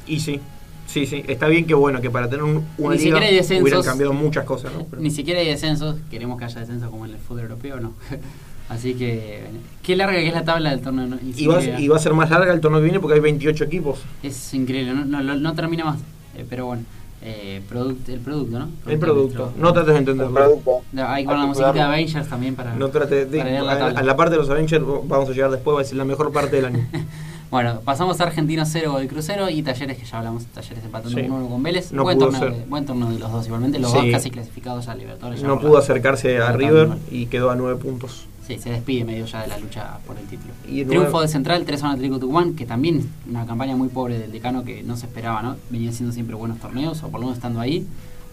Y 0.07 0.21
sí, 0.21 0.41
sí, 0.87 1.07
sí. 1.07 1.25
Está 1.27 1.49
bien 1.49 1.67
que 1.67 1.75
bueno, 1.75 2.01
que 2.01 2.11
para 2.11 2.29
tener 2.29 2.45
un- 2.45 2.67
una 2.79 2.95
Ni 2.95 3.01
liga 3.03 3.17
siquiera 3.17 3.27
hay 3.27 3.35
descensos. 3.35 3.63
hubieran 3.65 3.83
cambiado 3.83 4.13
muchas 4.13 4.45
cosas. 4.45 4.73
¿no? 4.73 4.85
Pero- 4.85 5.03
Ni 5.03 5.11
siquiera 5.11 5.41
hay 5.41 5.49
descensos, 5.49 5.97
queremos 6.11 6.39
que 6.39 6.45
haya 6.45 6.61
descensos 6.61 6.91
como 6.91 7.05
en 7.07 7.13
el 7.13 7.19
fútbol 7.19 7.43
europeo, 7.43 7.81
no. 7.81 7.95
Así 8.69 8.95
que, 8.95 9.45
qué 9.83 9.95
larga 9.97 10.15
que 10.19 10.29
es 10.29 10.35
la 10.35 10.45
tabla 10.45 10.71
del 10.71 10.81
torneo. 10.81 11.07
¿no? 11.07 11.17
Y 11.23 11.47
va, 11.47 11.55
Increíble. 11.57 11.81
y 11.83 11.89
va 11.89 11.97
a 11.97 11.99
ser 11.99 12.15
más 12.15 12.31
larga 12.31 12.53
el 12.53 12.61
torneo 12.61 12.79
que 12.81 12.85
viene 12.85 13.01
porque 13.01 13.15
hay 13.15 13.21
28 13.21 13.65
equipos. 13.65 13.99
Es 14.23 14.55
increíble, 14.55 14.95
no, 14.95 15.05
no, 15.05 15.23
no- 15.23 15.35
no 15.37 15.55
termina 15.55 15.85
más. 15.85 15.99
Eh, 16.37 16.47
pero 16.49 16.67
bueno, 16.67 16.83
eh, 17.25 17.63
product- 17.69 18.09
el 18.11 18.21
producto, 18.21 18.59
¿no? 18.59 18.69
El 18.87 18.99
producto. 18.99 19.53
No 19.59 19.73
trates 19.73 19.93
de 19.95 19.99
entenderlo. 20.01 20.35
producto. 20.35 20.81
No, 20.93 21.03
hay 21.09 21.09
Hay 21.09 21.25
con 21.25 21.35
la 21.37 21.41
que 21.43 21.47
musiquita 21.49 21.73
de. 21.73 21.81
Avengers 21.83 22.29
también 22.29 22.55
para, 22.55 22.75
No 22.75 22.89
trates 22.91 23.31
de. 23.31 23.39
para 23.39 23.51
leer 23.51 23.63
la 23.63 23.73
a, 23.87 24.03
la 24.03 24.17
parte 24.17 24.33
de 24.33 24.39
los 24.39 24.51
Avengers 24.51 24.85
vamos 25.05 25.29
a 25.29 25.33
llegar 25.33 25.51
después, 25.51 25.77
va 25.77 25.81
a 25.81 25.85
ser 25.85 25.97
la 25.97 26.05
mejor 26.05 26.31
parte 26.33 26.57
del 26.57 26.67
año. 26.67 26.87
Bueno, 27.51 27.83
pasamos 27.85 28.21
a 28.21 28.25
Argentino 28.25 28.65
0 28.67 28.91
Godoy 28.91 29.07
Crucero 29.07 29.49
y 29.49 29.63
Talleres, 29.63 29.97
que 29.97 30.05
ya 30.05 30.19
hablamos, 30.19 30.45
Talleres 30.47 30.83
empatando 30.85 31.17
Sí. 31.17 31.25
1-1 31.29 31.49
con 31.49 31.63
Vélez. 31.63 31.93
No 31.93 32.03
buen, 32.03 32.19
pudo 32.19 32.31
torneo, 32.31 32.51
ser. 32.51 32.59
de- 32.63 32.67
buen 32.67 32.85
torneo 32.85 33.11
de 33.11 33.19
los 33.21 33.31
dos, 33.31 33.47
igualmente, 33.47 33.79
los 33.79 33.93
Sí. 33.93 33.97
dos 33.99 34.07
casi 34.11 34.31
clasificados 34.33 34.89
a 34.89 34.97
Libertadores. 34.97 35.41
No 35.45 35.61
pudo 35.61 35.79
acercarse 35.79 36.39
a 36.39 36.51
River 36.51 36.89
y 37.13 37.27
quedó 37.27 37.51
a 37.53 37.55
9 37.55 37.77
puntos. 37.81 38.27
Sí, 38.47 38.59
se 38.59 38.71
despide 38.71 39.05
medio 39.05 39.25
ya 39.25 39.43
de 39.43 39.49
la 39.49 39.59
lucha 39.59 39.99
por 40.07 40.19
el 40.19 40.25
título. 40.27 40.53
Y 40.69 40.85
Triunfo 40.85 41.21
de 41.23 41.29
Central, 41.29 41.65
3 41.65 41.83
a 41.83 41.87
1 41.87 41.93
Atlético 41.95 42.19
Tucumán, 42.19 42.55
que 42.55 42.67
también 42.67 43.09
una 43.29 43.47
campaña 43.47 43.75
muy 43.75 43.89
pobre 43.89 44.19
del 44.19 44.31
decano 44.33 44.65
que 44.65 44.83
no 44.83 44.97
se 44.99 45.07
esperaba, 45.07 45.41
¿no? 45.43 45.57
Venía 45.71 45.89
haciendo 45.91 46.13
siempre 46.13 46.35
buenos 46.37 46.59
torneos, 46.59 47.03
o 47.03 47.09
por 47.09 47.21
lo 47.21 47.27
menos 47.27 47.39
estando 47.39 47.61
ahí. 47.61 47.87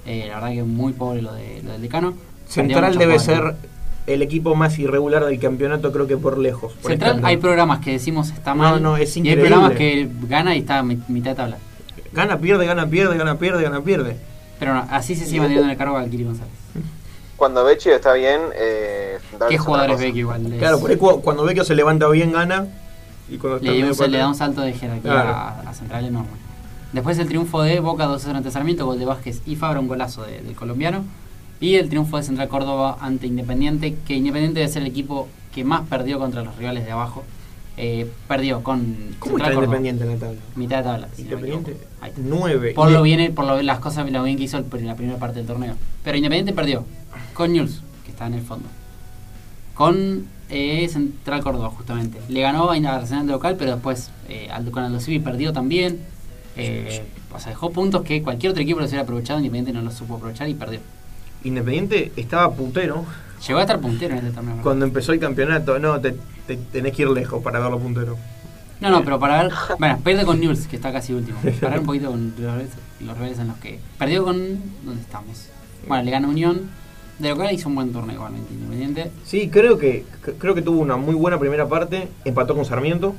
Eh, 0.06 0.26
la 0.28 0.36
verdad 0.36 0.50
que 0.52 0.64
muy 0.64 0.92
pobre 0.94 1.22
lo, 1.22 1.32
de, 1.34 1.62
lo 1.64 1.72
del 1.72 1.82
decano. 1.82 2.14
Central 2.48 2.98
debe 2.98 3.20
ser 3.20 3.56
el 4.08 4.22
equipo 4.22 4.54
más 4.56 4.78
irregular 4.80 5.24
del 5.24 5.40
campeonato, 5.40 5.92
creo 5.94 6.08
que 6.08 6.18
por 6.18 6.38
lejos. 6.40 6.74
por 6.82 6.92
Central 6.92 7.22
hay 7.24 7.38
programas 7.38 7.80
que 7.80 7.92
decimos 7.92 8.32
está 8.32 8.52
No, 8.54 8.64
mal. 8.64 8.84
no, 8.84 8.98
es 8.98 9.16
y 9.16 9.20
hay 9.22 9.28
increíble. 9.28 9.50
programas 9.50 9.78
que 9.78 10.10
gana 10.28 10.56
y 10.56 10.60
está 10.60 10.80
a 10.80 10.84
mi- 10.84 11.00
mitad 11.08 11.32
de 11.32 11.36
tabla. 11.38 11.58
Gana, 12.12 12.38
pierde, 12.40 12.66
gana, 12.66 12.88
pierde, 12.90 13.18
gana, 13.18 13.38
pierde, 13.40 13.64
gana, 13.64 13.80
pierde. 13.82 14.18
Pero 14.60 14.74
no, 14.74 14.86
así 14.90 15.16
se 15.16 15.26
sigue 15.26 15.40
manteniendo 15.40 15.66
en 15.68 15.72
el 15.72 15.78
cargo 15.78 15.94
Valkyrie 15.94 16.26
González. 16.26 16.52
Cuando 17.42 17.64
Becci 17.64 17.90
está 17.90 18.14
bien, 18.14 18.40
eh, 18.54 19.18
¿Qué 19.50 19.56
es 19.56 19.62
otra 19.62 19.66
jugadores 19.66 19.94
cosa. 19.96 20.06
ve 20.06 20.14
que 20.14 20.20
igual? 20.20 20.46
es- 20.54 20.60
Claro, 20.60 20.80
por 20.80 20.92
ahí 20.92 20.98
cu- 20.98 21.22
cuando 21.24 21.44
Vecchio 21.44 21.64
se 21.66 21.74
levanta 21.74 22.08
bien, 22.10 22.32
gana. 22.32 22.68
Y 23.32 23.38
cuando 23.38 23.58
está 23.58 23.72
le, 23.72 24.10
le 24.12 24.18
da 24.20 24.28
un 24.28 24.36
salto 24.36 24.62
de 24.62 24.74
jerarquía 24.74 25.12
Claro. 25.12 25.30
a, 25.32 25.62
a 25.62 25.74
Central 25.74 26.06
enorme. 26.06 26.30
Después 26.94 27.18
el 27.18 27.28
triunfo 27.28 27.64
de 27.64 27.80
Boca 27.80 28.06
2-0 28.08 28.36
ante 28.38 28.52
Sarmiento, 28.52 28.86
gol 28.86 29.00
de 29.00 29.06
Vázquez 29.06 29.42
y 29.48 29.56
Fabra, 29.56 29.80
un 29.80 29.88
golazo 29.88 30.22
de- 30.24 30.42
del 30.42 30.54
colombiano. 30.56 31.04
Y 31.60 31.78
el 31.78 31.90
triunfo 31.90 32.18
de 32.18 32.22
Central 32.22 32.48
Córdoba 32.48 33.00
ante 33.02 33.26
Independiente, 33.26 33.96
que 34.06 34.14
Independiente 34.14 34.60
debe 34.60 34.72
ser 34.72 34.84
el 34.84 34.90
equipo 34.90 35.28
que 35.52 35.64
más 35.64 35.82
perdió 35.90 36.20
contra 36.20 36.44
los 36.44 36.56
rivales 36.58 36.86
de 36.86 36.92
abajo. 36.92 37.24
Eh, 37.76 38.06
perdió 38.28 38.62
con 38.62 39.16
¿Cómo 39.18 39.38
Central 39.38 39.54
está. 39.54 39.64
Independiente 39.64 40.04
en 40.04 40.10
la 40.12 40.18
tabla? 40.18 40.40
Mitad 40.56 40.78
de 40.78 40.84
tabla. 40.84 41.08
si 41.16 41.24
Independiente, 41.24 41.72
equivoco. 41.72 41.90
Ahí 42.02 42.10
está. 42.12 42.22
9. 42.24 42.74
Por 42.76 42.92
lo 42.92 43.02
bien, 43.02 43.34
por 43.34 43.46
lo, 43.46 43.60
las 43.64 43.80
cosas 43.80 44.08
lo 44.12 44.22
bien 44.22 44.38
que 44.38 44.44
hizo 44.44 44.60
el- 44.60 44.66
en 44.72 44.86
la 44.86 44.96
primera 44.96 45.18
parte 45.18 45.40
del 45.40 45.48
torneo. 45.48 45.74
Pero 46.04 46.18
Independiente 46.18 46.54
perdió 46.54 46.86
con 47.34 47.54
News, 47.54 47.82
que 48.06 48.12
está 48.12 48.28
en 48.28 48.36
el 48.36 48.42
fondo. 48.42 48.68
Con 49.74 50.26
eh, 50.50 50.88
Central 50.90 51.42
Córdoba, 51.42 51.70
justamente. 51.70 52.20
Le 52.30 52.42
ganó 52.42 52.70
a 52.72 52.76
Arsenal 52.76 53.26
de 53.26 53.32
local, 53.32 53.56
pero 53.58 53.72
después 53.74 54.12
eh, 54.28 54.50
con 54.72 54.84
Aldo 54.84 55.00
Civi 55.00 55.20
perdió 55.20 55.54
también. 55.54 56.00
Eh, 56.58 57.04
o 57.34 57.40
sea, 57.40 57.50
dejó 57.50 57.72
puntos 57.72 58.04
que 58.04 58.22
cualquier 58.22 58.52
otro 58.52 58.62
equipo 58.62 58.80
los 58.80 58.90
hubiera 58.90 59.04
aprovechado. 59.04 59.40
Independiente 59.40 59.72
no 59.72 59.82
los 59.82 59.94
supo 59.94 60.16
aprovechar 60.16 60.50
y 60.50 60.54
perdió. 60.54 60.80
Independiente 61.44 62.12
estaba 62.16 62.52
puntero 62.54 63.06
Llegó 63.48 63.58
a 63.60 63.64
estar 63.64 63.80
puntero 63.80 64.14
en 64.16 64.20
este 64.28 64.36
torneo. 64.36 64.58
cuando 64.62 64.86
empezó 64.86 65.14
el 65.14 65.20
campeonato. 65.20 65.80
No, 65.80 66.00
te, 66.00 66.16
te- 66.46 66.58
tenés 66.58 66.94
que 66.96 67.04
ir 67.04 67.10
lejos 67.10 67.42
para 67.42 67.60
verlo 67.60 67.80
puntero. 67.80 68.18
No, 68.82 68.90
no, 68.90 69.04
pero 69.04 69.20
para 69.20 69.44
ver. 69.44 69.52
Bueno, 69.80 70.00
pierde 70.04 70.26
con 70.26 70.40
News, 70.40 70.68
que 70.68 70.76
está 70.76 70.92
casi 70.92 71.14
último. 71.14 71.40
Para 71.62 71.72
ver 71.72 71.80
un 71.80 71.86
poquito 71.86 72.12
con 72.12 72.34
los 72.38 72.50
los 73.00 73.18
rivales 73.18 73.40
en 73.40 73.48
los 73.48 73.58
que. 73.58 73.80
Perdió 73.98 74.24
con. 74.26 74.38
¿Dónde 74.84 75.02
estamos? 75.02 75.48
Bueno, 75.88 76.04
le 76.04 76.12
gana 76.12 76.28
Unión. 76.28 76.70
De 77.22 77.30
local 77.30 77.54
hizo 77.54 77.70
un 77.70 77.76
buen 77.76 77.92
torneo 77.94 78.16
igualmente, 78.16 78.54
Independiente. 78.54 79.12
Sí, 79.26 79.50
creo 79.50 79.78
que 79.78 80.06
creo 80.40 80.56
que 80.56 80.62
tuvo 80.62 80.80
una 80.80 80.98
muy 80.98 81.14
buena 81.16 81.40
primera 81.40 81.68
parte. 81.70 82.08
Empató 82.26 82.56
con 82.56 82.66
Sarmiento. 82.66 83.16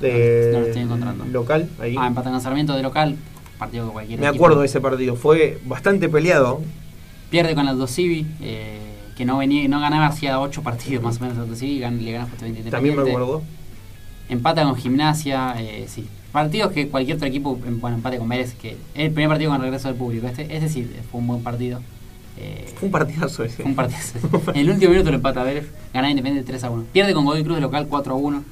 De 0.00 0.50
No 0.52 0.60
lo 0.60 0.66
estoy 0.66 0.82
encontrando. 0.82 1.24
local, 1.26 1.68
ahí. 1.78 1.94
Ah, 1.98 2.06
empatan 2.08 2.32
con 2.32 2.40
Sarmiento 2.42 2.74
de 2.74 2.82
local. 2.82 3.16
Partido 3.58 3.86
que 3.86 3.92
cualquier 3.92 4.18
Me 4.18 4.26
equipo. 4.26 4.44
acuerdo 4.44 4.60
de 4.62 4.66
ese 4.66 4.80
partido. 4.80 5.14
Fue 5.16 5.60
bastante 5.66 6.08
peleado. 6.08 6.60
Pierde 7.30 7.54
con 7.54 7.68
Aldo 7.68 7.86
Civi, 7.86 8.26
eh, 8.40 8.78
que 9.16 9.24
no 9.24 9.38
venía, 9.38 9.68
no 9.68 9.78
ganaba 9.80 10.06
hacía 10.06 10.40
8 10.40 10.62
partidos 10.62 11.04
más 11.04 11.18
o 11.18 11.20
menos 11.20 11.38
Aldo 11.38 11.54
Civi, 11.54 11.78
gan- 11.80 12.00
le 12.00 12.12
gana 12.12 12.26
justamente 12.28 12.68
También 12.70 12.96
me 12.96 13.02
acuerdo. 13.02 13.42
Empata 14.28 14.64
con 14.64 14.74
Gimnasia, 14.76 15.54
eh, 15.58 15.84
sí. 15.88 16.06
Partidos 16.32 16.72
que 16.72 16.88
cualquier 16.88 17.16
otro 17.16 17.28
equipo, 17.28 17.56
bueno, 17.56 17.96
empate 17.96 18.16
con 18.18 18.28
Vélez, 18.28 18.54
que 18.54 18.70
es 18.70 18.76
el 18.94 19.10
primer 19.12 19.28
partido 19.28 19.50
con 19.50 19.60
regreso 19.60 19.88
del 19.88 19.96
público. 19.96 20.26
Este, 20.26 20.42
este 20.56 20.68
sí 20.68 20.88
fue 21.10 21.20
un 21.20 21.26
buen 21.26 21.42
partido. 21.42 21.80
Eh, 22.40 22.72
Fue 22.76 22.86
un 22.86 22.92
partidazo 22.92 23.44
ese. 23.44 23.56
fue 23.56 23.66
un 23.66 23.74
partido. 23.74 24.00
en 24.54 24.56
el 24.56 24.70
último 24.70 24.90
minuto 24.92 25.10
lo 25.10 25.16
empata 25.16 25.42
Vélez, 25.42 25.66
gana 25.92 26.10
Independiente 26.10 26.50
3 26.50 26.64
a 26.64 26.70
1. 26.70 26.84
Pierde 26.92 27.12
con 27.14 27.24
Godoy 27.24 27.42
Cruz 27.44 27.56
de 27.56 27.60
local 27.62 27.86
4 27.88 28.12
a 28.12 28.16
1. 28.16 28.44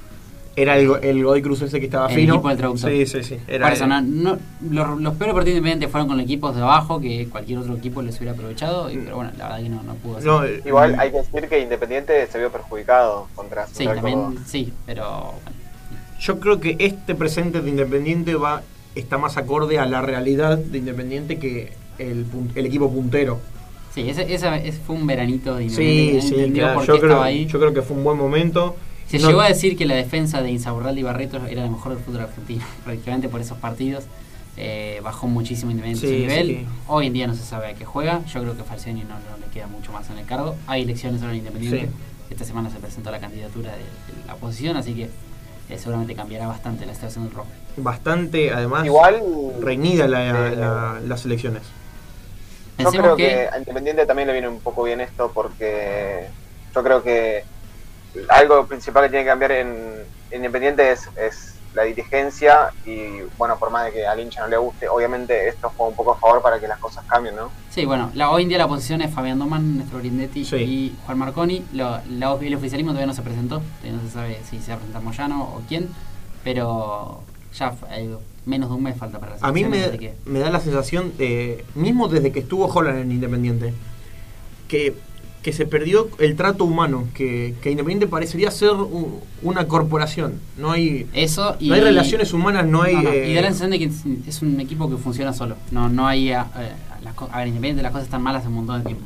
Era 0.56 0.76
el, 0.76 0.90
el 1.02 1.22
Godoy 1.24 1.40
Cruz 1.40 1.62
ese 1.62 1.78
que 1.78 1.86
estaba 1.86 2.08
El 2.08 2.16
fino. 2.16 2.34
equipo 2.34 2.48
del 2.48 2.58
traductor. 2.58 2.90
Sí, 2.90 3.06
sí, 3.06 3.22
sí. 3.22 3.36
Era 3.46 3.66
Por 3.66 3.72
eso, 3.74 3.84
él. 3.84 3.90
no- 3.90 4.00
no- 4.02 4.38
los, 4.70 5.00
los 5.00 5.14
peores 5.14 5.34
partidos 5.34 5.44
de 5.44 5.50
Independiente 5.58 5.88
fueron 5.88 6.08
con 6.08 6.18
equipos 6.20 6.54
de 6.56 6.62
abajo 6.62 7.00
que 7.00 7.28
cualquier 7.28 7.58
otro 7.60 7.76
equipo 7.76 8.02
les 8.02 8.16
hubiera 8.18 8.32
aprovechado, 8.32 8.90
y- 8.90 8.96
pero 8.98 9.16
bueno, 9.16 9.30
la 9.38 9.44
verdad 9.44 9.62
que 9.62 9.68
no, 9.68 9.82
no 9.84 9.94
pudo. 9.94 10.20
No, 10.20 10.44
eh, 10.44 10.60
Igual 10.66 10.96
hay 10.98 11.12
que 11.12 11.18
decir 11.18 11.48
que 11.48 11.60
Independiente 11.60 12.26
se 12.26 12.38
vio 12.38 12.50
perjudicado 12.50 13.28
contra 13.36 13.66
Sí, 13.68 13.84
Córdoba. 13.86 14.10
también, 14.10 14.44
sí, 14.46 14.72
pero 14.84 15.04
bueno, 15.44 15.58
yo 16.20 16.40
creo 16.40 16.58
que 16.60 16.76
este 16.80 17.14
presente 17.14 17.60
de 17.62 17.70
Independiente 17.70 18.34
va 18.34 18.62
está 18.96 19.16
más 19.16 19.36
acorde 19.36 19.78
a 19.78 19.86
la 19.86 20.02
realidad 20.02 20.58
de 20.58 20.78
Independiente 20.78 21.38
que 21.38 21.72
el, 22.00 22.26
el 22.56 22.66
equipo 22.66 22.90
puntero. 22.92 23.38
Sí, 23.94 24.08
ese, 24.08 24.72
fue 24.86 24.96
un 24.96 25.06
veranito 25.06 25.56
de 25.56 25.68
Sí, 25.70 25.82
Independiente. 26.12 26.46
sí, 26.46 26.52
claro, 26.52 26.80
yo 26.80 26.86
creo, 26.86 26.96
estaba 27.10 27.24
ahí. 27.24 27.46
yo 27.46 27.58
creo 27.58 27.74
que 27.74 27.82
fue 27.82 27.96
un 27.96 28.04
buen 28.04 28.16
momento. 28.18 28.76
Se 29.08 29.18
No- 29.18 29.28
llegó 29.28 29.40
a 29.40 29.48
decir 29.48 29.76
que 29.76 29.86
la 29.86 29.94
defensa 29.94 30.42
de 30.42 30.50
Insaurralde 30.50 31.00
y 31.00 31.02
Barreto 31.04 31.38
era 31.46 31.62
la 31.62 31.70
mejor 31.70 31.94
del 31.94 32.04
fútbol 32.04 32.20
argentino, 32.22 32.64
prácticamente 32.84 33.28
por 33.28 33.40
esos 33.40 33.58
partidos. 33.58 34.04
Eh, 34.60 35.00
bajó 35.04 35.28
muchísimo 35.28 35.70
Independiente 35.70 36.06
Sí, 36.08 36.14
su 36.14 36.20
nivel. 36.20 36.46
sí. 36.48 36.66
Hoy 36.88 37.06
en 37.06 37.12
día 37.12 37.26
no 37.28 37.34
se 37.34 37.42
sabe 37.44 37.68
a 37.68 37.74
qué 37.74 37.84
juega. 37.84 38.24
Yo 38.26 38.40
creo 38.42 38.56
que 38.56 38.64
Falcioni 38.64 39.02
no, 39.02 39.10
no 39.14 39.38
le 39.40 39.46
queda 39.52 39.68
mucho 39.68 39.92
más 39.92 40.10
en 40.10 40.18
el 40.18 40.26
cargo. 40.26 40.56
Hay 40.66 40.82
elecciones 40.82 41.20
ahora 41.22 41.32
en 41.32 41.38
Independiente. 41.38 41.80
Sí. 41.86 41.92
Esta 42.30 42.44
semana 42.44 42.68
se 42.68 42.78
presentó 42.78 43.10
la 43.10 43.20
candidatura 43.20 43.70
de, 43.72 43.78
de 43.78 44.26
la 44.26 44.34
oposición, 44.34 44.76
así 44.76 44.94
que 44.94 45.04
eh, 45.04 45.78
seguramente 45.78 46.14
cambiará 46.14 46.46
bastante 46.48 46.84
la 46.86 46.94
situación 46.94 47.24
del 47.26 47.34
rojo. 47.34 47.46
Bastante, 47.76 48.50
además, 48.52 48.84
Igual, 48.84 49.22
reñida 49.60 50.08
la- 50.08 50.48
Eh, 50.52 50.56
la- 50.56 51.00
las 51.06 51.24
elecciones. 51.24 51.62
Yo 52.84 52.90
creo 52.90 53.16
que, 53.16 53.26
que 53.28 53.48
a 53.52 53.58
Independiente 53.58 54.06
también 54.06 54.26
le 54.28 54.32
viene 54.32 54.48
un 54.48 54.60
poco 54.60 54.82
bien 54.84 55.00
esto 55.00 55.30
porque 55.34 56.28
yo 56.74 56.82
creo 56.82 57.02
que 57.02 57.44
algo 58.28 58.66
principal 58.66 59.04
que 59.04 59.10
tiene 59.10 59.24
que 59.24 59.30
cambiar 59.30 59.52
en 59.52 60.04
Independiente 60.32 60.92
es, 60.92 61.08
es 61.16 61.54
la 61.74 61.82
dirigencia 61.84 62.70
y 62.86 63.20
bueno, 63.36 63.58
por 63.58 63.70
más 63.70 63.84
de 63.86 63.92
que 63.92 64.06
al 64.06 64.18
hincha 64.20 64.40
no 64.40 64.48
le 64.48 64.56
guste, 64.56 64.88
obviamente 64.88 65.48
esto 65.48 65.70
juega 65.76 65.90
un 65.90 65.96
poco 65.96 66.12
a 66.12 66.18
favor 66.18 66.42
para 66.42 66.58
que 66.58 66.66
las 66.66 66.78
cosas 66.78 67.04
cambien, 67.06 67.36
¿no? 67.36 67.50
Sí, 67.70 67.84
bueno, 67.84 68.10
la, 68.14 68.30
hoy 68.30 68.42
en 68.44 68.48
día 68.48 68.58
la 68.58 68.66
posición 68.68 69.00
es 69.02 69.12
Fabián 69.14 69.38
Doman, 69.38 69.78
Néstor 69.78 70.00
Grindetti 70.00 70.44
Sí. 70.44 70.56
y 70.56 70.96
Juan 71.06 71.18
Marconi. 71.18 71.64
Lo- 71.72 72.00
la- 72.08 72.36
el 72.40 72.54
oficialismo 72.54 72.92
todavía 72.92 73.06
no 73.06 73.14
se 73.14 73.22
presentó, 73.22 73.60
todavía 73.80 73.92
no 73.92 74.08
se 74.08 74.14
sabe 74.14 74.40
si 74.48 74.60
se 74.60 74.70
va 74.70 74.76
a 74.76 74.78
presentar 74.78 75.02
Moyano 75.02 75.42
o 75.44 75.62
quién, 75.68 75.88
pero 76.42 77.20
ya 77.54 77.74
eh, 77.90 78.16
menos 78.48 78.68
de 78.70 78.74
un 78.76 78.82
mes 78.82 78.96
falta 78.96 79.20
para 79.20 79.32
las 79.32 79.42
A 79.44 79.52
mí 79.52 79.64
me, 79.64 79.90
que- 79.98 80.14
me 80.24 80.38
da 80.40 80.50
la 80.50 80.60
sensación, 80.60 81.12
de, 81.18 81.64
mismo 81.74 82.08
desde 82.08 82.32
que 82.32 82.40
estuvo 82.40 82.66
Holland 82.66 82.98
en 82.98 83.12
Independiente, 83.12 83.72
que, 84.66 84.94
que 85.42 85.52
se 85.52 85.66
perdió 85.66 86.08
el 86.18 86.34
trato 86.36 86.64
humano, 86.64 87.04
que, 87.14 87.54
que 87.62 87.70
Independiente 87.70 88.06
parecería 88.06 88.50
ser 88.50 88.72
un- 88.72 89.20
una 89.42 89.68
corporación. 89.68 90.40
No 90.56 90.72
hay, 90.72 91.06
Eso 91.12 91.56
y... 91.60 91.68
no 91.68 91.74
hay 91.74 91.80
relaciones 91.82 92.32
humanas, 92.32 92.66
no 92.66 92.82
hay... 92.82 92.94
No, 92.96 93.02
no, 93.02 93.10
eh, 93.10 93.30
Y 93.30 93.34
da 93.34 93.42
la 93.42 93.48
sensación 93.48 93.70
de 93.70 93.78
que 93.78 93.84
es, 94.28 94.42
un 94.42 94.58
equipo 94.60 94.90
que 94.90 94.96
funciona 94.96 95.32
solo. 95.32 95.56
No, 95.70 95.88
no 95.88 96.06
hay... 96.06 96.30
eh, 96.30 96.34
las 97.02 97.14
a 97.30 97.38
ver, 97.38 97.48
independiente 97.48 97.82
las 97.82 97.92
cosas 97.92 98.06
están 98.06 98.22
malas 98.22 98.40
hace 98.40 98.48
un 98.48 98.54
montón 98.56 98.78
de 98.80 98.86
tiempo. 98.86 99.04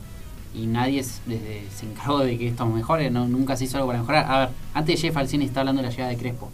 Y 0.54 0.66
nadie 0.66 1.00
es- 1.00 1.20
desde, 1.26 1.62
se 1.74 1.86
encargó 1.86 2.20
de 2.20 2.38
que 2.38 2.48
esto 2.48 2.66
mejore, 2.66 3.10
no, 3.10 3.26
nunca 3.28 3.56
se 3.56 3.64
hizo 3.64 3.76
algo 3.76 3.88
para 3.88 4.00
mejorar. 4.00 4.30
A 4.30 4.38
ver, 4.40 4.48
antes 4.74 4.96
de 4.96 5.02
llegue 5.02 5.12
Falcioni 5.14 5.44
está 5.44 5.60
hablando 5.60 5.82
de 5.82 5.88
la 5.88 5.92
llegada 5.94 6.10
de 6.10 6.16
Crespo. 6.16 6.50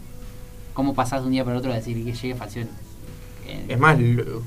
¿Cómo 0.73 0.93
pasás 0.93 1.21
de 1.21 1.27
un 1.27 1.31
día 1.33 1.43
para 1.45 1.57
otro 1.57 1.71
a 1.71 1.75
decir 1.75 2.03
que 2.03 2.13
llegue 2.13 2.35
Falcioni? 2.35 2.69
Eh, 3.47 3.65
Es 3.69 3.79
más, 3.79 3.99
lo- 3.99 4.41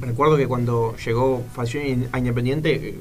recuerdo 0.00 0.36
que 0.36 0.46
cuando 0.46 0.94
llegó 1.04 1.42
Falcioni 1.54 2.04
a 2.12 2.18
Independiente, 2.18 2.74
eh, 2.74 2.98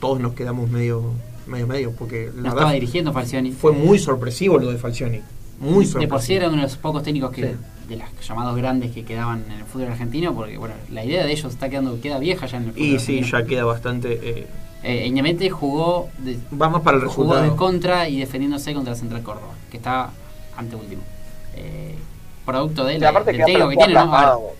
todos 0.00 0.20
nos 0.20 0.32
quedamos 0.34 0.70
medio 0.70 1.12
medio 1.46 1.66
medio, 1.66 1.92
porque 1.92 2.30
no 2.34 2.42
la 2.42 2.48
estaba 2.50 2.72
dirigiendo 2.72 3.12
Falcioni. 3.12 3.50
fue 3.50 3.72
muy 3.72 3.98
sorpresivo 3.98 4.58
lo 4.58 4.70
de 4.70 4.78
Falcioni. 4.78 5.20
Muy 5.58 5.84
sorpresivo. 5.84 6.00
de 6.00 6.08
por 6.08 6.22
sí 6.22 6.34
era 6.34 6.46
uno 6.48 6.56
de 6.58 6.62
los 6.62 6.76
pocos 6.76 7.02
técnicos 7.02 7.32
que 7.32 7.42
Sí. 7.42 7.56
de 7.88 7.96
los 7.96 8.06
llamados 8.26 8.56
grandes 8.56 8.92
que 8.92 9.04
quedaban 9.04 9.44
en 9.46 9.58
el 9.58 9.64
fútbol 9.64 9.88
argentino, 9.88 10.32
porque 10.34 10.56
bueno, 10.58 10.74
la 10.92 11.04
idea 11.04 11.24
de 11.26 11.32
ellos 11.32 11.52
está 11.52 11.68
quedando 11.68 12.00
queda 12.00 12.18
vieja 12.20 12.46
ya 12.46 12.58
en 12.58 12.64
el 12.64 12.70
fútbol 12.72 12.86
Y 12.86 12.98
sí, 13.00 13.22
ya 13.22 13.44
queda 13.44 13.64
bastante... 13.64 14.18
eh, 14.22 14.46
Eh, 14.82 15.06
Independiente 15.08 15.50
jugó 15.50 16.08
de, 16.18 16.38
va 16.56 16.70
más 16.70 16.80
para 16.82 16.96
el 16.96 17.02
jugó 17.04 17.34
resultado. 17.34 17.50
de 17.50 17.56
contra 17.56 18.08
y 18.08 18.18
defendiéndose 18.20 18.72
contra 18.72 18.94
Central 18.94 19.22
Córdoba, 19.22 19.52
que 19.70 19.76
está 19.76 20.10
anteúltimo. 20.56 21.02
Eh, 21.56 21.94
producto 22.44 22.84
de 22.84 22.98
la, 22.98 23.10
aparte 23.10 23.32
del 23.32 23.44
técnico 23.44 23.68
que 23.68 23.76
tiene, 23.76 23.94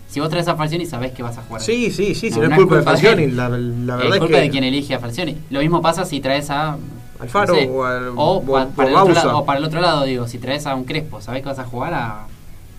si 0.08 0.20
vos 0.20 0.28
traes 0.28 0.46
a 0.48 0.54
Falcioni 0.56 0.86
sabés 0.86 1.12
que 1.12 1.22
vas 1.22 1.38
a 1.38 1.42
jugar. 1.42 1.60
Sí, 1.62 1.90
sí, 1.90 2.14
sí, 2.14 2.30
si 2.30 2.38
No, 2.38 2.42
no, 2.42 2.48
no 2.50 2.54
es 2.54 2.60
es 2.60 2.64
culpa 2.64 2.76
de 2.76 2.82
Falcioni, 2.82 3.22
él. 3.24 3.36
la, 3.36 3.48
la 3.48 3.56
es 3.56 3.86
verdad 3.86 4.18
culpa 4.18 4.24
es 4.24 4.30
que... 4.30 4.40
de 4.40 4.50
quien 4.50 4.64
elige 4.64 4.94
a 4.94 4.98
Falcioni. 4.98 5.36
Lo 5.50 5.60
mismo 5.60 5.80
pasa 5.82 6.04
si 6.04 6.20
traes 6.20 6.50
a 6.50 6.76
Alfaro 7.18 7.54
no 7.54 7.58
sé, 7.60 7.68
o 7.70 7.84
al- 7.84 8.08
o, 8.08 8.12
o- 8.14 8.42
pa- 8.42 8.64
o 8.64 8.68
para 8.70 8.88
el 8.90 8.96
otro 8.96 9.14
lado, 9.14 9.38
o 9.38 9.44
para 9.44 9.58
el 9.58 9.64
otro 9.64 9.80
lado, 9.80 10.04
digo, 10.04 10.26
si 10.28 10.38
traes 10.38 10.66
a 10.66 10.74
un 10.74 10.84
Crespo, 10.84 11.20
sabés 11.20 11.42
que 11.42 11.48
vas 11.48 11.58
a 11.58 11.64
jugar 11.64 11.94
a, 11.94 12.26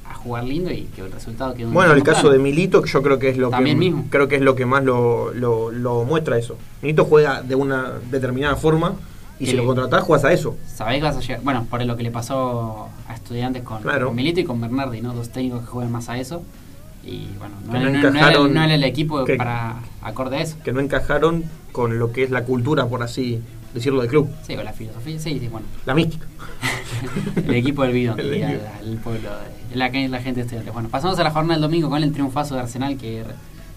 a 0.10 0.14
jugar 0.16 0.44
lindo 0.46 0.72
y 0.72 0.84
que 0.96 1.02
el 1.02 1.12
resultado 1.12 1.54
quede 1.54 1.66
un 1.68 1.74
Bueno, 1.74 1.94
el 1.94 2.04
caso 2.04 2.30
de. 2.30 2.40
Milito, 2.40 2.82
que 2.82 2.90
yo 2.90 3.02
creo 3.04 3.20
que 3.20 3.30
es 3.30 3.38
lo 3.38 3.50
También 3.50 3.78
que 3.78 3.86
mismo. 3.86 4.06
creo 4.10 4.28
que 4.28 4.36
es 4.38 4.42
lo 4.42 4.56
que 4.56 4.66
más 4.66 4.84
lo, 4.84 5.34
lo, 5.34 5.72
lo 5.72 6.04
muestra 6.06 6.38
eso. 6.38 6.58
Milito 6.82 7.06
juega 7.06 7.42
de 7.42 7.56
una 7.56 7.94
determinada 8.10 8.56
forma 8.56 8.96
y 9.44 9.48
si 9.48 9.56
lo 9.58 9.66
contratás 9.66 10.04
juegas 10.04 10.26
a 10.26 10.34
eso. 10.34 10.56
Sabés 10.68 10.98
que 10.98 11.04
vas 11.04 11.18
a 11.18 11.20
llegar. 11.22 11.42
Bueno, 11.44 11.66
por 11.70 11.84
lo 11.86 11.96
que 11.98 12.04
le 12.04 12.12
pasó 12.12 12.88
a 13.08 13.14
estudiantes 13.14 13.64
con, 13.64 13.82
Claro. 13.82 14.08
con 14.08 14.16
Milito 14.16 14.40
y 14.40 14.44
con 14.44 14.60
Bernardi, 14.62 15.02
¿no? 15.02 15.14
Dos 15.14 15.30
técnicos 15.30 15.62
que 15.62 15.68
juegan 15.68 15.92
más 15.92 16.10
a 16.10 16.18
eso. 16.18 16.44
Y 17.04 17.28
bueno, 17.40 17.56
no, 17.66 17.74
no 17.74 17.80
no- 17.80 17.90
era, 17.90 18.00
encajaron- 18.10 18.54
no 18.54 18.64
era 18.64 18.76
el 18.76 18.84
equipo 18.84 19.26
que- 19.26 19.36
para 19.36 19.76
acorde 20.02 20.38
a 20.38 20.42
eso. 20.42 20.58
Que 20.64 20.72
no 20.72 20.80
encajaron 20.80 21.44
con 21.72 21.98
lo 21.98 22.12
que 22.12 22.24
es 22.24 22.30
la 22.30 22.44
cultura, 22.44 22.86
por 22.86 23.02
así 23.02 23.42
decirlo, 23.74 24.02
del 24.02 24.10
club. 24.10 24.30
Sí, 24.46 24.56
con 24.56 24.66
la 24.66 24.74
filosofía. 24.74 25.18
Sí, 25.20 25.40
sí, 25.40 25.48
bueno. 25.48 25.66
La 25.86 25.96
mística. 25.96 26.28
el 27.48 27.56
equipo 27.56 27.84
del 27.84 27.94
bidón, 27.94 28.20
El 28.20 28.34
el 28.34 28.98
pueblo, 29.04 29.30
de- 29.70 29.76
la, 29.76 29.88
la 29.90 30.20
gente 30.22 30.42
de 30.42 30.42
estudiantes. 30.42 30.74
Bueno, 30.74 30.90
pasamos 30.90 31.18
a 31.20 31.24
la 31.24 31.32
jornada 31.32 31.54
del 31.56 31.62
domingo 31.62 31.90
con 31.90 32.04
el 32.04 32.12
triunfazo 32.12 32.56
de 32.56 32.62
Arsenal, 32.62 32.98
que 32.98 33.24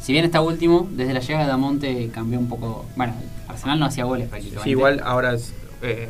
si 0.01 0.13
bien 0.13 0.25
está 0.25 0.41
último, 0.41 0.87
desde 0.91 1.15
la 1.15 1.21
llegada 1.21 1.47
de 1.47 1.53
Amonte 1.53 2.11
cambió 2.13 2.39
un 2.39 2.49
poco. 2.49 2.85
Bueno, 2.97 3.15
Arsenal 3.55 3.81
no 3.81 3.87
hacía 3.87 4.05
goles 4.05 4.29
prácticamente. 4.29 4.65
Sí, 4.65 4.71
igual 4.71 5.01
ahora 5.05 5.35
es, 5.35 5.53
eh, 5.83 6.09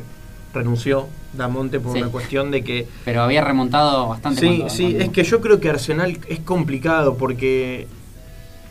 renunció 0.53 1.07
Damonte 1.33 1.79
por 1.79 1.93
Sí. 1.93 2.01
una 2.01 2.11
cuestión 2.11 2.49
de 2.51 2.63
que 2.63 2.87
Pero 3.03 3.21
había 3.23 3.41
remontado 3.43 4.07
bastante. 4.07 4.39
Sí, 4.41 4.45
cuando- 4.47 4.69
sí, 4.69 4.83
cuando- 4.83 4.99
es 5.03 5.09
que 5.09 5.23
yo 5.23 5.41
creo 5.41 5.59
que 5.59 5.69
Arsenal 5.69 6.17
es 6.29 6.39
complicado 6.39 7.17
porque 7.17 7.87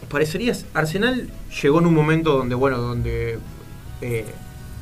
parecería 0.08 0.52
Arsenal 0.74 1.28
llegó 1.62 1.80
en 1.80 1.86
un 1.86 1.94
momento 1.94 2.36
donde 2.38 2.54
bueno, 2.54 2.78
donde 2.78 3.38
eh, 4.00 4.24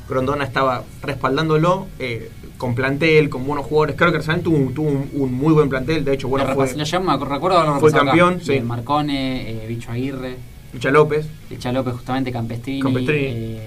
Grondona 0.09 0.43
estaba 0.43 0.83
respaldándolo 1.01 1.87
eh, 1.99 2.29
con 2.57 2.75
plantel, 2.75 3.29
con 3.29 3.45
buenos 3.45 3.65
jugadores. 3.65 3.95
Creo 3.97 4.11
que 4.11 4.17
Arsenal 4.17 4.41
tuvo, 4.41 4.57
un, 4.57 4.73
tuvo 4.73 4.87
un, 4.89 5.09
un 5.13 5.33
muy 5.33 5.53
buen 5.53 5.69
plantel, 5.69 6.03
de 6.05 6.13
hecho, 6.13 6.27
bueno, 6.27 6.47
lo, 6.47 6.55
fue 6.55 6.65
repas- 6.67 6.77
lo 6.77 6.83
llamo, 6.85 7.17
me 7.17 7.25
recuerdo 7.25 7.57
haberlo 7.57 7.79
fue 7.79 7.91
campeón, 7.91 8.39
sí. 8.41 8.53
Eh, 8.53 8.61
Marcone, 8.61 9.63
eh, 9.63 9.67
Bicho 9.67 9.91
Aguirre, 9.91 10.37
Micha 10.73 10.91
López. 10.91 11.25
Licha 11.49 11.71
López, 11.71 11.93
justamente 11.95 12.31
Campestrini. 12.31 12.81
Campestrini. 12.81 13.57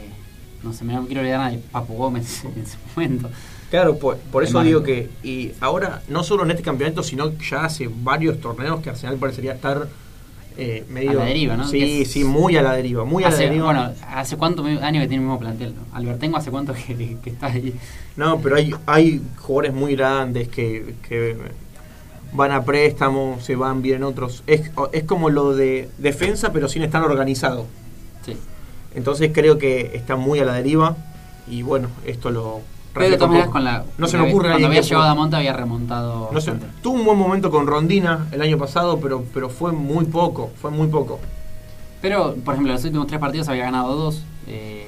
No 0.67 0.73
sé, 0.73 0.85
me 0.85 0.93
no 0.95 1.07
quiero 1.07 1.21
olvidar 1.23 1.39
nada 1.39 1.51
de 1.53 1.59
Papu 1.59 1.95
Gómez 1.95 2.45
en 2.57 2.67
su 2.67 2.77
momento. 2.95 3.31
Claro, 3.71 3.99
por, 3.99 4.17
por 4.19 4.45
eso 4.45 4.63
digo 4.63 4.83
que 4.83 5.09
y 5.25 5.53
ahora 5.61 6.03
no 6.09 6.23
solo 6.23 6.45
en 6.45 6.51
este 6.53 6.63
campeonato, 6.63 7.03
sino 7.03 7.33
ya 7.39 7.65
hace 7.65 7.89
varios 7.93 8.41
torneos 8.41 8.81
que 8.81 8.91
Arsenal 8.91 9.17
parecería 9.17 9.55
estar 9.55 9.89
eh, 10.59 10.85
medio 10.89 11.11
A 11.11 11.15
la 11.15 11.25
deriva, 11.25 11.57
¿no? 11.57 11.67
Sí, 11.69 12.03
es- 12.03 12.11
sí, 12.13 12.25
muy 12.25 12.57
a 12.57 12.63
la 12.63 12.73
deriva, 12.75 13.05
muy 13.05 13.25
a 13.25 13.29
la 13.29 13.35
Hace, 13.35 13.45
deriva. 13.45 13.65
bueno, 13.67 13.93
¿hace 14.09 14.37
cuánto 14.37 14.65
años 14.65 14.81
que 15.03 15.09
tiene 15.09 15.15
el 15.17 15.21
mismo 15.21 15.39
plantel? 15.39 15.75
Albertengo 15.93 16.37
hace 16.39 16.51
cuánto 16.51 16.73
que, 16.75 17.17
que 17.23 17.31
está 17.31 17.47
ahí. 17.49 17.75
No, 18.17 18.39
pero 18.41 18.57
hay, 18.57 18.73
hay 18.87 19.21
jugadores 19.37 19.75
muy 19.75 19.95
grandes 19.97 20.49
que, 20.49 20.95
que 21.07 21.37
van 22.33 22.53
a 22.53 22.65
préstamo, 22.65 23.39
se 23.43 23.55
van, 23.57 23.83
vienen 23.83 24.05
otros. 24.05 24.45
Es, 24.47 24.71
es 24.93 25.05
como 25.05 25.29
lo 25.29 25.55
de 25.55 25.91
defensa, 25.99 26.53
pero 26.53 26.69
sin 26.69 26.83
estar 26.83 27.03
organizado. 27.03 27.67
Sí. 28.25 28.37
Entonces 28.97 29.31
creo 29.33 29.59
que 29.59 29.93
está 29.95 30.17
muy 30.17 30.41
a 30.41 30.45
la 30.45 30.55
deriva 30.55 30.97
y 31.49 31.63
bueno, 31.63 31.89
esto 32.05 32.31
lo... 32.31 32.61
Pero 32.93 33.19
con 33.51 33.63
la. 33.63 33.85
No 33.99 34.09
se 34.09 34.17
me 34.17 34.27
ocurre 34.27 34.49
Cuando 34.49 34.69
había 34.69 34.81
llegado 34.81 35.05
a 35.05 35.15
Monta 35.15 35.37
había 35.37 35.53
remontado. 35.53 36.31
No 36.33 36.41
sé, 36.41 36.51
bastante. 36.51 36.75
tuvo 36.83 36.95
un 36.95 37.05
buen 37.05 37.19
momento 37.19 37.51
con 37.51 37.67
Rondina 37.67 38.27
el 38.33 38.41
año 38.41 38.57
pasado, 38.57 38.99
pero, 39.01 39.23
pero 39.35 39.51
fue 39.51 39.71
muy 39.71 40.07
poco, 40.07 40.51
fue 40.63 40.71
muy 40.71 40.89
poco. 40.89 41.21
Pero, 42.01 42.35
por 42.43 42.55
ejemplo, 42.55 42.73
los 42.73 42.83
últimos 42.85 43.07
tres 43.07 43.21
partidos 43.21 43.49
había 43.49 43.65
ganado 43.65 43.95
dos. 43.97 44.25
Eh, 44.47 44.87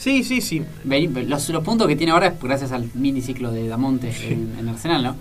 Sí, 0.00 0.24
sí, 0.24 0.40
sí. 0.40 0.62
los, 0.86 1.48
los 1.50 1.62
puntos 1.62 1.86
que 1.86 1.94
tiene 1.94 2.12
ahora 2.12 2.28
es 2.28 2.40
gracias 2.40 2.72
al 2.72 2.88
miniciclo 2.94 3.52
de 3.52 3.68
Damonte 3.68 4.10
en, 4.32 4.56
en 4.58 4.68
Arsenal, 4.70 5.02
¿no? 5.02 5.16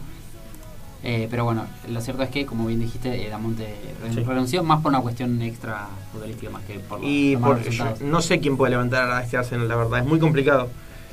Eh, 1.01 1.27
pero 1.31 1.45
bueno, 1.45 1.65
lo 1.89 2.01
cierto 2.01 2.23
es 2.23 2.29
que, 2.29 2.45
como 2.45 2.65
bien 2.67 2.81
dijiste, 2.81 3.25
eh, 3.25 3.29
Damonte 3.29 3.73
Sí. 4.13 4.21
renunció 4.21 4.63
más 4.63 4.81
por 4.81 4.91
una 4.91 4.99
cuestión 5.01 5.41
extra 5.41 5.87
futbolística 6.11 6.51
más 6.51 6.61
que 6.63 6.79
por 6.79 6.99
los, 6.99 7.07
Y 7.09 7.33
los 7.33 7.41
por- 7.41 7.63
yo 7.63 7.85
no 8.01 8.21
sé 8.21 8.39
quién 8.39 8.57
puede 8.57 8.71
levantar 8.71 9.09
a 9.09 9.23
este 9.23 9.37
Arsenal, 9.37 9.67
la 9.69 9.77
verdad, 9.77 9.99
es 9.99 10.05
muy 10.05 10.19
complicado. 10.19 10.69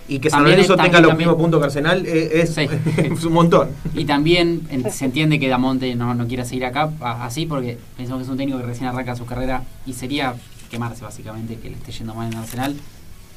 Y 0.08 0.18
que 0.20 0.30
San 0.30 0.40
También 0.40 0.58
Lorenzo 0.58 0.76
tenga 0.76 1.00
los 1.00 1.16
mismos 1.16 1.36
puntos 1.36 1.60
que 1.60 1.66
Arsenal 1.66 2.04
eh, 2.06 2.30
es, 2.42 2.54
Sí. 2.54 2.66
es 2.96 3.24
un 3.24 3.32
montón. 3.32 3.68
Y 3.94 4.04
también 4.04 4.62
en- 4.70 4.90
se 4.90 5.04
entiende 5.04 5.38
que 5.38 5.48
Damonte 5.48 5.94
no, 5.94 6.14
no 6.14 6.26
quiera 6.26 6.44
seguir 6.44 6.64
acá 6.64 6.90
a- 7.00 7.24
así 7.24 7.46
porque 7.46 7.78
pensamos 7.96 8.20
que 8.20 8.24
es 8.24 8.30
un 8.30 8.36
técnico 8.38 8.58
que 8.58 8.66
recién 8.66 8.88
arranca 8.88 9.14
su 9.16 9.24
carrera 9.26 9.62
y 9.84 9.92
sería 9.92 10.34
quemarse 10.70 11.04
básicamente 11.04 11.56
que 11.58 11.70
le 11.70 11.76
esté 11.76 11.92
yendo 11.92 12.12
mal 12.14 12.32
en 12.32 12.38
Arsenal. 12.38 12.74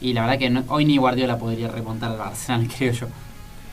Y 0.01 0.13
la 0.13 0.21
verdad 0.21 0.39
que 0.39 0.49
no- 0.49 0.63
hoy 0.67 0.85
ni 0.85 0.97
Guardiola 0.97 1.37
podría 1.37 1.67
remontar 1.69 2.11
al 2.11 2.21
Arsenal, 2.21 2.67
creo 2.77 2.91
yo. 2.93 3.07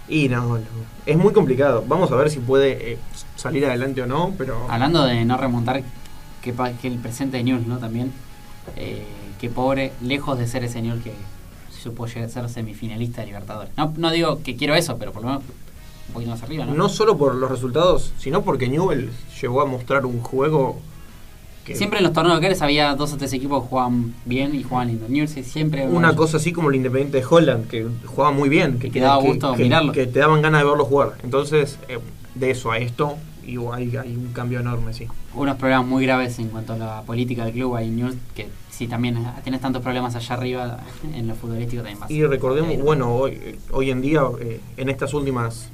Y 0.08 0.28
no, 0.28 0.58
no, 0.58 0.64
es 1.04 1.16
muy 1.16 1.32
complicado. 1.32 1.84
Vamos 1.86 2.10
a 2.12 2.16
ver 2.16 2.30
si 2.30 2.38
puede 2.38 2.92
eh, 2.92 2.98
salir 3.34 3.66
adelante 3.66 4.02
o 4.02 4.06
no, 4.06 4.34
pero 4.38 4.66
Hablando 4.70 5.04
de 5.04 5.24
no 5.24 5.36
remontar, 5.36 5.82
que, 6.42 6.54
el 6.84 6.98
presente 6.98 7.38
de 7.38 7.42
Newell's, 7.42 7.66
¿no? 7.66 7.78
También, 7.78 8.12
eh, 8.76 9.04
que 9.40 9.50
pobre, 9.50 9.92
lejos 10.00 10.38
de 10.38 10.46
ser 10.46 10.64
ese 10.64 10.80
Newell's 10.80 11.04
que 11.04 11.12
supo 11.70 12.06
llegar 12.06 12.24
a 12.24 12.28
ser 12.28 12.48
semifinalista 12.48 13.20
de 13.20 13.28
Libertadores. 13.28 13.72
No, 13.76 13.92
no 13.96 14.10
digo 14.10 14.42
que 14.42 14.56
quiero 14.56 14.74
eso, 14.74 14.96
pero 14.96 15.12
por 15.12 15.22
lo 15.22 15.28
menos 15.28 15.44
un 16.08 16.14
poquito 16.14 16.30
más 16.30 16.42
arriba, 16.42 16.64
¿no? 16.64 16.74
No 16.74 16.88
solo 16.88 17.18
por 17.18 17.34
los 17.34 17.50
resultados, 17.50 18.12
sino 18.18 18.42
porque 18.42 18.68
Newell 18.68 19.10
llegó 19.40 19.60
a 19.60 19.66
mostrar 19.66 20.06
un 20.06 20.20
juego 20.20 20.80
que 21.66 21.74
Siempre 21.74 21.98
en 21.98 22.04
los 22.04 22.12
torneos 22.12 22.36
locales 22.36 22.62
había 22.62 22.94
dos 22.94 23.12
o 23.12 23.16
tres 23.16 23.32
equipos 23.32 23.64
que 23.64 23.68
jugaban 23.70 24.14
bien 24.24 24.54
y 24.54 24.62
jugaban 24.62 24.86
lindo. 24.86 25.08
New 25.08 25.26
Jersey 25.26 25.42
siempre. 25.42 25.86
una 25.86 26.14
cosa 26.14 26.36
así 26.36 26.52
como 26.52 26.70
el 26.70 26.76
Independiente 26.76 27.18
de 27.18 27.26
Holland, 27.28 27.66
que 27.66 27.86
jugaba 28.04 28.30
muy 28.30 28.48
bien, 28.48 28.78
que, 28.78 28.90
Que 28.90 29.00
daba 29.00 29.20
gusto 29.20 29.52
que, 29.54 29.64
mirarlo. 29.64 29.92
que 29.92 30.06
te 30.06 30.20
daban 30.20 30.42
ganas 30.42 30.60
de 30.62 30.68
verlo 30.68 30.84
jugar. 30.84 31.14
Entonces, 31.24 31.78
eh, 31.88 31.98
de 32.36 32.50
eso 32.50 32.70
a 32.70 32.78
esto, 32.78 33.16
y 33.44 33.56
hay, 33.72 33.96
hay 33.96 34.16
un 34.16 34.32
cambio 34.32 34.60
enorme, 34.60 34.92
sí. 34.92 35.08
unos 35.34 35.56
problemas 35.56 35.86
muy 35.86 36.04
graves 36.06 36.38
en 36.38 36.48
cuanto 36.48 36.74
a 36.74 36.76
la 36.76 37.02
política 37.02 37.44
del 37.44 37.54
club. 37.54 37.74
Hay 37.74 37.90
News 37.90 38.14
que 38.36 38.48
si 38.70 38.86
también 38.86 39.18
tienes 39.42 39.60
tantos 39.60 39.82
problemas 39.82 40.14
allá 40.14 40.34
arriba 40.36 40.78
en 41.14 41.26
lo 41.26 41.34
futbolístico 41.34 41.82
también 41.82 41.98
vas 41.98 42.10
Y 42.10 42.24
recordemos, 42.24 42.70
Eh, 42.70 42.80
bueno, 42.80 43.12
hoy, 43.12 43.58
hoy 43.72 43.90
en 43.90 44.02
día, 44.02 44.22
eh, 44.40 44.60
en 44.76 44.88
estas 44.88 45.14
últimas 45.14 45.70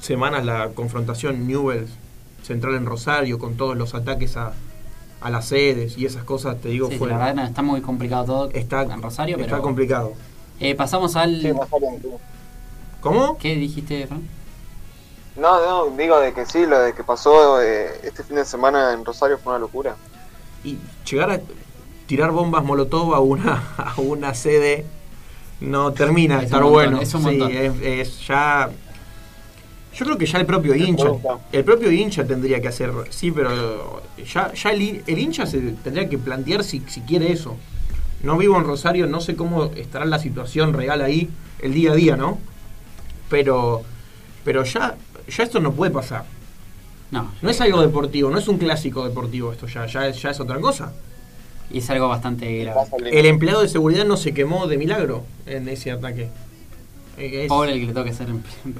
semanas, 0.00 0.46
la 0.46 0.70
confrontación 0.70 1.46
Newell 1.46 1.86
Central 2.42 2.76
en 2.76 2.86
Rosario, 2.86 3.38
con 3.38 3.56
todos 3.56 3.76
los 3.76 3.94
ataques 3.94 4.38
a, 4.38 4.52
a 5.20 5.30
las 5.30 5.46
sedes 5.48 5.96
y 5.98 6.06
esas 6.06 6.24
cosas, 6.24 6.60
te 6.60 6.68
digo, 6.68 6.88
sí, 6.88 6.94
sí, 6.94 6.98
fue, 6.98 7.08
la 7.08 7.18
verdad 7.18 7.34
no, 7.34 7.44
está 7.44 7.62
muy 7.62 7.80
complicado 7.80 8.24
todo 8.24 8.50
está, 8.52 8.82
en 8.82 9.02
Rosario, 9.02 9.36
está 9.36 9.46
pero 9.50 9.62
complicado. 9.62 10.12
eh, 10.60 10.74
pasamos 10.74 11.16
al 11.16 11.40
Sí. 11.40 11.52
¿Cómo? 13.00 13.36
¿Qué 13.38 13.54
dijiste, 13.56 14.06
Fran? 14.06 14.22
No, 15.36 15.60
no, 15.90 15.96
digo 15.96 16.18
de 16.20 16.32
que 16.34 16.46
sí, 16.46 16.66
lo 16.66 16.80
de 16.80 16.94
que 16.94 17.04
pasó 17.04 17.62
eh, 17.62 18.00
este 18.02 18.24
fin 18.24 18.36
de 18.36 18.44
semana 18.44 18.92
en 18.92 19.04
Rosario 19.04 19.38
fue 19.38 19.52
una 19.52 19.60
locura. 19.60 19.96
Y 20.64 20.78
llegar 21.08 21.30
a 21.30 21.40
tirar 22.06 22.32
bombas 22.32 22.64
molotov 22.64 23.14
a 23.14 23.20
una, 23.20 23.74
a 23.78 24.00
una 24.00 24.34
sede 24.34 24.84
no 25.60 25.92
termina 25.92 26.38
de 26.38 26.44
Es 26.44 26.46
estar 26.46 26.60
montón, 26.62 26.72
bueno. 26.72 27.00
es 27.00 27.14
un 27.14 27.22
Sí, 27.22 27.38
es 27.82 28.26
ya. 28.26 28.70
Yo 29.98 30.04
creo 30.06 30.18
que 30.18 30.26
ya 30.26 30.38
el 30.38 30.46
propio 30.46 30.74
hincha, 30.76 31.16
el 31.50 31.64
propio 31.64 31.90
hincha 31.90 32.24
tendría 32.26 32.60
que 32.60 32.68
hacer, 32.68 32.92
sí, 33.10 33.32
pero 33.32 34.02
ya, 34.32 34.52
ya 34.54 34.70
el, 34.70 35.02
el 35.06 35.18
hincha 35.18 35.44
se 35.46 35.60
tendría 35.72 36.08
que 36.08 36.18
plantear 36.18 36.62
si, 36.64 36.80
si 36.86 37.02
quiere 37.02 37.32
eso. 37.32 37.60
No 38.20 38.36
vivo 38.38 38.56
en 38.58 38.64
Rosario, 38.64 39.06
no 39.08 39.20
sé 39.20 39.36
cómo 39.36 39.66
estará 39.74 40.04
la 40.04 40.18
situación 40.20 40.72
real 40.74 41.02
ahí, 41.02 41.36
el 41.58 41.74
día 41.74 41.92
a 41.92 41.94
día, 41.96 42.16
¿no? 42.16 42.38
Pero, 43.28 43.88
pero 44.44 44.64
ya, 44.64 44.98
ya 45.28 45.42
esto 45.44 45.60
no 45.60 45.74
puede 45.74 45.90
pasar. 45.92 46.26
No, 47.10 47.34
No 47.40 47.50
es 47.50 47.60
algo 47.60 47.80
deportivo, 47.82 48.30
no 48.30 48.38
es 48.38 48.48
un 48.48 48.58
clásico 48.58 49.04
deportivo 49.08 49.52
esto 49.52 49.66
ya, 49.66 49.86
ya 49.86 50.06
es, 50.08 50.20
ya 50.22 50.30
es 50.30 50.40
otra 50.40 50.60
cosa. 50.60 50.94
y 51.70 51.78
es 51.78 51.90
algo 51.90 52.08
bastante 52.08 52.64
grave. 52.64 52.80
El 53.10 53.26
empleado 53.26 53.62
de 53.62 53.68
seguridad 53.68 54.04
no 54.06 54.16
se 54.16 54.34
quemó 54.34 54.66
de 54.68 54.78
milagro 54.78 55.24
en 55.46 55.68
ese 55.68 55.90
ataque. 55.92 56.32
Es, 57.18 57.48
Pobre 57.48 57.72
el 57.72 57.80
que 57.80 57.86
le 57.86 57.92
toque 57.92 58.12
ser 58.12 58.28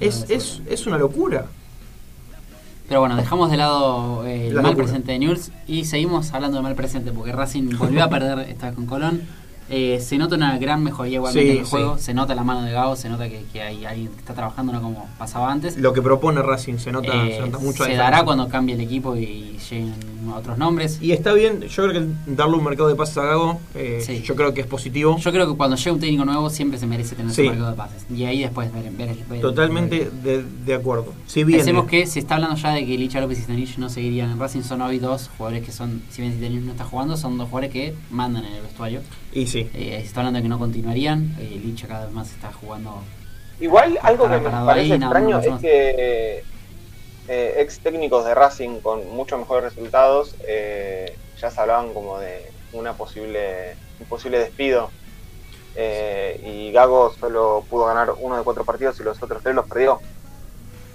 es, 0.01 0.27
es, 0.28 0.62
es 0.69 0.86
una 0.86 0.98
locura. 0.98 1.47
Pero 2.89 3.01
bueno, 3.01 3.16
dejamos 3.16 3.51
de 3.51 3.56
lado 3.59 4.24
eh, 4.27 4.48
el 4.48 4.55
La 4.55 4.62
mal 4.62 4.70
locura. 4.73 4.86
presente 4.86 5.12
de 5.12 5.19
Newell's 5.19 5.52
y 5.66 5.85
seguimos 5.85 6.32
hablando 6.32 6.56
de 6.56 6.62
mal 6.62 6.74
presente 6.74 7.12
porque 7.12 7.32
Racing 7.32 7.77
volvió 7.77 8.02
a 8.05 8.09
perder 8.09 8.39
esta 8.48 8.66
vez 8.66 8.74
con 8.77 8.86
Colón. 8.86 9.23
Eh, 9.70 10.00
se 10.00 10.16
nota 10.16 10.34
una 10.36 10.56
gran 10.58 10.82
mejoría 10.82 11.16
igualmente 11.16 11.46
Sí, 11.50 11.52
en 11.56 11.58
el 11.60 11.64
sí. 11.66 11.70
juego, 11.70 11.98
se 11.98 12.14
nota 12.14 12.34
la 12.34 12.42
mano 12.44 12.62
de 12.62 12.72
Gao, 12.72 12.96
se 12.96 13.08
nota 13.08 13.28
que, 13.28 13.44
que 13.52 13.60
hay 13.62 13.84
alguien 13.84 14.08
que 14.08 14.18
está 14.18 14.32
trabajando, 14.34 14.72
no 14.72 14.80
como 14.80 15.06
pasaba 15.18 15.52
antes. 15.52 15.76
Lo 15.76 15.92
que 15.92 16.00
propone 16.00 16.40
Racing 16.42 16.78
se 16.78 16.90
nota, 16.90 17.12
Eh, 17.26 17.34
se 17.36 17.40
nota 17.42 17.58
mucho. 17.58 17.84
se 17.84 17.94
dará 17.94 18.24
cuando 18.24 18.48
cambie 18.48 18.74
el 18.74 18.80
equipo 18.80 19.14
y 19.16 19.58
lleguen 19.70 19.92
otros 20.34 20.56
nombres. 20.58 20.98
Y 21.02 21.12
está 21.12 21.32
bien, 21.34 21.60
yo 21.62 21.86
creo 21.88 21.92
que 22.02 22.08
darle 22.34 22.56
un 22.56 22.64
mercado 22.64 22.88
de 22.88 22.94
pases 22.94 23.18
a 23.18 23.24
Gago, 23.24 23.60
eh, 23.74 24.02
Sí. 24.04 24.22
yo 24.22 24.34
creo 24.36 24.54
que 24.54 24.62
es 24.62 24.66
positivo. 24.66 25.18
Yo 25.18 25.32
creo 25.32 25.50
que 25.50 25.56
cuando 25.56 25.76
llega 25.76 25.92
un 25.92 26.00
técnico 26.00 26.24
nuevo 26.24 26.48
siempre 26.50 26.78
se 26.78 26.86
merece 26.86 27.14
tener 27.14 27.32
su 27.34 27.42
mercado 27.42 27.70
de 27.70 27.76
pases. 27.76 28.06
Y 28.10 28.24
ahí 28.24 28.40
después 28.40 28.72
ver, 28.72 28.90
ver- 28.92 29.16
ver- 29.28 29.40
Totalmente 29.40 30.10
de, 30.22 30.44
de 30.64 30.74
acuerdo. 30.74 31.12
Si 31.26 31.44
bien 31.44 31.58
Pensemos 31.58 31.86
que 31.86 32.06
se 32.06 32.18
está 32.20 32.36
hablando 32.36 32.56
ya 32.56 32.70
de 32.72 32.86
que 32.86 32.96
Licha 32.96 33.20
López 33.20 33.38
y 33.38 33.42
Stanich 33.42 33.76
no 33.78 33.88
seguirían 33.90 34.30
en 34.30 34.38
Racing. 34.38 34.62
Son 34.62 34.80
hoy 34.82 34.98
dos 34.98 35.30
jugadores 35.36 35.64
que 35.64 35.72
son, 35.72 36.02
si 36.10 36.22
bien 36.22 36.34
Stanich 36.34 36.62
no 36.62 36.72
está 36.72 36.84
jugando, 36.84 37.16
son 37.18 37.36
dos 37.36 37.48
jugadores 37.48 37.70
que 37.72 37.94
mandan 38.10 38.44
en 38.44 38.54
el 38.54 38.62
vestuario. 38.62 39.00
Y 39.39 39.47
sí. 39.47 39.70
Eh, 39.74 39.98
se 40.01 40.06
está 40.06 40.20
hablando 40.20 40.39
de 40.39 40.43
que 40.43 40.48
no 40.48 40.59
continuarían. 40.59 41.36
Eh, 41.39 41.60
Licha 41.65 41.86
cada 41.86 42.06
vez 42.06 42.15
más 42.15 42.31
está 42.31 42.52
jugando. 42.52 43.02
Igual 43.60 43.98
algo 44.02 44.24
que 44.28 44.39
Para- 44.39 44.60
me 44.60 44.66
parece 44.66 44.93
ahí, 44.94 45.01
extraño 45.02 45.39
es 45.40 45.60
que 45.60 46.44
eh, 47.28 47.55
ex 47.59 47.81
técnicos 47.81 48.24
de 48.24 48.35
Racing 48.35 48.81
con 48.81 49.09
muchos 49.15 49.39
mejores 49.39 49.65
resultados 49.65 50.35
eh, 50.47 51.16
ya 51.40 51.51
se 51.51 51.60
hablaban 51.60 51.93
como 51.93 52.19
de 52.19 52.51
una 52.73 52.93
posible 52.94 53.74
un 54.01 54.06
posible 54.06 54.39
despido 54.39 54.90
Eh, 55.81 56.40
y 56.44 56.73
Gago 56.73 57.12
solo 57.20 57.65
pudo 57.70 57.86
ganar 57.86 58.12
uno 58.20 58.36
de 58.36 58.43
cuatro 58.43 58.65
partidos 58.65 58.98
y 58.98 59.05
los 59.05 59.23
otros 59.23 59.43
tres 59.43 59.55
los 59.55 59.66
perdió. 59.66 60.01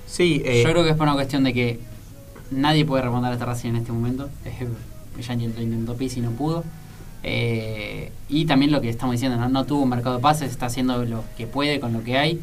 Sí, 0.07 0.41
eh, 0.45 0.64
Yo 0.64 0.72
creo 0.72 0.84
que 0.84 0.90
es 0.90 0.95
por 0.98 1.03
una 1.07 1.14
cuestión 1.15 1.44
de 1.45 1.53
que 1.53 1.80
nadie 2.52 2.84
puede 2.86 3.03
remontar 3.03 3.32
a 3.32 3.34
este 3.36 3.45
Racing 3.45 3.70
en 3.70 3.76
este 3.78 3.91
momento. 3.91 4.30
Ya 5.22 5.36
lo 5.36 5.44
intentó 5.61 5.95
Pizzi 5.95 6.20
y 6.20 6.24
no 6.24 6.32
pudo. 6.32 6.64
Eh, 7.23 8.11
y 8.29 8.45
también 8.45 8.71
lo 8.71 8.81
que 8.81 8.89
estamos 8.89 9.13
diciendo, 9.13 9.37
¿no? 9.37 9.47
no 9.49 9.65
tuvo 9.65 9.83
un 9.83 9.89
mercado 9.89 10.17
de 10.17 10.21
pases, 10.21 10.51
está 10.51 10.65
haciendo 10.67 11.03
lo 11.05 11.23
que 11.37 11.47
puede 11.47 11.79
con 11.79 11.93
lo 11.93 12.03
que 12.03 12.17
hay 12.17 12.41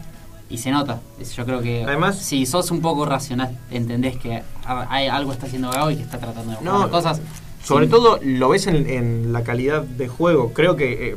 y 0.48 0.59
se 0.59 0.70
nota. 0.70 1.01
Yo 1.36 1.44
creo 1.44 1.61
que 1.61 1.85
Además- 1.85 2.19
si 2.19 2.47
sos 2.47 2.70
un 2.70 2.81
poco 2.81 3.05
racional, 3.05 3.57
entendés 3.70 4.16
que 4.16 4.43
hay, 4.65 5.07
algo 5.09 5.32
está 5.32 5.47
haciendo 5.47 5.70
Gago 5.70 5.90
y 5.90 5.97
que 5.97 6.02
está 6.02 6.19
tratando 6.19 6.51
de 6.52 6.57
buscar 6.57 6.73
No, 6.81 6.90
cosas. 6.90 7.20
Sobre 7.62 7.85
sin- 7.86 7.90
todo 7.93 8.19
lo 8.23 8.48
ves 8.48 8.66
en, 8.66 8.89
en 8.89 9.32
la 9.32 9.43
calidad 9.44 9.82
de 9.82 10.09
juego. 10.09 10.52
Creo 10.55 10.77
que. 10.77 11.11
eh, 11.11 11.16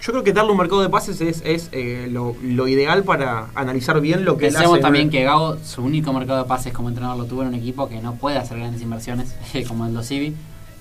yo 0.00 0.12
creo 0.12 0.22
que 0.22 0.32
darle 0.32 0.52
un 0.52 0.58
mercado 0.58 0.80
de 0.80 0.88
pases 0.88 1.20
es, 1.20 1.42
es 1.44 1.70
eh, 1.72 2.06
lo, 2.08 2.36
lo 2.40 2.68
ideal 2.68 3.02
para 3.02 3.48
analizar 3.56 4.00
bien 4.00 4.24
lo 4.24 4.36
que 4.38 4.46
él 4.46 4.52
Pensemos 4.52 4.74
hace. 4.74 4.82
también 4.82 5.10
que 5.10 5.24
Gago, 5.24 5.56
su 5.64 5.82
único 5.82 6.12
mercado 6.12 6.40
de 6.44 6.48
pases 6.48 6.72
como 6.72 6.88
entrenador 6.88 7.18
lo 7.18 7.24
tuvo 7.24 7.42
en 7.42 7.48
un 7.48 7.54
equipo 7.56 7.88
que 7.88 8.00
no 8.00 8.14
puede 8.14 8.38
hacer 8.38 8.58
grandes 8.58 8.80
inversiones, 8.80 9.34
como 9.66 9.86
el 9.86 9.94
Dosivi. 9.94 10.36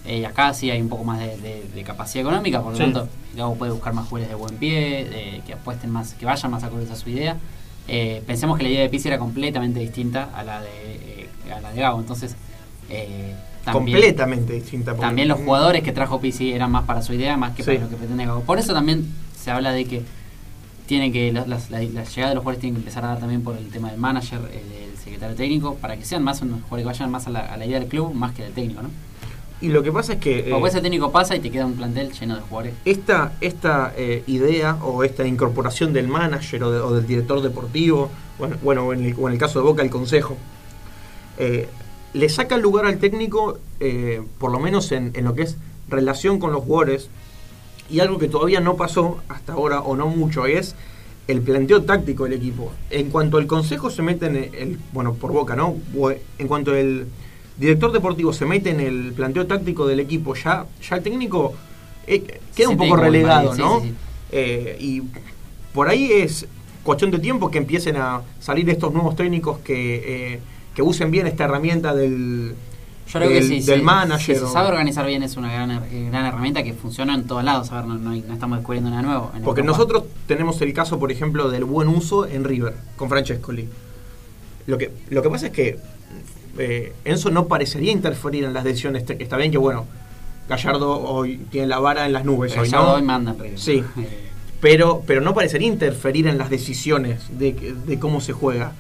Eh, 0.06 0.26
acá 0.26 0.54
sí 0.54 0.72
hay 0.72 0.82
un 0.82 0.88
poco 0.90 1.04
más 1.04 1.20
de, 1.20 1.38
de- 1.38 1.64
de 1.76 1.84
capacidad 1.84 2.22
económica, 2.22 2.62
por 2.62 2.72
lo 2.72 2.78
Sí. 2.78 2.84
tanto, 2.84 3.10
Gago 3.36 3.56
puede 3.56 3.72
buscar 3.74 3.94
más 3.94 4.08
jugadores 4.08 4.30
de 4.30 4.36
buen 4.36 4.56
pie, 4.56 5.06
de- 5.06 5.42
que 5.46 5.54
apuesten 5.54 5.90
más, 5.92 6.14
que 6.14 6.26
vayan 6.26 6.50
más 6.52 6.64
acordes 6.64 6.90
a 6.92 6.96
su 6.96 7.10
idea. 7.10 7.36
Eh, 7.90 8.22
pensemos 8.26 8.58
que 8.58 8.64
la 8.64 8.70
idea 8.70 8.82
de 8.82 8.90
Pizzi 8.90 9.08
era 9.10 9.18
completamente 9.20 9.80
distinta 9.80 10.30
a 10.36 10.44
la 10.44 10.62
de, 10.62 10.70
eh, 10.72 11.30
a 11.56 11.60
la 11.62 11.72
de 11.74 11.82
Gago, 11.82 12.00
entonces 12.00 12.36
eh, 12.90 13.34
también, 13.66 13.98
completamente 13.98 14.54
distinta. 14.54 14.96
también 14.96 15.28
los 15.28 15.40
jugadores 15.42 15.84
que 15.84 15.92
trajo 15.92 16.22
Pizzi 16.22 16.54
eran 16.54 16.72
más 16.72 16.86
para 16.86 17.02
su 17.02 17.14
idea, 17.14 17.36
más 17.36 17.54
que 17.54 17.64
Sí. 17.64 17.72
para 17.72 17.82
lo 17.84 17.90
que 17.90 17.98
pretende 17.98 18.26
Gago. 18.26 18.42
Por 18.44 18.60
eso 18.60 18.74
también 18.74 19.06
se 19.38 19.52
habla 19.52 19.72
de 19.74 19.84
que 19.86 20.04
tiene 20.86 21.12
que 21.12 21.34
las, 21.34 21.48
las- 21.50 21.70
la, 21.70 21.80
la 21.80 22.04
llegada 22.06 22.30
de 22.30 22.36
los 22.36 22.44
jugadores 22.44 22.60
tienen 22.62 22.76
que 22.76 22.80
empezar 22.80 23.04
a 23.04 23.08
dar 23.10 23.20
también 23.20 23.42
por 23.42 23.58
el 23.58 23.68
tema 23.70 23.90
del 23.92 24.00
manager, 24.00 24.40
eh, 24.54 24.64
del 24.90 24.98
secretario 24.98 25.36
técnico, 25.36 25.76
para 25.76 25.98
que 25.98 26.06
sean 26.06 26.24
más 26.24 26.42
unos 26.42 26.62
jugadores 26.62 26.84
que 26.84 26.88
vayan 27.00 27.12
más 27.12 27.28
a 27.28 27.30
la, 27.30 27.40
a 27.42 27.58
la 27.58 27.66
idea 27.66 27.80
del 27.80 27.90
club 27.90 28.14
más 28.14 28.34
que 28.34 28.44
del 28.44 28.54
técnico, 28.54 28.82
¿no? 28.82 28.90
Y 29.60 29.70
lo 29.70 29.82
que 29.82 29.92
pasa 29.92 30.14
es 30.14 30.20
que. 30.20 30.40
eh, 30.40 30.48
Porque 30.52 30.70
ese 30.70 30.82
técnico 30.82 31.12
pasa 31.12 31.36
y 31.36 31.40
te 31.40 31.50
queda 31.50 31.66
un 31.66 31.74
plantel 31.74 32.12
lleno 32.12 32.36
de 32.36 32.42
jugadores. 32.42 32.74
esta, 32.86 33.34
esta 33.42 33.94
eh, 33.98 34.24
idea 34.28 34.76
o 34.84 35.04
esta 35.04 35.26
incorporación 35.26 35.94
del 35.94 36.08
manager 36.08 36.64
o, 36.64 36.72
de- 36.72 36.80
o 36.80 36.94
del 36.94 37.08
director 37.08 37.42
deportivo, 37.42 38.10
bueno, 38.38 38.56
bueno 38.62 38.86
o, 38.86 38.94
en 38.94 39.06
el, 39.06 39.16
o 39.20 39.28
en 39.28 39.34
el 39.34 39.40
caso 39.40 39.60
de 39.60 39.66
Boca, 39.66 39.82
el 39.82 39.90
consejo, 39.90 40.38
eh, 41.40 41.68
le 42.14 42.30
saca 42.30 42.56
el 42.56 42.62
lugar 42.62 42.86
al 42.86 42.98
técnico, 43.00 43.58
eh, 43.80 44.22
por 44.40 44.52
lo 44.52 44.60
menos 44.60 44.92
en, 44.92 45.12
en 45.16 45.26
lo 45.26 45.34
que 45.36 45.44
es 45.44 45.58
relación 45.90 46.40
con 46.40 46.52
los 46.52 46.64
jugadores, 46.64 47.10
y 47.90 48.00
algo 48.02 48.18
que 48.18 48.28
todavía 48.28 48.60
no 48.60 48.76
pasó 48.76 49.18
hasta 49.30 49.54
ahora, 49.54 49.82
o 49.82 49.96
no 49.96 50.08
mucho, 50.08 50.46
es 50.46 50.76
el 51.28 51.42
planteo 51.42 51.84
táctico 51.84 52.26
del 52.26 52.34
equipo. 52.34 52.72
En 52.90 53.10
cuanto 53.10 53.38
el 53.40 53.48
consejo 53.48 53.90
se 53.90 54.02
mete 54.02 54.26
en 54.28 54.36
el, 54.36 54.80
bueno, 54.94 55.14
por 55.16 55.32
Boca, 55.32 55.56
¿no? 55.56 55.76
O 55.98 56.12
En 56.12 56.48
cuanto 56.48 56.76
el 56.76 57.08
director 57.60 57.92
deportivo 57.92 58.34
se 58.34 58.46
mete 58.46 58.70
en 58.72 58.80
el 58.80 59.14
planteo 59.14 59.46
táctico 59.48 59.88
del 59.88 60.00
equipo, 60.00 60.36
ya, 60.36 60.66
ya 60.88 60.96
el 60.98 61.04
técnico 61.04 61.54
eh, 62.06 62.22
queda 62.22 62.40
Sí, 62.56 62.66
un 62.66 62.78
poco 62.78 62.96
relegado, 62.98 63.56
¿no? 63.56 63.82
sí, 63.82 63.88
sí. 63.90 63.94
Eh, 64.32 64.78
y 64.80 65.02
por 65.74 65.88
ahí 65.90 66.12
es 66.12 66.46
cuestión 66.84 67.12
de 67.12 67.20
tiempo 67.20 67.50
que 67.52 67.58
empiecen 67.58 67.98
a 67.98 68.22
salir 68.40 68.70
estos 68.70 68.94
nuevos 68.94 69.16
técnicos 69.16 69.60
que, 69.60 70.34
eh, 70.36 70.40
que 70.76 70.82
usen 70.82 71.12
bien 71.12 71.28
esta 71.28 71.46
herramienta 71.46 71.94
del, 71.94 72.54
Yo 73.08 73.20
creo 73.20 73.30
del, 73.30 73.40
que 73.40 73.44
sí, 73.62 73.66
del 73.66 73.80
sí, 73.80 73.86
manager. 73.86 74.36
si 74.36 74.40
se 74.40 74.46
o- 74.46 74.52
sabe 74.52 74.70
organizar 74.70 75.06
bien 75.06 75.24
es 75.24 75.36
una 75.38 75.52
gran, 75.52 75.82
gran 76.12 76.26
herramienta 76.26 76.64
que 76.64 76.74
funciona 76.74 77.16
en 77.16 77.26
todos 77.26 77.44
lados. 77.44 77.72
A 77.72 77.78
ver, 77.78 77.86
no, 77.86 77.96
no 77.96 78.12
hay- 78.12 78.24
no 78.28 78.34
estamos 78.34 78.58
descubriendo 78.60 78.90
nada 78.90 79.02
nuevo. 79.02 79.32
en 79.36 79.44
Porque 79.44 79.62
Europa. 79.62 79.78
nosotros 79.78 80.04
tenemos 80.28 80.62
el 80.62 80.72
caso, 80.74 81.00
por 81.00 81.12
ejemplo, 81.12 81.50
del 81.50 81.64
buen 81.66 81.88
uso 81.90 82.26
en 82.28 82.44
River, 82.44 82.76
con 82.96 83.10
Francescoli. 83.10 83.68
Lo 84.68 84.78
que, 84.78 84.92
lo 85.10 85.22
que 85.22 85.30
pasa 85.30 85.48
es 85.48 85.52
que 85.54 85.80
eh, 86.58 86.94
Enzo 87.06 87.30
no 87.30 87.48
parecería 87.48 87.92
interferir 87.92 88.44
en 88.46 88.54
las 88.54 88.64
decisiones. 88.64 89.06
Te- 89.06 89.22
Está 89.22 89.38
bien 89.38 89.52
que, 89.52 89.58
bueno, 89.58 89.86
Gallardo 90.50 91.00
hoy 91.02 91.38
tiene 91.52 91.68
la 91.68 91.80
vara 91.80 92.06
en 92.06 92.14
las 92.14 92.24
nubes. 92.26 92.52
hoy, 92.58 92.66
Gallardo 92.70 92.88
¿no? 92.88 92.94
hoy 92.96 93.02
manda. 93.02 93.36
Sí. 93.56 93.84
Eh, 93.98 94.24
pero, 94.62 95.04
pero 95.06 95.22
no 95.22 95.34
parecería 95.34 95.68
interferir 95.68 96.28
en 96.28 96.38
las 96.38 96.50
decisiones 96.50 97.22
de, 97.38 97.54
de 97.86 98.00
cómo 98.00 98.22
se 98.22 98.34
juega. 98.34 98.72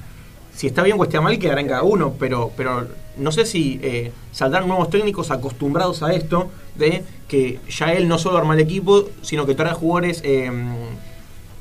Si 0.55 0.65
está 0.67 0.81
bien 0.81 0.97
o 0.99 1.03
está 1.03 1.21
mal, 1.21 1.37
quedará 1.37 1.61
en 1.61 1.67
cada 1.67 1.83
uno, 1.83 2.13
pero, 2.17 2.51
pero 2.57 2.87
no 3.17 3.31
sé 3.31 3.45
si 3.45 3.79
eh, 3.83 4.11
saldrán 4.31 4.67
nuevos 4.67 4.89
técnicos 4.89 5.29
acostumbrados 5.29 6.01
a 6.01 6.13
esto, 6.13 6.49
de 6.75 7.03
que 7.27 7.59
ya 7.69 7.93
él 7.93 8.07
no 8.07 8.17
solo 8.17 8.37
arma 8.39 8.55
el 8.55 8.61
equipo, 8.61 9.07
sino 9.21 9.45
que 9.45 9.53
trae 9.53 9.73
jugadores... 9.73 10.21
eh, 10.25 10.49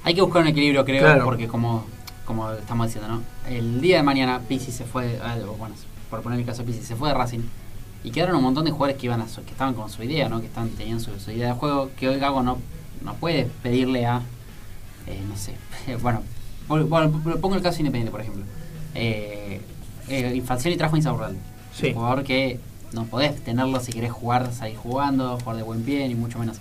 Hay 0.04 0.14
que 0.14 0.22
buscar 0.22 0.42
un 0.42 0.48
equilibrio, 0.48 0.84
creo, 0.84 1.00
Claro. 1.02 1.24
porque 1.24 1.46
como 1.48 1.84
como 2.24 2.50
estamos 2.52 2.86
diciendo, 2.88 3.08
¿no? 3.08 3.22
El 3.48 3.80
día 3.80 3.98
de 3.98 4.02
mañana 4.02 4.40
Pizzi 4.48 4.72
se 4.72 4.84
fue, 4.84 5.16
bueno, 5.58 5.76
por 6.10 6.22
poner 6.22 6.38
el 6.40 6.46
caso 6.46 6.62
de 6.62 6.72
Pizzi, 6.72 6.84
se 6.84 6.96
fue 6.96 7.08
de 7.08 7.14
Racing. 7.14 7.40
Y 8.04 8.10
quedaron 8.10 8.36
un 8.36 8.42
montón 8.44 8.64
de 8.64 8.70
jugadores 8.70 8.96
que 9.00 9.06
iban 9.06 9.20
a 9.20 9.28
su- 9.28 9.42
que 9.44 9.50
estaban 9.50 9.74
con 9.74 9.90
su 9.90 10.02
idea, 10.02 10.28
¿no? 10.28 10.40
Que 10.40 10.46
estaban, 10.46 10.68
tenían 10.70 11.00
su, 11.00 11.18
su 11.18 11.30
idea 11.32 11.48
de 11.48 11.54
juego, 11.54 11.90
que 11.98 12.08
hoy 12.08 12.18
Gago 12.18 12.42
no, 12.42 12.58
no 13.02 13.14
puede 13.14 13.46
pedirle 13.62 14.06
a, 14.06 14.22
eh, 15.06 15.20
no 15.28 15.36
sé, 15.36 15.54
bueno, 16.02 16.22
pongo 16.68 17.54
el 17.56 17.62
caso 17.62 17.78
Independiente, 17.80 18.10
por 18.10 18.20
ejemplo. 18.20 18.44
Eh, 18.94 19.60
eh, 20.08 20.42
Falcioni 20.44 20.76
trajo 20.76 20.94
a 20.94 20.98
Insaurralde. 20.98 21.38
Sí. 21.74 21.88
Un 21.88 21.94
jugador 21.94 22.24
que 22.24 22.60
no 22.92 23.04
podés 23.04 23.42
tenerlo 23.44 23.80
si 23.80 23.92
querés 23.92 24.12
jugar, 24.12 24.52
salir 24.52 24.76
jugando, 24.76 25.38
jugar 25.40 25.56
de 25.56 25.62
buen 25.64 25.82
pie, 25.82 26.06
ni 26.08 26.14
mucho 26.14 26.38
menos. 26.38 26.58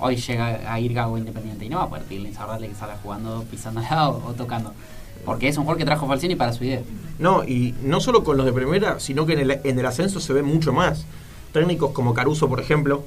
Hoy 0.00 0.16
llega 0.16 0.72
a 0.72 0.80
ir 0.80 0.92
Gago 0.92 1.16
Independiente 1.16 1.64
y 1.64 1.68
no 1.68 1.78
va 1.78 1.84
a 1.84 1.88
poder 1.88 2.04
pedirle 2.04 2.28
a 2.28 2.30
Insaurralde 2.32 2.68
que 2.68 2.74
salga 2.74 2.96
jugando, 3.02 3.44
pisándola 3.50 4.08
o, 4.10 4.30
o 4.30 4.32
tocando. 4.34 4.72
Porque 5.24 5.48
es 5.48 5.56
un 5.56 5.64
jugador 5.64 5.78
que 5.78 5.84
trajo 5.84 6.06
Falcioni 6.06 6.36
para 6.36 6.52
su 6.52 6.64
idea. 6.64 6.82
No, 7.18 7.44
y 7.44 7.74
no 7.82 8.00
solo 8.00 8.24
con 8.24 8.36
los 8.36 8.46
de 8.46 8.52
primera, 8.52 9.00
sino 9.00 9.26
que 9.26 9.34
en 9.34 9.40
el, 9.40 9.60
en 9.64 9.78
el 9.78 9.86
ascenso 9.86 10.20
se 10.20 10.32
ve 10.32 10.42
mucho 10.42 10.72
más. 10.72 11.06
Técnicos 11.52 11.92
como 11.92 12.14
Caruso, 12.14 12.48
por 12.48 12.60
ejemplo, 12.60 13.04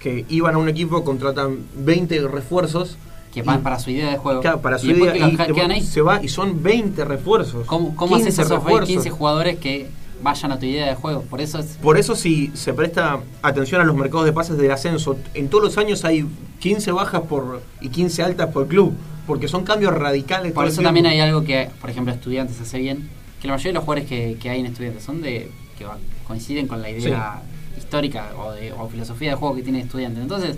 que 0.00 0.26
iban 0.28 0.54
a 0.54 0.58
un 0.58 0.68
equipo, 0.68 1.04
contratan 1.04 1.58
20 1.76 2.28
refuerzos. 2.28 2.98
Que 3.32 3.42
van 3.42 3.62
para 3.62 3.80
su 3.80 3.90
idea 3.90 4.10
de 4.10 4.16
juego. 4.16 4.40
Claro, 4.42 4.60
para 4.60 4.78
su 4.78 4.86
y 4.86 4.90
idea, 4.90 5.12
que 5.12 5.18
y 5.18 5.36
los 5.36 5.56
quedan 5.56 5.72
ahí. 5.72 5.82
se 5.82 6.02
va 6.02 6.22
y 6.22 6.28
son 6.28 6.62
20 6.62 7.04
refuerzos. 7.04 7.66
¿Cómo, 7.66 7.96
cómo 7.96 8.14
haces 8.14 8.28
15 8.28 8.42
esos 8.42 8.64
refuerzos. 8.64 8.88
15 8.88 9.10
jugadores 9.10 9.58
que 9.58 9.88
vayan 10.24 10.50
a 10.50 10.58
tu 10.58 10.66
idea 10.66 10.86
de 10.88 10.94
juego? 10.96 11.22
Por 11.22 11.40
eso 11.40 11.60
es. 11.60 11.78
Por 11.80 11.96
eso 11.98 12.16
si 12.16 12.50
se 12.54 12.74
presta 12.74 13.20
atención 13.42 13.80
a 13.80 13.84
los 13.84 13.94
mercados 13.94 14.24
de 14.26 14.32
pases 14.32 14.56
del 14.58 14.70
ascenso, 14.72 15.16
en 15.34 15.48
todos 15.48 15.62
los 15.62 15.78
años 15.78 16.04
hay 16.04 16.26
15 16.58 16.90
bajas 16.90 17.20
por 17.28 17.62
y 17.80 17.90
15 17.90 18.22
altas 18.24 18.48
por 18.50 18.66
club, 18.66 18.94
porque 19.26 19.46
son 19.46 19.64
cambios 19.64 19.94
radicales. 19.94 20.52
Por 20.52 20.66
eso 20.66 20.82
también 20.82 21.06
hay 21.06 21.20
algo 21.20 21.44
que, 21.44 21.70
por 21.80 21.90
ejemplo, 21.90 22.12
estudiantes 22.12 22.60
hace 22.60 22.78
bien. 22.78 23.08
Que 23.40 23.46
la 23.48 23.54
mayoría 23.54 23.70
de 23.70 23.74
los 23.74 23.84
jugadores 23.84 24.08
que, 24.08 24.36
que 24.40 24.50
hay 24.50 24.60
en 24.60 24.66
estudiantes 24.66 25.04
son 25.04 25.20
de. 25.22 25.50
que 25.78 25.84
coinciden 26.26 26.66
con 26.66 26.80
la 26.82 26.90
idea 26.90 27.42
histórica 27.76 28.30
o, 28.38 28.52
de, 28.52 28.72
o 28.72 28.88
filosofía 28.88 29.30
de 29.30 29.36
juego 29.36 29.54
que 29.54 29.62
tiene 29.62 29.80
estudiantes. 29.80 30.22
Entonces. 30.22 30.56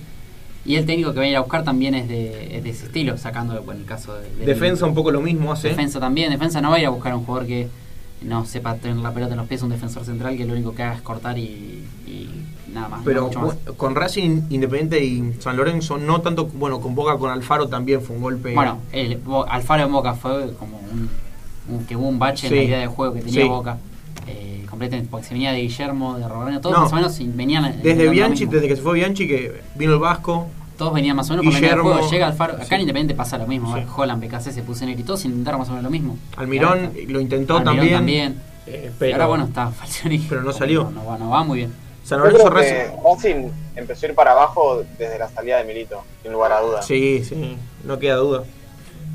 Y 0.65 0.75
el 0.75 0.85
técnico 0.85 1.13
que 1.13 1.21
va 1.21 1.25
a 1.25 1.29
ir 1.29 1.37
a 1.37 1.41
buscar 1.43 1.63
también 1.63 1.95
es 1.95 2.09
de, 2.09 2.57
es 2.57 2.65
de 2.65 2.71
ese 2.71 2.87
estilo, 2.87 3.17
sacando 3.17 3.63
bueno, 3.63 3.83
el 3.83 3.87
caso 3.87 4.15
de, 4.17 4.29
de- 4.35 4.47
Defensa 4.47 4.85
un 4.85 4.95
poco 4.97 5.13
lo 5.13 5.21
mismo 5.21 5.53
hace. 5.53 5.69
Defensa 5.69 6.01
también, 6.01 6.29
defensa 6.33 6.61
no 6.61 6.71
va 6.71 6.77
a 6.77 6.81
ir 6.81 6.87
a 6.87 6.91
buscar 6.91 7.13
a 7.13 7.17
un 7.17 7.25
jugador 7.25 7.47
que 7.47 7.69
no 8.23 8.45
sepa 8.47 8.75
tener 8.77 8.97
la 8.99 9.13
pelota 9.13 9.33
en 9.35 9.39
los 9.39 9.47
pies, 9.49 9.63
un 9.63 9.71
defensor 9.71 10.05
central 10.05 10.37
que 10.37 10.45
lo 10.45 10.55
único 10.55 10.75
que 10.75 10.83
haga 10.83 10.95
es 10.95 11.03
cortar 11.03 11.39
y, 11.39 11.85
y 12.07 12.31
nada 12.73 12.89
más. 12.89 12.99
no 13.01 13.05
Pero 13.05 13.25
mucho 13.27 13.41
más. 13.41 13.57
con 13.77 13.95
Racing 13.95 14.43
Independiente 14.51 15.05
y 15.05 15.35
San 15.41 15.57
Lorenzo, 15.57 15.99
no 15.99 16.21
tanto, 16.23 16.47
bueno, 16.47 16.81
con 16.81 16.95
Boca, 16.95 17.17
con 17.19 17.31
Alfaro 17.31 17.69
también 17.69 18.01
fue 18.03 18.17
un 18.17 18.23
golpe. 18.23 18.55
Bueno, 18.55 18.79
el, 18.93 19.21
Alfaro 19.49 19.85
en 19.85 19.93
Boca 19.93 20.15
fue 20.15 20.55
como 20.59 20.79
un, 20.79 21.09
un- 21.69 21.85
que 21.87 21.95
hubo 21.97 22.09
un 22.09 22.19
bache 22.19 22.47
en 22.47 22.53
Sí. 22.53 22.57
la 22.59 22.65
idea 22.65 22.79
de 22.79 22.87
juego 22.87 23.15
que 23.15 23.21
tenía 23.21 23.43
Sí. 23.43 23.49
Boca. 23.49 23.79
Eh, 24.29 24.67
completamente, 24.69 25.09
porque 25.11 25.27
se 25.27 25.35
venía 25.35 25.53
de 25.53 25.61
Guillermo, 25.61 26.19
de 26.19 26.27
Roberto, 26.27 26.61
todos 26.61 26.77
No. 26.77 26.83
más 26.85 26.93
o 26.93 26.97
menos 26.97 27.37
venían. 27.37 27.81
desde 27.83 28.09
Bianchi, 28.09 28.47
desde 28.47 28.67
que 28.67 28.77
se 28.77 28.83
fue 28.83 28.95
Bianchi, 28.95 29.29
que 29.29 29.63
vino 29.77 29.93
el 29.95 29.99
Vasco. 30.01 30.49
Todos 30.77 30.93
venían 30.95 31.17
más 31.17 31.29
o 31.31 31.33
menos 31.33 31.45
con 31.45 31.53
la 31.55 31.59
idea 31.59 31.71
de 31.71 31.77
Guillermo, 31.77 31.93
juego. 31.99 32.11
Llega 32.11 32.27
Alfaro, 32.27 32.55
acá 32.55 32.65
sí. 32.67 32.75
en 32.75 32.81
Independiente 32.83 33.15
pasa 33.15 33.39
lo 33.39 33.47
mismo. 33.47 33.75
Sí. 33.77 33.83
Holland, 33.97 34.23
BKC 34.25 34.53
se 34.53 34.63
puso 34.63 34.85
en 34.85 34.91
y 34.91 35.03
todos 35.03 35.25
intentaron 35.25 35.61
más 35.61 35.69
o 35.69 35.73
menos 35.73 35.85
lo 35.85 35.91
mismo. 35.91 36.19
Almirón 36.37 36.93
lo 37.09 37.21
intentó 37.21 37.57
Almirón 37.57 37.77
también. 37.77 37.95
también. 37.97 38.43
eh, 38.67 38.91
Y 38.93 38.97
pero 38.99 39.15
ahora 39.15 39.27
bueno, 39.27 39.45
está 39.45 39.71
Falcioni. 39.71 40.19
pero 40.29 40.43
no 40.43 40.53
salió. 40.53 40.85
No, 40.85 40.91
no 40.91 41.07
va, 41.07 41.19
no 41.19 41.31
va 41.31 41.45
muy 41.45 41.59
bien. 41.59 41.73
San 42.05 42.21
Lorenzo 42.21 42.51
Racing. 42.51 43.49
empezó 43.75 44.07
a 44.07 44.09
ir 44.11 44.15
para 44.15 44.33
abajo 44.33 44.83
desde 44.99 45.19
la 45.19 45.29
salida 45.29 45.59
de 45.59 45.65
Milito, 45.65 46.03
sin 46.23 46.33
lugar 46.33 46.53
a 46.53 46.61
dudas. 46.61 46.87
Sí, 46.87 47.25
sí, 47.25 47.57
no 47.85 47.99
queda 47.99 48.17
duda. 48.17 48.45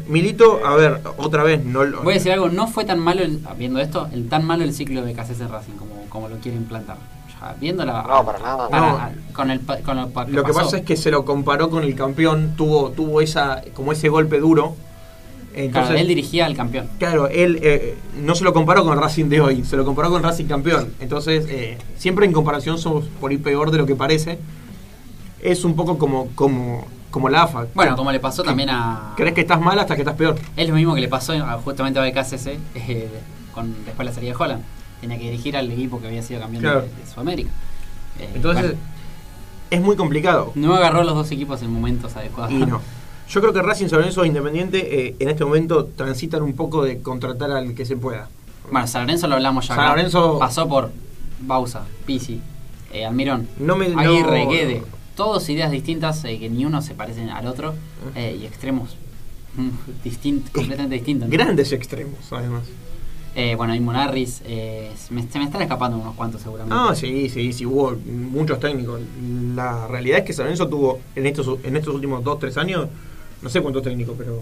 Milito, 0.08 0.60
a 0.66 0.76
ver, 0.76 1.00
otra 1.18 1.44
vez, 1.44 1.64
no 1.64 1.84
lo- 1.84 2.02
Voy 2.04 2.14
a 2.14 2.18
decir 2.18 2.32
algo, 2.32 2.50
no 2.50 2.68
fue 2.68 2.84
tan 2.86 3.00
malo, 3.00 3.22
el- 3.22 3.40
viendo 3.58 3.80
esto, 3.80 4.10
el 4.12 4.28
tan 4.28 4.44
malo 4.44 4.64
el 4.64 4.74
ciclo 4.74 5.04
de 5.04 5.14
BKC 5.14 5.40
en 5.42 5.50
Racing 5.50 5.74
como, 5.74 5.92
como 6.10 6.28
lo 6.28 6.38
quieren 6.38 6.64
plantar. 6.66 6.98
Viéndola. 7.60 8.04
No, 8.08 8.26
para 8.26 8.40
nada. 8.40 8.70
para- 8.70 9.12
con 9.34 9.50
el, 9.50 9.60
con 9.84 9.98
lo, 9.98 10.10
pa- 10.10 10.26
Lo 10.26 10.44
que 10.44 10.54
pasó. 10.54 10.66
pasa 10.66 10.78
es 10.78 10.84
que 10.86 10.96
se 10.96 11.10
lo 11.12 11.26
comparó 11.26 11.70
con 11.70 11.84
el 11.84 11.96
campeón, 11.96 12.54
tuvo, 12.56 12.92
tuvo 12.92 13.22
esa, 13.22 13.62
como 13.74 13.92
ese 13.92 14.10
golpe 14.10 14.40
duro. 14.40 14.76
Entonces, 15.54 15.88
Claro, 15.90 16.00
él 16.02 16.08
dirigía 16.08 16.46
al 16.46 16.56
campeón. 16.56 16.88
Claro, 16.98 17.28
él 17.28 17.60
eh, 17.62 17.98
no 18.22 18.36
se 18.36 18.44
lo 18.46 18.54
comparó 18.54 18.86
con 18.86 18.98
Racing 18.98 19.26
de 19.26 19.42
hoy, 19.42 19.64
se 19.66 19.76
lo 19.76 19.84
comparó 19.84 20.10
con 20.10 20.24
Racing 20.24 20.46
campeón. 20.46 20.94
Entonces, 21.02 21.46
eh, 21.50 21.78
siempre 21.98 22.26
en 22.26 22.32
comparación 22.32 22.78
somos 22.78 23.06
por 23.20 23.34
ir 23.34 23.42
peor 23.44 23.70
de 23.72 23.78
lo 23.80 23.86
que 23.86 23.96
parece. 23.96 24.40
Es 25.42 25.66
un 25.66 25.76
poco 25.76 25.98
como, 25.98 26.28
como, 26.36 26.86
como 27.10 27.28
la 27.28 27.44
AFA. 27.44 27.66
Bueno, 27.74 27.96
como 27.98 28.12
le 28.12 28.20
pasó 28.20 28.44
también 28.44 28.70
a. 28.70 29.14
Crees 29.18 29.34
que 29.34 29.42
estás 29.42 29.60
mal 29.60 29.78
hasta 29.80 29.96
que 29.96 30.04
estás 30.04 30.16
peor. 30.16 30.36
Es 30.56 30.70
lo 30.70 30.76
mismo 30.76 30.94
que 30.96 31.02
le 31.02 31.08
pasó 31.10 31.34
justamente 31.66 32.00
a 32.00 32.04
BKCC 32.04 32.48
eh, 32.76 33.10
con, 33.54 33.74
después 33.86 33.98
de 33.98 34.04
la 34.06 34.12
salida 34.14 34.32
de 34.34 34.38
Holland. 34.44 34.64
Tenía 35.02 35.18
que 35.18 35.26
dirigir 35.26 35.58
al 35.58 35.70
equipo 35.72 36.00
que 36.00 36.08
había 36.08 36.22
sido 36.22 36.40
campeón 36.40 36.62
de- 36.64 36.70
Claro. 36.70 36.82
de, 36.82 37.12
Sudamérica. 37.12 37.50
Eh, 38.20 38.30
Entonces, 38.36 38.64
bueno, 38.66 38.80
es 39.72 39.82
muy 39.82 39.96
complicado. 39.96 40.52
no 40.56 40.76
agarró 40.76 41.04
los 41.04 41.16
dos 41.16 41.32
equipos 41.32 41.62
en 41.64 41.72
momentos 41.74 42.16
adecuados. 42.16 42.52
Y 42.54 42.58
no. 42.58 42.80
Yo 43.30 43.40
creo 43.42 43.54
que 43.54 43.62
Racing, 43.62 43.88
San 43.88 44.00
Lorenzo 44.00 44.24
e 44.24 44.28
Independiente 44.28 45.08
eh, 45.08 45.16
en 45.20 45.30
este 45.30 45.44
momento 45.46 45.86
transitan 45.86 46.42
un 46.44 46.54
poco 46.54 46.84
de 46.84 47.02
contratar 47.02 47.52
al 47.52 47.74
que 47.74 47.86
se 47.86 47.96
pueda. 47.98 48.30
Bueno, 48.72 48.86
San 48.88 49.04
Lorenzo 49.04 49.28
lo 49.28 49.36
hablamos 49.36 49.68
ya. 49.68 49.76
San 49.76 49.84
acá. 49.86 49.96
Lorenzo- 49.96 50.38
Pasó 50.40 50.68
por 50.68 50.92
Bausa, 51.40 51.84
Pisi, 52.06 52.40
eh, 52.94 53.06
Almirón, 53.06 53.48
No 53.58 53.76
me- 53.76 53.86
Aguirre, 53.88 54.46
no- 54.46 54.52
Guede. 54.52 54.84
Todos 55.16 55.48
ideas 55.50 55.72
distintas 55.72 56.24
eh, 56.26 56.38
que 56.40 56.50
ni 56.50 56.66
uno 56.66 56.82
se 56.82 56.94
parecen 56.94 57.30
al 57.30 57.48
otro 57.48 57.74
Ah. 58.16 58.20
y 58.20 58.46
extremos 58.46 58.96
mm, 59.56 59.70
distin- 60.06 60.44
completamente 60.52 60.96
distintos. 60.96 61.28
¿no? 61.30 61.34
Grandes 61.34 61.72
extremos, 61.72 62.20
además. 62.32 62.64
Eh, 63.36 63.56
bueno, 63.56 63.74
y 63.74 63.80
Monarris, 63.80 64.42
eh, 64.46 64.92
se, 64.98 65.14
me, 65.14 65.26
se 65.28 65.40
me 65.40 65.46
están 65.46 65.62
escapando 65.62 65.98
unos 65.98 66.16
cuantos 66.16 66.42
seguramente. 66.42 66.76
No, 66.76 66.94
sí, 66.96 67.30
sí, 67.30 67.54
sí, 67.54 67.66
hubo 67.66 67.96
muchos 68.06 68.60
técnicos. 68.60 69.00
La 69.56 69.88
realidad 69.88 70.20
es 70.20 70.26
que 70.26 70.34
San 70.34 70.46
Lorenzo 70.46 70.68
tuvo 70.68 71.00
en 71.16 71.26
estos, 71.26 71.60
en 71.64 71.76
estos 71.78 71.96
últimos 71.96 72.24
2-3 72.24 72.58
años, 72.58 72.88
no 73.42 73.50
sé 73.50 73.62
cuántos 73.62 73.84
técnicos, 73.84 74.16
pero 74.18 74.40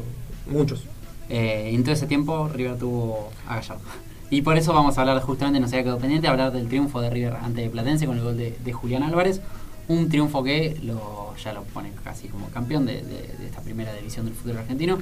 muchos. 0.50 0.84
Eh, 1.30 1.70
y 1.72 1.76
en 1.76 1.84
todo 1.84 1.94
ese 1.94 2.08
tiempo 2.08 2.50
River 2.52 2.78
tuvo 2.80 3.30
a 3.48 3.56
Gallardo. 3.58 3.84
Y 4.32 4.44
por 4.44 4.58
eso 4.58 4.74
vamos 4.74 4.96
a 4.96 5.02
hablar 5.02 5.20
justamente, 5.24 5.60
no 5.60 5.66
había 5.66 5.82
quedado 5.82 5.98
pendiente, 5.98 6.28
hablar 6.28 6.52
del 6.54 6.68
triunfo 6.68 7.02
de 7.02 7.10
River 7.10 7.34
ante 7.42 7.68
Platense 7.68 8.06
con 8.06 8.16
el 8.18 8.24
gol 8.24 8.38
de, 8.38 8.56
de 8.64 8.74
Julián 8.74 9.02
Álvarez. 9.02 9.42
Un 9.88 10.08
triunfo 10.08 10.44
que 10.44 10.78
lo, 10.84 11.36
ya 11.44 11.52
lo 11.52 11.64
pone 11.64 11.92
casi 12.04 12.28
como 12.28 12.48
campeón 12.50 12.86
de, 12.86 12.98
de- 13.02 13.36
de 13.40 13.46
esta 13.48 13.62
primera 13.62 13.92
división 13.96 14.26
del 14.28 14.36
fútbol 14.36 14.58
argentino. 14.60 15.00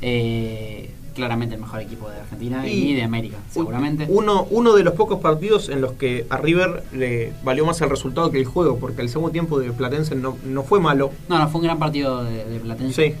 Eh, 0.00 0.90
claramente 1.14 1.54
el 1.56 1.60
mejor 1.60 1.80
equipo 1.80 2.08
de 2.10 2.20
Argentina 2.20 2.66
y, 2.68 2.90
Y- 2.90 2.94
de 2.94 3.02
América, 3.02 3.36
seguramente. 3.50 4.06
Uno, 4.08 4.46
uno 4.50 4.74
de 4.74 4.84
los 4.84 4.94
pocos 4.94 5.20
partidos 5.20 5.68
en 5.68 5.80
los 5.80 5.92
que 5.92 6.26
a 6.30 6.36
River 6.36 6.84
le 6.92 7.32
valió 7.42 7.64
más 7.66 7.80
el 7.80 7.90
resultado 7.90 8.30
que 8.30 8.38
el 8.38 8.44
juego, 8.46 8.78
porque 8.78 9.02
el 9.02 9.08
segundo 9.08 9.32
tiempo 9.32 9.58
de 9.58 9.70
Platense 9.72 10.14
no, 10.14 10.36
no 10.44 10.62
fue 10.62 10.80
malo. 10.80 11.10
No, 11.28 11.38
no, 11.38 11.48
fue 11.48 11.60
un 11.60 11.66
gran 11.66 11.78
partido 11.78 12.24
de, 12.24 12.44
de 12.44 12.60
Platense. 12.60 13.08
Sí. 13.10 13.14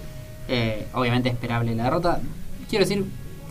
Eh, 0.48 0.86
obviamente 0.94 1.28
esperable 1.28 1.74
la 1.74 1.84
derrota. 1.84 2.20
Quiero 2.68 2.84
decir, 2.84 3.04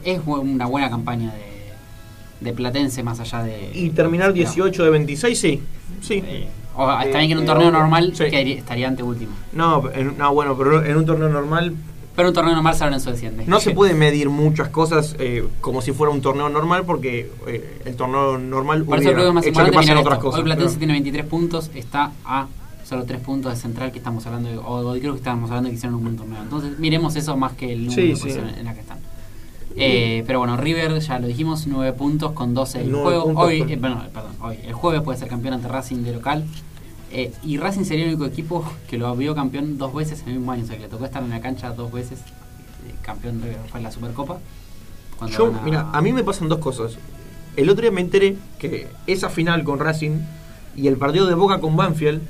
es 0.04 0.20
una 0.26 0.66
buena 0.66 0.90
campaña 0.90 1.34
de, 1.34 2.46
de 2.46 2.54
Platense 2.54 3.04
más 3.04 3.20
allá 3.20 3.44
de... 3.44 3.72
Y 3.74 3.90
terminar 3.92 4.34
18 4.34 4.84
de 4.84 4.90
26, 4.90 5.40
sí. 5.40 5.62
Sí. 6.02 6.24
Eh, 6.26 6.48
o- 6.76 6.90
está 7.02 7.18
bien 7.20 7.28
que 7.30 7.34
en 7.34 7.38
un 7.40 7.44
eh, 7.44 7.48
torneo 7.48 7.72
normal 7.72 8.12
Sí. 8.16 8.24
estaría 8.26 8.88
ante 8.88 9.04
último. 9.04 9.34
No, 9.54 9.90
en- 9.94 10.18
no, 10.18 10.34
bueno, 10.34 10.58
pero 10.58 10.84
en 10.86 10.96
un 10.98 11.06
torneo 11.06 11.28
normal 11.30 11.74
Pero 12.20 12.30
un 12.30 12.36
torneo 12.36 12.54
normal 12.54 12.76
San 12.76 12.90
Lorenzo 12.90 13.12
desciende. 13.12 13.46
no 13.48 13.62
se 13.62 13.72
puede 13.72 13.94
medir 13.94 14.30
muchas 14.30 14.68
cosas 14.68 15.16
eh, 15.20 15.48
como 15.62 15.82
si 15.82 15.94
fuera 15.94 16.12
un 16.12 16.20
torneo 16.20 16.50
normal, 16.50 16.84
porque 16.86 17.32
eh, 17.48 17.82
el 17.86 17.96
torneo 17.96 18.38
normal 18.38 18.84
Por 18.84 19.00
eso 19.00 19.12
hubiera 19.12 19.32
más 19.32 19.42
hecho 19.46 19.54
que 19.54 19.60
importante 19.62 19.78
pasen 19.78 19.98
otras 19.98 20.20
cosas. 20.20 20.40
Hoy 20.40 20.44
Platense 20.44 20.68
claro. 20.72 20.80
tiene 20.80 20.94
23 20.96 21.26
puntos, 21.28 21.72
está 21.76 22.12
a 22.26 22.48
solo 22.84 23.06
3 23.06 23.22
puntos 23.22 23.54
de 23.54 23.58
central 23.58 23.94
que 23.94 24.00
estamos 24.00 24.26
hablando, 24.26 24.50
de- 24.50 24.58
o, 24.58 24.92
creo 25.00 25.14
que 25.14 25.20
estábamos 25.20 25.50
hablando 25.50 25.68
de 25.68 25.72
que 25.72 25.78
hicieron 25.78 25.96
un 25.96 26.04
buen 26.04 26.18
torneo. 26.18 26.42
Entonces 26.44 26.78
miremos 26.78 27.16
eso 27.16 27.38
más 27.38 27.54
que 27.54 27.72
el 27.72 27.86
número 27.86 28.02
Sí, 28.18 28.28
de 28.28 28.34
sí. 28.34 28.40
en 28.58 28.66
la 28.66 28.74
que 28.74 28.82
están. 28.82 28.98
Eh, 29.78 30.24
pero 30.28 30.40
bueno, 30.40 30.58
River, 30.58 31.00
ya 31.00 31.20
lo 31.20 31.28
dijimos, 31.28 31.68
9 31.68 31.94
puntos 31.94 32.34
con 32.34 32.54
12 32.54 32.82
el 32.82 32.94
juego. 32.94 33.32
Hoy, 33.40 33.60
con- 33.60 33.70
eh, 33.70 33.78
bueno, 33.78 34.04
perdón, 34.14 34.32
hoy, 34.42 34.58
el 34.66 34.74
jueves 34.74 35.02
puede 35.04 35.18
ser 35.18 35.30
campeón 35.30 35.54
ante 35.54 35.70
Racing 35.70 36.04
de 36.04 36.12
local. 36.12 36.44
Eh, 37.12 37.32
y 37.44 37.58
Racing 37.58 37.86
sería 37.86 38.06
el 38.06 38.12
único 38.12 38.26
equipo 38.26 38.64
que 38.88 38.98
lo 38.98 39.16
vio 39.16 39.34
campeón 39.34 39.78
dos 39.78 39.94
veces 39.94 40.22
en 40.22 40.30
el 40.30 40.36
mismo 40.36 40.52
año. 40.52 40.64
O 40.64 40.68
sea, 40.68 40.76
que 40.78 40.84
le 40.84 40.90
tocó 40.90 41.06
estar 41.06 41.24
en 41.24 41.30
la 41.30 41.42
cancha 41.42 41.72
dos 41.72 41.92
veces. 41.92 42.20
eh, 42.20 42.94
campeón 43.02 43.42
fue 43.70 43.80
en 43.80 43.84
la 43.84 43.92
Supercopa. 43.92 44.40
Yo, 45.28 45.52
van 45.52 45.66
mira, 45.66 45.90
a 45.92 46.02
mí 46.02 46.14
me 46.14 46.24
pasan 46.24 46.48
dos 46.50 46.60
cosas. 46.60 46.98
El 47.56 47.70
otro 47.70 47.82
día 47.82 47.92
me 47.92 48.02
enteré 48.02 48.38
que 48.58 48.88
esa 49.08 49.30
final 49.30 49.64
con 49.64 49.80
Racing 49.80 50.20
y 50.76 50.88
el 50.88 50.98
partido 50.98 51.28
de 51.28 51.34
Boca 51.34 51.60
con 51.60 51.76
Banfield 51.76 52.22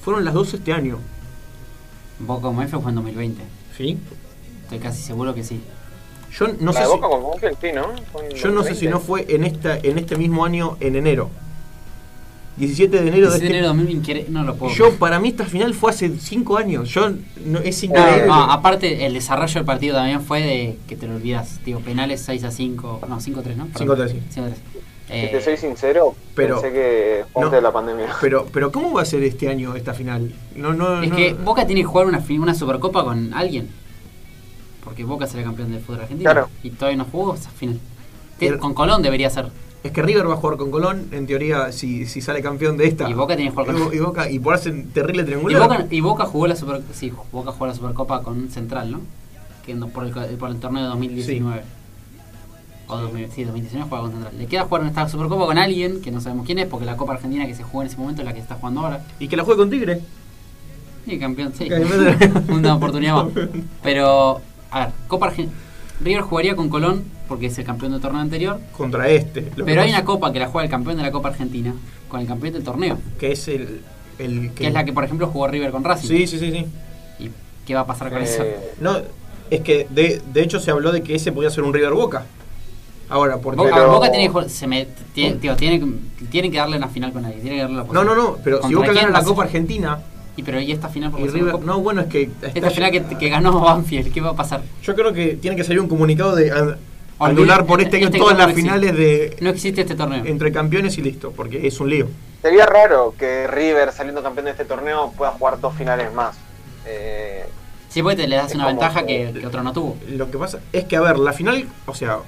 fueron 0.00 0.24
las 0.24 0.34
dos 0.34 0.54
este 0.54 0.72
año. 0.72 0.98
Boca 2.20 2.42
como 2.42 2.62
F 2.62 2.78
fue 2.78 2.90
en 2.90 2.94
2020. 2.96 3.42
¿Sí? 3.76 3.98
Estoy 4.64 4.78
casi 4.78 5.02
seguro 5.02 5.34
que 5.34 5.42
sí. 5.42 5.60
Yo 6.32 6.46
no 6.60 6.72
la 6.72 6.72
sé 6.74 6.80
de 6.80 6.84
si, 6.84 6.92
Boca 6.92 7.08
con 7.08 7.22
Banfield, 7.24 7.56
sí, 7.60 7.68
¿no? 7.74 8.36
Yo 8.36 8.50
no 8.50 8.62
sé 8.62 8.74
si 8.74 8.86
2020. 8.86 8.90
no 8.90 9.00
fue 9.00 9.26
en 9.28 9.44
esta 9.44 9.78
en 9.78 9.98
este 9.98 10.16
mismo 10.16 10.44
año 10.44 10.76
en 10.80 10.94
enero. 10.96 11.30
17 12.58 12.96
de 13.02 13.08
enero 13.08 13.30
de 13.30 13.38
17 13.38 13.38
de 13.40 13.46
este 13.46 13.46
enero 13.58 13.62
de 13.62 13.78
2020, 13.78 14.30
no 14.30 14.42
lo 14.44 14.56
puedo 14.56 14.74
Yo, 14.74 14.94
para 14.96 15.18
mí, 15.20 15.28
esta 15.28 15.44
final 15.44 15.74
fue 15.74 15.90
hace 15.92 16.10
5 16.18 16.56
años. 16.58 16.88
Yo, 16.90 17.10
no, 17.44 17.58
es 17.60 17.82
No, 17.84 17.86
increíble. 17.90 18.26
no, 18.26 18.34
aparte, 18.52 19.06
el 19.06 19.14
desarrollo 19.14 19.54
del 19.54 19.64
partido 19.64 19.94
también 19.96 20.20
fue 20.22 20.40
de 20.42 20.78
que 20.88 20.96
te 20.96 21.06
lo 21.06 21.16
olvidas. 21.16 21.60
Digo, 21.64 21.80
penales 21.80 22.20
6 22.22 22.44
a 22.44 22.50
5. 22.50 23.00
No, 23.08 23.20
5 23.20 23.40
a 23.40 23.42
3, 23.42 23.56
¿no? 23.56 23.66
Perdón. 23.66 23.98
5-3, 23.98 24.10
sí. 24.10 24.22
5 24.30 24.46
a 24.46 24.48
3. 24.50 24.60
Si 25.08 25.14
Eh, 25.14 25.28
te 25.32 25.40
soy 25.40 25.56
sincero, 25.56 26.14
pero- 26.34 26.60
pensé 26.60 26.74
que 26.74 27.24
fue 27.32 27.44
no. 27.44 27.50
de 27.50 27.62
la 27.62 27.72
pandemia. 27.72 28.06
Pero, 28.20 28.46
pero 28.52 28.70
¿cómo 28.70 28.92
va 28.92 29.00
a 29.02 29.04
ser 29.06 29.22
este 29.22 29.48
año 29.48 29.74
esta 29.74 29.94
final? 29.94 30.34
No, 30.54 30.74
no, 30.74 31.02
es 31.02 31.08
no- 31.08 31.16
que 31.16 31.32
Boca 31.32 31.66
tiene 31.66 31.80
que 31.80 31.86
jugar 31.86 32.06
una, 32.06 32.22
una 32.28 32.54
supercopa 32.54 33.04
con 33.04 33.32
alguien. 33.32 33.70
Porque 34.84 35.04
Boca 35.04 35.26
será 35.26 35.44
campeón 35.44 35.72
del 35.72 35.80
fútbol 35.80 36.02
argentino. 36.02 36.30
Claro. 36.30 36.48
Y 36.62 36.70
todavía 36.70 36.98
no 36.98 37.04
jugó 37.10 37.34
esa 37.34 37.48
final. 37.50 37.78
Pero- 38.38 38.58
con 38.58 38.74
Colón 38.74 39.00
debería 39.02 39.30
ser. 39.30 39.46
Es 39.88 39.94
que 39.94 40.02
River 40.02 40.28
va 40.28 40.34
a 40.34 40.36
jugar 40.36 40.58
con 40.58 40.70
Colón, 40.70 41.08
en 41.12 41.26
teoría, 41.26 41.72
si, 41.72 42.04
si 42.04 42.20
sale 42.20 42.42
campeón 42.42 42.76
de 42.76 42.86
esta. 42.86 43.08
Y 43.08 43.14
Boca 43.14 43.34
tiene 43.36 43.50
que 43.50 43.56
jugar 43.56 43.74
con- 43.74 43.94
y, 43.94 43.96
y 43.96 44.00
Boca, 44.00 44.30
y 44.30 44.38
por 44.38 44.52
hacer 44.52 44.84
terrible 44.92 45.22
Y 45.22 45.24
triangular. 45.24 45.62
Boca, 45.62 45.86
y 45.90 46.00
Boca 46.02 46.26
jugó 46.26 46.46
la 46.46 46.56
super, 46.56 46.82
sí, 46.92 47.10
Boca 47.32 47.52
jugó 47.52 47.66
la 47.68 47.74
supercopa 47.74 48.22
con 48.22 48.50
Central, 48.50 48.92
¿no? 48.92 49.00
Que 49.64 49.74
por, 49.76 50.04
el, 50.04 50.12
por 50.36 50.50
el 50.50 50.60
torneo 50.60 50.82
de 50.82 50.88
2019. 50.90 51.62
O 52.86 52.96
2000, 52.98 53.30
sí, 53.32 53.44
2019 53.44 53.88
juega 53.88 54.02
con 54.02 54.12
Central. 54.12 54.34
Le 54.38 54.46
queda 54.46 54.64
jugar 54.64 54.84
esta 54.84 55.08
supercopa 55.08 55.46
con 55.46 55.56
alguien 55.56 56.02
que 56.02 56.10
no 56.10 56.20
sabemos 56.20 56.44
quién 56.44 56.58
es, 56.58 56.66
porque 56.66 56.84
la 56.84 56.98
Copa 56.98 57.14
Argentina 57.14 57.46
que 57.46 57.54
se 57.54 57.62
jugó 57.62 57.80
en 57.82 57.88
ese 57.88 57.96
momento 57.96 58.20
es 58.20 58.26
la 58.26 58.34
que 58.34 58.40
está 58.40 58.56
jugando 58.56 58.80
ahora. 58.82 59.06
Y 59.18 59.26
que 59.28 59.38
la 59.38 59.44
juegue 59.44 59.58
con 59.58 59.70
Tigre. 59.70 60.02
Sí, 61.06 61.18
campeón, 61.18 61.54
sí. 61.56 61.66
Una 62.50 62.74
oportunidad 62.74 63.14
más. 63.24 63.32
Pero, 63.82 64.42
a 64.70 64.80
ver, 64.80 64.88
Copa 65.08 65.28
Argentina. 65.28 65.58
River 66.00 66.22
jugaría 66.22 66.54
con 66.56 66.68
Colón 66.68 67.04
porque 67.28 67.46
es 67.46 67.58
el 67.58 67.64
campeón 67.64 67.92
del 67.92 68.00
torneo 68.00 68.20
anterior. 68.20 68.60
Contra 68.76 69.08
este. 69.08 69.42
Lo 69.56 69.64
que 69.64 69.64
Pero 69.64 69.82
hay 69.82 69.90
una 69.90 70.04
copa 70.04 70.32
que 70.32 70.38
la 70.38 70.46
juega 70.48 70.64
el 70.64 70.70
campeón 70.70 70.96
de 70.96 71.02
la 71.02 71.10
Copa 71.10 71.28
Argentina 71.28 71.74
con 72.08 72.20
el 72.20 72.26
campeón 72.26 72.54
del 72.54 72.62
torneo. 72.64 72.98
Que 73.18 73.32
es 73.32 73.48
el. 73.48 73.80
el 74.18 74.52
Que 74.54 74.68
es 74.68 74.72
la 74.72 74.84
que, 74.84 74.92
por 74.92 75.04
ejemplo, 75.04 75.26
jugó 75.26 75.48
River 75.48 75.70
con 75.70 75.84
Racing. 75.84 76.08
Sí, 76.08 76.26
sí, 76.26 76.38
sí, 76.38 76.50
sí. 76.52 76.66
¿Y 77.24 77.30
qué 77.66 77.74
va 77.74 77.80
a 77.80 77.86
pasar 77.86 78.10
con 78.10 78.22
eso? 78.22 78.42
Eh, 78.42 78.56
No, 78.80 78.96
es 79.50 79.60
que 79.60 79.86
de, 79.90 80.22
de 80.32 80.42
hecho 80.42 80.60
se 80.60 80.70
habló 80.70 80.92
de 80.92 81.02
que 81.02 81.14
ese 81.16 81.32
podía 81.32 81.50
ser 81.50 81.64
un 81.64 81.74
River 81.74 81.92
Boca. 81.94 82.24
Ahora, 83.10 83.38
porque. 83.38 83.56
Boca, 83.58 83.74
Pero- 83.74 83.90
Boca 83.92 84.10
tiene 84.10 84.26
que 84.26 84.30
jugar- 84.32 84.50
se 84.50 84.66
me, 84.66 84.86
tiene, 85.14 85.36
tío, 85.36 85.56
tiene, 85.56 85.80
que- 85.80 86.24
tienen 86.26 86.52
que 86.52 86.58
darle 86.58 86.76
una 86.76 86.88
final 86.88 87.12
con 87.12 87.24
alguien. 87.24 87.42
Tiene 87.42 87.56
que 87.56 87.62
darle 87.62 87.76
la 87.78 87.84
No, 87.84 88.04
no, 88.04 88.14
no, 88.14 88.36
pero 88.44 88.58
si 88.58 88.62
¿Contra 88.74 88.80
Boca 88.80 88.92
gana 88.92 89.18
la? 89.18 89.24
Copa 89.24 89.42
Argentina 89.44 89.98
Y 90.38 90.44
pero 90.44 90.60
¿y 90.60 90.70
esta 90.70 90.88
final 90.88 91.10
por 91.10 91.18
y 91.18 91.26
River. 91.28 91.58
No, 91.62 91.80
bueno, 91.80 92.02
es 92.02 92.06
que. 92.06 92.30
Esta 92.54 92.70
final 92.70 92.92
que, 92.92 93.02
que 93.18 93.28
ganó 93.28 93.58
Banfield, 93.60 94.12
¿qué 94.12 94.20
va 94.20 94.30
a 94.30 94.36
pasar? 94.36 94.62
Yo 94.84 94.94
creo 94.94 95.12
que 95.12 95.34
tiene 95.34 95.56
que 95.56 95.64
salir 95.64 95.80
un 95.80 95.88
comunicado 95.88 96.36
de 96.36 96.52
anular 97.18 97.66
por 97.66 97.80
este 97.80 97.96
año 97.96 98.06
este 98.06 98.18
todas 98.18 98.34
torneo 98.36 98.46
las 98.46 98.54
finales 98.56 98.96
de 98.96 99.36
No 99.40 99.50
existe 99.50 99.80
este 99.80 99.96
torneo. 99.96 100.24
entre 100.24 100.52
campeones 100.52 100.96
y 100.96 101.02
listo, 101.02 101.32
porque 101.32 101.66
es 101.66 101.80
un 101.80 101.90
lío. 101.90 102.06
sería 102.40 102.66
raro 102.66 103.14
que 103.18 103.48
River, 103.48 103.90
saliendo 103.92 104.22
campeón 104.22 104.44
de 104.44 104.52
este 104.52 104.64
torneo, 104.64 105.12
pueda 105.16 105.32
jugar 105.32 105.60
dos 105.60 105.74
finales 105.74 106.12
más. 106.14 106.36
Eh, 106.86 107.44
Sí, 107.88 108.00
porque 108.02 108.16
te 108.16 108.28
le 108.28 108.36
das 108.36 108.54
una 108.54 108.66
ventaja 108.68 109.04
que- 109.04 109.32
que, 109.32 109.44
otro 109.46 109.62
no 109.64 109.72
tuvo. 109.72 109.96
Lo 110.08 110.30
que 110.30 110.38
pasa 110.38 110.60
es 110.72 110.84
que, 110.84 110.94
a 110.96 111.00
ver, 111.00 111.18
la 111.18 111.32
final, 111.32 111.66
o 111.86 111.94
sea, 111.94 112.18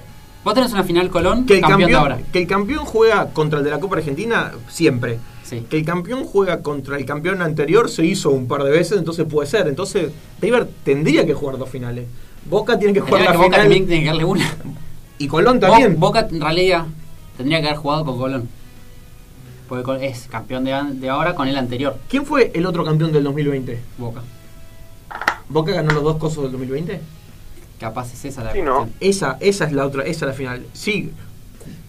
Vos 0.43 0.53
tenés 0.55 0.73
una 0.73 0.83
final 0.83 1.09
Colón, 1.11 1.45
que 1.45 1.57
el 1.57 1.61
campeón, 1.61 1.91
de 1.91 1.95
ahora. 1.95 2.15
campeón, 2.15 2.31
que 2.33 2.39
el 2.39 2.47
campeón 2.47 2.83
juega 2.83 3.27
contra 3.29 3.59
el 3.59 3.63
de 3.63 3.69
la 3.71 3.79
Copa 3.79 3.95
Argentina 3.97 4.51
siempre. 4.67 5.19
Sí. 5.51 5.67
Que 5.69 5.77
el 5.77 5.85
campeón 5.85 6.23
juega 6.23 6.61
contra 6.63 6.97
el 6.97 7.05
campeón 7.05 7.41
anterior 7.41 7.89
se 7.89 8.05
hizo 8.05 8.29
un 8.31 8.47
par 8.47 8.63
de 8.63 8.71
veces, 8.71 8.97
entonces 8.97 9.25
puede 9.29 9.47
ser. 9.49 9.67
Entonces, 9.67 10.11
River 10.41 10.67
tendría 10.83 11.25
que 11.25 11.33
jugar 11.33 11.57
dos 11.59 11.69
finales. 11.69 12.07
Boca 12.49 12.79
tiene 12.79 12.93
que 12.93 13.01
jugar 13.01 13.21
la 13.21 13.31
que 13.31 13.37
Boca 13.37 13.47
final 13.49 13.59
también 13.61 13.85
tiene 13.85 14.01
que 14.01 14.07
darle 14.07 14.23
una. 14.25 14.55
y 15.19 15.27
Colón 15.27 15.59
Bo- 15.59 15.67
también. 15.67 15.99
Boca 15.99 16.27
en 16.31 16.41
realidad 16.41 16.85
tendría 17.37 17.59
que 17.61 17.67
haber 17.67 17.77
jugado 17.79 18.05
con 18.05 18.17
Colón. 18.17 18.49
Porque 19.67 20.05
es 20.07 20.27
campeón 20.29 20.63
de, 20.65 21.09
ahora 21.09 21.35
con 21.35 21.47
el 21.47 21.57
anterior, 21.57 21.97
¿Quién 22.09 22.25
fue 22.25 22.51
el 22.53 22.65
otro 22.65 22.83
campeón 22.83 23.11
del 23.11 23.23
2020? 23.25 23.79
Boca. 23.97 24.21
¿Boca 25.49 25.71
ganó 25.73 25.91
los 25.93 26.03
dos 26.03 26.17
cosos 26.17 26.43
del 26.43 26.51
2020? 26.53 26.99
Capaz 27.79 28.13
es 28.13 28.25
esa 28.25 28.43
la 28.43 28.53
Sí, 28.53 28.61
¿no? 28.61 28.89
Esa, 28.99 29.37
esa 29.39 29.65
es 29.65 29.71
la 29.73 29.85
otra, 29.85 30.03
esa 30.03 30.25
es 30.25 30.29
la 30.29 30.33
final. 30.33 30.65
Sí, 30.73 31.11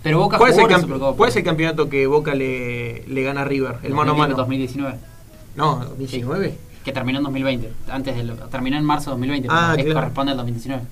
Pero 0.03 0.19
Boca 0.19 0.39
¿cuál 0.39 0.51
es, 0.53 0.59
el 0.59 0.69
la 0.69 0.81
Supercopa. 0.81 1.17
cuál 1.17 1.29
es 1.31 1.37
el 1.37 1.45
campeonato 1.45 1.89
que 1.89 2.07
Boca 2.07 2.35
le, 2.35 3.05
le 3.07 3.23
gana 3.23 3.43
a 3.43 3.45
River? 3.45 3.77
El 3.83 3.95
mano 3.95 4.13
a 4.13 4.15
mano. 4.15 4.35
2019. 4.37 4.95
No, 5.57 5.77
2019. 5.81 6.55
Que 6.85 6.93
terminó 6.93 7.19
en 7.19 7.25
2020. 7.25 7.73
Antes 7.91 8.17
de 8.17 8.25
lo- 8.25 8.35
terminó 8.35 8.77
en 8.77 8.85
marzo 8.85 9.11
de 9.11 9.13
2020. 9.13 9.49
Ah, 9.51 9.75
claro. 9.77 9.95
corresponde 9.95 10.33
al 10.33 10.39
2019. 10.39 10.83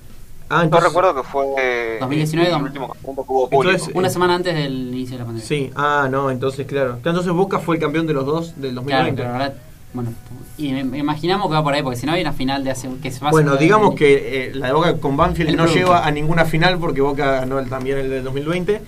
Ah, 0.49 0.57
yo 0.59 0.63
entonces. 0.63 0.89
recuerdo 0.89 1.15
que 1.15 1.23
fue 1.23 1.97
2019, 2.01 2.49
el 2.49 2.55
dom- 2.55 2.63
último 2.63 2.87
campeonato 2.89 3.23
que 3.25 3.31
hubo. 3.33 3.49
Entonces, 3.51 3.89
Una 3.95 4.07
Eh, 4.07 4.11
semana 4.11 4.35
antes 4.35 4.53
del 4.53 4.89
inicio 4.89 5.13
de 5.13 5.19
la 5.19 5.25
pandemia. 5.25 5.47
Sí, 5.47 5.71
ah, 5.75 6.07
no, 6.11 6.29
entonces 6.31 6.65
claro. 6.67 6.97
Claro, 7.01 7.09
Entonces 7.19 7.31
Boca 7.33 7.59
fue 7.59 7.75
el 7.75 7.81
campeón 7.81 8.07
de 8.07 8.13
los 8.13 8.25
dos 8.25 8.47
del 8.55 8.71
Claro, 8.73 8.75
2020. 8.75 9.21
pero 9.21 9.33
ahora. 9.33 9.53
Bueno, 9.93 10.13
y 10.57 10.69
imaginamos 10.69 11.47
que 11.47 11.53
va 11.53 11.63
por 11.63 11.73
ahí, 11.73 11.83
porque 11.83 11.97
si 11.99 12.05
no 12.05 12.13
hay 12.13 12.21
una 12.21 12.31
final 12.31 12.63
de 12.63 12.71
hace. 12.71 12.89
que 13.03 13.11
se 13.11 13.19
va 13.19 13.27
a 13.27 13.31
Bueno, 13.31 13.57
digamos 13.57 13.93
que 13.95 14.45
eh, 14.47 14.51
la 14.55 14.67
de 14.67 14.73
Boca 14.73 14.97
con 14.99 15.17
Banfield 15.17 15.49
El 15.49 15.57
no 15.57 15.63
producto. 15.63 15.79
lleva 15.85 16.05
a 16.05 16.11
ninguna 16.11 16.45
final 16.45 16.79
porque 16.79 17.01
Boca 17.01 17.39
ganó 17.41 17.59
el- 17.59 17.67
también 17.69 17.97
el 17.97 18.09
del 18.09 18.23
2020. 18.23 18.81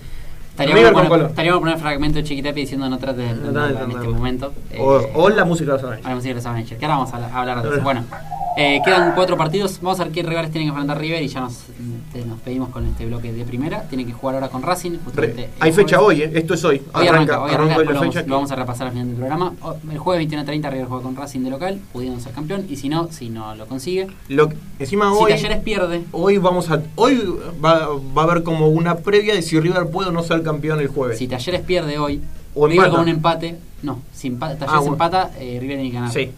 Estaría 0.54 0.74
River 0.76 0.92
bueno, 0.92 0.94
con 0.94 1.08
poner, 1.08 1.18
Colón. 1.18 1.30
estaría 1.30 1.50
bueno 1.52 1.60
poner 1.62 1.78
fragmento 1.78 2.18
de 2.18 2.24
Chiquitepi 2.24 2.60
diciendo 2.60 2.88
no 2.88 2.96
trates 2.98 3.42
de 3.42 3.50
No 3.52 3.66
en 3.66 3.90
este 3.90 4.06
momento. 4.08 4.52
O, 4.78 5.00
Eh, 5.00 5.10
o 5.14 5.28
la 5.28 5.44
música 5.44 5.72
de 5.76 5.82
los 5.82 5.82
a 5.82 5.86
la 5.86 5.92
Avengers. 5.94 6.14
música 6.14 6.28
de 6.28 6.34
los 6.36 6.46
Avengers, 6.46 6.78
que 6.78 6.84
ahora 6.86 6.96
vamos 6.98 7.12
a 7.12 7.16
hablar- 7.16 7.30
a 7.32 7.40
hablar 7.40 7.62
de 7.62 7.68
eso. 7.70 7.80
Bueno, 7.82 8.04
eh, 8.56 8.80
quedan 8.84 9.12
cuatro 9.14 9.36
partidos. 9.36 9.80
Vamos 9.82 9.98
a 10.00 10.04
ver 10.04 10.12
qué 10.12 10.22
rivales 10.22 10.50
tienen 10.50 10.68
que 10.68 10.70
enfrentar 10.70 10.98
River 10.98 11.22
y 11.22 11.28
ya 11.28 11.40
nos, 11.40 11.64
pedimos 12.44 12.68
con 12.70 12.86
este 12.86 13.06
bloque 13.06 13.32
de 13.32 13.44
primera. 13.44 13.82
Tienen 13.88 14.06
que 14.06 14.12
jugar 14.12 14.36
ahora 14.36 14.48
con 14.48 14.62
Racing. 14.62 14.98
Re- 15.14 15.48
Hay 15.60 15.72
fecha 15.72 16.00
hoy, 16.00 16.22
eh, 16.22 16.30
esto 16.34 16.54
es 16.54 16.64
hoy. 16.64 16.80
Hoy 16.94 17.06
arranca, 17.08 17.42
hoy 17.42 17.50
arranca, 17.52 17.76
hoy 17.78 17.84
la 17.86 17.92
fecha. 18.00 18.20
vamos, 18.20 18.28
lo 18.28 18.34
vamos 18.36 18.50
a 18.52 18.56
repasar 18.56 18.86
al 18.86 18.92
final 18.92 19.08
del 19.08 19.16
programa. 19.16 19.52
El 19.90 19.98
jueves 19.98 20.28
21.30 20.28 20.70
River 20.70 20.86
juega 20.86 21.02
con 21.02 21.16
Racing 21.16 21.40
de 21.40 21.50
local, 21.50 21.80
pudiendo 21.92 22.20
ser 22.20 22.32
campeón. 22.32 22.66
Y 22.68 22.76
si 22.76 22.88
no, 22.88 23.10
si 23.10 23.28
no 23.30 23.54
lo 23.56 23.66
consigue. 23.66 24.06
Lo 24.28 24.48
encima 24.78 25.10
Si 25.10 25.22
hoy, 25.24 25.30
Talleres 25.32 25.58
pierde, 25.58 26.02
hoy 26.12 26.38
vamos 26.38 26.70
a 26.70 26.80
hoy 26.96 27.22
va, 27.64 27.88
va 28.16 28.22
a 28.22 28.24
haber 28.24 28.42
como 28.42 28.68
una 28.68 28.96
previa 28.96 29.34
de 29.34 29.42
si 29.42 29.58
River 29.58 29.88
puede 29.90 30.10
o 30.10 30.12
no 30.12 30.22
ser 30.22 30.42
campeón 30.42 30.80
el 30.80 30.88
jueves. 30.88 31.18
si 31.18 31.26
Talleres 31.28 31.60
pierde 31.62 31.98
hoy, 31.98 32.20
O 32.54 32.66
River 32.66 32.84
empata. 32.86 32.90
con 32.92 33.00
un 33.02 33.08
empate. 33.08 33.56
No, 33.82 34.00
si 34.14 34.28
empa- 34.30 34.50
Talleres 34.56 34.68
Ah, 34.68 34.78
bueno. 34.78 34.92
empata, 34.92 35.30
eh, 35.38 35.58
River 35.60 35.76
tiene 35.76 35.90
que 35.90 35.94
ganar. 35.96 36.12
Sí. 36.12 36.30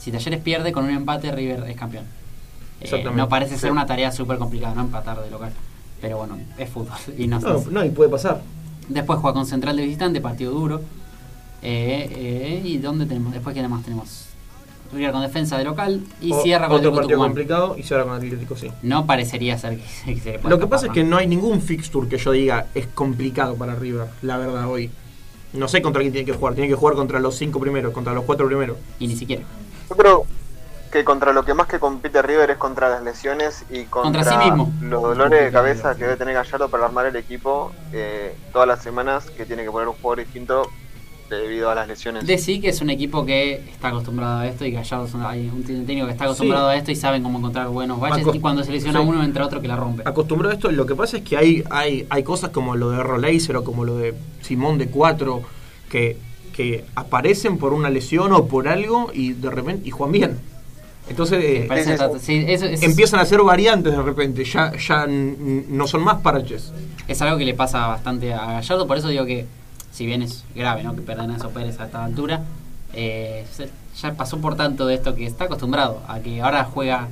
Si 0.00 0.10
Talleres 0.10 0.40
pierde 0.40 0.72
con 0.72 0.84
un 0.84 0.90
empate, 0.90 1.30
River 1.30 1.64
es 1.68 1.76
campeón. 1.76 2.04
Eh, 2.80 3.04
no 3.14 3.28
parece 3.28 3.58
ser 3.58 3.70
una 3.70 3.84
tarea 3.84 4.10
súper 4.10 4.38
complicada, 4.38 4.74
no 4.74 4.80
empatar 4.80 5.20
de 5.22 5.30
local. 5.30 5.52
Pero 6.00 6.16
bueno, 6.16 6.38
es 6.56 6.68
fútbol. 6.70 6.96
Y 7.18 7.26
no, 7.26 7.38
No, 7.38 7.62
no, 7.70 7.84
y 7.84 7.90
puede 7.90 8.08
pasar. 8.10 8.40
Después 8.88 9.18
juega 9.20 9.34
con 9.34 9.46
Central 9.46 9.76
de 9.76 9.84
visitante, 9.84 10.20
partido 10.20 10.52
duro. 10.52 10.80
Eh, 11.62 12.08
eh, 12.10 12.62
¿Y 12.64 12.78
dónde 12.78 13.04
tenemos? 13.04 13.34
Después, 13.34 13.54
¿qué 13.54 13.68
más 13.68 13.84
tenemos? 13.84 14.24
River 14.92 15.12
con 15.12 15.20
defensa 15.20 15.56
de 15.58 15.64
local 15.64 16.00
y 16.20 16.32
O- 16.32 16.42
cierra 16.42 16.66
con 16.66 16.78
otro 16.78 16.90
partido 16.90 17.10
Tucumán. 17.10 17.28
complicado 17.28 17.76
y 17.78 17.82
cierra 17.82 18.04
con 18.04 18.14
Atlético, 18.14 18.56
sí. 18.56 18.68
No 18.82 19.06
parecería 19.06 19.56
ser 19.58 19.76
que, 19.78 20.14
que 20.14 20.20
se 20.20 20.32
le 20.32 20.38
pueda 20.38 20.56
Lo 20.56 20.58
que 20.60 20.66
pasa 20.66 20.86
es 20.86 20.92
que 20.92 21.04
no 21.04 21.18
hay 21.18 21.28
ningún 21.28 21.60
fixture 21.60 22.08
que 22.08 22.16
yo 22.18 22.32
diga 22.32 22.66
es 22.74 22.86
complicado 22.88 23.54
para 23.54 23.74
River, 23.76 24.08
la 24.22 24.38
verdad, 24.38 24.66
hoy. 24.68 24.90
No 25.52 25.68
sé 25.68 25.82
contra 25.82 26.00
quién 26.00 26.12
tiene 26.12 26.26
que 26.26 26.32
jugar. 26.32 26.54
Tiene 26.54 26.68
que 26.68 26.74
jugar 26.76 26.94
contra 26.96 27.20
los 27.20 27.36
cinco 27.36 27.60
primeros, 27.60 27.92
contra 27.92 28.14
los 28.14 28.24
cuatro 28.24 28.46
primeros. 28.46 28.78
Y 28.98 29.06
ni 29.06 29.16
siquiera. 29.16 29.42
Yo 29.90 29.96
creo 29.96 30.26
que 30.92 31.04
contra 31.04 31.32
lo 31.32 31.44
que 31.44 31.54
más 31.54 31.66
que 31.66 31.78
compite 31.78 32.22
River 32.22 32.50
es 32.50 32.56
contra 32.56 32.88
las 32.88 33.02
lesiones 33.02 33.64
y 33.70 33.84
contra, 33.84 34.22
Contra 34.22 34.42
sí 34.42 34.44
mismo. 34.50 34.72
los 34.80 35.02
dolores 35.02 35.44
de 35.44 35.50
cabeza 35.52 35.94
que 35.94 36.04
debe 36.04 36.16
tener 36.16 36.34
Gallardo 36.34 36.68
para 36.68 36.84
armar 36.86 37.06
el 37.06 37.16
equipo 37.16 37.72
eh, 37.92 38.34
todas 38.52 38.66
las 38.66 38.82
semanas 38.82 39.30
que 39.30 39.44
tiene 39.46 39.62
que 39.64 39.70
poner 39.70 39.88
un 39.88 39.94
jugador 39.94 40.24
distinto 40.24 40.68
debido 41.28 41.70
a 41.70 41.76
las 41.76 41.86
lesiones. 41.86 42.26
Decí 42.26 42.60
que 42.60 42.70
es 42.70 42.80
un 42.80 42.90
equipo 42.90 43.24
que 43.24 43.54
está 43.70 43.88
acostumbrado 43.88 44.40
a 44.40 44.48
esto 44.48 44.64
y 44.64 44.72
Gallardo 44.72 45.06
es 45.06 45.14
un, 45.14 45.22
hay 45.22 45.48
un 45.48 45.62
técnico 45.62 46.06
que 46.06 46.12
está 46.12 46.24
acostumbrado 46.24 46.68
a 46.68 46.74
esto 46.74 46.90
y 46.90 46.96
saben 46.96 47.22
cómo 47.22 47.38
encontrar 47.38 47.68
buenos 47.68 48.00
baches 48.00 48.24
Acos- 48.26 48.34
y 48.34 48.40
cuando 48.40 48.64
se 48.64 48.72
lesiona 48.72 49.00
sí. 49.00 49.06
uno 49.08 49.22
entra 49.22 49.46
otro 49.46 49.60
que 49.60 49.68
la 49.68 49.76
rompe. 49.76 50.02
Acostumbrado 50.04 50.50
a 50.50 50.54
esto, 50.56 50.72
lo 50.72 50.86
que 50.86 50.96
pasa 50.96 51.18
es 51.18 51.22
que 51.22 51.36
hay, 51.36 51.62
hay, 51.70 52.04
hay 52.10 52.22
cosas 52.24 52.50
como 52.50 52.74
lo 52.74 52.90
de 52.90 53.00
Roleiser 53.04 53.56
o 53.56 53.62
como 53.62 53.84
lo 53.84 53.96
de 53.96 54.14
Simón 54.42 54.76
de 54.78 54.88
Cuatro 54.88 55.42
que, 55.88 56.18
que 56.52 56.84
aparecen 56.94 57.58
por 57.58 57.72
una 57.72 57.90
lesión 57.90 58.32
o 58.32 58.46
por 58.46 58.68
algo 58.68 59.10
y 59.12 59.32
de 59.32 59.50
repente 59.50 59.88
y 59.88 59.90
juegan 59.90 60.12
bien. 60.12 60.38
Entonces 61.08 61.42
eh, 61.42 61.68
sí, 62.20 62.44
eso 62.46 62.66
empiezan 62.66 63.18
a 63.18 63.24
hacer 63.24 63.42
variantes 63.42 63.92
de 63.92 64.02
repente, 64.02 64.44
ya, 64.44 64.72
ya 64.76 65.06
no 65.08 65.86
son 65.88 66.04
más 66.04 66.18
paraches. 66.20 66.72
es 67.08 67.20
algo 67.20 67.36
que 67.36 67.44
le 67.44 67.54
pasa 67.54 67.86
bastante 67.88 68.32
a 68.32 68.52
Gallardo, 68.52 68.86
por 68.86 68.96
eso 68.96 69.08
digo 69.08 69.24
que 69.26 69.44
si 69.90 70.06
bien 70.06 70.22
es 70.22 70.44
grave 70.54 70.84
¿no? 70.84 70.94
que 70.94 71.02
perdan 71.02 71.32
a 71.32 71.36
esos 71.36 71.50
Pérez 71.50 71.80
a 71.80 71.86
esta 71.86 72.04
altura, 72.04 72.42
eh, 72.92 73.44
ya 74.00 74.14
pasó 74.14 74.38
por 74.38 74.56
tanto 74.56 74.86
de 74.86 74.94
esto 74.94 75.14
que 75.14 75.26
está 75.26 75.44
acostumbrado 75.44 76.00
a 76.06 76.20
que 76.20 76.40
ahora 76.40 76.64
juega 76.64 77.08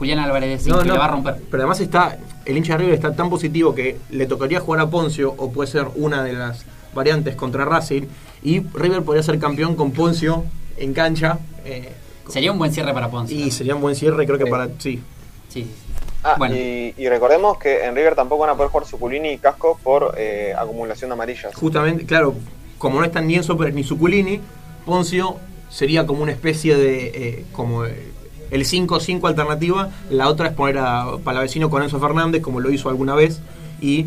Julián 0.00 0.18
Álvarez 0.18 0.64
de 0.64 0.70
no, 0.70 0.82
le 0.82 0.92
va 0.92 1.04
a 1.04 1.08
romper. 1.08 1.42
Pero 1.50 1.62
además 1.62 1.80
está, 1.80 2.16
el 2.46 2.56
hincha 2.56 2.72
de 2.74 2.78
River 2.78 2.94
está 2.94 3.14
tan 3.14 3.28
positivo 3.28 3.74
que 3.74 3.98
le 4.10 4.26
tocaría 4.26 4.60
jugar 4.60 4.80
a 4.80 4.88
Poncio, 4.88 5.34
o 5.36 5.52
puede 5.52 5.70
ser 5.70 5.88
una 5.96 6.22
de 6.22 6.32
las 6.32 6.64
variantes 6.94 7.34
contra 7.36 7.64
Racing, 7.64 8.02
y 8.42 8.60
River 8.60 9.02
podría 9.02 9.22
ser 9.22 9.38
campeón 9.38 9.74
con 9.76 9.92
Poncio 9.92 10.44
en 10.76 10.92
cancha. 10.94 11.38
eh, 11.64 11.92
Sería 12.28 12.52
un 12.52 12.58
buen 12.58 12.72
cierre 12.72 12.92
para 12.94 13.10
Ponce. 13.10 13.34
y 13.34 13.50
sería 13.50 13.74
un 13.74 13.80
buen 13.82 13.94
cierre, 13.96 14.24
creo 14.24 14.38
que 14.38 14.44
Sí. 14.44 14.50
para. 14.50 14.68
Sí. 14.78 15.00
Sí. 15.48 15.66
Ah, 16.22 16.34
Bueno. 16.38 16.54
y, 16.54 16.94
y 16.96 17.08
recordemos 17.08 17.58
que 17.58 17.84
en 17.84 17.96
River 17.96 18.14
tampoco 18.14 18.42
van 18.42 18.50
a 18.50 18.54
poder 18.54 18.70
jugar 18.70 18.86
Suculini 18.86 19.30
y 19.30 19.38
Casco 19.38 19.78
por 19.82 20.14
eh, 20.18 20.52
acumulación 20.56 21.10
de 21.10 21.14
amarillas. 21.14 21.54
Justamente, 21.54 22.04
claro, 22.06 22.34
como 22.78 22.98
no 23.00 23.04
están 23.06 23.26
ni 23.26 23.34
Enzo 23.34 23.56
Pérez 23.56 23.74
ni 23.74 23.82
Zuculini, 23.84 24.40
Poncio 24.86 25.36
sería 25.70 26.06
como 26.06 26.22
una 26.22 26.32
especie 26.32 26.76
de. 26.76 27.06
eh, 27.14 27.44
como 27.52 27.84
el 27.84 28.64
5-5 28.64 29.26
alternativa. 29.28 29.90
La 30.10 30.28
otra 30.28 30.48
es 30.48 30.54
poner 30.54 30.78
a 30.78 31.06
Palavecino 31.24 31.70
con 31.70 31.82
Enzo 31.82 31.98
Fernández, 32.00 32.42
como 32.42 32.60
lo 32.60 32.70
hizo 32.70 32.88
alguna 32.88 33.14
vez, 33.14 33.40
y 33.80 34.06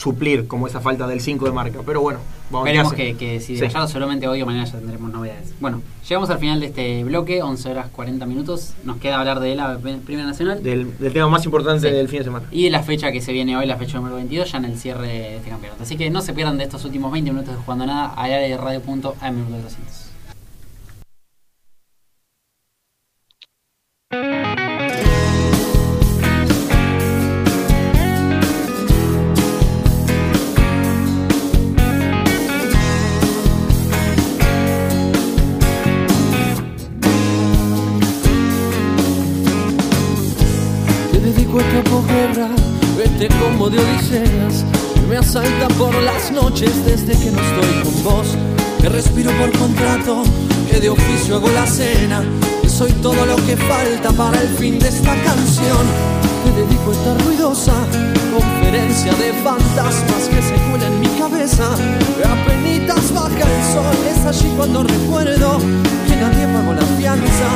suplir 0.00 0.46
como 0.46 0.66
esa 0.66 0.80
falta 0.80 1.06
del 1.06 1.20
5 1.20 1.44
de 1.44 1.52
marca. 1.52 1.80
Pero 1.84 2.00
bueno, 2.00 2.20
vamos 2.50 2.62
a 2.62 2.64
ver 2.64 2.72
Veremos 2.72 2.92
hace. 2.94 3.12
que, 3.12 3.16
que 3.18 3.40
si 3.40 3.54
Sí. 3.56 3.60
de 3.60 3.66
allá 3.66 3.86
solamente 3.86 4.26
hoy 4.26 4.40
o 4.40 4.46
mañana 4.46 4.64
ya 4.64 4.78
tendremos 4.78 5.12
novedades. 5.12 5.52
Bueno, 5.60 5.82
llegamos 6.08 6.30
al 6.30 6.38
final 6.38 6.58
de 6.60 6.66
este 6.66 7.04
bloque, 7.04 7.42
11 7.42 7.70
horas 7.70 7.88
40 7.90 8.24
minutos. 8.24 8.72
Nos 8.84 8.96
queda 8.96 9.18
hablar 9.20 9.40
de 9.40 9.54
la 9.54 9.76
Primera 9.78 10.26
Nacional 10.26 10.62
Del, 10.62 10.96
del 10.98 11.12
tema 11.12 11.28
más 11.28 11.44
importante 11.44 11.90
Sí. 11.90 11.94
del 11.94 12.08
fin 12.08 12.20
de 12.20 12.24
semana. 12.24 12.46
y 12.50 12.64
de 12.64 12.70
la 12.70 12.82
fecha 12.82 13.12
que 13.12 13.20
se 13.20 13.32
viene 13.32 13.58
hoy, 13.58 13.66
la 13.66 13.76
fecha 13.76 13.98
número 13.98 14.16
22, 14.16 14.50
ya 14.50 14.56
en 14.58 14.64
el 14.64 14.78
cierre 14.78 15.06
de 15.06 15.36
este 15.36 15.50
campeonato. 15.50 15.82
Así 15.82 15.98
que 15.98 16.08
no 16.08 16.22
se 16.22 16.32
pierdan 16.32 16.56
de 16.56 16.64
estos 16.64 16.82
últimos 16.86 17.12
20 17.12 17.30
minutos 17.32 17.54
de 17.54 17.60
Jugando 17.60 17.84
Nada 17.84 18.14
área 18.16 18.38
de 18.38 18.56
radio.am200. 18.56 20.08
vete 43.20 43.34
como 43.36 43.68
de 43.68 43.78
odiseas. 43.78 44.64
Me 45.08 45.16
asalta 45.16 45.68
por 45.78 45.94
las 46.02 46.30
noches 46.30 46.72
desde 46.84 47.12
que 47.12 47.30
no 47.30 47.40
estoy 47.40 47.82
con 47.82 48.04
vos. 48.04 48.26
Que 48.80 48.88
respiro 48.88 49.30
por 49.32 49.50
contrato, 49.58 50.22
que 50.70 50.80
de 50.80 50.88
oficio 50.88 51.36
hago 51.36 51.48
la 51.50 51.66
cena. 51.66 52.22
Que 52.62 52.68
soy 52.68 52.92
todo 53.02 53.26
lo 53.26 53.36
que 53.36 53.56
falta 53.56 54.10
para 54.12 54.40
el 54.40 54.48
fin 54.56 54.78
de 54.78 54.88
esta 54.88 55.14
canción. 55.22 55.84
Te 56.44 56.62
dedico 56.62 56.92
esta 56.92 57.14
ruidosa 57.24 57.74
conferencia 58.32 59.12
de 59.14 59.32
fantasmas 59.44 60.28
que 60.30 60.42
se 60.42 60.54
cuela 60.70 60.86
en 60.86 61.00
mi 61.00 61.08
cabeza. 61.18 61.68
Que 62.16 62.26
apenitas 62.26 63.12
baja 63.12 63.28
el 63.28 63.62
sol, 63.72 63.96
es 64.10 64.24
allí 64.24 64.50
cuando 64.56 64.82
recuerdo 64.82 65.58
que 66.06 66.16
nadie 66.16 66.46
pagó 66.46 66.72
la 66.72 66.86
fianza. 66.96 67.48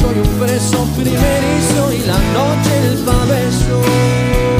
Soy 0.00 0.16
un 0.18 0.40
preso 0.40 0.84
primerizo 0.96 1.92
y 1.92 2.06
la 2.06 2.18
noche 2.32 2.72
el 2.88 2.98
pabellón. 3.04 4.59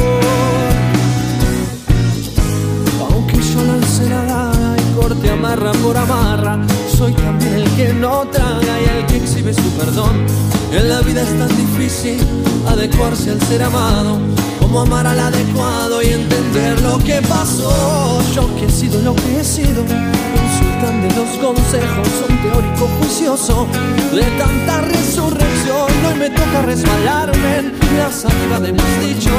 Amarra 5.53 5.73
por 5.83 5.97
amarra, 5.97 6.59
soy 6.97 7.13
también 7.13 7.55
el 7.55 7.71
que 7.71 7.93
no 7.93 8.25
traga 8.31 8.81
y 8.81 8.99
el 8.99 9.07
que 9.07 9.17
exhibe 9.17 9.53
su 9.53 9.69
perdón. 9.77 10.25
En 10.73 10.89
la 10.89 11.01
vida 11.01 11.23
es 11.23 11.39
tan 11.39 11.49
difícil 11.49 12.19
adecuarse 12.69 13.31
al 13.31 13.41
ser 13.43 13.65
amado, 13.65 14.19
como 14.61 14.83
amar 14.83 15.09
al 15.09 15.19
adecuado 15.19 16.03
y 16.03 16.11
entender 16.11 16.81
lo 16.83 16.99
que 16.99 17.21
pasó. 17.23 18.23
Yo 18.33 18.43
que 18.57 18.67
he 18.67 18.71
sido 18.71 19.03
lo 19.03 19.13
que 19.17 19.41
he 19.41 19.45
sido, 19.45 19.83
consultan 19.83 21.03
de 21.03 21.17
los 21.17 21.31
consejos, 21.45 22.09
un 22.29 22.43
teórico 22.43 22.89
juicioso 23.01 23.67
de 24.13 24.23
tanta 24.39 24.83
resurrección. 24.83 25.91
Hoy 26.07 26.15
me 26.17 26.31
toca 26.31 26.63
resbalarme 26.63 27.59
en 27.59 27.99
la 27.99 28.13
saliva 28.13 28.61
de 28.61 28.73
mis 28.73 29.01
dichos 29.01 29.35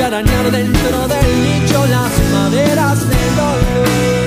y 0.00 0.02
arañar 0.02 0.50
dentro 0.50 1.06
del 1.06 1.28
nicho 1.44 1.86
las 1.86 2.10
maderas 2.32 2.98
del 3.08 3.36
dolor. 3.36 4.23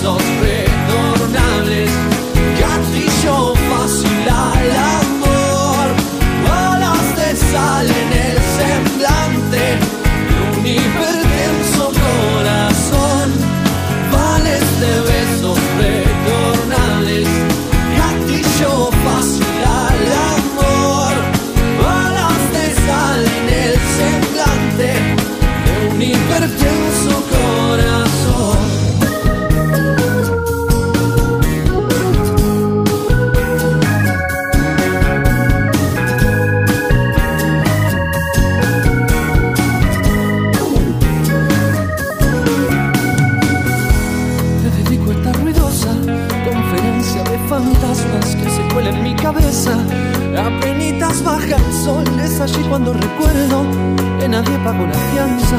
De 0.00 0.06
besos 0.06 0.22
retornables, 0.40 1.90
gatillo 2.58 3.54
fácil 3.68 4.28
al 4.28 4.70
amor, 5.02 5.88
balas 6.48 7.16
de 7.16 7.36
sal 7.36 7.86
allí 52.52 52.62
cuando 52.68 52.92
recuerdo 52.92 53.64
que 54.18 54.28
nadie 54.28 54.58
pagó 54.64 54.86
la 54.86 54.98
fianza. 55.12 55.56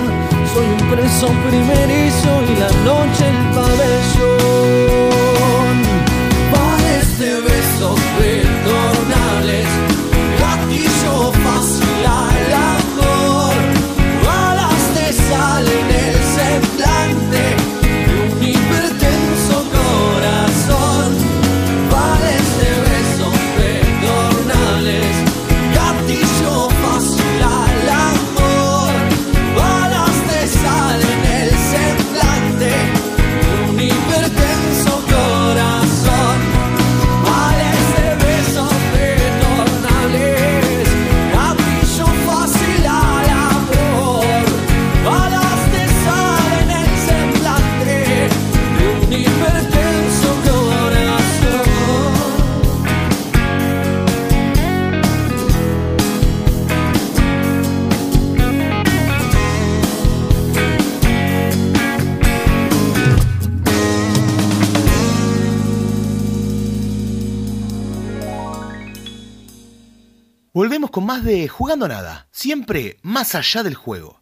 Soy 0.54 0.66
un 0.66 0.90
preso 0.90 1.28
primerizo 1.48 2.30
y 2.50 2.56
la 2.60 2.70
noche 2.86 3.24
el 3.30 3.40
pabellón. 3.56 4.96
Vales 6.52 7.20
de 7.20 7.32
besos 7.42 8.00
retornables, 8.20 9.68
gatillo 10.40 11.32
fácil 11.32 11.91
más 71.12 71.26
de 71.26 71.50
Jugando 71.50 71.90
Nada, 71.90 72.28
siempre 72.32 72.96
más 73.02 73.36
allá 73.36 73.64
del 73.64 73.76
juego. 73.76 74.22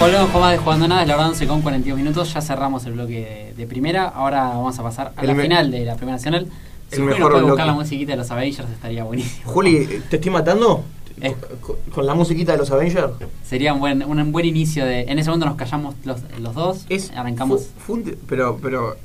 Volvemos 0.00 0.30
con 0.30 0.40
más 0.40 0.52
de 0.52 0.58
Jugando 0.58 0.88
Nada, 0.88 1.02
es 1.02 1.08
la 1.08 1.16
hora 1.16 1.28
11 1.28 1.46
con 1.46 1.60
42 1.60 1.98
minutos. 1.98 2.32
Ya 2.32 2.40
cerramos 2.40 2.86
el 2.86 2.94
bloque 2.94 3.52
de, 3.54 3.54
de 3.54 3.66
primera. 3.66 4.08
Ahora 4.08 4.44
vamos 4.44 4.78
a 4.78 4.82
pasar 4.82 5.12
a 5.14 5.20
El 5.20 5.26
la 5.26 5.34
final 5.34 5.70
de 5.70 5.84
la 5.84 5.96
Primera 5.96 6.16
Nacional. 6.16 6.48
Si 6.90 7.02
mejor 7.02 7.32
puede 7.32 7.44
buscar 7.44 7.66
la 7.66 7.74
musiquita 7.74 8.12
de 8.12 8.16
los 8.16 8.30
Avengers 8.30 8.70
estaría 8.70 9.04
buenísimo. 9.04 9.52
Juli, 9.52 10.02
¿te 10.08 10.16
estoy 10.16 10.32
matando? 10.32 10.82
Eh. 11.20 11.36
Con, 11.60 11.76
con 11.92 12.06
la 12.06 12.14
musiquita 12.14 12.52
de 12.52 12.58
los 12.58 12.70
Avengers. 12.70 13.12
Sería 13.44 13.74
un 13.74 13.80
buen, 13.80 14.02
un 14.04 14.32
buen 14.32 14.46
inicio 14.46 14.86
de. 14.86 15.02
En 15.02 15.18
ese 15.18 15.28
momento 15.28 15.44
nos 15.44 15.56
callamos 15.56 15.96
los, 16.04 16.20
los 16.40 16.54
dos. 16.54 16.86
Es, 16.88 17.10
arrancamos. 17.10 17.68
fue 17.76 17.96
un 17.96 18.16
pero, 18.26 18.58
pero 18.62 18.96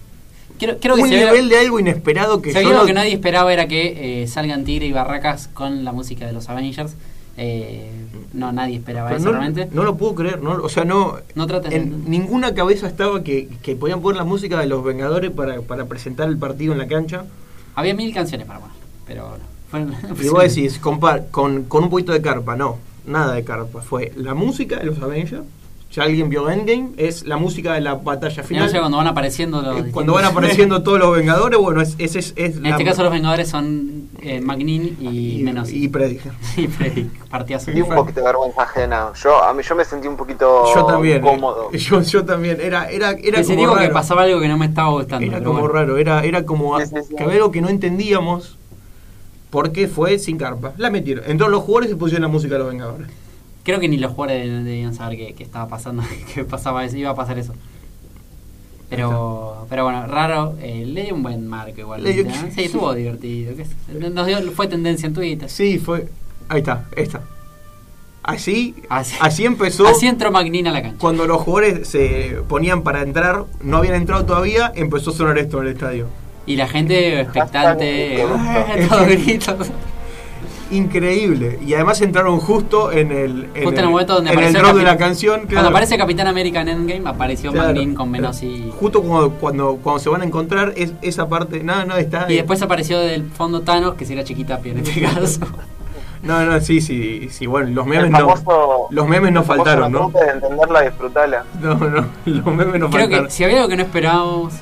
Quiero 0.79 0.95
que 0.95 1.01
un 1.01 1.09
nivel 1.09 1.49
de 1.49 1.57
algo 1.57 1.79
inesperado 1.79 2.41
que 2.41 2.53
se 2.53 2.63
yo 2.63 2.71
no- 2.73 2.85
que 2.85 2.93
nadie 2.93 3.13
esperaba 3.13 3.51
era 3.51 3.67
que 3.67 4.23
eh, 4.23 4.27
salgan 4.27 4.63
Tigre 4.63 4.85
y 4.87 4.91
Barracas 4.91 5.47
con 5.53 5.83
la 5.83 5.91
música 5.91 6.25
de 6.25 6.33
los 6.33 6.49
Avengers. 6.49 6.93
Eh, 7.37 7.89
no, 8.33 8.51
nadie 8.51 8.75
esperaba 8.75 9.07
pero 9.09 9.19
eso 9.21 9.31
no, 9.31 9.39
realmente. 9.39 9.69
no 9.73 9.83
lo 9.83 9.95
puedo 9.95 10.13
creer, 10.15 10.41
no, 10.43 10.51
o 10.51 10.69
sea, 10.69 10.83
no, 10.83 11.15
No 11.33 11.47
traten 11.47 11.71
en 11.73 12.09
ninguna 12.09 12.53
cabeza 12.53 12.87
estaba 12.87 13.23
que, 13.23 13.47
que 13.63 13.75
podían 13.75 14.01
poner 14.01 14.17
la 14.17 14.25
música 14.25 14.59
de 14.59 14.65
los 14.67 14.83
Vengadores 14.83 15.31
para, 15.31 15.61
para 15.61 15.85
presentar 15.85 16.27
el 16.27 16.37
partido 16.37 16.73
en 16.73 16.79
la 16.79 16.87
cancha. 16.87 17.23
Había 17.73 17.93
mil 17.95 18.13
canciones 18.13 18.45
para 18.47 18.59
poner, 18.59 18.75
pero 19.07 19.29
no. 19.37 19.51
Fueron- 19.71 19.95
Y 20.23 20.27
vos 20.27 20.43
decís, 20.43 20.77
compar, 20.77 21.27
con, 21.31 21.63
con 21.63 21.85
un 21.85 21.89
poquito 21.89 22.11
de 22.11 22.21
carpa, 22.21 22.55
no. 22.57 22.77
nada 23.05 23.33
de 23.33 23.43
carpa. 23.45 23.81
Fue 23.81 24.11
la 24.17 24.33
música 24.33 24.77
de 24.79 24.85
los 24.87 24.99
Avengers. 25.01 25.43
Si 25.91 25.99
alguien 25.99 26.29
vio 26.29 26.49
Endgame, 26.49 26.91
es 26.95 27.25
la 27.25 27.35
música 27.35 27.73
de 27.73 27.81
la 27.81 27.95
batalla 27.95 28.41
Y 28.41 28.45
final. 28.45 28.63
no 28.65 28.71
sé, 28.71 28.79
cuando 28.79 28.95
van 28.97 29.07
apareciendo 29.07 29.61
los. 29.61 29.77
Eh, 29.85 29.91
Cuando 29.91 30.13
van 30.13 30.23
apareciendo 30.23 30.81
todos 30.83 30.97
los 30.99 31.13
Vengadores, 31.17 31.59
bueno, 31.59 31.81
es, 31.81 31.95
ese 31.97 32.19
es, 32.19 32.33
es 32.37 32.55
En 32.55 32.63
la- 32.63 32.69
este 32.69 32.85
caso, 32.85 33.03
los 33.03 33.11
Vengadores 33.11 33.49
son 33.49 34.07
eh, 34.21 34.39
Magnin 34.39 34.95
y, 35.01 35.39
y, 35.39 35.43
menos. 35.43 35.69
y 35.69 35.89
Prediger. 35.89 36.31
y 36.57 36.67
Freddy, 36.67 37.09
partidazo. 37.29 37.71
Y 37.71 37.81
un 37.81 37.89
poquito 37.89 38.21
de 38.21 38.25
vergüenza 38.25 38.61
ajena. 38.63 39.09
Yo, 39.21 39.43
a 39.43 39.53
mí, 39.53 39.63
yo 39.63 39.75
me 39.75 39.83
sentí 39.83 40.07
un 40.07 40.15
poquito 40.15 40.63
Yo 40.73 40.85
también. 40.85 41.21
cómodo. 41.21 41.69
eh, 41.73 41.77
Yo, 41.77 42.01
yo 42.01 42.23
también. 42.23 42.61
Era, 42.61 42.89
era, 42.89 43.11
era 43.11 43.39
Ese 43.41 43.49
como 43.55 43.59
digo 43.59 43.73
que 43.75 43.81
raro. 43.81 43.93
pasaba 43.93 44.21
algo 44.23 44.39
que 44.39 44.47
no 44.47 44.57
me 44.57 44.67
estaba 44.67 44.91
gustando. 44.91 45.27
Era 45.27 45.43
como 45.43 45.59
bueno. 45.59 45.73
raro, 45.73 45.97
era, 45.97 46.23
era 46.23 46.45
como 46.45 46.79
Sí, 46.79 46.85
sí, 46.87 46.95
sí. 47.09 47.15
que 47.17 47.23
había 47.23 47.35
algo 47.35 47.51
que 47.51 47.59
no 47.61 47.67
entendíamos 47.67 48.57
porque 49.49 49.89
fue 49.89 50.17
sin 50.19 50.37
carpa. 50.37 50.71
La 50.77 50.89
metieron. 50.89 51.25
Entonces 51.27 51.51
los 51.51 51.63
jugadores 51.63 51.89
se 51.89 51.97
pusieron 51.97 52.21
la 52.21 52.29
música 52.29 52.53
de 52.53 52.59
los 52.59 52.69
Vengadores. 52.69 53.07
Creo 53.63 53.79
que 53.79 53.87
ni 53.87 53.97
los 53.97 54.11
jugadores 54.13 54.47
de- 54.49 54.63
debían 54.63 54.93
saber 54.95 55.17
que, 55.17 55.33
que 55.33 55.43
estaba 55.43 55.67
pasando, 55.67 56.03
que 56.33 56.43
pasaba 56.43 56.83
eso, 56.85 56.97
iba 56.97 57.11
a 57.11 57.15
pasar 57.15 57.37
eso. 57.39 57.53
Pero, 58.89 59.65
pero 59.69 59.85
bueno, 59.85 60.05
raro, 60.05 60.55
eh, 60.61 60.83
le 60.85 61.03
dio 61.03 61.15
un 61.15 61.23
buen 61.23 61.47
marco 61.47 61.79
igual. 61.79 62.03
Le 62.03 62.11
dio- 62.13 62.25
Sí, 62.53 62.63
estuvo 62.63 62.93
divertido. 62.93 63.53
Nos 64.13 64.27
dio, 64.27 64.51
fue 64.51 64.67
tendencia 64.67 65.07
en 65.07 65.13
Twitter. 65.13 65.49
Sí, 65.49 65.79
fue. 65.79 66.09
Ahí 66.49 66.59
está, 66.59 66.85
esta. 66.97 67.21
Así, 68.23 68.75
Así- 68.89 69.15
así, 69.19 69.45
empezó. 69.45 69.87
Así 69.87 70.07
entró 70.07 70.29
Magnin 70.31 70.67
a 70.67 70.71
la 70.71 70.81
cancha. 70.81 70.97
Cuando 70.99 71.25
los 71.25 71.41
jugadores 71.41 71.87
se 71.87 72.37
ponían 72.49 72.83
para 72.83 73.01
entrar, 73.01 73.45
no 73.61 73.77
habían 73.77 73.95
entrado 73.95 74.25
todavía, 74.25 74.71
empezó 74.75 75.11
a 75.11 75.13
sonar 75.13 75.37
esto 75.37 75.61
en 75.61 75.67
el 75.67 75.73
estadio. 75.73 76.07
Y 76.45 76.55
la 76.57 76.67
gente 76.67 77.21
expectante, 77.21 78.21
eh, 78.23 78.87
todos 78.89 79.07
gritos. 79.07 79.71
Increíble. 80.71 81.59
Y 81.65 81.73
además 81.73 82.01
entraron 82.01 82.39
justo 82.39 82.91
en 82.91 83.11
el, 83.11 83.49
en 83.53 83.63
Justo 83.65 83.79
en 83.79 83.85
el 83.85 83.89
momento 83.89 84.15
donde 84.15 84.31
en 84.31 84.39
el 84.39 84.43
apareció 84.45 84.61
drop 84.61 84.77
de 84.77 84.83
la 84.83 84.97
canción. 84.97 85.35
Cuando 85.41 85.49
claro. 85.53 85.67
aparece 85.69 85.97
Capitán 85.97 86.27
América 86.27 86.61
en 86.61 86.69
Endgame, 86.69 87.09
apareció 87.09 87.51
Claro. 87.51 87.67
Magnin 87.67 87.93
con 87.95 88.09
Menos 88.09 88.41
y. 88.43 88.71
Justo 88.79 89.01
cuando, 89.01 89.31
cuando, 89.31 89.75
cuando 89.83 89.99
se 89.99 90.09
van 90.09 90.21
a 90.21 90.25
encontrar, 90.25 90.73
es, 90.77 90.93
esa 91.01 91.27
parte. 91.27 91.63
No, 91.63 91.85
no, 91.85 91.97
está. 91.97 92.25
Y 92.31 92.35
después 92.35 92.61
apareció 92.61 92.99
del 92.99 93.29
fondo 93.29 93.61
Thanos, 93.61 93.95
que 93.95 94.05
sería 94.05 94.23
Chiquitapia 94.23 94.71
en 94.71 94.79
este 94.79 95.01
caso. 95.13 95.41
No, 96.23 96.45
no, 96.45 96.61
sí, 96.61 96.81
sí, 96.81 97.29
sí, 97.31 97.47
bueno, 97.47 97.71
los 97.71 97.85
memes 97.87 98.11
no. 98.11 98.35
Los 98.91 99.07
memes 99.07 99.31
no 99.31 99.43
faltaron, 99.43 99.91
¿no? 99.91 100.11
de 100.11 100.19
entenderla 100.31 100.81
disfrutarla. 100.81 101.43
No, 101.59 101.73
no, 101.75 102.05
los 102.25 102.45
memes 102.45 102.79
no 102.79 102.89
Creo 102.89 103.01
faltaron. 103.01 103.25
que 103.25 103.31
si 103.31 103.43
había 103.43 103.57
algo 103.57 103.69
que 103.69 103.77
no 103.77 103.83
esperábamos 103.83 104.53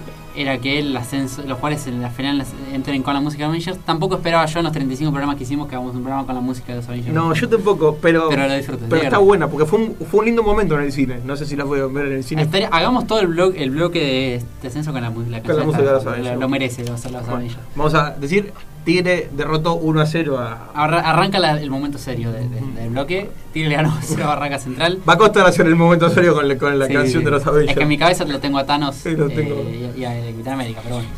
era 0.41 0.57
que 0.60 0.80
el 0.80 0.95
ascenso, 0.95 1.41
los 1.41 1.57
jugadores 1.57 1.86
en 1.88 2.02
la 2.02 2.10
final 2.10 2.44
entren 2.74 3.03
con 3.03 3.14
la 3.14 3.20
música 3.20 3.44
de 3.44 3.49
Avengers. 3.49 3.78
Tampoco 3.86 4.16
esperaba 4.16 4.45
yo 4.45 4.60
en 4.60 4.64
los 4.66 4.74
35 4.74 5.11
programas 5.11 5.36
que 5.38 5.44
hicimos 5.44 5.68
que 5.68 5.76
hagamos 5.76 5.95
un 5.95 6.02
programa 6.03 6.26
con 6.26 6.36
la 6.36 6.41
música 6.41 6.68
de 6.74 6.76
los 6.80 6.88
Avengers. 6.88 7.14
No, 7.14 7.34
yo 7.34 7.49
tampoco, 7.49 7.98
pero. 8.02 8.30
Pero 8.30 8.48
lo 8.48 8.53
disfruté, 8.56 8.86
Pero 8.90 9.02
de 9.02 9.07
está 9.07 9.18
buena, 9.18 9.48
porque 9.49 9.66
fue 9.66 9.80
un, 9.80 9.95
fue 10.10 10.20
un 10.22 10.26
lindo 10.28 10.44
momento 10.44 10.76
en 10.76 10.82
el 10.86 10.91
cine. 10.91 11.20
No 11.26 11.36
sé 11.36 11.45
si 11.45 11.56
la 11.56 11.66
pueden 11.66 11.94
ver 11.94 12.07
en 12.07 12.14
el 12.14 12.24
cine. 12.24 12.41
Estaría- 12.44 12.70
hagamos 12.70 13.06
todo 13.07 13.20
el 13.20 13.28
blog, 13.28 13.53
el 13.56 13.72
bloque 13.72 13.99
de 13.99 14.36
este 14.36 14.68
ascenso 14.68 14.91
con 14.91 15.02
la, 15.02 15.10
la 15.10 15.41
Con 15.44 15.57
la 15.57 15.64
música 15.64 15.84
de 15.84 15.91
los 15.91 16.06
Avengers. 16.06 16.36
Lo, 16.36 16.41
lo 16.41 16.49
merece 16.49 16.82
los, 16.86 17.03
los 17.03 17.11
Bueno, 17.11 17.28
Avengers. 17.36 17.60
vamos 17.76 17.94
a 17.94 18.11
decir: 18.11 18.53
Tigre 18.90 19.30
derrotó 19.34 19.76
1 19.76 20.02
a 20.02 20.06
0 20.07 20.40
a. 20.40 20.72
Arra- 20.74 21.02
arranca 21.02 21.38
la- 21.38 21.61
el 21.61 21.70
momento 21.70 21.99
serio 21.99 22.32
de- 22.32 22.49
de- 22.49 22.60
del 22.82 22.90
bloque. 22.90 23.30
Tigre 23.53 23.70
le 23.70 23.76
ganó 23.76 23.95
0 24.02 24.24
a 24.24 24.28
Barraca 24.30 24.57
Central. 24.57 24.99
Va 25.07 25.14
a 25.14 25.18
costar 25.18 25.45
hacer 25.45 25.68
el 25.68 25.76
momento 25.76 26.10
serio 26.10 26.34
con, 26.34 26.48
la- 26.48 26.57
con 26.57 26.80
la 26.80 26.88
Sí, 26.88 26.94
canción 26.94 27.22
sí. 27.22 27.26
de 27.26 27.30
los 27.32 27.45
Avengers. 27.45 27.70
Es 27.70 27.78
que 27.78 27.84
en 27.84 27.88
mi 27.90 27.99
cabeza 27.99 28.26
lo 28.26 28.40
tengo 28.40 28.57
a 28.57 28.66
Thanos 28.66 28.95
Sí, 28.95 29.11
lo 29.16 29.28
eh, 29.28 29.36
tengo. 29.36 29.61
y, 29.95 29.99
y 30.02 30.06
a 30.06 30.10
Capitán 30.32 30.53
América, 30.56 30.80
pero 30.84 30.95
bueno. 30.95 31.10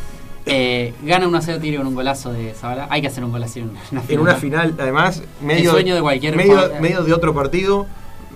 Eh, 0.45 0.93
gana 1.03 1.27
1 1.29 1.37
a 1.37 1.41
0 1.41 1.59
Tigre 1.61 1.77
con 1.77 1.87
un 1.87 1.95
golazo 1.95 2.33
de 2.33 2.53
Zabala. 2.53 2.87
Hay 2.89 2.99
que 2.99 3.07
hacer 3.07 3.23
un 3.23 3.31
gol 3.31 3.41
así 3.43 3.61
en 3.61 3.69
una 3.69 3.79
en 4.09 4.19
una 4.19 4.35
final, 4.35 4.75
además, 4.77 5.23
medio, 5.41 5.71
sueño 5.71 5.95
de 5.95 6.01
cualquier 6.01 6.35
medio, 6.35 6.59
medio 6.81 7.03
de 7.03 7.13
otro 7.13 7.33
partido, 7.33 7.85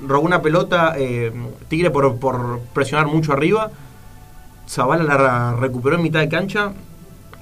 robó 0.07 0.25
una 0.25 0.41
pelota, 0.41 0.93
eh, 0.97 1.33
Tigre 1.67 1.89
por, 1.91 2.15
por 2.19 2.61
presionar 2.73 3.07
mucho 3.07 3.33
arriba, 3.33 3.69
Zavala 4.69 5.03
la 5.03 5.55
recuperó 5.59 5.97
en 5.97 6.03
mitad 6.03 6.21
de 6.21 6.29
cancha, 6.29 6.71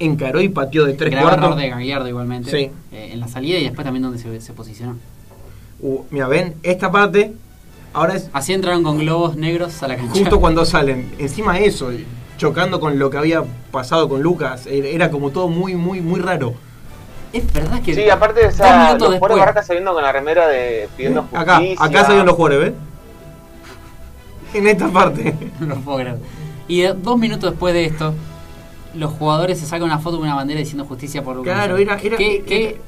encaró 0.06 0.42
y 0.42 0.50
pateó 0.50 0.86
de 0.86 0.94
tres 0.94 1.12
Grave 1.12 1.28
error 1.28 1.40
cuartos. 1.40 1.60
de 1.62 1.70
Gagliardo 1.70 2.08
igualmente. 2.08 2.52
Sí. 2.52 2.72
eh, 2.92 3.10
en 3.14 3.20
la 3.20 3.28
salida 3.28 3.58
y 3.60 3.64
después 3.64 3.84
también 3.86 4.04
donde 4.04 4.18
se, 4.20 4.42
se 4.42 4.54
posicionó. 4.54 4.96
Uh, 5.82 6.02
mira, 6.12 6.28
ven, 6.28 6.56
esta 6.64 6.92
parte, 6.92 7.34
ahora 7.94 8.16
es 8.16 8.30
Así 8.34 8.54
entraron 8.54 8.84
con 8.84 8.98
globos 9.00 9.36
negros 9.36 9.82
a 9.84 9.88
la 9.88 9.96
cancha. 9.98 10.14
justo 10.14 10.40
cuando 10.40 10.66
salen. 10.66 11.12
Encima 11.20 11.54
de 11.56 11.66
eso, 11.66 11.92
chocando 12.38 12.80
con 12.80 12.98
lo 13.00 13.10
que 13.10 13.18
había 13.18 13.44
pasado 13.72 14.08
con 14.10 14.22
Lucas, 14.22 14.66
era 14.68 15.10
como 15.12 15.32
todo 15.32 15.48
muy, 15.50 15.76
muy, 15.76 16.00
muy 16.02 16.20
raro. 16.20 16.54
Es 17.34 17.52
verdad 17.52 17.82
que. 17.82 17.96
Sí, 17.96 18.10
aparte, 18.10 18.44
los 18.46 18.56
jugadores 18.56 19.00
de 19.02 19.10
después. 19.10 19.40
Barraca 19.40 19.64
saliendo 19.64 19.94
con 19.94 20.04
la 20.04 20.12
remera 20.12 20.48
de 20.48 20.88
pidiendo 20.96 21.28
Acá, 21.34 21.56
justicia. 21.58 21.86
acá 21.86 22.02
salieron 22.04 22.28
los 22.28 22.36
jugadores, 22.36 22.72
¿ves? 22.72 22.74
En 24.54 24.68
esta 24.68 24.88
parte. 24.90 25.34
No 25.60 25.68
lo 25.68 25.76
puedo 25.82 25.98
creer. 26.00 26.18
Y 26.68 26.84
dos 26.84 27.18
minutos 27.18 27.52
después 27.52 27.74
de 27.74 27.86
esto, 27.86 28.14
los 28.94 29.12
jugadores 29.14 29.60
se 29.60 29.66
sacan 29.66 29.84
una 29.84 30.00
foto 30.00 30.18
con 30.18 30.26
una 30.26 30.36
bandera 30.36 30.60
diciendo 30.60 30.86
justicia 30.86 31.24
por 31.24 31.36
Lucas. 31.36 31.54
Claro, 31.54 31.78
era, 31.78 31.98
era, 32.00 32.18
¿Qué, 32.18 32.44
qué, 32.46 32.80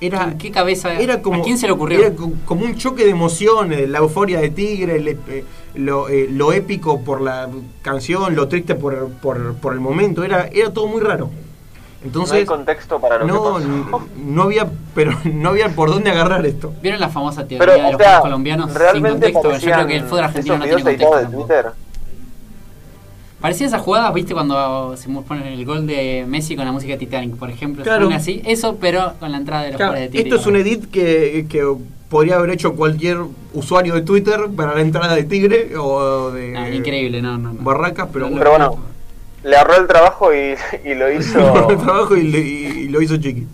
era, 0.00 0.34
¿Qué 0.36 0.50
cabeza? 0.50 0.94
era 0.94 1.22
como, 1.22 1.40
¿A 1.40 1.44
quién 1.44 1.58
se 1.58 1.66
le 1.66 1.72
ocurrió? 1.72 2.00
Era 2.00 2.14
co- 2.14 2.32
como 2.44 2.64
un 2.64 2.76
choque 2.76 3.04
de 3.04 3.10
emociones, 3.10 3.88
la 3.88 3.98
euforia 3.98 4.40
de 4.40 4.50
Tigre, 4.50 4.96
el 4.96 5.08
eh, 5.08 5.44
lo, 5.74 6.08
eh, 6.08 6.26
lo 6.30 6.52
épico 6.52 7.00
por 7.00 7.20
la 7.20 7.48
canción, 7.82 8.34
lo 8.34 8.48
triste 8.48 8.74
por, 8.74 9.08
por, 9.22 9.54
por 9.54 9.72
el 9.72 9.80
momento, 9.80 10.24
era, 10.24 10.48
era 10.52 10.72
todo 10.72 10.86
muy 10.88 11.00
raro. 11.00 11.26
no 11.26 11.32
hay 11.32 12.06
Entonces, 12.06 12.44
contexto 12.46 12.98
para 13.00 13.18
lo 13.18 13.26
no, 13.26 13.58
que 13.58 13.64
no, 13.64 13.84
pasó. 13.90 14.04
no 14.16 14.42
había, 14.42 14.68
pero 14.94 15.12
no 15.32 15.50
había 15.50 15.68
por 15.68 15.88
dónde 15.90 16.10
agarrar 16.10 16.44
esto. 16.44 16.72
¿Vieron 16.82 16.98
la 17.00 17.08
famosa 17.08 17.46
teoría 17.46 17.58
Pero, 17.60 17.72
de 17.74 17.88
o 17.88 17.92
los 17.92 18.02
sea, 18.02 18.20
colombianos 18.20 18.70
sin 18.70 18.78
realmente 18.80 19.32
contexto? 19.32 19.66
Yo 19.66 19.72
creo 19.72 19.86
que 19.86 19.96
el 19.96 20.02
fútbol 20.04 20.24
argentino 20.24 20.58
no 20.58 20.64
tiene 20.64 20.82
contexto. 20.82 21.16
de. 21.18 21.26
Twitter. 21.26 21.66
Parecía 23.42 23.66
esas 23.66 23.82
jugadas, 23.82 24.14
viste, 24.14 24.32
cuando 24.34 24.96
se 24.96 25.08
ponen 25.08 25.46
el 25.46 25.64
gol 25.66 25.86
de 25.86 26.24
Messi 26.28 26.54
con 26.56 26.64
la 26.64 26.70
música 26.72 26.92
de 26.92 26.98
Titanic, 26.98 27.34
por 27.36 27.50
ejemplo. 27.50 27.82
Claro. 27.82 28.08
Así, 28.14 28.40
eso, 28.46 28.76
pero 28.80 29.14
con 29.18 29.32
la 29.32 29.38
entrada 29.38 29.64
de 29.64 29.68
los 29.70 29.76
Claro, 29.76 29.92
jugadores 29.92 30.12
de 30.12 30.18
esto 30.18 30.36
Tigre. 30.36 30.40
es 30.40 30.46
un 30.46 30.56
edit 30.56 30.90
que, 30.92 31.46
que 31.48 31.74
podría 32.08 32.36
haber 32.36 32.50
hecho 32.50 32.74
cualquier 32.74 33.18
usuario 33.52 33.94
de 33.94 34.02
Twitter 34.02 34.40
para 34.56 34.74
la 34.76 34.80
entrada 34.80 35.14
de 35.16 35.24
Tigre 35.24 35.76
o 35.76 36.30
de 36.30 36.56
Ah, 36.56 36.70
increíble, 36.70 37.20
no, 37.20 37.36
no. 37.36 37.52
no. 37.52 37.62
Barracas, 37.62 38.08
pero 38.12 38.30
Pero 38.32 38.50
bueno, 38.50 38.78
le 39.42 39.56
ahorró 39.56 39.76
el 39.76 39.86
trabajo 39.88 40.32
y, 40.32 40.54
y 40.88 40.94
lo 40.94 41.12
hizo. 41.12 41.68
el 41.70 41.78
trabajo 41.78 42.16
y, 42.16 42.22
le- 42.22 42.38
y 42.40 42.88
lo 42.88 43.02
hizo 43.02 43.16
Chiqui. 43.16 43.44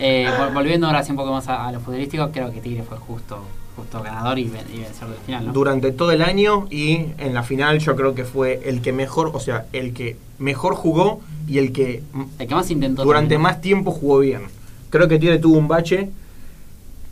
Eh, 0.00 0.26
vol- 0.36 0.52
volviendo 0.52 0.88
ahora 0.88 1.04
sí 1.04 1.12
un 1.12 1.16
poco 1.16 1.30
más 1.30 1.46
a, 1.48 1.68
a 1.68 1.70
lo 1.72 1.78
futbolístico, 1.78 2.28
creo 2.32 2.52
que 2.52 2.60
Tigre 2.60 2.82
fue 2.82 2.98
justo 2.98 3.38
justo 3.76 4.02
ganador 4.02 4.38
y, 4.38 4.42
y 4.42 4.48
vencedor 4.48 5.10
del 5.10 5.20
final, 5.26 5.46
¿no? 5.46 5.52
durante 5.52 5.92
todo 5.92 6.10
el 6.12 6.22
año 6.22 6.66
y 6.70 7.06
en 7.18 7.34
la 7.34 7.42
final 7.42 7.78
yo 7.78 7.94
creo 7.94 8.14
que 8.14 8.24
fue 8.24 8.62
el 8.64 8.80
que 8.80 8.92
mejor, 8.92 9.30
o 9.34 9.40
sea, 9.40 9.66
el 9.72 9.92
que 9.92 10.16
mejor 10.38 10.74
jugó 10.74 11.20
y 11.46 11.58
el 11.58 11.72
que 11.72 12.02
El 12.38 12.46
que 12.48 12.54
más 12.54 12.70
intentó. 12.70 13.04
durante 13.04 13.38
más 13.38 13.60
tiempo 13.60 13.90
jugó 13.92 14.18
bien. 14.20 14.42
Creo 14.90 15.08
que 15.08 15.18
Tigre 15.18 15.38
tuvo 15.38 15.58
un 15.58 15.68
bache 15.68 16.08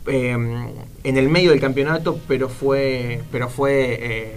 eh, 0.07 0.37
en 1.03 1.17
el 1.17 1.29
medio 1.29 1.51
del 1.51 1.59
campeonato, 1.59 2.19
pero 2.27 2.49
fue, 2.49 3.21
pero 3.31 3.49
fue, 3.49 3.97
eh, 4.01 4.31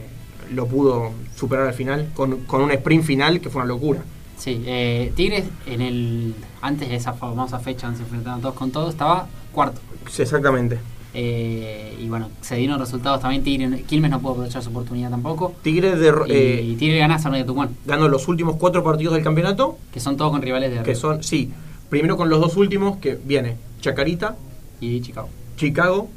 lo 0.53 0.67
pudo 0.67 1.13
superar 1.37 1.67
al 1.69 1.75
final 1.75 2.09
con, 2.15 2.45
con 2.45 2.63
un 2.63 2.71
sprint 2.71 3.05
final 3.05 3.41
que 3.41 3.49
fue 3.51 3.63
una 3.63 3.69
locura. 3.69 4.01
Sí, 4.37 4.63
eh, 4.67 5.13
Tigre 5.17 5.45
en 5.67 5.81
el 5.81 6.35
antes 6.63 6.89
de 6.89 6.97
esa 6.97 7.13
famosa 7.13 7.59
fecha 7.59 7.87
donde 7.87 7.99
se 7.99 8.05
enfrentaron 8.05 8.41
todos 8.41 8.55
con 8.55 8.71
todos, 8.71 8.91
estaba 8.91 9.27
cuarto. 9.53 9.81
Sí, 10.11 10.23
exactamente. 10.23 10.79
Eh, 11.21 11.99
y 12.01 12.09
bueno, 12.09 12.31
se 12.43 12.55
dieron 12.55 12.79
resultados 12.79 13.21
también. 13.21 13.43
Tigre, 13.43 13.83
Quilmes 13.83 14.09
no 14.09 14.21
pudo 14.21 14.33
aprovechar 14.35 14.63
su 14.63 14.71
oportunidad 14.71 15.11
tampoco. 15.11 15.53
Tigre 15.63 15.95
y, 15.99 16.33
eh, 16.33 16.63
y 16.63 16.77
Tigre 16.77 16.99
gana 16.99 17.19
San 17.19 17.33
de 17.33 17.43
Tucumán, 17.43 17.71
ganó 17.85 18.07
los 18.07 18.29
últimos 18.29 18.55
cuatro 18.55 18.85
partidos 18.85 19.15
del 19.15 19.25
campeonato, 19.25 19.79
que 19.93 19.99
son 19.99 20.17
todos 20.17 20.31
con 20.31 20.41
rivales 20.43 20.71
de 20.71 20.77
que 20.77 20.81
arriba. 20.83 21.01
son, 21.01 21.25
sí, 21.25 21.51
primero 21.89 22.17
con 22.17 22.29
los 22.29 22.41
dos 22.41 22.57
últimos, 22.57 22.99
que 22.99 23.19
viene 23.25 23.57
Chacarita, 23.81 24.37
Y 24.81 25.01
Chicago. 25.01 25.29
Chicago, 25.57 26.09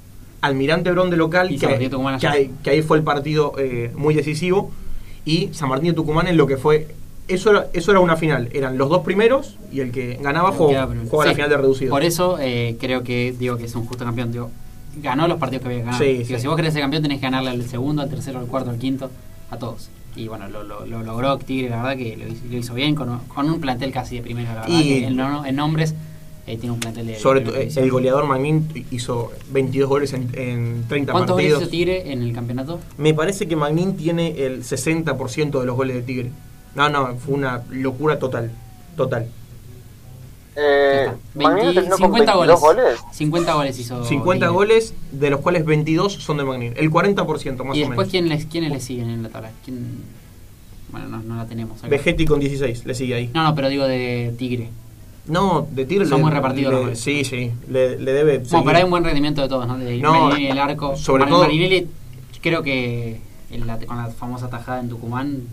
Almirante 0.41 0.91
Brón 0.91 1.09
de 1.09 1.17
local, 1.17 1.49
Y 1.49 1.55
que, 1.55 1.61
San 1.61 1.69
Martín 1.71 1.87
de 1.87 1.89
Tucumán 1.89 2.19
que 2.19 2.27
ahí, 2.27 2.51
que 2.63 2.69
ahí 2.69 2.83
fue 2.83 2.97
el 2.97 3.03
partido 3.03 3.53
eh, 3.57 3.91
muy 3.95 4.13
decisivo, 4.13 4.69
y 5.25 5.49
San 5.51 5.67
Martín 5.67 5.89
de 5.89 5.95
Tucumán 5.95 6.27
en 6.27 6.37
lo 6.37 6.45
que 6.45 6.57
fue... 6.57 6.93
Eso 7.27 7.49
era, 7.49 7.67
eso 7.73 7.89
era 7.89 8.01
una 8.01 8.17
final, 8.17 8.49
eran 8.53 8.77
los 8.77 8.89
dos 8.89 9.01
primeros 9.03 9.57
y 9.71 9.79
el 9.79 9.91
que 9.91 10.19
ganaba 10.21 10.51
jugaba, 10.51 10.93
la 10.93 11.33
final 11.33 11.49
de 11.49 11.57
reducido. 11.57 11.89
Por 11.89 12.03
eso 12.03 12.37
eh, 12.39 12.75
creo 12.79 13.01
que 13.03 13.33
digo 13.37 13.57
que 13.57 13.65
es 13.65 13.75
un 13.75 13.85
justo 13.85 14.03
campeón. 14.03 14.31
Digo, 14.31 14.51
ganó 14.97 15.27
los 15.27 15.37
partidos 15.37 15.63
que 15.63 15.69
había 15.69 15.83
ganado. 15.85 15.97
Sí, 16.03 16.11
Digo, 16.23 16.25
sí. 16.25 16.39
Si 16.39 16.47
vos 16.47 16.55
querés 16.55 16.73
ser 16.73 16.81
campeón, 16.81 17.03
tenés 17.03 17.19
que 17.19 17.23
ganarle 17.25 17.49
al 17.51 17.63
segundo, 17.67 18.01
al 18.01 18.09
tercero, 18.09 18.39
al 18.39 18.47
cuarto, 18.47 18.69
al 18.69 18.77
quinto, 18.77 19.09
a 19.49 19.57
todos. 19.57 19.89
Y 20.15 20.27
bueno, 20.27 20.49
lo, 20.49 20.63
lo- 20.63 20.85
lo 20.85 21.03
logró 21.03 21.37
Tigre, 21.37 21.69
la 21.69 21.77
verdad 21.83 21.97
que 21.97 22.17
lo 22.17 22.27
hizo, 22.27 22.41
lo 22.49 22.57
hizo 22.57 22.73
bien, 22.73 22.95
con, 22.95 23.19
con 23.27 23.49
un 23.49 23.61
plantel 23.61 23.91
casi 23.91 24.17
de 24.17 24.21
primera, 24.21 24.53
la 24.55 24.61
verdad. 24.61 24.75
Y- 24.77 24.83
que 24.83 25.07
en, 25.07 25.15
no- 25.15 25.45
en 25.45 25.55
nombres 25.55 25.95
eh, 26.47 26.57
tiene 26.57 26.73
un 26.73 26.79
plantel 26.81 27.07
de. 27.07 27.17
Sobre 27.19 27.41
todo, 27.41 27.55
eh, 27.55 27.69
el 27.75 27.91
goleador 27.91 28.25
Magnin 28.27 28.67
hizo 28.91 29.31
22 29.51 29.87
goles 29.87 30.11
en, 30.13 30.29
en 30.33 30.83
30 30.89 31.11
¿Cuántos 31.13 31.35
goles 31.35 31.51
partidos. 31.53 31.61
hizo 31.61 31.69
Tigre 31.71 32.11
en 32.11 32.23
el 32.23 32.33
campeonato? 32.33 32.79
Me 32.97 33.13
parece 33.13 33.47
que 33.47 33.55
Magnin 33.55 33.95
tiene 33.95 34.43
el 34.45 34.63
60% 34.63 35.59
de 35.59 35.65
los 35.65 35.75
goles 35.77 35.95
de 35.95 36.01
Tigre. 36.01 36.31
No, 36.75 36.89
no, 36.89 37.15
fue 37.15 37.35
una 37.35 37.61
locura 37.69 38.19
total. 38.19 38.51
Total. 38.97 39.27
Eh, 40.55 41.03
Ya 41.05 41.11
está. 41.13 41.17
Magnini 41.35 41.65
20 41.67 41.73
terminó 41.73 41.97
con 41.97 42.05
50 42.07 42.35
22 42.35 42.59
goles. 42.59 42.83
goles. 42.83 42.99
50 43.13 43.53
goles 43.53 43.79
hizo. 43.79 44.03
50 44.05 44.45
Tigre. 44.47 44.53
goles, 44.53 44.93
de 45.11 45.29
los 45.29 45.39
cuales 45.39 45.65
22 45.65 46.13
son 46.13 46.37
de 46.37 46.43
Magnin. 46.43 46.73
El 46.75 46.89
40% 46.91 47.63
más 47.63 47.77
¿Y 47.77 47.83
o 47.83 47.87
después 47.87 47.95
menos. 47.97 48.09
quién 48.11 48.29
les, 48.29 48.45
quiénes 48.45 48.71
le 48.71 48.79
siguen 48.81 49.09
en 49.09 49.23
la 49.23 49.29
tabla? 49.29 49.51
¿Quién? 49.63 49.99
Bueno, 50.91 51.07
no, 51.07 51.19
no 51.23 51.35
la 51.37 51.45
tenemos 51.45 51.79
acá. 51.79 51.87
Vegetti 51.87 52.25
con 52.25 52.39
16, 52.41 52.85
le 52.85 52.93
sigue 52.93 53.15
ahí. 53.15 53.29
No, 53.33 53.43
no, 53.43 53.55
pero 53.55 53.69
digo 53.69 53.87
de 53.87 54.33
Tigre. 54.37 54.69
No, 55.27 55.67
de 55.71 55.85
Tigre 55.85 56.05
Son 56.05 56.17
le- 56.17 56.23
muy 56.23 56.31
repartidos 56.33 56.71
le- 56.71 56.75
los 56.77 56.81
goles. 56.87 56.99
Sí, 56.99 57.23
sí, 57.23 57.51
le, 57.69 57.97
le 57.97 58.11
debe. 58.11 58.33
Bueno, 58.39 58.49
seguir. 58.49 58.65
pero 58.65 58.77
hay 58.79 58.83
un 58.83 58.89
buen 58.89 59.03
rendimiento 59.05 59.41
de 59.41 59.47
todos, 59.47 59.67
¿no? 59.67 59.77
De 59.77 59.97
No, 59.99 60.27
Marinelli, 60.29 60.47
el 60.51 60.59
arco. 60.59 60.97
sobre 60.97 61.21
Mar- 61.21 61.29
todo- 61.29 61.43
Marinelli, 61.43 61.87
creo 62.41 62.61
que 62.61 63.21
en 63.51 63.67
la- 63.67 63.77
con 63.79 63.95
la 63.97 64.07
famosa 64.07 64.49
tajada 64.49 64.81
en 64.81 64.89
Tucumán, 64.89 65.43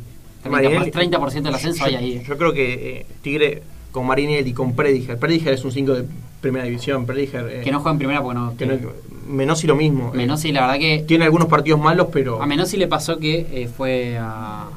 30%, 0.42 0.50
Marinelli- 0.50 0.90
30 0.90 1.18
del 1.50 1.54
ascenso 1.54 1.80
yo, 1.80 1.86
hay 1.86 1.94
ahí. 1.96 2.22
Yo 2.26 2.36
creo 2.36 2.52
que 2.52 2.72
eh, 3.00 3.06
Tigre 3.22 3.62
con 3.92 4.06
Marinelli 4.06 4.50
y 4.50 4.52
con 4.52 4.74
Prediger. 4.74 5.18
Prediger 5.18 5.54
es 5.54 5.64
un 5.64 5.72
5 5.72 5.92
de 5.94 6.04
primera 6.40 6.64
división. 6.64 7.06
Prediger. 7.06 7.48
eh, 7.50 7.60
Que 7.64 7.70
no 7.72 7.80
juega 7.80 7.92
en 7.92 7.98
primera 7.98 8.22
porque 8.22 8.38
no. 8.38 8.56
que 8.56 8.66
no- 8.66 9.08
Menossi 9.28 9.66
lo 9.66 9.76
mismo. 9.76 10.10
eh, 10.14 10.16
Menossi, 10.16 10.52
la 10.52 10.62
verdad 10.62 10.78
que. 10.78 11.04
Tiene 11.06 11.24
algunos 11.26 11.48
partidos 11.48 11.80
malos, 11.80 12.08
pero. 12.12 12.42
A 12.42 12.46
Menossi 12.46 12.76
le 12.78 12.86
pasó 12.88 13.18
que 13.18 13.46
eh, 13.52 13.68
fue 13.74 14.16
a. 14.18 14.68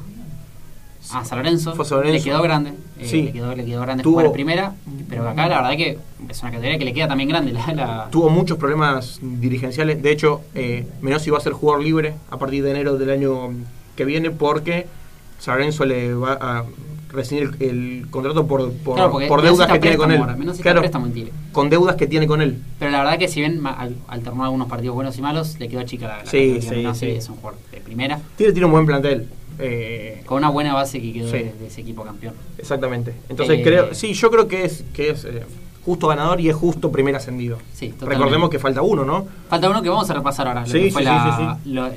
A 1.14 1.24
San 1.24 1.38
Lorenzo, 1.38 1.74
Fue 1.74 1.84
San 1.84 1.98
Lorenzo. 1.98 2.16
le 2.18 2.24
quedó 2.24 2.42
grande, 2.42 2.72
Sí. 3.02 3.22
le, 3.24 3.32
quedó, 3.32 3.54
le 3.56 3.64
quedó 3.66 3.80
grande 3.82 4.02
Tuvo- 4.04 4.12
jugar 4.12 4.26
en 4.26 4.32
primera, 4.32 4.74
pero 5.10 5.28
acá 5.28 5.48
la 5.48 5.56
verdad 5.60 5.76
que 5.76 5.98
es 6.30 6.42
una 6.42 6.52
categoría 6.52 6.78
que 6.78 6.84
le 6.84 6.94
queda 6.94 7.08
también 7.08 7.28
grande. 7.28 7.52
La, 7.52 7.74
la- 7.74 8.08
Tuvo 8.10 8.30
muchos 8.30 8.56
problemas 8.56 9.18
dirigenciales. 9.20 10.00
De 10.00 10.10
hecho, 10.12 10.42
eh, 10.54 10.86
Menossi 11.02 11.28
va 11.30 11.38
a 11.38 11.40
ser 11.40 11.52
jugador 11.54 11.82
libre 11.82 12.14
a 12.30 12.38
partir 12.38 12.62
de 12.62 12.70
enero 12.70 12.96
del 12.96 13.10
año 13.10 13.50
que 13.96 14.04
viene 14.04 14.30
porque 14.30 14.86
San 15.40 15.56
Lorenzo 15.58 15.84
le 15.84 16.14
va 16.14 16.38
a 16.40 16.64
rescindir 17.12 17.50
el, 17.60 17.68
el 18.00 18.06
contrato 18.10 18.46
por, 18.46 18.72
por, 18.72 18.94
Claro, 18.96 19.42
deudas 19.42 19.70
que 19.70 19.78
tiene 19.78 19.96
con 19.96 20.10
él. 20.10 20.20
está 20.50 20.62
Claro, 20.62 20.82
con 21.52 21.70
deudas 21.70 21.96
que 21.96 22.06
tiene 22.06 22.26
con 22.26 22.40
él. 22.42 22.58
Pero 22.78 22.90
la 22.90 22.98
verdad 23.02 23.18
que 23.18 23.28
si 23.28 23.40
bien 23.40 23.60
al- 23.66 23.96
alternó 24.08 24.44
algunos 24.44 24.68
partidos 24.68 24.94
buenos 24.94 25.16
y 25.18 25.22
malos, 25.22 25.56
le 25.58 25.68
quedó 25.68 25.82
chica 25.82 26.08
la, 26.08 26.18
la 26.18 26.26
Sí, 26.30 26.60
sí, 26.60 26.70
Menossi 26.70 27.06
sí. 27.06 27.12
es 27.12 27.28
un 27.28 27.36
jugador 27.36 27.58
de 27.70 27.78
primera, 27.80 28.20
Tigre 28.36 28.52
tiene 28.52 28.66
un 28.66 28.72
buen 28.72 28.86
plantel. 28.86 29.28
eh, 29.58 30.22
con 30.24 30.38
una 30.38 30.48
buena 30.48 30.72
base 30.74 31.00
que 31.00 31.12
quedó 31.12 31.30
de, 31.30 31.52
de 31.52 31.66
ese 31.66 31.82
equipo 31.82 32.02
campeón. 32.04 32.34
exactamente. 32.58 33.12
Entonces 33.28 33.58
Eh, 33.58 33.62
creo, 33.62 33.94
sí, 33.94 34.14
yo 34.14 34.30
creo 34.30 34.48
que 34.48 34.64
es 34.64 34.82
que 34.94 35.10
es 35.10 35.24
eh, 35.24 35.42
justo 35.84 36.06
ganador 36.06 36.40
y 36.40 36.48
es 36.48 36.54
justo 36.54 36.92
primer 36.92 37.16
ascendido. 37.16 37.58
Sí, 37.74 37.88
totalmente. 37.88 38.14
Recordemos 38.16 38.50
que 38.50 38.58
falta 38.60 38.82
uno, 38.82 39.04
¿no? 39.04 39.26
Falta 39.48 39.68
uno 39.68 39.82
que 39.82 39.88
vamos 39.88 40.08
a 40.08 40.14
repasar 40.14 40.46
ahora, 40.46 40.60
lo 40.60 40.66
Sí, 40.66 40.90
fue 40.90 41.02
sí, 41.02 41.06
la- 41.08 41.58
sí, 41.64 41.70
lo- 41.72 41.90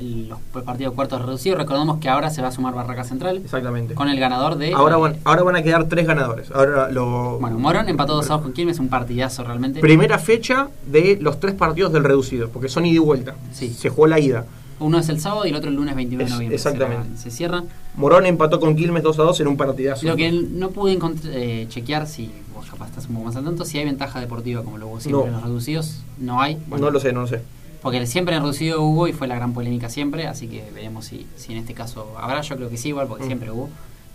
los 0.52 0.64
partidos 0.64 0.94
cuartos 0.94 1.22
reducidos. 1.24 1.58
Recordemos 1.58 1.98
que 1.98 2.08
ahora 2.08 2.30
se 2.30 2.42
va 2.42 2.48
a 2.48 2.52
sumar 2.52 2.74
Barraca 2.74 3.04
Central 3.04 3.36
Exactamente. 3.38 3.94
con 3.94 4.08
el 4.08 4.18
ganador 4.18 4.56
de... 4.56 4.72
Ahora 4.72 4.96
van, 4.96 5.16
ahora 5.24 5.42
van 5.44 5.56
a 5.56 5.62
quedar 5.62 5.84
tres 5.84 6.06
ganadores. 6.06 6.50
Ahora 6.50 6.90
lo 6.90 7.38
Bueno, 7.38 7.58
Morón 7.58 7.88
empató 7.88 8.14
2 8.16 8.28
a 8.30 8.34
2 8.34 8.42
con 8.42 8.52
Quilmes, 8.52 8.78
un 8.80 8.88
partidazo 8.88 9.44
realmente. 9.44 9.80
primera 9.80 10.18
fecha 10.18 10.68
de 10.86 11.18
los 11.20 11.38
tres 11.38 11.54
partidos 11.54 11.92
del 11.92 12.02
reducido, 12.04 12.48
porque 12.48 12.68
son 12.68 12.86
ida 12.86 12.96
y 12.96 12.98
vuelta. 12.98 13.36
Sí. 13.52 13.70
Se 13.70 13.88
jugó 13.88 14.08
la 14.08 14.18
ida. 14.18 14.46
Uno 14.78 14.98
es 14.98 15.08
el 15.08 15.20
sábado 15.20 15.46
y 15.46 15.50
el 15.50 15.54
otro 15.56 15.70
el 15.70 15.76
lunes 15.76 15.94
29 15.96 16.28
de 16.28 16.34
noviembre. 16.34 16.56
exactamente. 16.56 17.16
Se, 17.16 17.30
cierran. 17.30 17.64
Morón 17.96 18.26
empató 18.26 18.60
con 18.60 18.76
Quilmes 18.76 19.02
2 19.02 19.18
a 19.20 19.22
2 19.22 19.40
en 19.40 19.46
un 19.48 19.56
partidazo. 19.56 20.04
Lo 20.06 20.16
que 20.16 20.30
no 20.30 20.68
pude 20.70 20.98
eh, 21.30 21.66
chequear, 21.70 22.06
si 22.06 22.30
capaz 22.76 22.90
estás 22.90 23.06
un 23.08 23.14
poco 23.14 23.26
más 23.26 23.36
al 23.36 23.44
tanto, 23.44 23.64
si 23.64 23.78
hay 23.78 23.84
ventaja 23.84 24.20
deportiva 24.20 24.62
como 24.62 24.78
lo 24.78 24.88
hubo 24.88 25.00
siempre 25.00 25.22
No. 25.22 25.26
en 25.26 25.32
los 25.32 25.42
reducidos. 25.42 26.02
No 26.18 26.40
hay. 26.40 26.58
Bueno, 26.66 26.86
No 26.86 26.90
lo 26.90 27.00
sé, 27.00 27.12
no 27.12 27.20
lo 27.22 27.26
sé. 27.26 27.40
Porque 27.82 28.04
siempre 28.06 28.34
en 28.34 28.42
reducido 28.42 28.82
hubo 28.82 29.06
y 29.08 29.12
fue 29.12 29.28
la 29.28 29.36
gran 29.36 29.52
polémica 29.54 29.88
siempre, 29.88 30.26
así 30.26 30.48
que 30.48 30.64
veremos 30.74 31.04
si, 31.04 31.26
si 31.36 31.52
en 31.52 31.58
este 31.58 31.72
caso 31.74 32.14
habrá. 32.18 32.40
Yo 32.40 32.56
creo 32.56 32.68
que 32.70 32.76
sí, 32.76 32.88
igual, 32.88 33.06
porque 33.06 33.24
Mm. 33.24 33.26
siempre 33.28 33.50
hubo. 33.50 33.68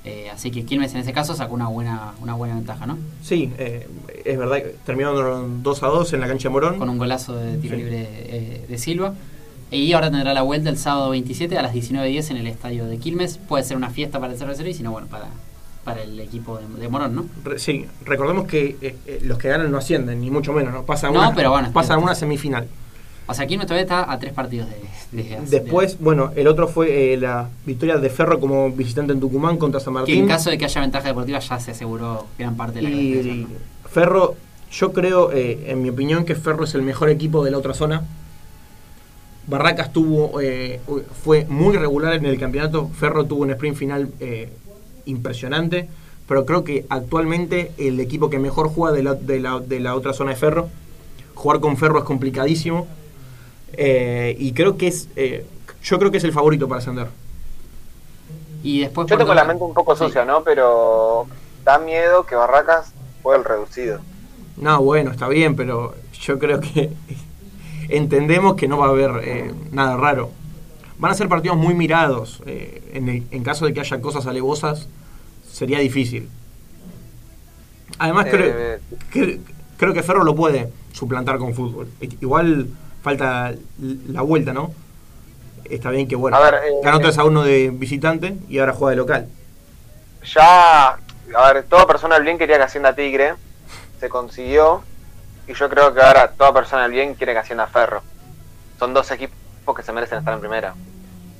Eh, 0.04 0.30
así 0.34 0.50
que 0.50 0.66
Quilmes 0.66 0.94
en 0.96 1.02
ese 1.02 1.14
caso 1.14 1.36
sacó 1.36 1.54
una 1.54 1.68
buena 1.68 2.14
una 2.22 2.34
buena 2.34 2.56
ventaja, 2.56 2.88
¿no? 2.88 2.98
Sí, 3.24 3.52
eh, 3.60 3.88
es 4.26 4.38
verdad 4.38 4.58
que 4.58 4.76
terminaron 4.86 5.62
2 5.62 5.84
a 5.84 5.88
2 5.88 6.14
en 6.14 6.22
la 6.22 6.28
cancha 6.28 6.50
de 6.50 6.54
Morón. 6.54 6.80
Con 6.80 6.90
un 6.90 6.98
golazo 6.98 7.36
de 7.36 7.58
tiro 7.58 7.76
Sí. 7.78 7.84
libre 7.84 8.08
eh, 8.10 8.66
de 8.68 8.78
Silva. 8.78 9.14
Y 9.70 9.94
ahora 9.94 10.10
tendrá 10.12 10.34
la 10.34 10.42
vuelta 10.42 10.70
el 10.70 10.78
sábado 10.78 11.12
27 11.12 11.58
a 11.58 11.62
las 11.62 11.72
19.10 11.74 12.32
en 12.32 12.38
el 12.38 12.48
estadio 12.48 12.88
de 12.88 12.98
Quilmes. 12.98 13.38
Puede 13.38 13.64
ser 13.64 13.78
una 13.78 13.90
fiesta 13.92 14.20
para 14.20 14.34
el 14.34 14.40
cervecero 14.40 14.68
y 14.68 14.74
si 14.74 14.84
no, 14.84 14.92
bueno, 14.92 15.08
para, 15.08 15.28
para 15.84 16.04
el 16.04 16.20
equipo 16.20 16.58
de, 16.60 16.68
de 16.82 16.88
Morón, 16.90 17.16
¿no? 17.16 17.26
Re- 17.44 17.58
sí, 17.60 17.86
recordemos 18.06 18.46
que 18.48 18.78
eh, 18.82 18.96
eh, 19.08 19.20
los 19.24 19.38
que 19.38 19.50
ganan 19.50 19.72
no 19.72 19.78
ascienden, 19.80 20.22
ni 20.22 20.30
mucho 20.30 20.54
menos, 20.54 20.74
¿no? 20.74 20.84
Pasan 20.84 21.14
No, 21.14 21.20
una, 21.20 21.34
pero 21.36 21.52
bueno, 21.52 21.68
espera. 21.70 21.98
una 21.98 22.14
semifinal. 22.16 22.68
O 23.28 23.34
sea, 23.34 23.48
Quilmes 23.48 23.66
todavía 23.68 23.84
está 23.84 24.12
a 24.12 24.20
tres 24.20 24.34
partidos 24.34 24.68
de... 25.12 25.24
de- 25.24 25.40
Después, 25.48 25.98
bueno, 26.00 26.32
el 26.36 26.48
otro 26.48 26.68
fue 26.68 27.14
eh, 27.14 27.18
la 27.18 27.50
victoria 27.66 27.98
de 27.98 28.10
Ferro 28.10 28.40
como 28.40 28.70
visitante 28.72 29.14
en 29.14 29.20
Tucumán 29.20 29.58
contra 29.58 29.80
San 29.80 29.94
que 29.94 30.00
Martín. 30.00 30.20
en 30.20 30.28
caso 30.28 30.50
de 30.50 30.58
que 30.58 30.66
haya 30.66 30.82
ventaja 30.82 31.08
deportiva 31.08 31.40
ya 31.40 31.60
se 31.60 31.72
aseguró 31.72 32.28
gran 32.38 32.56
parte 32.58 32.76
de 32.76 32.82
la 32.84 32.90
y, 32.90 33.12
clasificación. 33.14 33.60
Ferro, 33.90 34.36
yo 34.72 34.92
creo, 34.94 35.32
eh, 35.32 35.66
en 35.68 35.82
mi 35.82 35.90
opinión, 35.90 36.26
que 36.26 36.36
Ferro 36.36 36.64
es 36.66 36.76
el 36.76 36.82
mejor 36.82 37.10
equipo 37.10 37.44
de 37.44 37.52
la 37.52 37.58
otra 37.58 37.74
zona. 37.74 38.04
Barracas 39.48 39.92
tuvo, 39.92 40.40
eh, 40.42 40.80
fue 41.24 41.46
muy 41.46 41.76
regular 41.76 42.14
en 42.14 42.26
el 42.26 42.40
campeonato. 42.40 42.90
Ferro 42.90 43.26
tuvo 43.26 43.42
un 43.44 43.52
sprint 43.52 43.76
final 43.78 44.10
impresionante. 45.06 45.90
Pero 46.28 46.46
creo 46.46 46.64
que 46.64 46.86
actualmente 46.90 47.72
el 47.78 48.00
equipo 48.00 48.30
que 48.30 48.40
mejor 48.40 48.70
juega 48.70 48.96
de 48.96 49.04
la, 49.04 49.14
de 49.16 49.40
la, 49.40 49.60
de 49.60 49.80
la 49.80 49.96
otra 49.96 50.14
zona 50.14 50.32
es 50.32 50.40
Ferro. 50.40 50.70
Jugar 51.36 51.60
con 51.60 51.78
Ferro 51.78 51.98
es 52.00 52.06
complicadísimo. 52.06 52.88
Eh, 53.74 54.36
y 54.40 54.54
creo 54.54 54.78
que 54.78 54.88
es. 54.88 55.08
eh, 55.16 55.46
yo 55.84 55.98
creo 55.98 56.12
que 56.12 56.18
es 56.18 56.24
el 56.24 56.32
favorito 56.32 56.68
para 56.68 56.80
ascender. 56.80 57.08
Y 58.64 58.82
después 58.82 59.08
Yo 59.08 59.18
tengo 59.18 59.34
la 59.34 59.44
mente 59.44 59.64
un 59.64 59.74
poco 59.74 59.96
Sí. 59.96 60.06
sucia, 60.06 60.24
¿no? 60.26 60.44
Pero 60.44 61.26
da 61.66 61.80
miedo 61.80 62.26
que 62.26 62.36
Barracas 62.36 62.94
juegue 63.24 63.40
el 63.40 63.46
reducido. 63.46 64.00
No, 64.58 64.82
bueno, 64.84 65.12
está 65.12 65.28
bien, 65.28 65.56
pero 65.56 65.96
yo 66.22 66.38
creo 66.38 66.60
que 66.60 66.92
entendemos 67.90 68.56
que 68.56 68.68
no 68.68 68.78
va 68.78 68.88
a 68.88 68.90
haber 68.90 69.12
eh, 69.24 69.52
nada 69.72 69.98
raro. 69.98 70.30
Van 71.02 71.12
a 71.12 71.16
ser 71.16 71.28
partidos 71.28 71.58
muy 71.58 71.74
mirados. 71.74 72.42
eh, 72.46 72.92
en, 72.94 73.10
el- 73.10 73.24
en 73.32 73.44
caso 73.44 73.66
de 73.66 73.74
que 73.74 73.80
haya 73.80 74.00
cosas 74.00 74.28
alevosas, 74.28 74.88
sería 75.52 75.80
difícil. 75.80 76.30
Además, 77.98 78.28
creo, 78.30 78.54
Eh, 78.56 78.80
que- 79.12 79.40
creo 79.78 79.94
que 79.96 80.04
Ferro 80.04 80.24
lo 80.24 80.36
puede 80.36 80.70
suplantar 80.94 81.40
con 81.40 81.56
fútbol. 81.56 81.88
Igual 82.22 82.68
falta 83.02 83.52
la 83.80 84.22
vuelta, 84.22 84.54
¿no? 84.54 84.74
Está 85.66 85.90
bien 85.90 86.08
que, 86.08 86.16
bueno, 86.16 86.40
ver, 86.40 86.54
eh, 86.56 86.60
ganó 86.84 87.00
3 87.00 87.18
a 87.18 87.24
1 87.24 87.44
de 87.44 87.72
visitante 87.72 88.38
y 88.48 88.60
ahora 88.60 88.74
juega 88.74 88.92
de 88.92 88.98
local. 88.98 89.28
ya, 90.36 90.90
a 91.36 91.52
ver, 91.54 91.64
toda 91.64 91.88
persona 91.88 92.14
del 92.14 92.24
bien 92.26 92.38
quería 92.38 92.58
que 92.58 92.64
Hacienda 92.64 92.94
Tigre, 92.94 93.34
se 94.00 94.08
consiguió, 94.08 94.84
y 95.48 95.54
yo 95.56 95.68
creo 95.68 95.92
que 95.96 96.00
ahora 96.02 96.30
toda 96.30 96.54
persona 96.54 96.84
del 96.84 96.92
bien 96.92 97.16
quiere 97.16 97.34
que 97.34 97.40
Hacienda 97.40 97.66
Ferro. 97.66 98.04
Son 98.78 98.94
dos 98.94 99.10
equipos 99.10 99.76
que 99.76 99.82
se 99.82 99.92
merecen 99.92 100.20
estar 100.20 100.34
en 100.36 100.40
primera. 100.42 100.76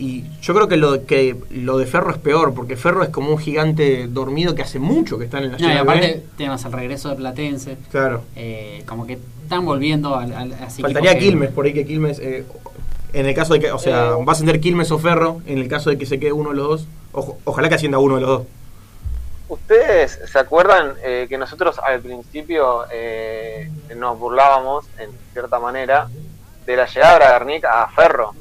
Y 0.04 0.24
yo 0.42 0.56
creo 0.56 0.68
que 0.68 0.78
lo, 0.78 1.06
que 1.06 1.36
lo 1.52 1.78
de 1.78 1.86
Ferro 1.86 2.10
es 2.10 2.18
peor, 2.18 2.56
porque 2.56 2.76
Ferro 2.76 3.04
es 3.04 3.10
como 3.10 3.30
un 3.30 3.38
gigante 3.38 4.08
dormido 4.08 4.56
que 4.56 4.64
hace 4.64 4.80
mucho 4.80 5.20
que 5.20 5.26
está 5.26 5.38
en 5.38 5.44
la 5.44 5.50
No, 5.52 5.58
y 5.58 5.62
Nacional 5.62 5.78
aparte 5.84 6.08
B. 6.08 6.24
tenemos 6.38 6.66
el 6.66 6.72
regreso 6.72 7.10
de 7.10 7.16
Platense. 7.18 7.78
Claro. 7.92 8.24
eh, 8.36 8.84
como 8.88 9.06
que 9.06 9.20
están 9.44 9.64
volviendo 9.64 10.16
al, 10.16 10.34
al- 10.34 10.54
a 10.54 10.70
Faltaría 10.72 11.14
que- 11.14 11.20
Quilmes, 11.20 11.52
por 11.52 11.66
ahí 11.66 11.74
que 11.74 11.86
Quilmes, 11.86 12.18
eh, 12.18 12.46
en 13.14 13.26
el 13.28 13.36
caso 13.36 13.54
de 13.54 13.60
que, 13.60 13.72
o 13.72 13.78
sea, 13.78 14.08
Eh. 14.08 14.24
va 14.26 14.30
a 14.30 14.32
ascender 14.32 14.60
Quilmes 14.60 14.90
o 14.92 14.98
Ferro, 14.98 15.42
en 15.46 15.60
el 15.60 15.68
caso 15.68 15.92
de 15.92 16.00
que 16.00 16.08
se 16.08 16.20
quede 16.20 16.32
uno 16.32 16.50
de 16.50 16.56
los 16.56 16.68
dos. 16.68 16.88
Ojo- 17.12 17.38
ojalá 17.44 17.70
que 17.70 17.76
ascienda 17.76 18.00
uno 18.00 18.16
de 18.16 18.22
los 18.22 18.30
dos. 18.30 18.48
¿Ustedes 19.50 20.18
se 20.32 20.40
acuerdan 20.40 20.94
eh, 21.04 21.26
que 21.30 21.38
nosotros 21.38 21.78
al 21.78 22.00
principio 22.00 22.86
eh, 22.92 23.70
nos 23.98 24.18
burlábamos, 24.18 24.86
en 24.98 25.10
cierta 25.34 25.60
manera, 25.60 26.08
de 26.66 26.76
la 26.76 26.86
llegada 26.88 27.14
de 27.14 27.20
Bragarnik 27.20 27.66
a 27.66 27.88
Ferro? 27.94 28.34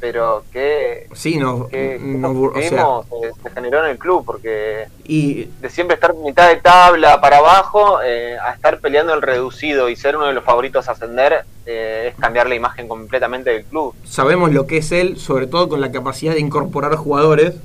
Pero 0.00 0.44
que, 0.50 1.08
Sí, 1.12 1.36
no, 1.36 1.68
que 1.68 1.98
no 2.00 2.30
o 2.30 2.54
sea, 2.54 2.86
eh, 3.22 3.30
se 3.42 3.50
generó 3.50 3.84
en 3.84 3.90
el 3.90 3.98
club, 3.98 4.24
porque 4.24 4.86
y 5.04 5.44
de 5.60 5.68
siempre 5.68 5.96
estar 5.96 6.14
mitad 6.14 6.48
de 6.48 6.56
tabla 6.56 7.20
para 7.20 7.38
abajo 7.38 8.00
eh, 8.02 8.36
a 8.38 8.52
estar 8.52 8.78
peleando 8.80 9.12
el 9.12 9.22
reducido 9.22 9.88
y 9.88 9.96
ser 9.96 10.16
uno 10.16 10.26
de 10.26 10.32
los 10.32 10.44
favoritos 10.44 10.88
a 10.88 10.92
ascender 10.92 11.44
eh, 11.66 12.12
es 12.12 12.14
cambiar 12.14 12.48
la 12.48 12.54
imagen 12.54 12.88
completamente 12.88 13.50
del 13.50 13.64
club. 13.64 13.94
sabemos 14.04 14.52
lo 14.52 14.66
que 14.66 14.78
es 14.78 14.92
él, 14.92 15.18
sobre 15.18 15.46
todo 15.46 15.68
con 15.68 15.80
la 15.80 15.90
capacidad 15.92 16.32
de 16.32 16.40
incorporar 16.40 16.94
jugadores, 16.94 17.56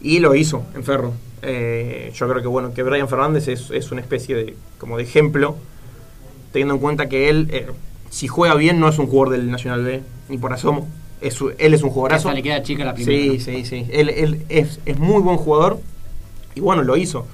y 0.00 0.20
lo 0.20 0.34
hizo 0.34 0.62
en 0.74 0.84
Ferro. 0.84 1.12
Eh, 1.42 2.12
yo 2.14 2.28
creo 2.28 2.42
que 2.42 2.48
bueno, 2.48 2.74
que 2.74 2.82
Brian 2.82 3.08
Fernández 3.08 3.48
es, 3.48 3.70
es 3.70 3.90
una 3.90 4.00
especie 4.00 4.36
de 4.36 4.54
como 4.78 4.96
de 4.96 5.04
ejemplo, 5.04 5.56
teniendo 6.52 6.74
en 6.74 6.80
cuenta 6.80 7.08
que 7.08 7.30
él, 7.30 7.66
si 8.10 8.28
juega 8.28 8.54
bien, 8.54 8.78
no 8.78 8.88
es 8.88 8.98
un 8.98 9.06
jugador 9.06 9.38
del 9.38 9.50
Nacional 9.50 9.84
B, 9.84 10.02
ni 10.28 10.38
por 10.38 10.52
asomo. 10.52 10.86
Es, 11.20 11.38
él 11.58 11.74
es 11.74 11.82
un 11.82 11.90
jugadorazo. 11.90 12.28
hasta 12.28 12.36
le 12.36 12.42
queda 12.42 12.62
chica 12.62 12.84
la 12.84 12.94
primera. 12.94 13.32
Sí, 13.32 13.40
sí, 13.40 13.64
sí. 13.64 13.86
Él, 13.90 14.08
él 14.08 14.42
es, 14.48 14.78
es 14.86 14.98
muy 14.98 15.20
buen 15.22 15.36
jugador 15.36 15.80
y 16.54 16.60
bueno, 16.60 16.82
lo 16.82 16.96
hizo. 16.96 17.26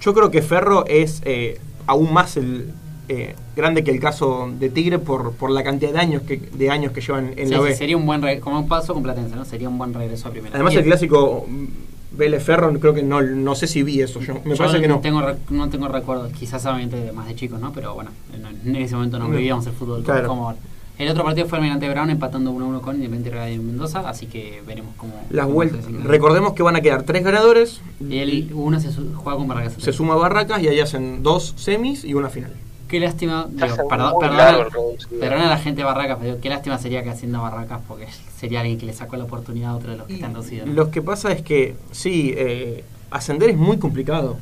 Yo 0.00 0.14
creo 0.14 0.30
que 0.30 0.40
Ferro 0.42 0.84
es 0.86 1.20
eh, 1.24 1.60
aún 1.86 2.12
más 2.12 2.36
el, 2.38 2.72
eh, 3.08 3.34
grande 3.56 3.84
que 3.84 3.90
el 3.90 4.00
caso 4.00 4.50
de 4.58 4.70
Tigre 4.70 4.98
por, 4.98 5.32
por 5.32 5.50
la 5.50 5.62
cantidad 5.62 5.92
de 5.92 5.98
años 5.98 6.22
que, 6.22 6.36
de 6.38 6.70
años 6.70 6.92
que 6.92 7.00
llevan 7.02 7.34
en 7.36 7.48
Sí, 7.48 7.52
la 7.52 7.58
sí, 7.58 7.64
B. 7.64 7.74
sería 7.74 7.96
un 7.98 8.06
buen 8.06 8.22
re- 8.22 8.40
como 8.40 8.58
un 8.58 8.68
paso 8.68 8.94
con 8.94 9.02
Platense, 9.02 9.36
¿no? 9.36 9.44
Sería 9.44 9.68
un 9.68 9.76
buen 9.76 9.92
regreso 9.92 10.28
a 10.28 10.30
primera. 10.30 10.54
Además 10.54 10.72
Bien. 10.72 10.84
el 10.84 10.88
clásico 10.90 11.44
mm, 11.46 11.64
Vélez 12.12 12.42
Ferro, 12.42 12.72
creo 12.80 12.94
que 12.94 13.02
no, 13.02 13.20
no 13.20 13.54
sé 13.54 13.66
si 13.66 13.82
vi 13.82 14.00
eso. 14.00 14.20
Yo, 14.20 14.34
me 14.44 14.52
Yo 14.52 14.56
parece 14.56 14.80
que 14.80 14.88
no. 14.88 15.00
Tengo, 15.00 15.22
no 15.50 15.68
tengo 15.68 15.88
recuerdos, 15.88 16.32
quizás 16.32 16.64
obviamente 16.64 16.96
de 16.96 17.12
más 17.12 17.26
de 17.28 17.34
chicos, 17.34 17.60
¿no? 17.60 17.72
Pero 17.72 17.94
bueno, 17.94 18.10
en, 18.34 18.68
en 18.70 18.76
ese 18.82 18.94
momento 18.94 19.18
no 19.18 19.28
No. 19.28 19.36
vivíamos 19.36 19.66
el 19.66 19.72
fútbol 19.74 20.02
Claro. 20.02 20.26
como 20.28 20.46
ahora. 20.46 20.58
El 21.00 21.08
otro 21.08 21.24
partido 21.24 21.46
fue 21.48 21.56
Almirante 21.58 21.88
Brown 21.88 22.10
empatando 22.10 22.52
1-1 22.52 22.80
con 22.82 22.96
Independiente 22.96 23.30
Rivadavia 23.30 23.56
de 23.58 23.64
Mendoza, 23.64 24.08
así 24.08 24.26
que 24.26 24.62
veremos 24.66 24.94
cómo. 24.98 25.14
Las 25.30 25.46
cómo 25.46 25.54
vueltas. 25.54 25.84
Recordemos 26.04 26.52
que 26.52 26.62
van 26.62 26.76
a 26.76 26.82
quedar 26.82 27.04
tres 27.04 27.24
ganadores. 27.24 27.80
Y 28.06 28.18
el, 28.18 28.50
uno 28.52 28.78
se 28.80 28.92
su- 28.92 29.14
juega 29.14 29.38
con 29.38 29.48
Barracas. 29.48 29.74
Se 29.78 29.92
suma 29.94 30.14
Barracas 30.16 30.62
y 30.62 30.68
ahí 30.68 30.78
hacen 30.78 31.22
dos 31.22 31.54
semis 31.56 32.04
y 32.04 32.12
una 32.12 32.28
final. 32.28 32.52
Qué 32.86 33.00
lástima, 33.00 33.46
digo, 33.48 33.88
perdón, 33.88 34.14
perdona, 34.20 35.46
a 35.46 35.48
la 35.50 35.58
gente 35.58 35.80
de 35.80 35.84
Barracas, 35.84 36.18
pero 36.20 36.30
digo, 36.32 36.42
qué 36.42 36.48
lástima 36.50 36.76
sería 36.76 37.02
que 37.02 37.10
haciendo 37.10 37.40
Barracas, 37.40 37.80
porque 37.88 38.06
sería 38.36 38.60
alguien 38.60 38.78
que 38.78 38.84
le 38.86 38.92
sacó 38.92 39.16
la 39.16 39.24
oportunidad 39.24 39.70
a 39.70 39.76
otro 39.76 39.92
de 39.92 39.96
los 39.96 40.06
que 40.06 40.14
están 40.14 40.34
reducidos. 40.34 40.66
¿no? 40.66 40.74
Lo 40.74 40.90
que 40.90 41.00
pasa 41.00 41.32
es 41.32 41.40
que, 41.40 41.76
sí, 41.92 42.34
eh, 42.36 42.84
ascender 43.10 43.48
es 43.48 43.56
muy 43.56 43.78
complicado. 43.78 44.36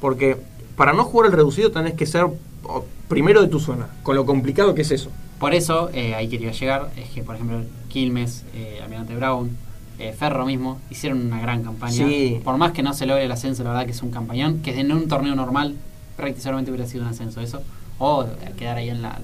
Porque 0.00 0.36
para 0.76 0.92
no 0.92 1.04
jugar 1.04 1.26
el 1.30 1.36
reducido 1.36 1.70
tenés 1.72 1.94
que 1.94 2.06
ser 2.06 2.26
primero 3.08 3.42
de 3.42 3.48
tu 3.48 3.60
zona. 3.60 3.88
Con 4.02 4.16
lo 4.16 4.24
complicado 4.24 4.74
que 4.74 4.82
es 4.82 4.90
eso. 4.90 5.10
Por 5.44 5.54
eso, 5.54 5.90
eh, 5.92 6.14
ahí 6.14 6.28
quería 6.28 6.52
llegar, 6.52 6.90
es 6.96 7.10
que 7.10 7.22
por 7.22 7.34
ejemplo 7.34 7.60
Quilmes, 7.88 8.46
eh, 8.54 8.80
Almirante 8.82 9.14
Brown, 9.14 9.54
eh, 9.98 10.14
Ferro 10.18 10.46
mismo, 10.46 10.80
hicieron 10.88 11.20
una 11.20 11.38
gran 11.38 11.62
campaña. 11.62 11.92
Sí. 11.92 12.40
Por 12.42 12.56
más 12.56 12.72
que 12.72 12.82
no 12.82 12.94
se 12.94 13.04
logre 13.04 13.26
el 13.26 13.30
ascenso, 13.30 13.62
la 13.62 13.72
verdad 13.72 13.84
que 13.84 13.90
es 13.90 14.02
un 14.02 14.10
campañón, 14.10 14.62
que 14.62 14.80
en 14.80 14.90
un 14.90 15.06
torneo 15.06 15.34
normal 15.34 15.76
prácticamente 16.16 16.70
hubiera 16.70 16.88
sido 16.88 17.04
un 17.04 17.10
ascenso 17.10 17.42
eso, 17.42 17.60
o 17.98 18.24
quedar 18.56 18.78
ahí 18.78 18.88
en 18.88 19.02
la, 19.02 19.20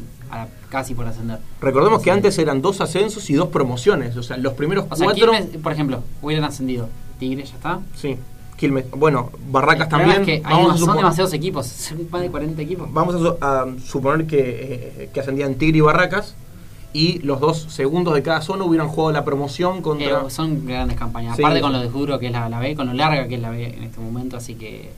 casi 0.68 0.94
por 0.94 1.06
ascender. 1.06 1.38
Recordemos 1.58 2.02
que 2.02 2.10
antes 2.10 2.36
eran 2.36 2.60
dos 2.60 2.82
ascensos 2.82 3.30
y 3.30 3.32
dos 3.32 3.48
promociones. 3.48 4.14
O 4.18 4.22
sea, 4.22 4.36
los 4.36 4.52
primeros 4.52 4.84
O 4.90 4.96
sea, 4.96 5.06
cuatro. 5.06 5.32
Quilmes, 5.32 5.56
por 5.56 5.72
ejemplo, 5.72 6.02
hubieran 6.20 6.44
ascendido. 6.44 6.90
Tigre 7.18 7.44
ya 7.44 7.54
está. 7.54 7.80
Sí, 7.96 8.18
Quilmes. 8.60 8.90
Bueno, 8.90 9.30
Barracas 9.50 9.86
El 9.86 9.88
también. 9.88 10.20
Es 10.20 10.26
que 10.26 10.32
hay 10.44 10.54
Vamos 10.54 10.74
a 10.74 10.78
son 10.84 10.96
demasiados 10.96 11.32
equipos, 11.32 11.66
son 11.66 12.06
más 12.10 12.20
de 12.20 12.30
40 12.30 12.60
equipos. 12.62 12.92
Vamos 12.92 13.14
a, 13.14 13.18
su- 13.18 13.36
a 13.40 13.66
suponer 13.84 14.26
que, 14.26 14.38
eh, 14.98 15.10
que 15.12 15.20
ascendían 15.20 15.54
Tigre 15.54 15.78
y 15.78 15.80
Barracas 15.80 16.34
y 16.92 17.20
los 17.20 17.40
dos 17.40 17.62
segundos 17.70 18.14
de 18.14 18.22
cada 18.22 18.42
zona 18.42 18.64
hubieran 18.64 18.88
jugado 18.88 19.12
la 19.12 19.24
promoción 19.24 19.80
contra... 19.80 20.06
Pero 20.06 20.28
son 20.30 20.66
grandes 20.66 20.98
campañas. 20.98 21.36
Sí. 21.36 21.42
Aparte 21.42 21.60
con 21.62 21.72
lo 21.72 21.78
de 21.80 21.88
duro 21.88 22.18
que 22.18 22.26
es 22.26 22.32
la, 22.32 22.48
la 22.48 22.58
B, 22.60 22.74
con 22.76 22.86
lo 22.86 22.92
larga 22.94 23.26
que 23.28 23.36
es 23.36 23.40
la 23.40 23.50
B 23.50 23.64
en 23.76 23.84
este 23.84 24.00
momento, 24.00 24.36
así 24.36 24.54
que 24.56 24.90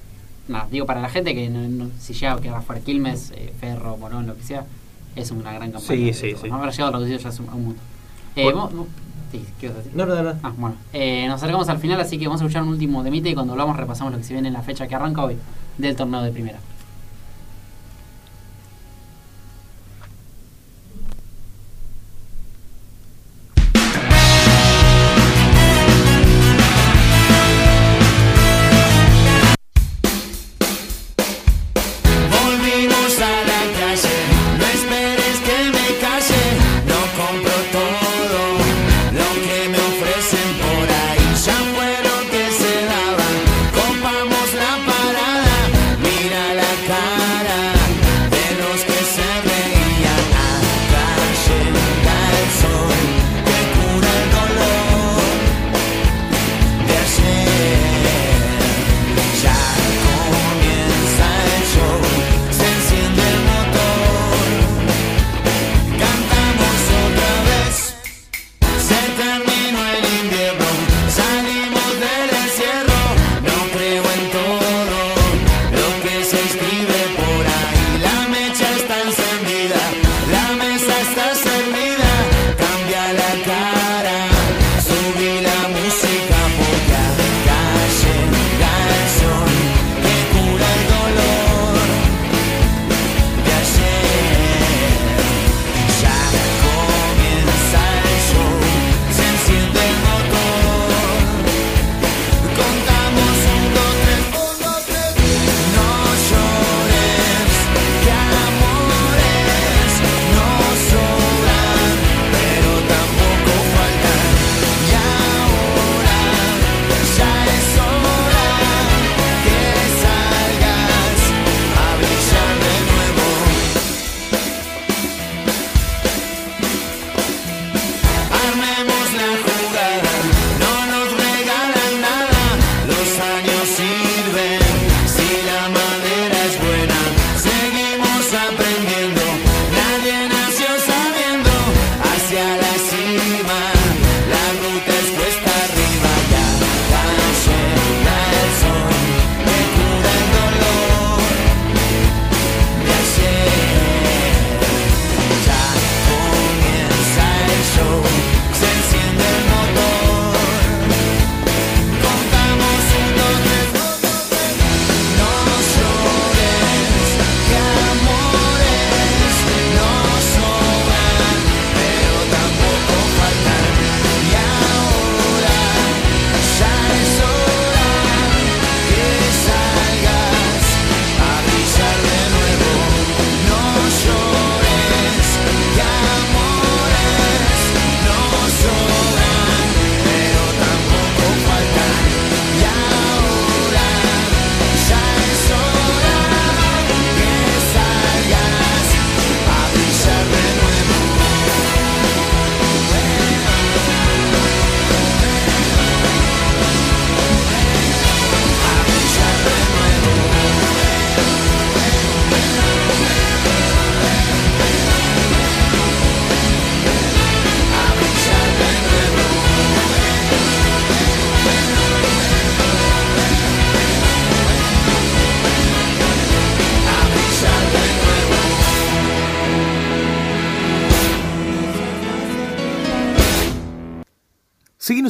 nada, 0.48 0.66
digo 0.70 0.84
para 0.86 1.00
la 1.00 1.08
gente 1.08 1.34
que 1.34 1.48
no- 1.48 1.68
no- 1.68 1.90
si 2.00 2.14
llega 2.14 2.32
a 2.32 2.40
quedar 2.40 2.62
fuera 2.64 2.80
Quilmes, 2.82 3.32
eh, 3.36 3.52
Ferro, 3.60 3.96
Morón, 3.96 4.26
lo 4.26 4.34
que 4.36 4.42
sea, 4.42 4.64
es 5.14 5.30
una 5.30 5.52
gran 5.52 5.70
campaña. 5.70 6.12
Sí, 6.12 6.12
sí, 6.14 6.34
sí. 6.40 6.48
No 6.48 6.56
haber 6.56 6.70
llegado 6.72 6.92
reducido 6.92 7.18
ya 7.18 7.28
es 7.28 7.38
un, 7.38 7.48
un 7.50 7.64
mundo. 7.64 7.80
Eh, 8.34 8.44
Bueno. 8.44 8.60
vos- 8.62 8.74
vos- 8.74 8.86
sí, 9.32 9.44
¿qué 9.58 9.68
a 9.68 9.72
decir? 9.72 9.92
No, 9.94 10.06
no, 10.06 10.22
no. 10.22 10.34
Ah, 10.42 10.52
bueno. 10.56 10.76
Eh, 10.92 11.26
nos 11.26 11.36
acercamos 11.36 11.68
al 11.68 11.78
final, 11.78 12.00
así 12.00 12.18
que 12.18 12.26
vamos 12.26 12.40
a 12.40 12.44
escuchar 12.44 12.62
un 12.62 12.68
último 12.68 13.02
temite 13.02 13.30
y 13.30 13.34
cuando 13.34 13.54
hablamos 13.54 13.76
repasamos 13.76 14.12
lo 14.12 14.18
que 14.18 14.24
se 14.24 14.34
viene 14.34 14.48
en 14.48 14.54
la 14.54 14.62
fecha 14.62 14.86
que 14.86 14.94
arranca 14.94 15.24
hoy 15.24 15.36
del 15.78 15.96
torneo 15.96 16.22
de 16.22 16.30
primera. 16.30 16.58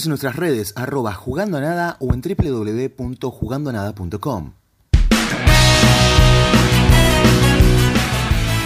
En 0.06 0.10
nuestras 0.10 0.36
redes 0.36 0.72
arroba 0.76 1.12
jugando 1.14 1.60
nada 1.60 1.96
o 2.00 2.12
en 2.14 2.22
www.jugandonada.com. 2.22 4.52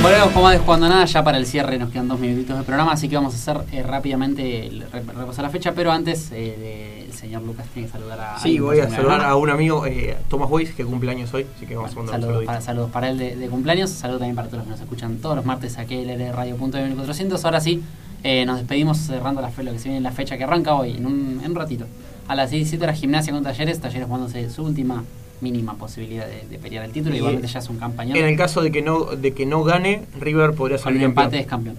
Volvemos 0.02 0.28
con 0.32 0.42
más 0.42 0.52
de 0.52 0.58
Jugando 0.58 0.86
a 0.86 0.88
Nada, 0.90 1.04
ya 1.06 1.24
para 1.24 1.38
el 1.38 1.46
cierre 1.46 1.78
nos 1.78 1.90
quedan 1.90 2.06
dos 2.06 2.20
minutitos 2.20 2.56
de 2.56 2.62
programa, 2.64 2.92
así 2.92 3.08
que 3.08 3.16
vamos 3.16 3.32
a 3.34 3.36
hacer 3.38 3.60
eh, 3.72 3.82
rápidamente 3.82 4.66
el 4.66 4.82
re- 4.92 5.02
repasar 5.02 5.42
la 5.44 5.50
fecha, 5.50 5.72
pero 5.74 5.90
antes 5.90 6.30
eh, 6.32 7.06
el 7.08 7.12
señor 7.14 7.42
Lucas 7.42 7.66
tiene 7.72 7.88
que 7.88 7.92
saludar 7.92 8.20
a... 8.20 8.38
Sí, 8.38 8.58
voy 8.60 8.78
a 8.78 8.82
saludar 8.84 9.02
cumpleaños. 9.22 9.32
a 9.32 9.36
un 9.36 9.50
amigo, 9.50 9.84
eh, 9.86 10.16
Thomas 10.28 10.48
Weiss, 10.50 10.70
que 10.74 10.84
cumple 10.84 11.10
años 11.10 11.32
hoy, 11.34 11.46
así 11.56 11.66
que 11.66 11.74
vamos 11.74 11.92
a 11.92 11.96
mandar 11.96 12.20
saludos, 12.20 12.44
para, 12.44 12.60
saludos 12.60 12.90
para 12.92 13.08
él 13.08 13.18
de, 13.18 13.34
de 13.36 13.48
cumpleaños, 13.48 13.90
saludos 13.90 14.20
también 14.20 14.36
para 14.36 14.46
todos 14.48 14.58
los 14.58 14.66
que 14.66 14.70
nos 14.72 14.80
escuchan 14.80 15.16
todos 15.16 15.34
los 15.34 15.44
martes 15.46 15.76
aquí 15.78 15.94
en 15.96 16.32
Radio.1400. 16.32 17.44
Ahora 17.44 17.60
sí, 17.60 17.82
eh, 18.26 18.44
nos 18.44 18.58
despedimos 18.58 18.98
cerrando 18.98 19.40
la 19.40 19.50
fe, 19.50 19.62
lo 19.62 19.72
que 19.72 19.78
se 19.78 19.84
viene 19.84 19.98
en 19.98 20.02
la 20.02 20.10
fecha 20.10 20.36
que 20.36 20.42
arranca 20.42 20.74
hoy, 20.74 20.96
en 20.96 21.06
un, 21.06 21.40
en 21.44 21.50
un 21.52 21.56
ratito. 21.56 21.86
A 22.26 22.34
las 22.34 22.50
17 22.50 22.82
horas 22.82 22.98
gimnasia 22.98 23.32
con 23.32 23.44
talleres, 23.44 23.80
talleres 23.80 24.06
jugándose 24.06 24.50
su 24.50 24.64
última 24.64 25.04
mínima 25.40 25.74
posibilidad 25.74 26.26
de, 26.26 26.44
de 26.48 26.58
pelear 26.58 26.84
el 26.84 26.90
título, 26.90 27.14
Y 27.14 27.18
igualmente 27.18 27.46
ya 27.46 27.60
es 27.60 27.70
un 27.70 27.78
campañón. 27.78 28.16
En 28.16 28.24
el 28.24 28.36
caso 28.36 28.62
de 28.62 28.72
que 28.72 28.82
no 28.82 29.04
de 29.04 29.32
que 29.32 29.46
no 29.46 29.62
gane, 29.62 30.02
River 30.18 30.54
podría 30.54 30.78
Con 30.78 30.94
un 30.94 30.98
salir 30.98 31.02
empate 31.04 31.38
es 31.38 31.46
campeón. 31.46 31.76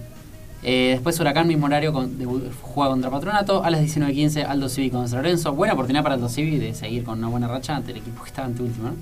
Eh, 0.63 0.91
después 0.91 1.19
Huracán, 1.19 1.47
mismo 1.47 1.65
horario, 1.65 1.91
con, 1.91 2.17
juega 2.61 2.91
contra 2.91 3.09
Patronato. 3.09 3.63
A 3.63 3.69
las 3.69 3.81
19.15 3.81 4.45
Aldo 4.47 4.69
Civi 4.69 4.89
con 4.89 5.07
San 5.09 5.23
Lorenzo. 5.23 5.53
Buena 5.53 5.73
oportunidad 5.73 6.03
para 6.03 6.15
Aldo 6.15 6.29
Civi 6.29 6.57
de 6.57 6.73
seguir 6.73 7.03
con 7.03 7.19
una 7.19 7.27
buena 7.27 7.47
racha 7.47 7.75
ante 7.75 7.91
el 7.91 7.97
equipo 7.97 8.23
que 8.23 8.29
está 8.29 8.45
ante 8.45 8.63
último. 8.63 8.89
¿no? 8.89 8.95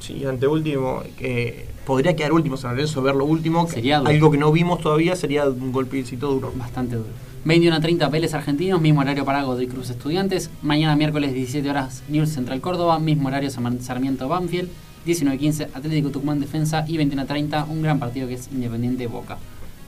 Sí, 0.00 0.24
ante 0.24 0.46
último, 0.46 1.02
que 1.16 1.68
podría 1.90 2.14
quedar 2.14 2.32
último 2.32 2.56
San 2.56 2.76
Lorenzo, 2.76 3.02
ver 3.02 3.16
lo 3.16 3.24
último. 3.24 3.66
Sería 3.66 3.98
duro. 3.98 4.10
algo 4.10 4.30
que 4.30 4.38
no 4.38 4.52
vimos 4.52 4.80
todavía 4.80 5.16
sería 5.16 5.46
un 5.46 5.72
golpecito 5.72 6.28
duro. 6.28 6.52
Bastante 6.54 6.94
duro. 6.94 7.08
21.30 7.44 8.08
Vélez 8.12 8.32
Argentinos, 8.32 8.80
mismo 8.80 9.00
horario 9.00 9.24
para 9.24 9.42
Godoy 9.42 9.66
Cruz 9.66 9.90
Estudiantes. 9.90 10.50
Mañana 10.62 10.94
miércoles 10.94 11.34
17 11.34 11.68
horas 11.68 12.04
News 12.08 12.28
Central 12.28 12.60
Córdoba, 12.60 13.00
mismo 13.00 13.26
horario 13.26 13.50
Sarmiento 13.50 14.28
Banfield. 14.28 14.68
19.15 15.04 15.70
Atlético 15.74 16.10
Tucumán 16.10 16.38
Defensa 16.38 16.84
y 16.86 16.96
21.30 16.96 17.68
un 17.68 17.82
gran 17.82 17.98
partido 17.98 18.28
que 18.28 18.34
es 18.34 18.48
Independiente 18.52 19.08
Boca. 19.08 19.38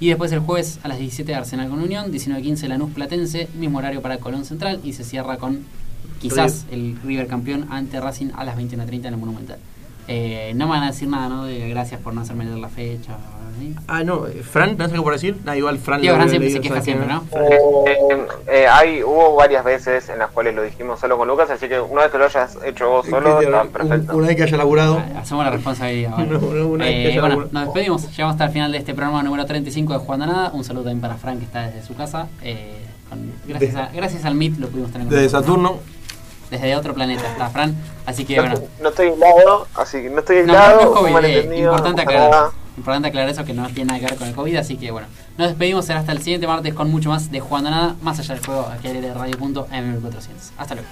Y 0.01 0.09
después 0.09 0.33
el 0.33 0.41
jueves 0.41 0.81
a 0.83 0.89
las 0.89 0.99
17 0.99 1.33
Arsenal 1.37 1.69
con 1.69 1.81
Unión, 1.81 2.11
19.15 2.11 2.67
Lanús 2.67 2.91
Platense, 2.91 3.49
mismo 3.57 3.79
horario 3.79 4.03
para 4.03 4.17
Colón 4.17 4.45
Central 4.45 4.81
y 4.83 4.95
se 4.95 5.05
cierra 5.05 5.37
con 5.37 5.61
quizás 6.21 6.67
el 6.73 6.97
River 7.05 7.29
campeón 7.29 7.69
ante 7.71 8.01
Racing 8.01 8.31
a 8.35 8.43
las 8.43 8.57
21.30 8.57 8.93
en 8.93 9.07
el 9.07 9.17
Monumental. 9.19 9.59
Eh, 10.09 10.53
no 10.57 10.67
me 10.67 10.73
van 10.73 10.83
a 10.85 10.87
decir 10.89 11.09
nada, 11.09 11.29
¿no? 11.29 11.45
De 11.45 11.69
gracias 11.69 12.01
por 12.01 12.13
no 12.15 12.21
hacerme 12.23 12.45
leer 12.45 12.59
la 12.59 12.69
fecha. 12.69 13.17
¿sí? 13.59 13.75
Ah, 13.87 14.03
no, 14.03 14.27
eh, 14.27 14.43
Fran, 14.43 14.77
¿tenés 14.77 14.93
algo 14.93 15.05
por 15.05 15.13
decir? 15.13 15.37
Ah, 15.47 15.57
igual 15.57 15.79
Fran 15.79 16.05
lo 16.05 16.15
Fran 16.15 16.29
siempre 16.29 16.51
se 16.51 16.61
queja 16.61 16.75
¿sabes 16.81 16.85
siempre, 16.85 17.07
¿no? 17.07 17.23
Eh, 17.87 18.27
eh, 18.49 18.67
hay, 18.67 19.03
hubo 19.03 19.37
varias 19.37 19.63
veces 19.65 20.09
en 20.09 20.19
las 20.19 20.31
cuales 20.31 20.55
lo 20.55 20.63
dijimos 20.63 20.99
solo 20.99 21.17
con 21.19 21.29
Lucas, 21.29 21.51
así 21.51 21.69
que 21.69 21.79
una 21.79 22.03
vez 22.03 22.11
que 22.11 22.19
lo 22.19 22.25
hayas 22.25 22.59
hecho 22.65 22.89
vos 22.89 23.07
solo, 23.07 23.39
Que- 23.39 23.45
está 23.45 23.65
perfecto. 23.65 24.17
Una 24.17 24.27
vez 24.29 24.37
que 24.37 24.43
haya 24.45 24.57
laburado. 24.57 24.99
Ah, 25.15 25.21
Hacemos 25.21 25.45
la 25.45 25.51
responsabilidad. 25.51 26.17
no, 26.19 26.39
una 26.39 26.85
vez 26.85 26.95
que 26.95 27.03
Eh, 27.05 27.13
haya 27.13 27.21
bueno, 27.21 27.49
nos 27.53 27.65
despedimos. 27.67 28.11
Llegamos 28.11 28.33
hasta 28.35 28.45
el 28.47 28.51
final 28.53 28.73
de 28.73 28.79
este 28.79 28.95
programa 28.95 29.23
número 29.23 29.45
35 29.47 29.93
de 29.93 29.99
Jugando 30.01 30.25
a 30.25 30.29
Nada. 30.29 30.51
Un 30.53 30.65
saludo 30.65 30.85
también 30.85 31.01
para 31.03 31.15
Frank 31.17 31.39
que 31.39 31.45
está 31.45 31.67
desde 31.67 31.83
su 31.87 31.95
casa. 31.95 32.27
Eh, 32.43 32.79
con- 33.09 33.33
gracias, 33.47 33.77
a- 33.77 33.91
gracias 33.95 34.25
al 34.25 34.35
MIT 34.35 34.59
lo 34.59 34.69
pudimos 34.69 34.91
tener 34.91 35.07
con 35.07 35.15
Desde. 35.17 35.29
Saturno. 35.29 35.77
Desde 36.53 36.77
otro 36.77 36.93
planeta 36.93 37.27
está 37.33 37.49
Fran. 37.49 37.75
Así 38.07 38.25
que 38.27 38.37
No, 38.37 38.43
bueno. 38.43 38.61
no 38.81 38.89
estoy 38.91 39.09
aislado, 39.09 39.67
así 39.75 40.03
que 40.03 40.11
no 40.11 40.19
estoy 40.21 40.37
No, 40.47 40.53
no, 40.53 40.59
aislado, 40.59 40.77
no 40.77 41.09
es 41.09 41.15
COVID, 41.15 41.25
eh, 41.25 41.59
importante 41.59 42.03
aclarar. 42.03 42.31
nada. 42.31 42.51
Importante 42.77 43.09
aclarar 43.09 43.31
eso 43.31 43.45
que 43.45 43.55
no 43.55 43.67
tiene 43.69 43.85
nada 43.87 44.01
que 44.01 44.07
ver 44.07 44.17
con 44.17 44.29
el 44.29 44.35
COVID. 44.35 44.57
Así 44.57 44.77
que 44.77 44.91
bueno, 44.91 45.07
nos 45.39 45.49
despedimos. 45.49 45.87
Será 45.87 46.01
hasta 46.01 46.13
el 46.13 46.19
siguiente 46.23 46.47
martes 46.47 46.75
con 46.75 46.91
mucho 46.91 47.09
más 47.09 47.31
de 47.31 47.41
Jugando 47.41 47.71
Nada. 47.71 47.97
Más 48.03 48.19
allá 48.19 48.35
del 48.35 48.45
juego 48.45 48.67
aquí 48.73 48.89
en 48.89 49.03
Radio.m400. 49.15 50.53
Hasta 50.59 50.75
luego. 50.75 50.89